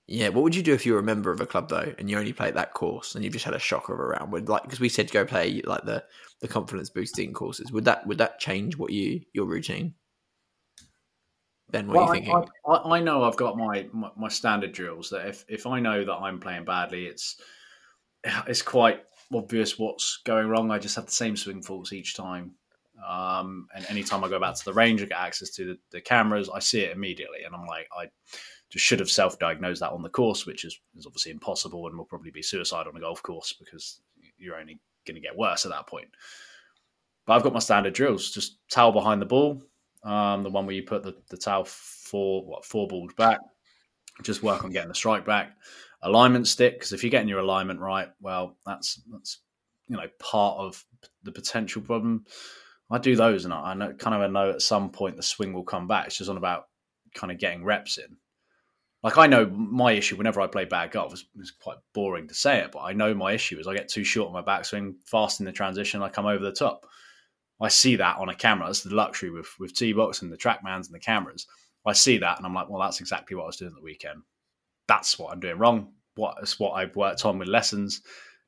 yeah, 0.07 0.29
what 0.29 0.43
would 0.43 0.55
you 0.55 0.61
do 0.61 0.73
if 0.73 0.85
you 0.85 0.93
were 0.93 0.99
a 0.99 1.03
member 1.03 1.31
of 1.31 1.41
a 1.41 1.47
club 1.47 1.69
though, 1.69 1.93
and 1.97 2.09
you 2.09 2.17
only 2.17 2.33
played 2.33 2.53
that 2.53 2.73
course, 2.73 3.15
and 3.15 3.23
you've 3.23 3.33
just 3.33 3.45
had 3.45 3.55
a 3.55 3.59
shocker 3.59 3.93
of 3.93 3.99
a 3.99 4.05
round? 4.05 4.31
Would 4.31 4.49
like 4.49 4.63
because 4.63 4.79
we 4.79 4.89
said 4.89 5.11
go 5.11 5.25
play 5.25 5.61
like 5.65 5.83
the 5.83 6.03
the 6.41 6.47
confidence 6.47 6.89
boosting 6.91 7.33
courses. 7.33 7.71
Would 7.71 7.85
that 7.85 8.05
would 8.05 8.19
that 8.19 8.39
change 8.39 8.77
what 8.77 8.91
you 8.91 9.21
your 9.33 9.45
routine? 9.45 9.95
Ben, 11.71 11.87
what 11.87 11.95
Well, 11.95 12.03
are 12.03 12.15
you 12.15 12.23
thinking? 12.23 12.51
I, 12.67 12.71
I, 12.71 12.97
I 12.97 12.99
know 13.01 13.23
I've 13.23 13.37
got 13.37 13.57
my, 13.57 13.87
my, 13.91 14.11
my 14.15 14.27
standard 14.27 14.71
drills 14.71 15.09
that 15.09 15.27
if, 15.27 15.45
if 15.47 15.65
I 15.65 15.79
know 15.79 16.05
that 16.05 16.13
I'm 16.13 16.39
playing 16.39 16.65
badly, 16.65 17.07
it's 17.07 17.41
it's 18.47 18.61
quite 18.61 19.03
obvious 19.35 19.77
what's 19.77 20.19
going 20.25 20.47
wrong. 20.47 20.71
I 20.71 20.79
just 20.79 20.95
have 20.95 21.05
the 21.05 21.11
same 21.11 21.35
swing 21.35 21.61
faults 21.61 21.93
each 21.93 22.15
time. 22.15 22.51
Um, 23.07 23.67
and 23.75 23.85
anytime 23.89 24.23
I 24.23 24.29
go 24.29 24.39
back 24.39 24.55
to 24.55 24.65
the 24.65 24.73
range, 24.73 25.01
I 25.01 25.05
get 25.05 25.17
access 25.17 25.49
to 25.51 25.65
the, 25.65 25.77
the 25.91 26.01
cameras, 26.01 26.49
I 26.49 26.59
see 26.59 26.81
it 26.81 26.95
immediately. 26.95 27.43
And 27.45 27.53
I'm 27.53 27.65
like, 27.65 27.87
I 27.95 28.05
just 28.69 28.85
should 28.85 28.99
have 28.99 29.11
self 29.11 29.37
diagnosed 29.37 29.81
that 29.81 29.91
on 29.91 30.01
the 30.01 30.09
course, 30.09 30.45
which 30.45 30.65
is, 30.65 30.79
is 30.97 31.05
obviously 31.05 31.31
impossible 31.31 31.87
and 31.87 31.97
will 31.97 32.05
probably 32.05 32.31
be 32.31 32.41
suicide 32.41 32.87
on 32.87 32.95
a 32.95 32.99
golf 32.99 33.21
course 33.21 33.53
because 33.53 33.99
you're 34.37 34.59
only 34.59 34.79
going 35.05 35.15
to 35.15 35.21
get 35.21 35.37
worse 35.37 35.65
at 35.65 35.71
that 35.71 35.87
point. 35.87 36.07
But 37.25 37.33
I've 37.33 37.43
got 37.43 37.53
my 37.53 37.59
standard 37.59 37.93
drills: 37.93 38.31
just 38.31 38.57
towel 38.69 38.91
behind 38.91 39.21
the 39.21 39.25
ball, 39.25 39.61
um, 40.03 40.43
the 40.43 40.49
one 40.49 40.65
where 40.65 40.75
you 40.75 40.83
put 40.83 41.03
the, 41.03 41.15
the 41.29 41.37
towel 41.37 41.65
four 41.65 42.45
what 42.45 42.65
four 42.65 42.87
balls 42.87 43.13
back. 43.15 43.39
Just 44.23 44.43
work 44.43 44.63
on 44.63 44.71
getting 44.71 44.89
the 44.89 44.95
strike 44.95 45.25
back. 45.25 45.57
Alignment 46.05 46.47
stick 46.47 46.73
because 46.73 46.93
if 46.93 47.03
you're 47.03 47.09
getting 47.09 47.27
your 47.27 47.39
alignment 47.39 47.79
right, 47.79 48.09
well, 48.21 48.57
that's 48.65 49.01
that's 49.11 49.39
you 49.87 49.97
know 49.97 50.07
part 50.19 50.59
of 50.59 50.83
the 51.23 51.31
potential 51.31 51.81
problem. 51.81 52.25
I 52.91 52.99
do 52.99 53.15
those, 53.15 53.45
and 53.45 53.53
I, 53.53 53.73
know, 53.73 53.93
kind 53.93 54.23
of 54.23 54.31
know 54.31 54.51
at 54.51 54.61
some 54.61 54.91
point 54.91 55.17
the 55.17 55.23
swing 55.23 55.51
will 55.51 55.63
come 55.63 55.87
back. 55.87 56.05
It's 56.05 56.17
just 56.17 56.29
on 56.29 56.37
about 56.37 56.67
kind 57.15 57.31
of 57.31 57.39
getting 57.39 57.63
reps 57.63 57.97
in. 57.97 58.17
Like 59.01 59.17
I 59.17 59.27
know 59.27 59.47
my 59.47 59.91
issue 59.93 60.15
whenever 60.15 60.41
I 60.41 60.47
play 60.47 60.65
bad 60.65 60.91
golf 60.91 61.13
is 61.13 61.25
it's 61.39 61.51
quite 61.51 61.77
boring 61.93 62.27
to 62.27 62.33
say 62.33 62.59
it, 62.59 62.71
but 62.71 62.79
I 62.79 62.93
know 62.93 63.13
my 63.13 63.33
issue 63.33 63.59
is 63.59 63.67
I 63.67 63.73
get 63.73 63.87
too 63.87 64.03
short 64.03 64.27
on 64.27 64.33
my 64.33 64.41
backswing, 64.41 64.95
fast 65.05 65.39
in 65.39 65.45
the 65.45 65.51
transition, 65.51 66.01
I 66.01 66.09
come 66.09 66.25
over 66.25 66.43
the 66.43 66.51
top. 66.51 66.85
I 67.61 67.69
see 67.69 67.95
that 67.95 68.17
on 68.17 68.29
a 68.29 68.35
camera. 68.35 68.67
That's 68.67 68.81
the 68.81 68.93
luxury 68.93 69.31
with 69.31 69.47
with 69.59 69.75
T 69.75 69.93
box 69.93 70.21
and 70.21 70.31
the 70.31 70.37
trackmans 70.37 70.85
and 70.85 70.93
the 70.93 70.99
cameras. 70.99 71.47
I 71.85 71.93
see 71.93 72.17
that 72.19 72.37
and 72.37 72.45
I'm 72.45 72.53
like, 72.53 72.69
well, 72.69 72.81
that's 72.81 72.99
exactly 72.99 73.35
what 73.35 73.43
I 73.43 73.47
was 73.47 73.57
doing 73.57 73.73
the 73.75 73.81
weekend. 73.81 74.21
That's 74.87 75.17
what 75.17 75.31
I'm 75.31 75.39
doing 75.39 75.57
wrong. 75.57 75.93
What 76.15 76.37
is 76.41 76.59
what 76.59 76.71
I've 76.71 76.95
worked 76.95 77.25
on 77.25 77.39
with 77.39 77.47
lessons. 77.47 78.01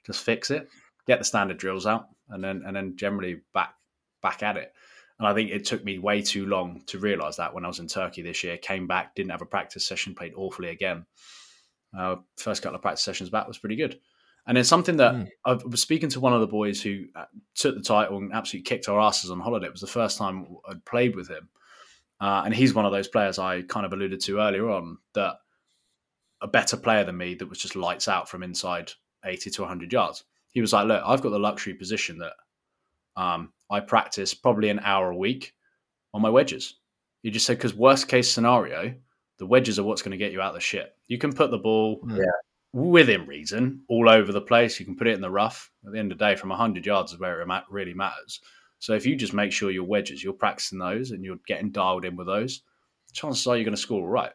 Just 0.05 0.23
fix 0.23 0.51
it. 0.51 0.69
Get 1.05 1.19
the 1.19 1.25
standard 1.25 1.57
drills 1.57 1.85
out, 1.85 2.07
and 2.29 2.43
then 2.43 2.63
and 2.65 2.75
then 2.75 2.95
generally 2.95 3.41
back 3.53 3.73
back 4.21 4.43
at 4.43 4.57
it. 4.57 4.73
And 5.19 5.27
I 5.27 5.33
think 5.33 5.49
it 5.49 5.65
took 5.65 5.83
me 5.83 5.97
way 5.97 6.21
too 6.21 6.45
long 6.45 6.83
to 6.87 6.99
realize 6.99 7.37
that 7.37 7.53
when 7.53 7.65
I 7.65 7.67
was 7.67 7.79
in 7.79 7.87
Turkey 7.87 8.21
this 8.21 8.43
year. 8.43 8.57
Came 8.57 8.87
back, 8.87 9.15
didn't 9.15 9.31
have 9.31 9.41
a 9.41 9.47
practice 9.47 9.85
session, 9.85 10.13
played 10.13 10.33
awfully 10.35 10.69
again. 10.69 11.05
Uh, 11.97 12.17
first 12.37 12.61
couple 12.61 12.75
of 12.75 12.81
practice 12.81 13.03
sessions 13.03 13.29
back 13.29 13.47
was 13.47 13.57
pretty 13.57 13.75
good. 13.75 13.99
And 14.45 14.55
then 14.55 14.63
something 14.63 14.97
that 14.97 15.15
mm. 15.15 15.27
I 15.43 15.53
was 15.53 15.81
speaking 15.81 16.09
to 16.09 16.19
one 16.19 16.33
of 16.33 16.39
the 16.39 16.47
boys 16.47 16.81
who 16.81 17.05
uh, 17.15 17.25
took 17.55 17.75
the 17.75 17.81
title 17.81 18.17
and 18.17 18.31
absolutely 18.31 18.63
kicked 18.63 18.87
our 18.87 18.99
asses 18.99 19.31
on 19.31 19.39
holiday. 19.39 19.65
It 19.67 19.73
was 19.73 19.81
the 19.81 19.87
first 19.87 20.17
time 20.17 20.47
I'd 20.69 20.85
played 20.85 21.15
with 21.15 21.29
him. 21.29 21.49
Uh, 22.21 22.43
and 22.45 22.53
he's 22.53 22.73
one 22.73 22.85
of 22.85 22.91
those 22.91 23.07
players 23.07 23.39
I 23.39 23.63
kind 23.63 23.85
of 23.85 23.93
alluded 23.93 24.21
to 24.21 24.39
earlier 24.39 24.69
on 24.69 24.99
that 25.15 25.35
a 26.41 26.47
better 26.47 26.77
player 26.77 27.03
than 27.03 27.17
me 27.17 27.35
that 27.35 27.49
was 27.49 27.59
just 27.59 27.75
lights 27.75 28.07
out 28.07 28.29
from 28.29 28.43
inside 28.43 28.91
80 29.25 29.49
to 29.51 29.61
100 29.61 29.91
yards. 29.91 30.23
He 30.51 30.61
was 30.61 30.73
like, 30.73 30.87
Look, 30.87 31.03
I've 31.05 31.21
got 31.21 31.29
the 31.29 31.39
luxury 31.39 31.73
position 31.73 32.19
that 32.19 32.33
um, 33.15 33.51
I 33.69 33.79
practice 33.79 34.33
probably 34.33 34.69
an 34.69 34.79
hour 34.79 35.11
a 35.11 35.17
week 35.17 35.53
on 36.13 36.21
my 36.21 36.29
wedges. 36.29 36.75
You 37.23 37.31
just 37.31 37.45
said, 37.45 37.57
because 37.57 37.73
worst 37.73 38.07
case 38.07 38.31
scenario, 38.31 38.93
the 39.39 39.45
wedges 39.45 39.79
are 39.79 39.83
what's 39.83 40.01
going 40.01 40.11
to 40.11 40.17
get 40.17 40.31
you 40.31 40.41
out 40.41 40.49
of 40.49 40.55
the 40.55 40.61
shit. 40.61 40.95
You 41.07 41.17
can 41.17 41.33
put 41.33 41.51
the 41.51 41.57
ball 41.57 42.01
yeah. 42.07 42.25
within 42.73 43.25
reason 43.25 43.81
all 43.89 44.09
over 44.09 44.31
the 44.31 44.41
place. 44.41 44.79
You 44.79 44.85
can 44.85 44.95
put 44.95 45.07
it 45.07 45.15
in 45.15 45.21
the 45.21 45.29
rough. 45.29 45.71
At 45.85 45.93
the 45.93 45.99
end 45.99 46.11
of 46.11 46.17
the 46.17 46.25
day, 46.25 46.35
from 46.35 46.49
100 46.49 46.85
yards 46.85 47.11
is 47.11 47.19
where 47.19 47.41
it 47.41 47.63
really 47.69 47.93
matters. 47.93 48.39
So 48.79 48.93
if 48.93 49.05
you 49.05 49.15
just 49.15 49.33
make 49.33 49.51
sure 49.51 49.71
your 49.71 49.83
wedges, 49.83 50.23
you're 50.23 50.33
practicing 50.33 50.79
those 50.79 51.11
and 51.11 51.23
you're 51.23 51.39
getting 51.47 51.71
dialed 51.71 52.05
in 52.05 52.15
with 52.15 52.27
those, 52.27 52.61
chances 53.13 53.45
are 53.47 53.55
you're 53.57 53.65
going 53.65 53.75
to 53.75 53.81
score 53.81 54.01
all 54.01 54.07
right. 54.07 54.31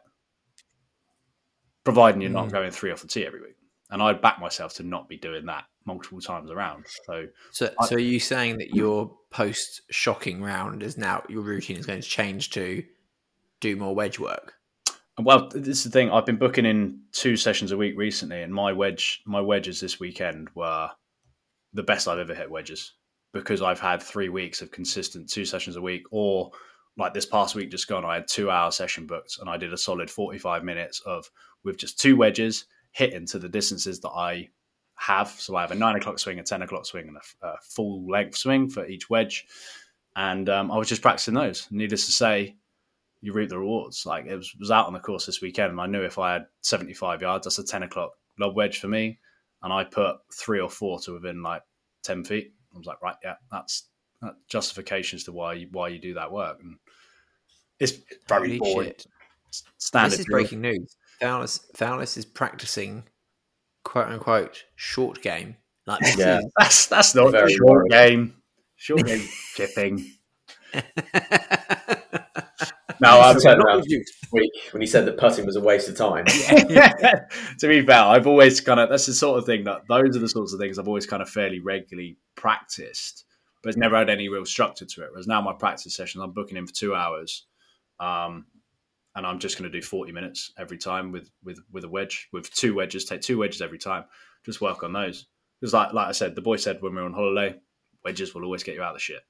Providing 1.83 2.21
you're 2.21 2.29
mm. 2.29 2.35
not 2.35 2.51
going 2.51 2.71
three 2.71 2.91
off 2.91 3.01
the 3.01 3.07
tee 3.07 3.25
every 3.25 3.41
week. 3.41 3.55
And 3.89 4.01
I'd 4.01 4.21
back 4.21 4.39
myself 4.39 4.73
to 4.75 4.83
not 4.83 5.07
be 5.07 5.17
doing 5.17 5.45
that 5.45 5.65
multiple 5.85 6.21
times 6.21 6.49
around. 6.49 6.85
So, 7.05 7.27
so, 7.51 7.69
I, 7.79 7.85
so 7.85 7.95
are 7.95 7.99
you 7.99 8.19
saying 8.19 8.57
that 8.57 8.73
your 8.73 9.15
post 9.29 9.81
shocking 9.91 10.41
round 10.41 10.81
is 10.81 10.97
now 10.97 11.23
your 11.29 11.41
routine 11.41 11.77
is 11.77 11.85
going 11.85 12.01
to 12.01 12.07
change 12.07 12.49
to 12.51 12.83
do 13.59 13.75
more 13.75 13.93
wedge 13.93 14.19
work? 14.19 14.53
Well, 15.19 15.49
this 15.49 15.79
is 15.79 15.83
the 15.83 15.89
thing. 15.91 16.09
I've 16.09 16.25
been 16.25 16.37
booking 16.37 16.65
in 16.65 17.01
two 17.11 17.37
sessions 17.37 17.71
a 17.71 17.77
week 17.77 17.93
recently, 17.95 18.41
and 18.41 18.53
my 18.53 18.73
wedge, 18.73 19.21
my 19.25 19.41
wedges 19.41 19.79
this 19.79 19.99
weekend 19.99 20.49
were 20.55 20.89
the 21.73 21.83
best 21.83 22.07
I've 22.07 22.19
ever 22.19 22.33
hit 22.33 22.49
wedges 22.49 22.93
because 23.31 23.61
I've 23.61 23.79
had 23.79 24.01
three 24.01 24.29
weeks 24.29 24.61
of 24.61 24.71
consistent 24.71 25.29
two 25.29 25.45
sessions 25.45 25.75
a 25.75 25.81
week, 25.81 26.03
or 26.11 26.51
like 26.97 27.13
this 27.13 27.25
past 27.25 27.55
week 27.55 27.71
just 27.71 27.87
gone, 27.87 28.05
I 28.05 28.15
had 28.15 28.27
two 28.27 28.49
hour 28.49 28.71
session 28.71 29.07
booked, 29.07 29.37
and 29.39 29.49
I 29.49 29.57
did 29.57 29.73
a 29.73 29.77
solid 29.77 30.09
forty 30.09 30.37
five 30.37 30.63
minutes 30.63 31.01
of 31.05 31.29
with 31.63 31.77
just 31.77 31.99
two 31.99 32.15
wedges 32.15 32.65
hitting 32.91 33.25
to 33.27 33.39
the 33.39 33.49
distances 33.49 33.99
that 34.01 34.11
I 34.11 34.49
have. 34.95 35.29
So 35.29 35.55
I 35.55 35.61
have 35.61 35.71
a 35.71 35.75
nine 35.75 35.95
o'clock 35.95 36.19
swing, 36.19 36.39
a 36.39 36.43
ten 36.43 36.61
o'clock 36.61 36.85
swing, 36.85 37.07
and 37.07 37.17
a, 37.17 37.47
a 37.47 37.57
full 37.61 38.07
length 38.09 38.37
swing 38.37 38.69
for 38.69 38.85
each 38.85 39.09
wedge. 39.09 39.45
And 40.15 40.47
um, 40.49 40.71
I 40.71 40.77
was 40.77 40.87
just 40.87 41.01
practicing 41.01 41.33
those. 41.33 41.67
Needless 41.71 42.05
to 42.05 42.11
say, 42.11 42.55
you 43.21 43.33
reap 43.33 43.49
the 43.49 43.57
rewards. 43.57 44.05
Like 44.05 44.27
it 44.27 44.35
was, 44.35 44.53
was 44.59 44.69
out 44.69 44.85
on 44.85 44.93
the 44.93 44.99
course 44.99 45.25
this 45.25 45.41
weekend, 45.41 45.71
and 45.71 45.81
I 45.81 45.87
knew 45.87 46.03
if 46.03 46.19
I 46.19 46.33
had 46.33 46.45
seventy 46.61 46.93
five 46.93 47.21
yards, 47.21 47.45
that's 47.45 47.57
a 47.57 47.63
ten 47.63 47.83
o'clock 47.83 48.11
lob 48.39 48.55
wedge 48.55 48.79
for 48.79 48.87
me. 48.87 49.19
And 49.63 49.73
I 49.73 49.85
put 49.85 50.17
three 50.31 50.59
or 50.59 50.69
four 50.69 50.99
to 50.99 51.13
within 51.13 51.41
like 51.41 51.63
ten 52.03 52.23
feet. 52.23 52.53
I 52.75 52.77
was 52.77 52.85
like, 52.85 53.01
right, 53.01 53.15
yeah, 53.23 53.35
that's 53.49 53.87
that 54.21 54.35
justifications 54.47 55.23
to 55.23 55.31
why 55.31 55.53
you, 55.53 55.67
why 55.71 55.87
you 55.87 55.99
do 55.99 56.13
that 56.13 56.31
work. 56.31 56.59
And 56.61 56.77
it's 57.79 57.93
very 58.27 58.57
boring. 58.57 58.93
Standard. 59.77 60.11
This 60.13 60.19
is 60.21 60.25
breaking 60.25 60.61
news. 60.61 60.95
Thales, 61.19 61.59
Thales 61.75 62.17
is 62.17 62.25
practicing 62.25 63.03
quote 63.83 64.07
unquote 64.07 64.63
short 64.75 65.21
game. 65.21 65.57
Like 65.85 66.01
yeah, 66.17 66.39
that's 66.57 66.87
that's 66.87 67.13
not 67.13 67.31
very 67.31 67.53
short 67.53 67.89
game. 67.89 68.35
Short 68.75 69.05
game 69.05 69.27
chipping. 69.55 70.05
No, 73.03 73.19
I'm 73.19 73.37
saying 73.37 73.59
around 73.59 73.85
week 74.31 74.51
when 74.71 74.81
he 74.81 74.87
said 74.87 75.05
that 75.05 75.17
putting 75.17 75.45
was 75.45 75.57
a 75.57 75.61
waste 75.61 75.89
of 75.89 75.97
time. 75.97 76.25
to 76.25 77.67
be 77.67 77.85
fair, 77.85 78.01
I've 78.01 78.27
always 78.27 78.61
kind 78.61 78.79
of 78.79 78.89
that's 78.89 79.07
the 79.07 79.13
sort 79.13 79.37
of 79.37 79.45
thing 79.45 79.65
that 79.65 79.81
those 79.89 80.15
are 80.15 80.19
the 80.19 80.29
sorts 80.29 80.53
of 80.53 80.59
things 80.59 80.79
I've 80.79 80.87
always 80.87 81.05
kind 81.05 81.21
of 81.21 81.29
fairly 81.29 81.59
regularly 81.59 82.17
practiced, 82.35 83.25
but 83.61 83.69
it's 83.69 83.77
never 83.77 83.97
had 83.97 84.09
any 84.09 84.29
real 84.29 84.45
structure 84.45 84.85
to 84.85 85.03
it. 85.03 85.09
Whereas 85.11 85.27
now 85.27 85.41
my 85.41 85.51
practice 85.51 85.93
sessions, 85.95 86.23
I'm 86.23 86.31
booking 86.31 86.55
in 86.55 86.65
for 86.65 86.73
two 86.73 86.95
hours, 86.95 87.45
um, 88.03 88.45
and 89.15 89.25
I'm 89.25 89.39
just 89.39 89.57
going 89.57 89.71
to 89.71 89.79
do 89.79 89.85
40 89.85 90.11
minutes 90.11 90.51
every 90.57 90.77
time 90.77 91.11
with 91.11 91.29
with 91.43 91.59
with 91.71 91.83
a 91.83 91.89
wedge 91.89 92.27
with 92.33 92.53
two 92.53 92.75
wedges. 92.75 93.05
Take 93.05 93.21
two 93.21 93.37
wedges 93.37 93.61
every 93.61 93.77
time. 93.77 94.05
Just 94.45 94.61
work 94.61 94.83
on 94.83 94.91
those 94.93 95.27
because, 95.59 95.73
like 95.73 95.93
like 95.93 96.07
I 96.07 96.11
said, 96.11 96.35
the 96.35 96.41
boy 96.41 96.57
said 96.57 96.81
when 96.81 96.93
we 96.95 97.01
were 97.01 97.07
on 97.07 97.13
holiday, 97.13 97.59
wedges 98.03 98.33
will 98.33 98.43
always 98.43 98.63
get 98.63 98.75
you 98.75 98.81
out 98.81 98.89
of 98.89 98.95
the 98.95 98.99
shit. 98.99 99.21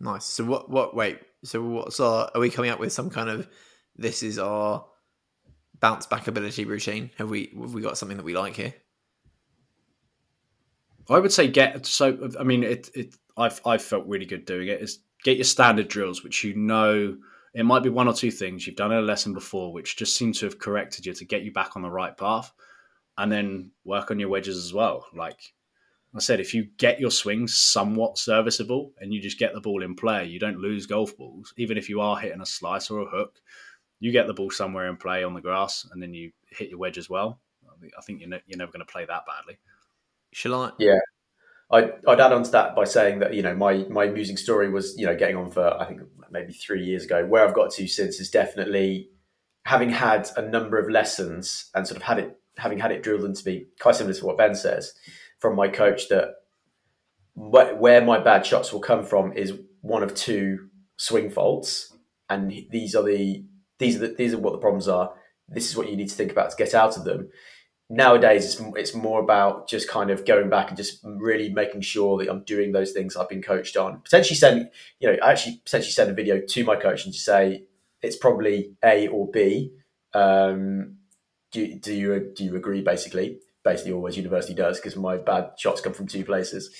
Nice. 0.00 0.24
So 0.24 0.44
what? 0.44 0.70
What? 0.70 0.96
Wait. 0.96 1.20
So 1.44 1.62
what's 1.62 2.00
our? 2.00 2.30
Are 2.34 2.40
we 2.40 2.50
coming 2.50 2.70
up 2.70 2.80
with 2.80 2.92
some 2.92 3.10
kind 3.10 3.28
of? 3.28 3.48
This 3.96 4.22
is 4.22 4.38
our 4.38 4.84
bounce 5.78 6.06
back 6.06 6.26
ability 6.26 6.64
routine. 6.64 7.10
Have 7.18 7.30
we? 7.30 7.52
Have 7.60 7.74
we 7.74 7.82
got 7.82 7.98
something 7.98 8.16
that 8.16 8.24
we 8.24 8.36
like 8.36 8.56
here? 8.56 8.74
I 11.08 11.18
would 11.18 11.32
say 11.32 11.48
get. 11.48 11.86
So 11.86 12.30
I 12.40 12.42
mean, 12.42 12.64
it. 12.64 12.90
It. 12.94 13.14
I've 13.36 13.60
I've 13.64 13.82
felt 13.82 14.06
really 14.06 14.26
good 14.26 14.46
doing 14.46 14.68
it. 14.68 14.80
Is 14.80 14.98
get 15.24 15.36
your 15.36 15.44
standard 15.44 15.88
drills, 15.88 16.22
which 16.22 16.44
you 16.44 16.54
know 16.54 17.16
it 17.54 17.64
might 17.64 17.82
be 17.82 17.88
one 17.88 18.06
or 18.06 18.14
two 18.14 18.30
things 18.30 18.66
you've 18.66 18.76
done 18.76 18.92
in 18.92 18.98
a 18.98 19.02
lesson 19.02 19.34
before, 19.34 19.72
which 19.72 19.96
just 19.96 20.16
seem 20.16 20.32
to 20.34 20.46
have 20.46 20.58
corrected 20.58 21.06
you 21.06 21.14
to 21.14 21.24
get 21.24 21.42
you 21.42 21.52
back 21.52 21.74
on 21.74 21.82
the 21.82 21.90
right 21.90 22.16
path, 22.16 22.52
and 23.18 23.32
then 23.32 23.70
work 23.84 24.10
on 24.10 24.20
your 24.20 24.28
wedges 24.28 24.56
as 24.56 24.72
well. 24.72 25.06
Like 25.14 25.52
I 26.14 26.20
said, 26.20 26.38
if 26.38 26.54
you 26.54 26.68
get 26.78 27.00
your 27.00 27.10
swings 27.10 27.56
somewhat 27.56 28.18
serviceable 28.18 28.92
and 29.00 29.12
you 29.12 29.20
just 29.20 29.38
get 29.38 29.52
the 29.52 29.60
ball 29.60 29.82
in 29.82 29.96
play, 29.96 30.26
you 30.26 30.38
don't 30.38 30.58
lose 30.58 30.86
golf 30.86 31.16
balls. 31.16 31.52
Even 31.56 31.76
if 31.76 31.88
you 31.88 32.00
are 32.00 32.16
hitting 32.16 32.40
a 32.40 32.46
slice 32.46 32.90
or 32.90 33.00
a 33.00 33.10
hook, 33.10 33.40
you 33.98 34.12
get 34.12 34.26
the 34.26 34.34
ball 34.34 34.50
somewhere 34.50 34.88
in 34.88 34.96
play 34.96 35.24
on 35.24 35.34
the 35.34 35.40
grass, 35.40 35.86
and 35.90 36.02
then 36.02 36.14
you 36.14 36.30
hit 36.50 36.70
your 36.70 36.78
wedge 36.78 36.98
as 36.98 37.10
well. 37.10 37.40
I 37.98 38.02
think 38.02 38.20
you're, 38.20 38.28
ne- 38.28 38.42
you're 38.46 38.58
never 38.58 38.72
going 38.72 38.84
to 38.84 38.92
play 38.92 39.04
that 39.04 39.24
badly. 39.26 39.58
Shall 40.32 40.54
I? 40.54 40.70
Yeah. 40.78 41.00
I'd, 41.70 41.92
I'd 42.06 42.20
add 42.20 42.32
on 42.32 42.42
to 42.44 42.50
that 42.52 42.76
by 42.76 42.84
saying 42.84 43.20
that 43.20 43.34
you 43.34 43.42
know 43.42 43.54
my 43.54 43.84
my 43.88 44.04
amusing 44.04 44.36
story 44.36 44.70
was 44.70 44.96
you 44.98 45.06
know 45.06 45.16
getting 45.16 45.36
on 45.36 45.50
for 45.50 45.80
I 45.80 45.86
think 45.86 46.02
maybe 46.30 46.52
three 46.52 46.84
years 46.84 47.04
ago. 47.04 47.24
Where 47.24 47.46
I've 47.46 47.54
got 47.54 47.72
to 47.72 47.86
since 47.86 48.20
is 48.20 48.30
definitely 48.30 49.08
having 49.64 49.90
had 49.90 50.28
a 50.36 50.42
number 50.42 50.78
of 50.78 50.90
lessons 50.90 51.70
and 51.74 51.86
sort 51.86 51.96
of 51.96 52.02
had 52.02 52.18
it 52.18 52.38
having 52.58 52.78
had 52.78 52.92
it 52.92 53.02
drilled 53.02 53.24
into 53.24 53.46
me, 53.46 53.66
quite 53.80 53.96
similar 53.96 54.14
to 54.14 54.26
what 54.26 54.38
Ben 54.38 54.54
says 54.54 54.92
from 55.38 55.56
my 55.56 55.68
coach 55.68 56.08
that 56.08 56.34
where 57.34 58.04
my 58.04 58.18
bad 58.18 58.46
shots 58.46 58.72
will 58.72 58.80
come 58.80 59.04
from 59.04 59.32
is 59.32 59.52
one 59.80 60.02
of 60.02 60.14
two 60.14 60.68
swing 60.96 61.30
faults, 61.30 61.96
and 62.28 62.52
these 62.70 62.94
are 62.94 63.02
the 63.02 63.44
these 63.78 63.96
are 63.96 64.00
the, 64.00 64.14
these 64.14 64.34
are 64.34 64.38
what 64.38 64.52
the 64.52 64.58
problems 64.58 64.86
are. 64.86 65.12
This 65.48 65.68
is 65.68 65.76
what 65.76 65.90
you 65.90 65.96
need 65.96 66.08
to 66.08 66.14
think 66.14 66.30
about 66.30 66.50
to 66.50 66.56
get 66.56 66.74
out 66.74 66.96
of 66.96 67.04
them 67.04 67.30
nowadays 67.94 68.44
it's, 68.44 68.60
it's 68.76 68.94
more 68.94 69.20
about 69.20 69.68
just 69.68 69.88
kind 69.88 70.10
of 70.10 70.26
going 70.26 70.50
back 70.50 70.68
and 70.68 70.76
just 70.76 71.00
really 71.04 71.48
making 71.48 71.80
sure 71.80 72.18
that 72.18 72.28
I'm 72.28 72.42
doing 72.44 72.72
those 72.72 72.92
things 72.92 73.16
I've 73.16 73.28
been 73.28 73.42
coached 73.42 73.76
on. 73.76 74.00
Potentially 74.00 74.36
send, 74.36 74.70
you 75.00 75.10
know, 75.10 75.18
I 75.22 75.32
actually 75.32 75.60
potentially 75.64 75.92
send 75.92 76.10
a 76.10 76.14
video 76.14 76.40
to 76.40 76.64
my 76.64 76.76
coach 76.76 77.04
and 77.04 77.12
just 77.12 77.24
say 77.24 77.64
it's 78.02 78.16
probably 78.16 78.74
A 78.84 79.08
or 79.08 79.30
B. 79.30 79.72
Um, 80.12 80.96
do, 81.52 81.78
do 81.78 81.94
you 81.94 82.32
do 82.34 82.44
you 82.44 82.56
agree? 82.56 82.82
Basically, 82.82 83.38
basically 83.62 83.92
always 83.92 84.16
university 84.16 84.54
does 84.54 84.78
because 84.78 84.96
my 84.96 85.16
bad 85.16 85.52
shots 85.56 85.80
come 85.80 85.92
from 85.92 86.06
two 86.06 86.24
places. 86.24 86.70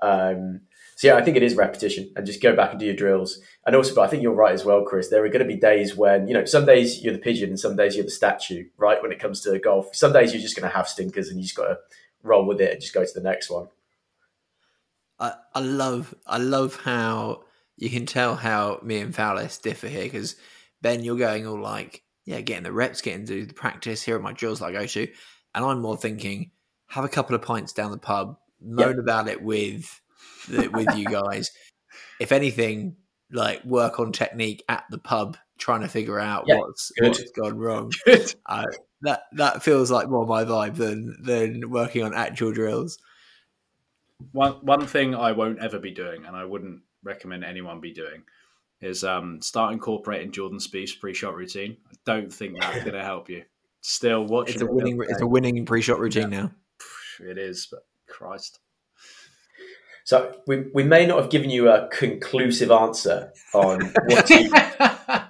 Um, 0.00 0.62
so 1.02 1.08
yeah, 1.08 1.16
I 1.16 1.22
think 1.22 1.36
it 1.36 1.42
is 1.42 1.56
repetition 1.56 2.12
and 2.14 2.24
just 2.24 2.40
go 2.40 2.54
back 2.54 2.70
and 2.70 2.78
do 2.78 2.86
your 2.86 2.94
drills. 2.94 3.40
And 3.66 3.74
also, 3.74 3.92
but 3.92 4.02
I 4.02 4.06
think 4.06 4.22
you're 4.22 4.32
right 4.32 4.52
as 4.52 4.64
well, 4.64 4.84
Chris. 4.84 5.08
There 5.08 5.24
are 5.24 5.28
going 5.28 5.42
to 5.42 5.52
be 5.52 5.56
days 5.56 5.96
when 5.96 6.28
you 6.28 6.34
know 6.34 6.44
some 6.44 6.64
days 6.64 7.02
you're 7.02 7.12
the 7.12 7.18
pigeon 7.18 7.48
and 7.48 7.58
some 7.58 7.74
days 7.74 7.96
you're 7.96 8.04
the 8.04 8.10
statue, 8.12 8.68
right? 8.76 9.02
When 9.02 9.10
it 9.10 9.18
comes 9.18 9.40
to 9.40 9.58
golf, 9.58 9.96
some 9.96 10.12
days 10.12 10.32
you're 10.32 10.40
just 10.40 10.54
going 10.54 10.70
to 10.70 10.76
have 10.76 10.86
stinkers 10.86 11.28
and 11.28 11.38
you 11.38 11.42
just 11.42 11.56
got 11.56 11.64
to 11.64 11.78
roll 12.22 12.46
with 12.46 12.60
it 12.60 12.70
and 12.70 12.80
just 12.80 12.94
go 12.94 13.04
to 13.04 13.10
the 13.12 13.20
next 13.20 13.50
one. 13.50 13.66
I, 15.18 15.32
I 15.52 15.58
love 15.58 16.14
I 16.24 16.38
love 16.38 16.76
how 16.76 17.46
you 17.76 17.90
can 17.90 18.06
tell 18.06 18.36
how 18.36 18.78
me 18.84 19.00
and 19.00 19.12
Fowlis 19.12 19.60
differ 19.60 19.88
here 19.88 20.04
because 20.04 20.36
Ben, 20.82 21.02
you're 21.02 21.18
going 21.18 21.48
all 21.48 21.60
like, 21.60 22.04
yeah, 22.26 22.42
getting 22.42 22.62
the 22.62 22.70
reps, 22.70 23.00
getting 23.00 23.26
to 23.26 23.44
the 23.44 23.54
practice. 23.54 24.04
Here 24.04 24.14
are 24.14 24.20
my 24.20 24.34
drills 24.34 24.60
that 24.60 24.66
I 24.66 24.72
go 24.72 24.86
to, 24.86 25.08
and 25.52 25.64
I'm 25.64 25.80
more 25.80 25.96
thinking, 25.96 26.52
have 26.86 27.04
a 27.04 27.08
couple 27.08 27.34
of 27.34 27.42
pints 27.42 27.72
down 27.72 27.90
the 27.90 27.98
pub, 27.98 28.36
moan 28.60 28.90
yep. 28.90 28.98
about 28.98 29.26
it 29.26 29.42
with 29.42 30.00
with 30.48 30.96
you 30.96 31.04
guys. 31.10 31.50
if 32.20 32.32
anything, 32.32 32.96
like 33.30 33.64
work 33.64 33.98
on 33.98 34.12
technique 34.12 34.62
at 34.68 34.84
the 34.90 34.98
pub, 34.98 35.36
trying 35.58 35.80
to 35.80 35.88
figure 35.88 36.18
out 36.18 36.44
yeah, 36.46 36.58
what's 36.58 36.90
good. 36.98 37.08
what's 37.08 37.30
gone 37.32 37.58
wrong. 37.58 37.92
Uh, 38.46 38.66
that 39.02 39.24
that 39.32 39.62
feels 39.62 39.90
like 39.90 40.08
more 40.08 40.26
my 40.26 40.44
vibe 40.44 40.76
than 40.76 41.16
than 41.22 41.70
working 41.70 42.02
on 42.02 42.14
actual 42.14 42.52
drills. 42.52 42.98
One 44.32 44.52
one 44.62 44.86
thing 44.86 45.14
I 45.14 45.32
won't 45.32 45.58
ever 45.58 45.78
be 45.78 45.90
doing, 45.90 46.24
and 46.24 46.36
I 46.36 46.44
wouldn't 46.44 46.82
recommend 47.02 47.44
anyone 47.44 47.80
be 47.80 47.92
doing, 47.92 48.22
is 48.80 49.02
um, 49.04 49.40
start 49.40 49.72
incorporating 49.72 50.30
Jordan 50.30 50.58
Spieth's 50.58 50.94
pre-shot 50.94 51.34
routine. 51.34 51.76
I 51.90 51.94
don't 52.04 52.32
think 52.32 52.60
that's 52.60 52.78
going 52.84 52.94
to 52.94 53.02
help 53.02 53.28
you. 53.28 53.44
Still 53.80 54.24
watching. 54.24 54.54
It's 54.54 54.62
a 54.62 54.66
winning. 54.66 55.00
It's 55.08 55.20
a 55.20 55.26
winning 55.26 55.64
pre-shot 55.66 55.98
routine 55.98 56.30
yeah. 56.30 56.42
now. 56.42 56.52
It 57.20 57.38
is, 57.38 57.66
but 57.70 57.80
Christ. 58.08 58.60
So 60.04 60.34
we, 60.46 60.64
we 60.74 60.82
may 60.82 61.06
not 61.06 61.20
have 61.20 61.30
given 61.30 61.50
you 61.50 61.70
a 61.70 61.88
conclusive 61.88 62.70
answer 62.70 63.32
on 63.54 63.80
what 64.06 64.26
to 64.26 64.48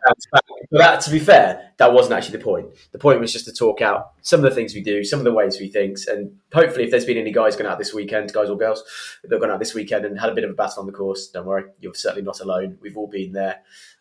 but 0.72 0.78
that, 0.78 1.00
to 1.02 1.10
be 1.10 1.18
fair, 1.18 1.72
that 1.76 1.92
wasn't 1.92 2.14
actually 2.14 2.38
the 2.38 2.44
point. 2.44 2.68
The 2.92 2.98
point 2.98 3.20
was 3.20 3.32
just 3.32 3.44
to 3.44 3.52
talk 3.52 3.82
out 3.82 4.12
some 4.22 4.40
of 4.40 4.44
the 4.44 4.54
things 4.54 4.74
we 4.74 4.80
do, 4.80 5.04
some 5.04 5.18
of 5.18 5.24
the 5.24 5.32
ways 5.32 5.60
we 5.60 5.68
think, 5.68 5.98
and 6.08 6.38
hopefully, 6.52 6.84
if 6.84 6.90
there's 6.90 7.04
been 7.04 7.18
any 7.18 7.32
guys 7.32 7.56
going 7.56 7.70
out 7.70 7.78
this 7.78 7.92
weekend, 7.92 8.32
guys 8.32 8.48
or 8.48 8.56
girls 8.56 8.82
that 9.22 9.30
have 9.30 9.40
gone 9.40 9.50
out 9.50 9.58
this 9.58 9.74
weekend 9.74 10.04
and 10.04 10.18
had 10.18 10.30
a 10.30 10.34
bit 10.34 10.44
of 10.44 10.50
a 10.50 10.54
battle 10.54 10.80
on 10.80 10.86
the 10.86 10.92
course, 10.92 11.28
don't 11.28 11.46
worry, 11.46 11.64
you're 11.80 11.94
certainly 11.94 12.22
not 12.22 12.40
alone. 12.40 12.78
We've 12.80 12.96
all 12.96 13.08
been 13.08 13.32
there. 13.32 13.60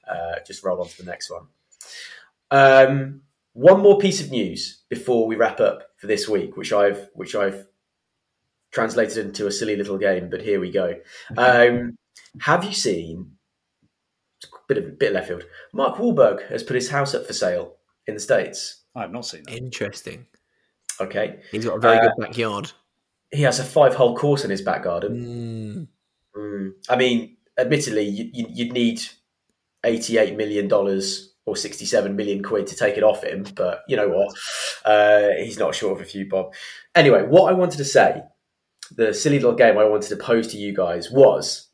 Uh, 0.10 0.36
just 0.46 0.64
roll 0.64 0.82
on 0.82 0.88
to 0.88 0.98
the 0.98 1.10
next 1.10 1.30
one. 1.30 1.48
Um, 2.50 3.22
one 3.54 3.82
more 3.82 4.00
piece 4.00 4.22
of 4.22 4.32
news 4.32 4.82
before 4.90 5.28
we 5.28 5.36
wrap 5.36 5.60
up 5.60 5.90
for 5.98 6.08
this 6.08 6.30
week, 6.30 6.56
which 6.56 6.72
I've 6.72 7.10
which 7.14 7.36
I've 7.36 7.68
translated 8.72 9.26
into 9.26 9.48
a 9.48 9.52
silly 9.52 9.76
little 9.76 9.98
game, 9.98 10.30
but 10.30 10.42
here 10.42 10.60
we 10.60 10.72
go. 10.72 10.96
Um, 11.38 11.98
have 12.42 12.64
you 12.64 12.74
seen? 12.74 13.34
A 14.44 14.48
bit 14.68 14.78
of 14.78 14.98
bit 14.98 15.14
left 15.14 15.28
field. 15.28 15.44
Mark 15.74 15.98
Wahlberg 15.98 16.48
has 16.50 16.64
put 16.64 16.76
his 16.76 16.90
house 16.90 17.14
up 17.14 17.28
for 17.28 17.34
sale 17.34 17.76
in 18.08 18.14
the 18.14 18.20
states. 18.20 18.84
I 18.96 19.02
have 19.02 19.12
not 19.12 19.26
seen 19.26 19.44
that. 19.44 19.56
Interesting. 19.56 20.26
Okay, 21.00 21.40
he's 21.52 21.66
got 21.66 21.78
a 21.78 21.80
very 21.80 21.98
uh, 21.98 22.02
good 22.02 22.14
backyard. 22.18 22.72
He 23.32 23.44
has 23.44 23.60
a 23.60 23.64
five-hole 23.64 24.18
course 24.18 24.44
in 24.44 24.50
his 24.50 24.62
back 24.62 24.84
garden. 24.84 25.88
Mm. 26.36 26.40
Mm. 26.40 26.72
I 26.90 26.96
mean, 26.96 27.38
admittedly, 27.58 28.04
you, 28.04 28.30
you, 28.34 28.46
you'd 28.50 28.74
need 28.74 29.02
eighty-eight 29.84 30.36
million 30.36 30.68
dollars 30.68 31.32
or 31.46 31.56
67 31.56 32.16
million 32.16 32.44
quid 32.44 32.68
to 32.68 32.76
take 32.76 32.98
it 32.98 33.04
off 33.04 33.24
him. 33.24 33.46
But 33.56 33.82
you 33.88 33.98
know 33.98 34.10
what? 34.10 34.36
Uh, 34.86 35.30
he's 35.40 35.58
not 35.58 35.74
short 35.74 36.00
of 36.00 36.02
a 36.02 36.10
few 36.10 36.30
bob. 36.30 36.54
Anyway, 36.94 37.24
what 37.24 37.50
I 37.50 37.54
wanted 37.54 37.78
to 37.78 37.86
say 37.86 38.22
the 38.96 39.14
silly 39.14 39.40
little 39.40 39.56
game 39.56 39.78
I 39.78 39.86
wanted 39.86 40.10
to 40.10 40.18
pose 40.18 40.48
to 40.50 40.58
you 40.58 40.76
guys 40.76 41.10
was 41.12 41.68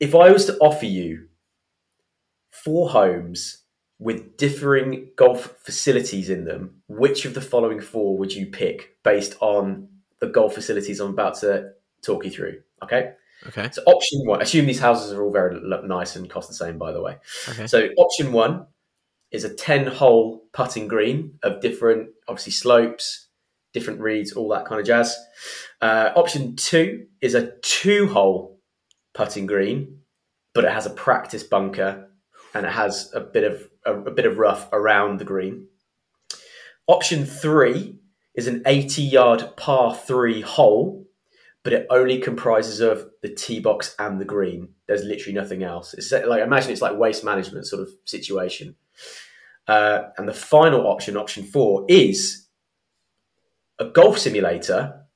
if 0.00 0.14
I 0.14 0.30
was 0.32 0.46
to 0.46 0.56
offer 0.58 0.86
you 0.86 1.28
four 2.50 2.90
homes 2.90 3.62
with 3.98 4.36
differing 4.36 5.08
golf 5.16 5.56
facilities 5.62 6.28
in 6.28 6.44
them, 6.44 6.82
which 6.88 7.24
of 7.24 7.34
the 7.34 7.40
following 7.40 7.80
four 7.80 8.18
would 8.18 8.32
you 8.32 8.46
pick 8.46 8.96
based 9.04 9.36
on 9.40 9.88
the 10.18 10.26
golf 10.26 10.54
facilities 10.54 10.98
I'm 10.98 11.10
about 11.10 11.36
to 11.40 11.70
talk 12.02 12.24
you 12.24 12.30
through? 12.30 12.62
Okay. 12.82 13.12
Okay. 13.46 13.68
So 13.72 13.82
option 13.86 14.20
one, 14.24 14.42
assume 14.42 14.66
these 14.66 14.80
houses 14.80 15.12
are 15.12 15.22
all 15.22 15.32
very 15.32 15.60
nice 15.86 16.16
and 16.16 16.28
cost 16.28 16.48
the 16.48 16.54
same, 16.54 16.78
by 16.78 16.92
the 16.92 17.00
way. 17.00 17.16
Okay. 17.48 17.66
So 17.66 17.88
option 17.96 18.32
one 18.32 18.66
is 19.30 19.44
a 19.44 19.54
10 19.54 19.86
hole 19.86 20.44
putting 20.52 20.88
green 20.88 21.38
of 21.42 21.60
different, 21.60 22.10
obviously, 22.28 22.52
slopes, 22.52 23.28
different 23.72 24.00
reads, 24.00 24.32
all 24.32 24.48
that 24.50 24.66
kind 24.66 24.80
of 24.80 24.86
jazz. 24.86 25.16
Uh, 25.80 26.10
option 26.16 26.56
two 26.56 27.06
is 27.20 27.34
a 27.34 27.52
two 27.62 28.08
hole 28.08 28.60
putting 29.14 29.46
green, 29.46 29.98
but 30.54 30.64
it 30.64 30.72
has 30.72 30.86
a 30.86 30.90
practice 30.90 31.42
bunker 31.42 32.08
and 32.54 32.66
it 32.66 32.72
has 32.72 33.10
a 33.14 33.20
bit 33.20 33.44
of 33.44 33.68
a, 33.84 33.94
a 33.94 34.10
bit 34.10 34.26
of 34.26 34.38
rough 34.38 34.68
around 34.72 35.18
the 35.18 35.24
green. 35.24 35.66
Option 36.86 37.24
three 37.24 37.98
is 38.34 38.46
an 38.46 38.62
80 38.66 39.02
yard 39.02 39.56
par 39.56 39.94
three 39.94 40.40
hole, 40.40 41.06
but 41.62 41.72
it 41.72 41.86
only 41.90 42.18
comprises 42.18 42.80
of 42.80 43.08
the 43.22 43.28
tee 43.28 43.60
box 43.60 43.94
and 43.98 44.20
the 44.20 44.24
green. 44.24 44.70
There's 44.86 45.04
literally 45.04 45.34
nothing 45.34 45.62
else. 45.62 45.94
It's 45.94 46.12
like 46.12 46.42
imagine 46.42 46.72
it's 46.72 46.82
like 46.82 46.96
waste 46.96 47.24
management 47.24 47.66
sort 47.66 47.82
of 47.82 47.88
situation. 48.04 48.76
Uh, 49.68 50.08
and 50.18 50.28
the 50.28 50.34
final 50.34 50.88
option, 50.88 51.16
option 51.16 51.44
four, 51.44 51.84
is 51.88 52.48
a 53.82 53.90
golf 53.90 54.18
simulator, 54.18 55.06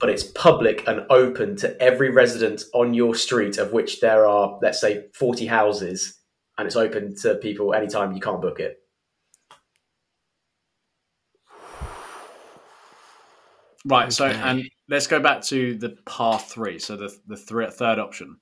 but 0.00 0.10
it's 0.10 0.24
public 0.24 0.86
and 0.86 1.06
open 1.10 1.56
to 1.56 1.80
every 1.82 2.10
resident 2.10 2.62
on 2.74 2.94
your 2.94 3.14
street, 3.14 3.58
of 3.58 3.72
which 3.72 4.00
there 4.00 4.26
are, 4.26 4.58
let's 4.62 4.80
say, 4.80 5.06
40 5.14 5.46
houses, 5.46 6.20
and 6.58 6.66
it's 6.66 6.76
open 6.76 7.16
to 7.22 7.36
people 7.36 7.74
anytime 7.74 8.12
you 8.12 8.20
can't 8.20 8.42
book 8.42 8.60
it. 8.60 8.76
Right. 13.86 14.12
So, 14.12 14.26
and 14.26 14.64
let's 14.88 15.06
go 15.06 15.20
back 15.20 15.42
to 15.44 15.74
the 15.76 15.96
par 16.06 16.38
three. 16.38 16.78
So 16.78 16.96
the 16.96 17.14
the 17.26 17.36
third 17.36 17.98
option 17.98 18.38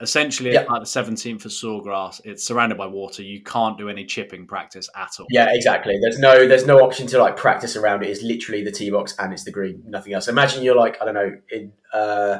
essentially 0.00 0.52
yeah. 0.52 0.60
at 0.60 0.68
the 0.68 0.80
17th 0.80 1.42
for 1.42 1.48
Sawgrass, 1.48 2.20
it's 2.24 2.44
surrounded 2.44 2.78
by 2.78 2.86
water. 2.86 3.22
You 3.22 3.42
can't 3.42 3.76
do 3.76 3.88
any 3.88 4.04
chipping 4.04 4.46
practice 4.46 4.88
at 4.96 5.10
all. 5.18 5.26
Yeah, 5.30 5.48
exactly. 5.50 5.98
There's 6.00 6.18
no 6.18 6.46
there's 6.46 6.66
no 6.66 6.78
option 6.78 7.06
to 7.08 7.18
like 7.18 7.36
practice 7.36 7.76
around 7.76 8.02
it. 8.02 8.10
It's 8.10 8.22
literally 8.22 8.64
the 8.64 8.72
tee 8.72 8.90
box 8.90 9.14
and 9.18 9.32
it's 9.32 9.44
the 9.44 9.52
green, 9.52 9.82
nothing 9.86 10.12
else. 10.12 10.28
Imagine 10.28 10.62
you're 10.62 10.76
like 10.76 11.00
I 11.00 11.04
don't 11.04 11.14
know 11.14 11.36
in 11.50 11.72
uh, 11.92 12.38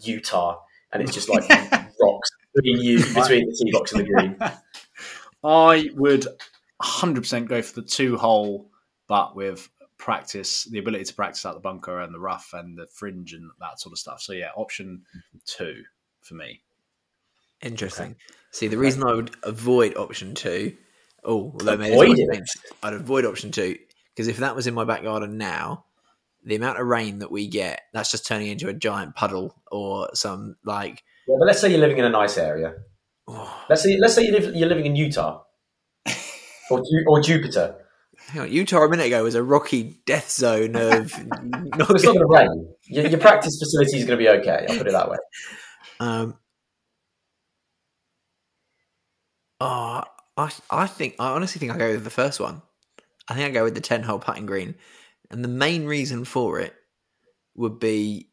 Utah 0.00 0.60
and 0.92 1.02
it's 1.02 1.12
just 1.12 1.28
like 1.28 1.48
rocks 2.00 2.30
between 2.54 2.80
you 2.82 2.98
between 3.14 3.46
the 3.46 3.64
tee 3.64 3.72
box 3.72 3.92
and 3.92 4.00
the 4.00 4.04
green. 4.04 4.36
I 5.44 5.90
would 5.94 6.26
100% 6.82 7.48
go 7.48 7.62
for 7.62 7.80
the 7.80 7.86
two 7.86 8.16
hole, 8.16 8.70
but 9.06 9.34
with 9.34 9.68
practice, 9.96 10.64
the 10.64 10.78
ability 10.78 11.04
to 11.04 11.14
practice 11.14 11.46
out 11.46 11.54
the 11.54 11.60
bunker 11.60 12.00
and 12.00 12.12
the 12.12 12.20
rough 12.20 12.50
and 12.52 12.76
the 12.76 12.86
fringe 12.92 13.32
and 13.32 13.50
that 13.60 13.80
sort 13.80 13.92
of 13.92 13.98
stuff. 13.98 14.20
So 14.20 14.32
yeah, 14.32 14.50
option 14.54 15.02
two 15.46 15.82
for 16.20 16.34
me. 16.34 16.62
Interesting. 17.62 18.12
Okay. 18.12 18.16
See, 18.52 18.68
the 18.68 18.78
reason 18.78 19.04
I 19.04 19.14
would 19.14 19.30
avoid 19.42 19.96
option 19.96 20.34
two, 20.34 20.76
oh, 21.24 21.52
although 21.52 21.74
avoid 21.74 22.18
I'd 22.82 22.92
avoid 22.94 23.24
option 23.24 23.52
two 23.52 23.76
because 24.14 24.28
if 24.28 24.38
that 24.38 24.56
was 24.56 24.66
in 24.66 24.74
my 24.74 24.84
back 24.84 25.02
garden 25.02 25.38
now, 25.38 25.84
the 26.44 26.56
amount 26.56 26.80
of 26.80 26.86
rain 26.86 27.18
that 27.20 27.30
we 27.30 27.46
get, 27.46 27.82
that's 27.92 28.10
just 28.10 28.26
turning 28.26 28.48
into 28.48 28.68
a 28.68 28.72
giant 28.72 29.14
puddle 29.14 29.54
or 29.70 30.08
some 30.14 30.56
like. 30.64 31.04
Yeah, 31.28 31.36
but 31.38 31.46
let's 31.46 31.60
say 31.60 31.70
you're 31.70 31.80
living 31.80 31.98
in 31.98 32.04
a 32.04 32.10
nice 32.10 32.38
area. 32.38 32.74
Oh. 33.28 33.64
Let's 33.68 33.82
say 33.82 33.96
let's 33.98 34.14
say 34.14 34.24
you 34.24 34.32
live, 34.32 34.54
you're 34.56 34.68
living 34.68 34.86
in 34.86 34.96
Utah 34.96 35.42
or 36.70 36.82
or 37.06 37.20
Jupiter. 37.20 37.76
Hang 38.26 38.42
on, 38.42 38.52
Utah 38.52 38.82
a 38.82 38.88
minute 38.88 39.06
ago 39.06 39.22
was 39.22 39.34
a 39.34 39.42
rocky 39.42 40.00
death 40.06 40.30
zone 40.30 40.74
of. 40.76 41.12
no, 41.42 41.86
it's 41.90 42.04
not 42.04 42.16
going 42.16 42.18
to 42.18 42.26
rain. 42.26 42.74
Your, 42.88 43.06
your 43.06 43.20
practice 43.20 43.58
facility 43.58 43.98
is 43.98 44.04
going 44.04 44.18
to 44.18 44.24
be 44.24 44.28
okay. 44.40 44.66
I'll 44.68 44.78
put 44.78 44.86
it 44.86 44.92
that 44.92 45.10
way. 45.10 45.16
Um, 46.00 46.36
oh, 49.60 50.02
I 50.36 50.50
I 50.70 50.86
think 50.86 51.16
I 51.18 51.30
honestly 51.30 51.58
think 51.58 51.72
I 51.72 51.78
go 51.78 51.92
with 51.92 52.04
the 52.04 52.10
first 52.10 52.40
one. 52.40 52.62
I 53.28 53.34
think 53.34 53.46
I 53.46 53.52
go 53.52 53.64
with 53.64 53.74
the 53.74 53.80
ten 53.80 54.02
hole 54.02 54.18
putting 54.18 54.46
green, 54.46 54.74
and 55.30 55.44
the 55.44 55.48
main 55.48 55.86
reason 55.86 56.24
for 56.24 56.60
it 56.60 56.74
would 57.54 57.78
be 57.78 58.30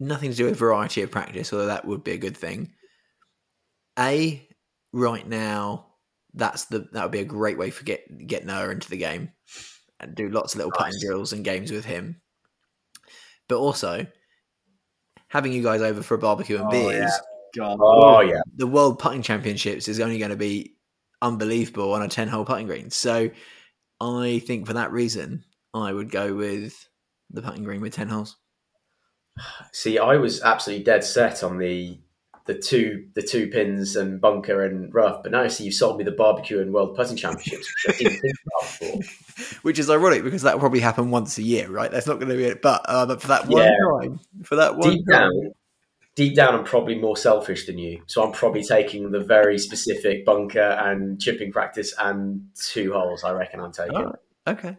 nothing 0.00 0.30
to 0.30 0.36
do 0.36 0.44
with 0.44 0.56
variety 0.56 1.02
of 1.02 1.10
practice, 1.10 1.52
although 1.52 1.66
that 1.66 1.84
would 1.84 2.04
be 2.04 2.12
a 2.12 2.18
good 2.18 2.36
thing. 2.36 2.72
A 3.98 4.46
right 4.92 5.26
now, 5.26 5.86
that's 6.34 6.66
the 6.66 6.88
that 6.92 7.02
would 7.02 7.12
be 7.12 7.20
a 7.20 7.24
great 7.24 7.58
way 7.58 7.70
for 7.70 7.84
get 7.84 8.26
get 8.26 8.46
Noah 8.46 8.70
into 8.70 8.90
the 8.90 8.96
game 8.96 9.30
and 10.00 10.14
do 10.14 10.28
lots 10.28 10.54
of 10.54 10.58
little 10.58 10.72
nice. 10.78 10.94
putting 10.94 11.00
drills 11.00 11.32
and 11.32 11.44
games 11.44 11.72
with 11.72 11.84
him. 11.84 12.20
But 13.48 13.58
also, 13.58 14.06
having 15.28 15.52
you 15.52 15.62
guys 15.62 15.80
over 15.80 16.02
for 16.02 16.14
a 16.14 16.18
barbecue 16.18 16.56
and 16.56 16.66
oh, 16.66 16.70
beers. 16.70 17.10
Yeah. 17.10 17.27
Oh 17.60 18.20
yeah, 18.20 18.40
the 18.56 18.66
World 18.66 18.98
Putting 18.98 19.22
Championships 19.22 19.88
is 19.88 20.00
only 20.00 20.18
going 20.18 20.30
to 20.30 20.36
be 20.36 20.74
unbelievable 21.20 21.92
on 21.92 22.02
a 22.02 22.08
ten-hole 22.08 22.44
putting 22.44 22.66
green. 22.66 22.90
So, 22.90 23.30
I 24.00 24.42
think 24.46 24.66
for 24.66 24.74
that 24.74 24.92
reason, 24.92 25.44
I 25.74 25.92
would 25.92 26.10
go 26.10 26.34
with 26.34 26.88
the 27.30 27.42
putting 27.42 27.64
green 27.64 27.80
with 27.80 27.94
ten 27.94 28.08
holes. 28.08 28.36
See, 29.72 29.98
I 29.98 30.16
was 30.16 30.42
absolutely 30.42 30.84
dead 30.84 31.04
set 31.04 31.42
on 31.42 31.58
the 31.58 31.98
the 32.48 32.54
two 32.54 33.06
the 33.14 33.22
two 33.22 33.46
pins 33.48 33.94
and 33.94 34.20
bunker 34.20 34.64
and 34.64 34.92
rough. 34.92 35.22
But 35.22 35.32
now 35.32 35.42
I 35.42 35.48
see 35.48 35.64
you 35.64 35.70
sold 35.70 35.98
me 35.98 36.04
the 36.04 36.10
barbecue 36.10 36.60
and 36.60 36.72
world 36.72 36.96
putting 36.96 37.16
championships, 37.16 37.68
which 37.86 37.94
I 37.94 37.98
didn't 37.98 38.20
think 38.20 38.34
about 38.46 38.62
before. 38.62 39.00
Which 39.62 39.78
is 39.78 39.88
ironic 39.88 40.24
because 40.24 40.42
that 40.42 40.54
will 40.54 40.60
probably 40.60 40.80
happen 40.80 41.12
once 41.12 41.38
a 41.38 41.42
year, 41.42 41.70
right? 41.70 41.92
That's 41.92 42.08
not 42.08 42.18
going 42.18 42.30
to 42.30 42.36
be 42.36 42.44
it. 42.44 42.60
But 42.60 42.84
uh, 42.86 43.06
but 43.06 43.20
for 43.22 43.28
that 43.28 43.46
one 43.46 43.62
yeah. 43.62 44.00
time, 44.00 44.20
for 44.42 44.56
that 44.56 44.76
one 44.76 44.90
deep 44.90 45.06
time, 45.08 45.30
down, 45.30 45.52
deep 46.18 46.34
down, 46.34 46.52
I'm 46.52 46.64
probably 46.64 46.96
more 46.96 47.16
selfish 47.16 47.64
than 47.66 47.78
you. 47.78 48.02
So 48.06 48.24
I'm 48.24 48.32
probably 48.32 48.64
taking 48.64 49.12
the 49.12 49.20
very 49.20 49.56
specific 49.56 50.24
bunker 50.26 50.60
and 50.60 51.20
chipping 51.20 51.52
practice 51.52 51.94
and 51.96 52.48
two 52.60 52.92
holes. 52.92 53.22
I 53.22 53.30
reckon 53.30 53.60
I'm 53.60 53.70
taking. 53.70 53.96
Oh, 53.96 54.16
okay. 54.48 54.76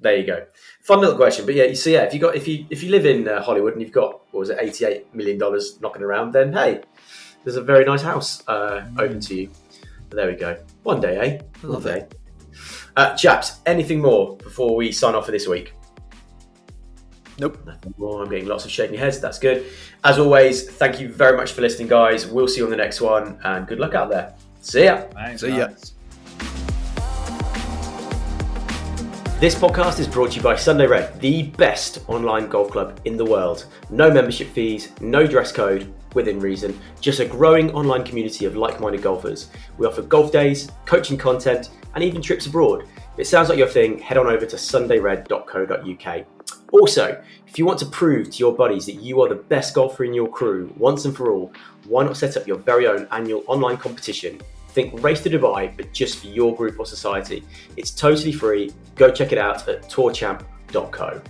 There 0.00 0.16
you 0.16 0.26
go. 0.26 0.46
Fun 0.82 0.98
little 0.98 1.14
question, 1.14 1.46
but 1.46 1.54
yeah, 1.54 1.72
see, 1.74 1.92
yeah, 1.92 2.02
if 2.02 2.12
you 2.12 2.18
got 2.18 2.34
if 2.34 2.48
you 2.48 2.66
if 2.70 2.82
you 2.82 2.90
live 2.90 3.06
in 3.06 3.28
uh, 3.28 3.40
Hollywood 3.40 3.74
and 3.74 3.82
you've 3.82 3.92
got 3.92 4.20
what 4.32 4.40
was 4.40 4.50
it, 4.50 4.58
eighty 4.60 4.84
eight 4.84 5.14
million 5.14 5.38
dollars 5.38 5.80
knocking 5.80 6.02
around, 6.02 6.32
then 6.32 6.52
hey, 6.52 6.82
there's 7.44 7.56
a 7.56 7.62
very 7.62 7.84
nice 7.84 8.02
house 8.02 8.42
uh, 8.48 8.84
open 8.98 9.20
to 9.20 9.34
you. 9.36 9.50
But 10.08 10.16
there 10.16 10.26
we 10.26 10.34
go. 10.34 10.58
One 10.82 11.00
day, 11.00 11.18
eh? 11.18 11.42
One 11.62 11.72
Love 11.74 11.84
day. 11.84 12.08
Uh, 12.96 13.14
chaps, 13.16 13.60
anything 13.64 14.00
more 14.00 14.36
before 14.38 14.74
we 14.74 14.90
sign 14.90 15.14
off 15.14 15.26
for 15.26 15.32
this 15.32 15.46
week? 15.46 15.72
Nope. 17.38 17.58
Nothing 17.64 17.94
more. 17.98 18.22
I'm 18.22 18.28
getting 18.30 18.46
lots 18.48 18.64
of 18.64 18.70
shaking 18.70 18.98
heads. 18.98 19.20
That's 19.20 19.38
good. 19.38 19.66
As 20.04 20.18
always, 20.18 20.68
thank 20.68 21.00
you 21.00 21.08
very 21.12 21.36
much 21.36 21.52
for 21.52 21.60
listening, 21.60 21.88
guys. 21.88 22.26
We'll 22.26 22.48
see 22.48 22.58
you 22.58 22.64
on 22.64 22.70
the 22.70 22.76
next 22.76 23.00
one, 23.00 23.38
and 23.44 23.66
good 23.66 23.78
luck 23.78 23.94
out 23.94 24.10
there. 24.10 24.34
See 24.60 24.84
ya. 24.84 25.02
Thanks, 25.12 25.40
See 25.42 25.56
ya. 25.56 25.68
guys. 25.68 25.94
This 29.40 29.54
podcast 29.54 30.00
is 30.00 30.08
brought 30.08 30.30
to 30.32 30.36
you 30.38 30.42
by 30.42 30.56
Sunday 30.56 30.88
Red, 30.88 31.20
the 31.20 31.44
best 31.44 32.00
online 32.08 32.48
golf 32.48 32.72
club 32.72 33.00
in 33.04 33.16
the 33.16 33.24
world. 33.24 33.66
No 33.88 34.10
membership 34.10 34.48
fees, 34.48 34.90
no 35.00 35.28
dress 35.28 35.52
code, 35.52 35.94
within 36.14 36.40
reason, 36.40 36.76
just 37.00 37.20
a 37.20 37.24
growing 37.24 37.70
online 37.72 38.02
community 38.02 38.46
of 38.46 38.56
like 38.56 38.80
minded 38.80 39.02
golfers. 39.02 39.48
We 39.76 39.86
offer 39.86 40.02
golf 40.02 40.32
days, 40.32 40.68
coaching 40.86 41.16
content, 41.16 41.70
and 41.94 42.02
even 42.02 42.20
trips 42.20 42.46
abroad. 42.46 42.82
If 43.14 43.20
it 43.20 43.26
sounds 43.26 43.48
like 43.48 43.58
your 43.58 43.68
thing, 43.68 43.98
head 44.00 44.18
on 44.18 44.26
over 44.26 44.44
to 44.44 44.56
sundayred.co.uk. 44.56 46.26
Also, 46.72 47.22
if 47.46 47.58
you 47.58 47.64
want 47.64 47.78
to 47.78 47.86
prove 47.86 48.30
to 48.30 48.38
your 48.38 48.54
buddies 48.54 48.86
that 48.86 48.96
you 48.96 49.22
are 49.22 49.28
the 49.28 49.34
best 49.34 49.74
golfer 49.74 50.04
in 50.04 50.12
your 50.12 50.28
crew 50.28 50.72
once 50.76 51.04
and 51.04 51.16
for 51.16 51.32
all, 51.32 51.52
why 51.86 52.04
not 52.04 52.16
set 52.16 52.36
up 52.36 52.46
your 52.46 52.58
very 52.58 52.86
own 52.86 53.08
annual 53.10 53.42
online 53.46 53.78
competition? 53.78 54.40
Think 54.68 55.02
Race 55.02 55.22
to 55.22 55.30
Dubai, 55.30 55.74
but 55.76 55.92
just 55.92 56.18
for 56.18 56.26
your 56.26 56.54
group 56.54 56.78
or 56.78 56.84
society. 56.84 57.42
It's 57.76 57.90
totally 57.90 58.32
free. 58.32 58.72
Go 58.96 59.10
check 59.10 59.32
it 59.32 59.38
out 59.38 59.66
at 59.66 59.88
tourchamp.co. 59.88 61.22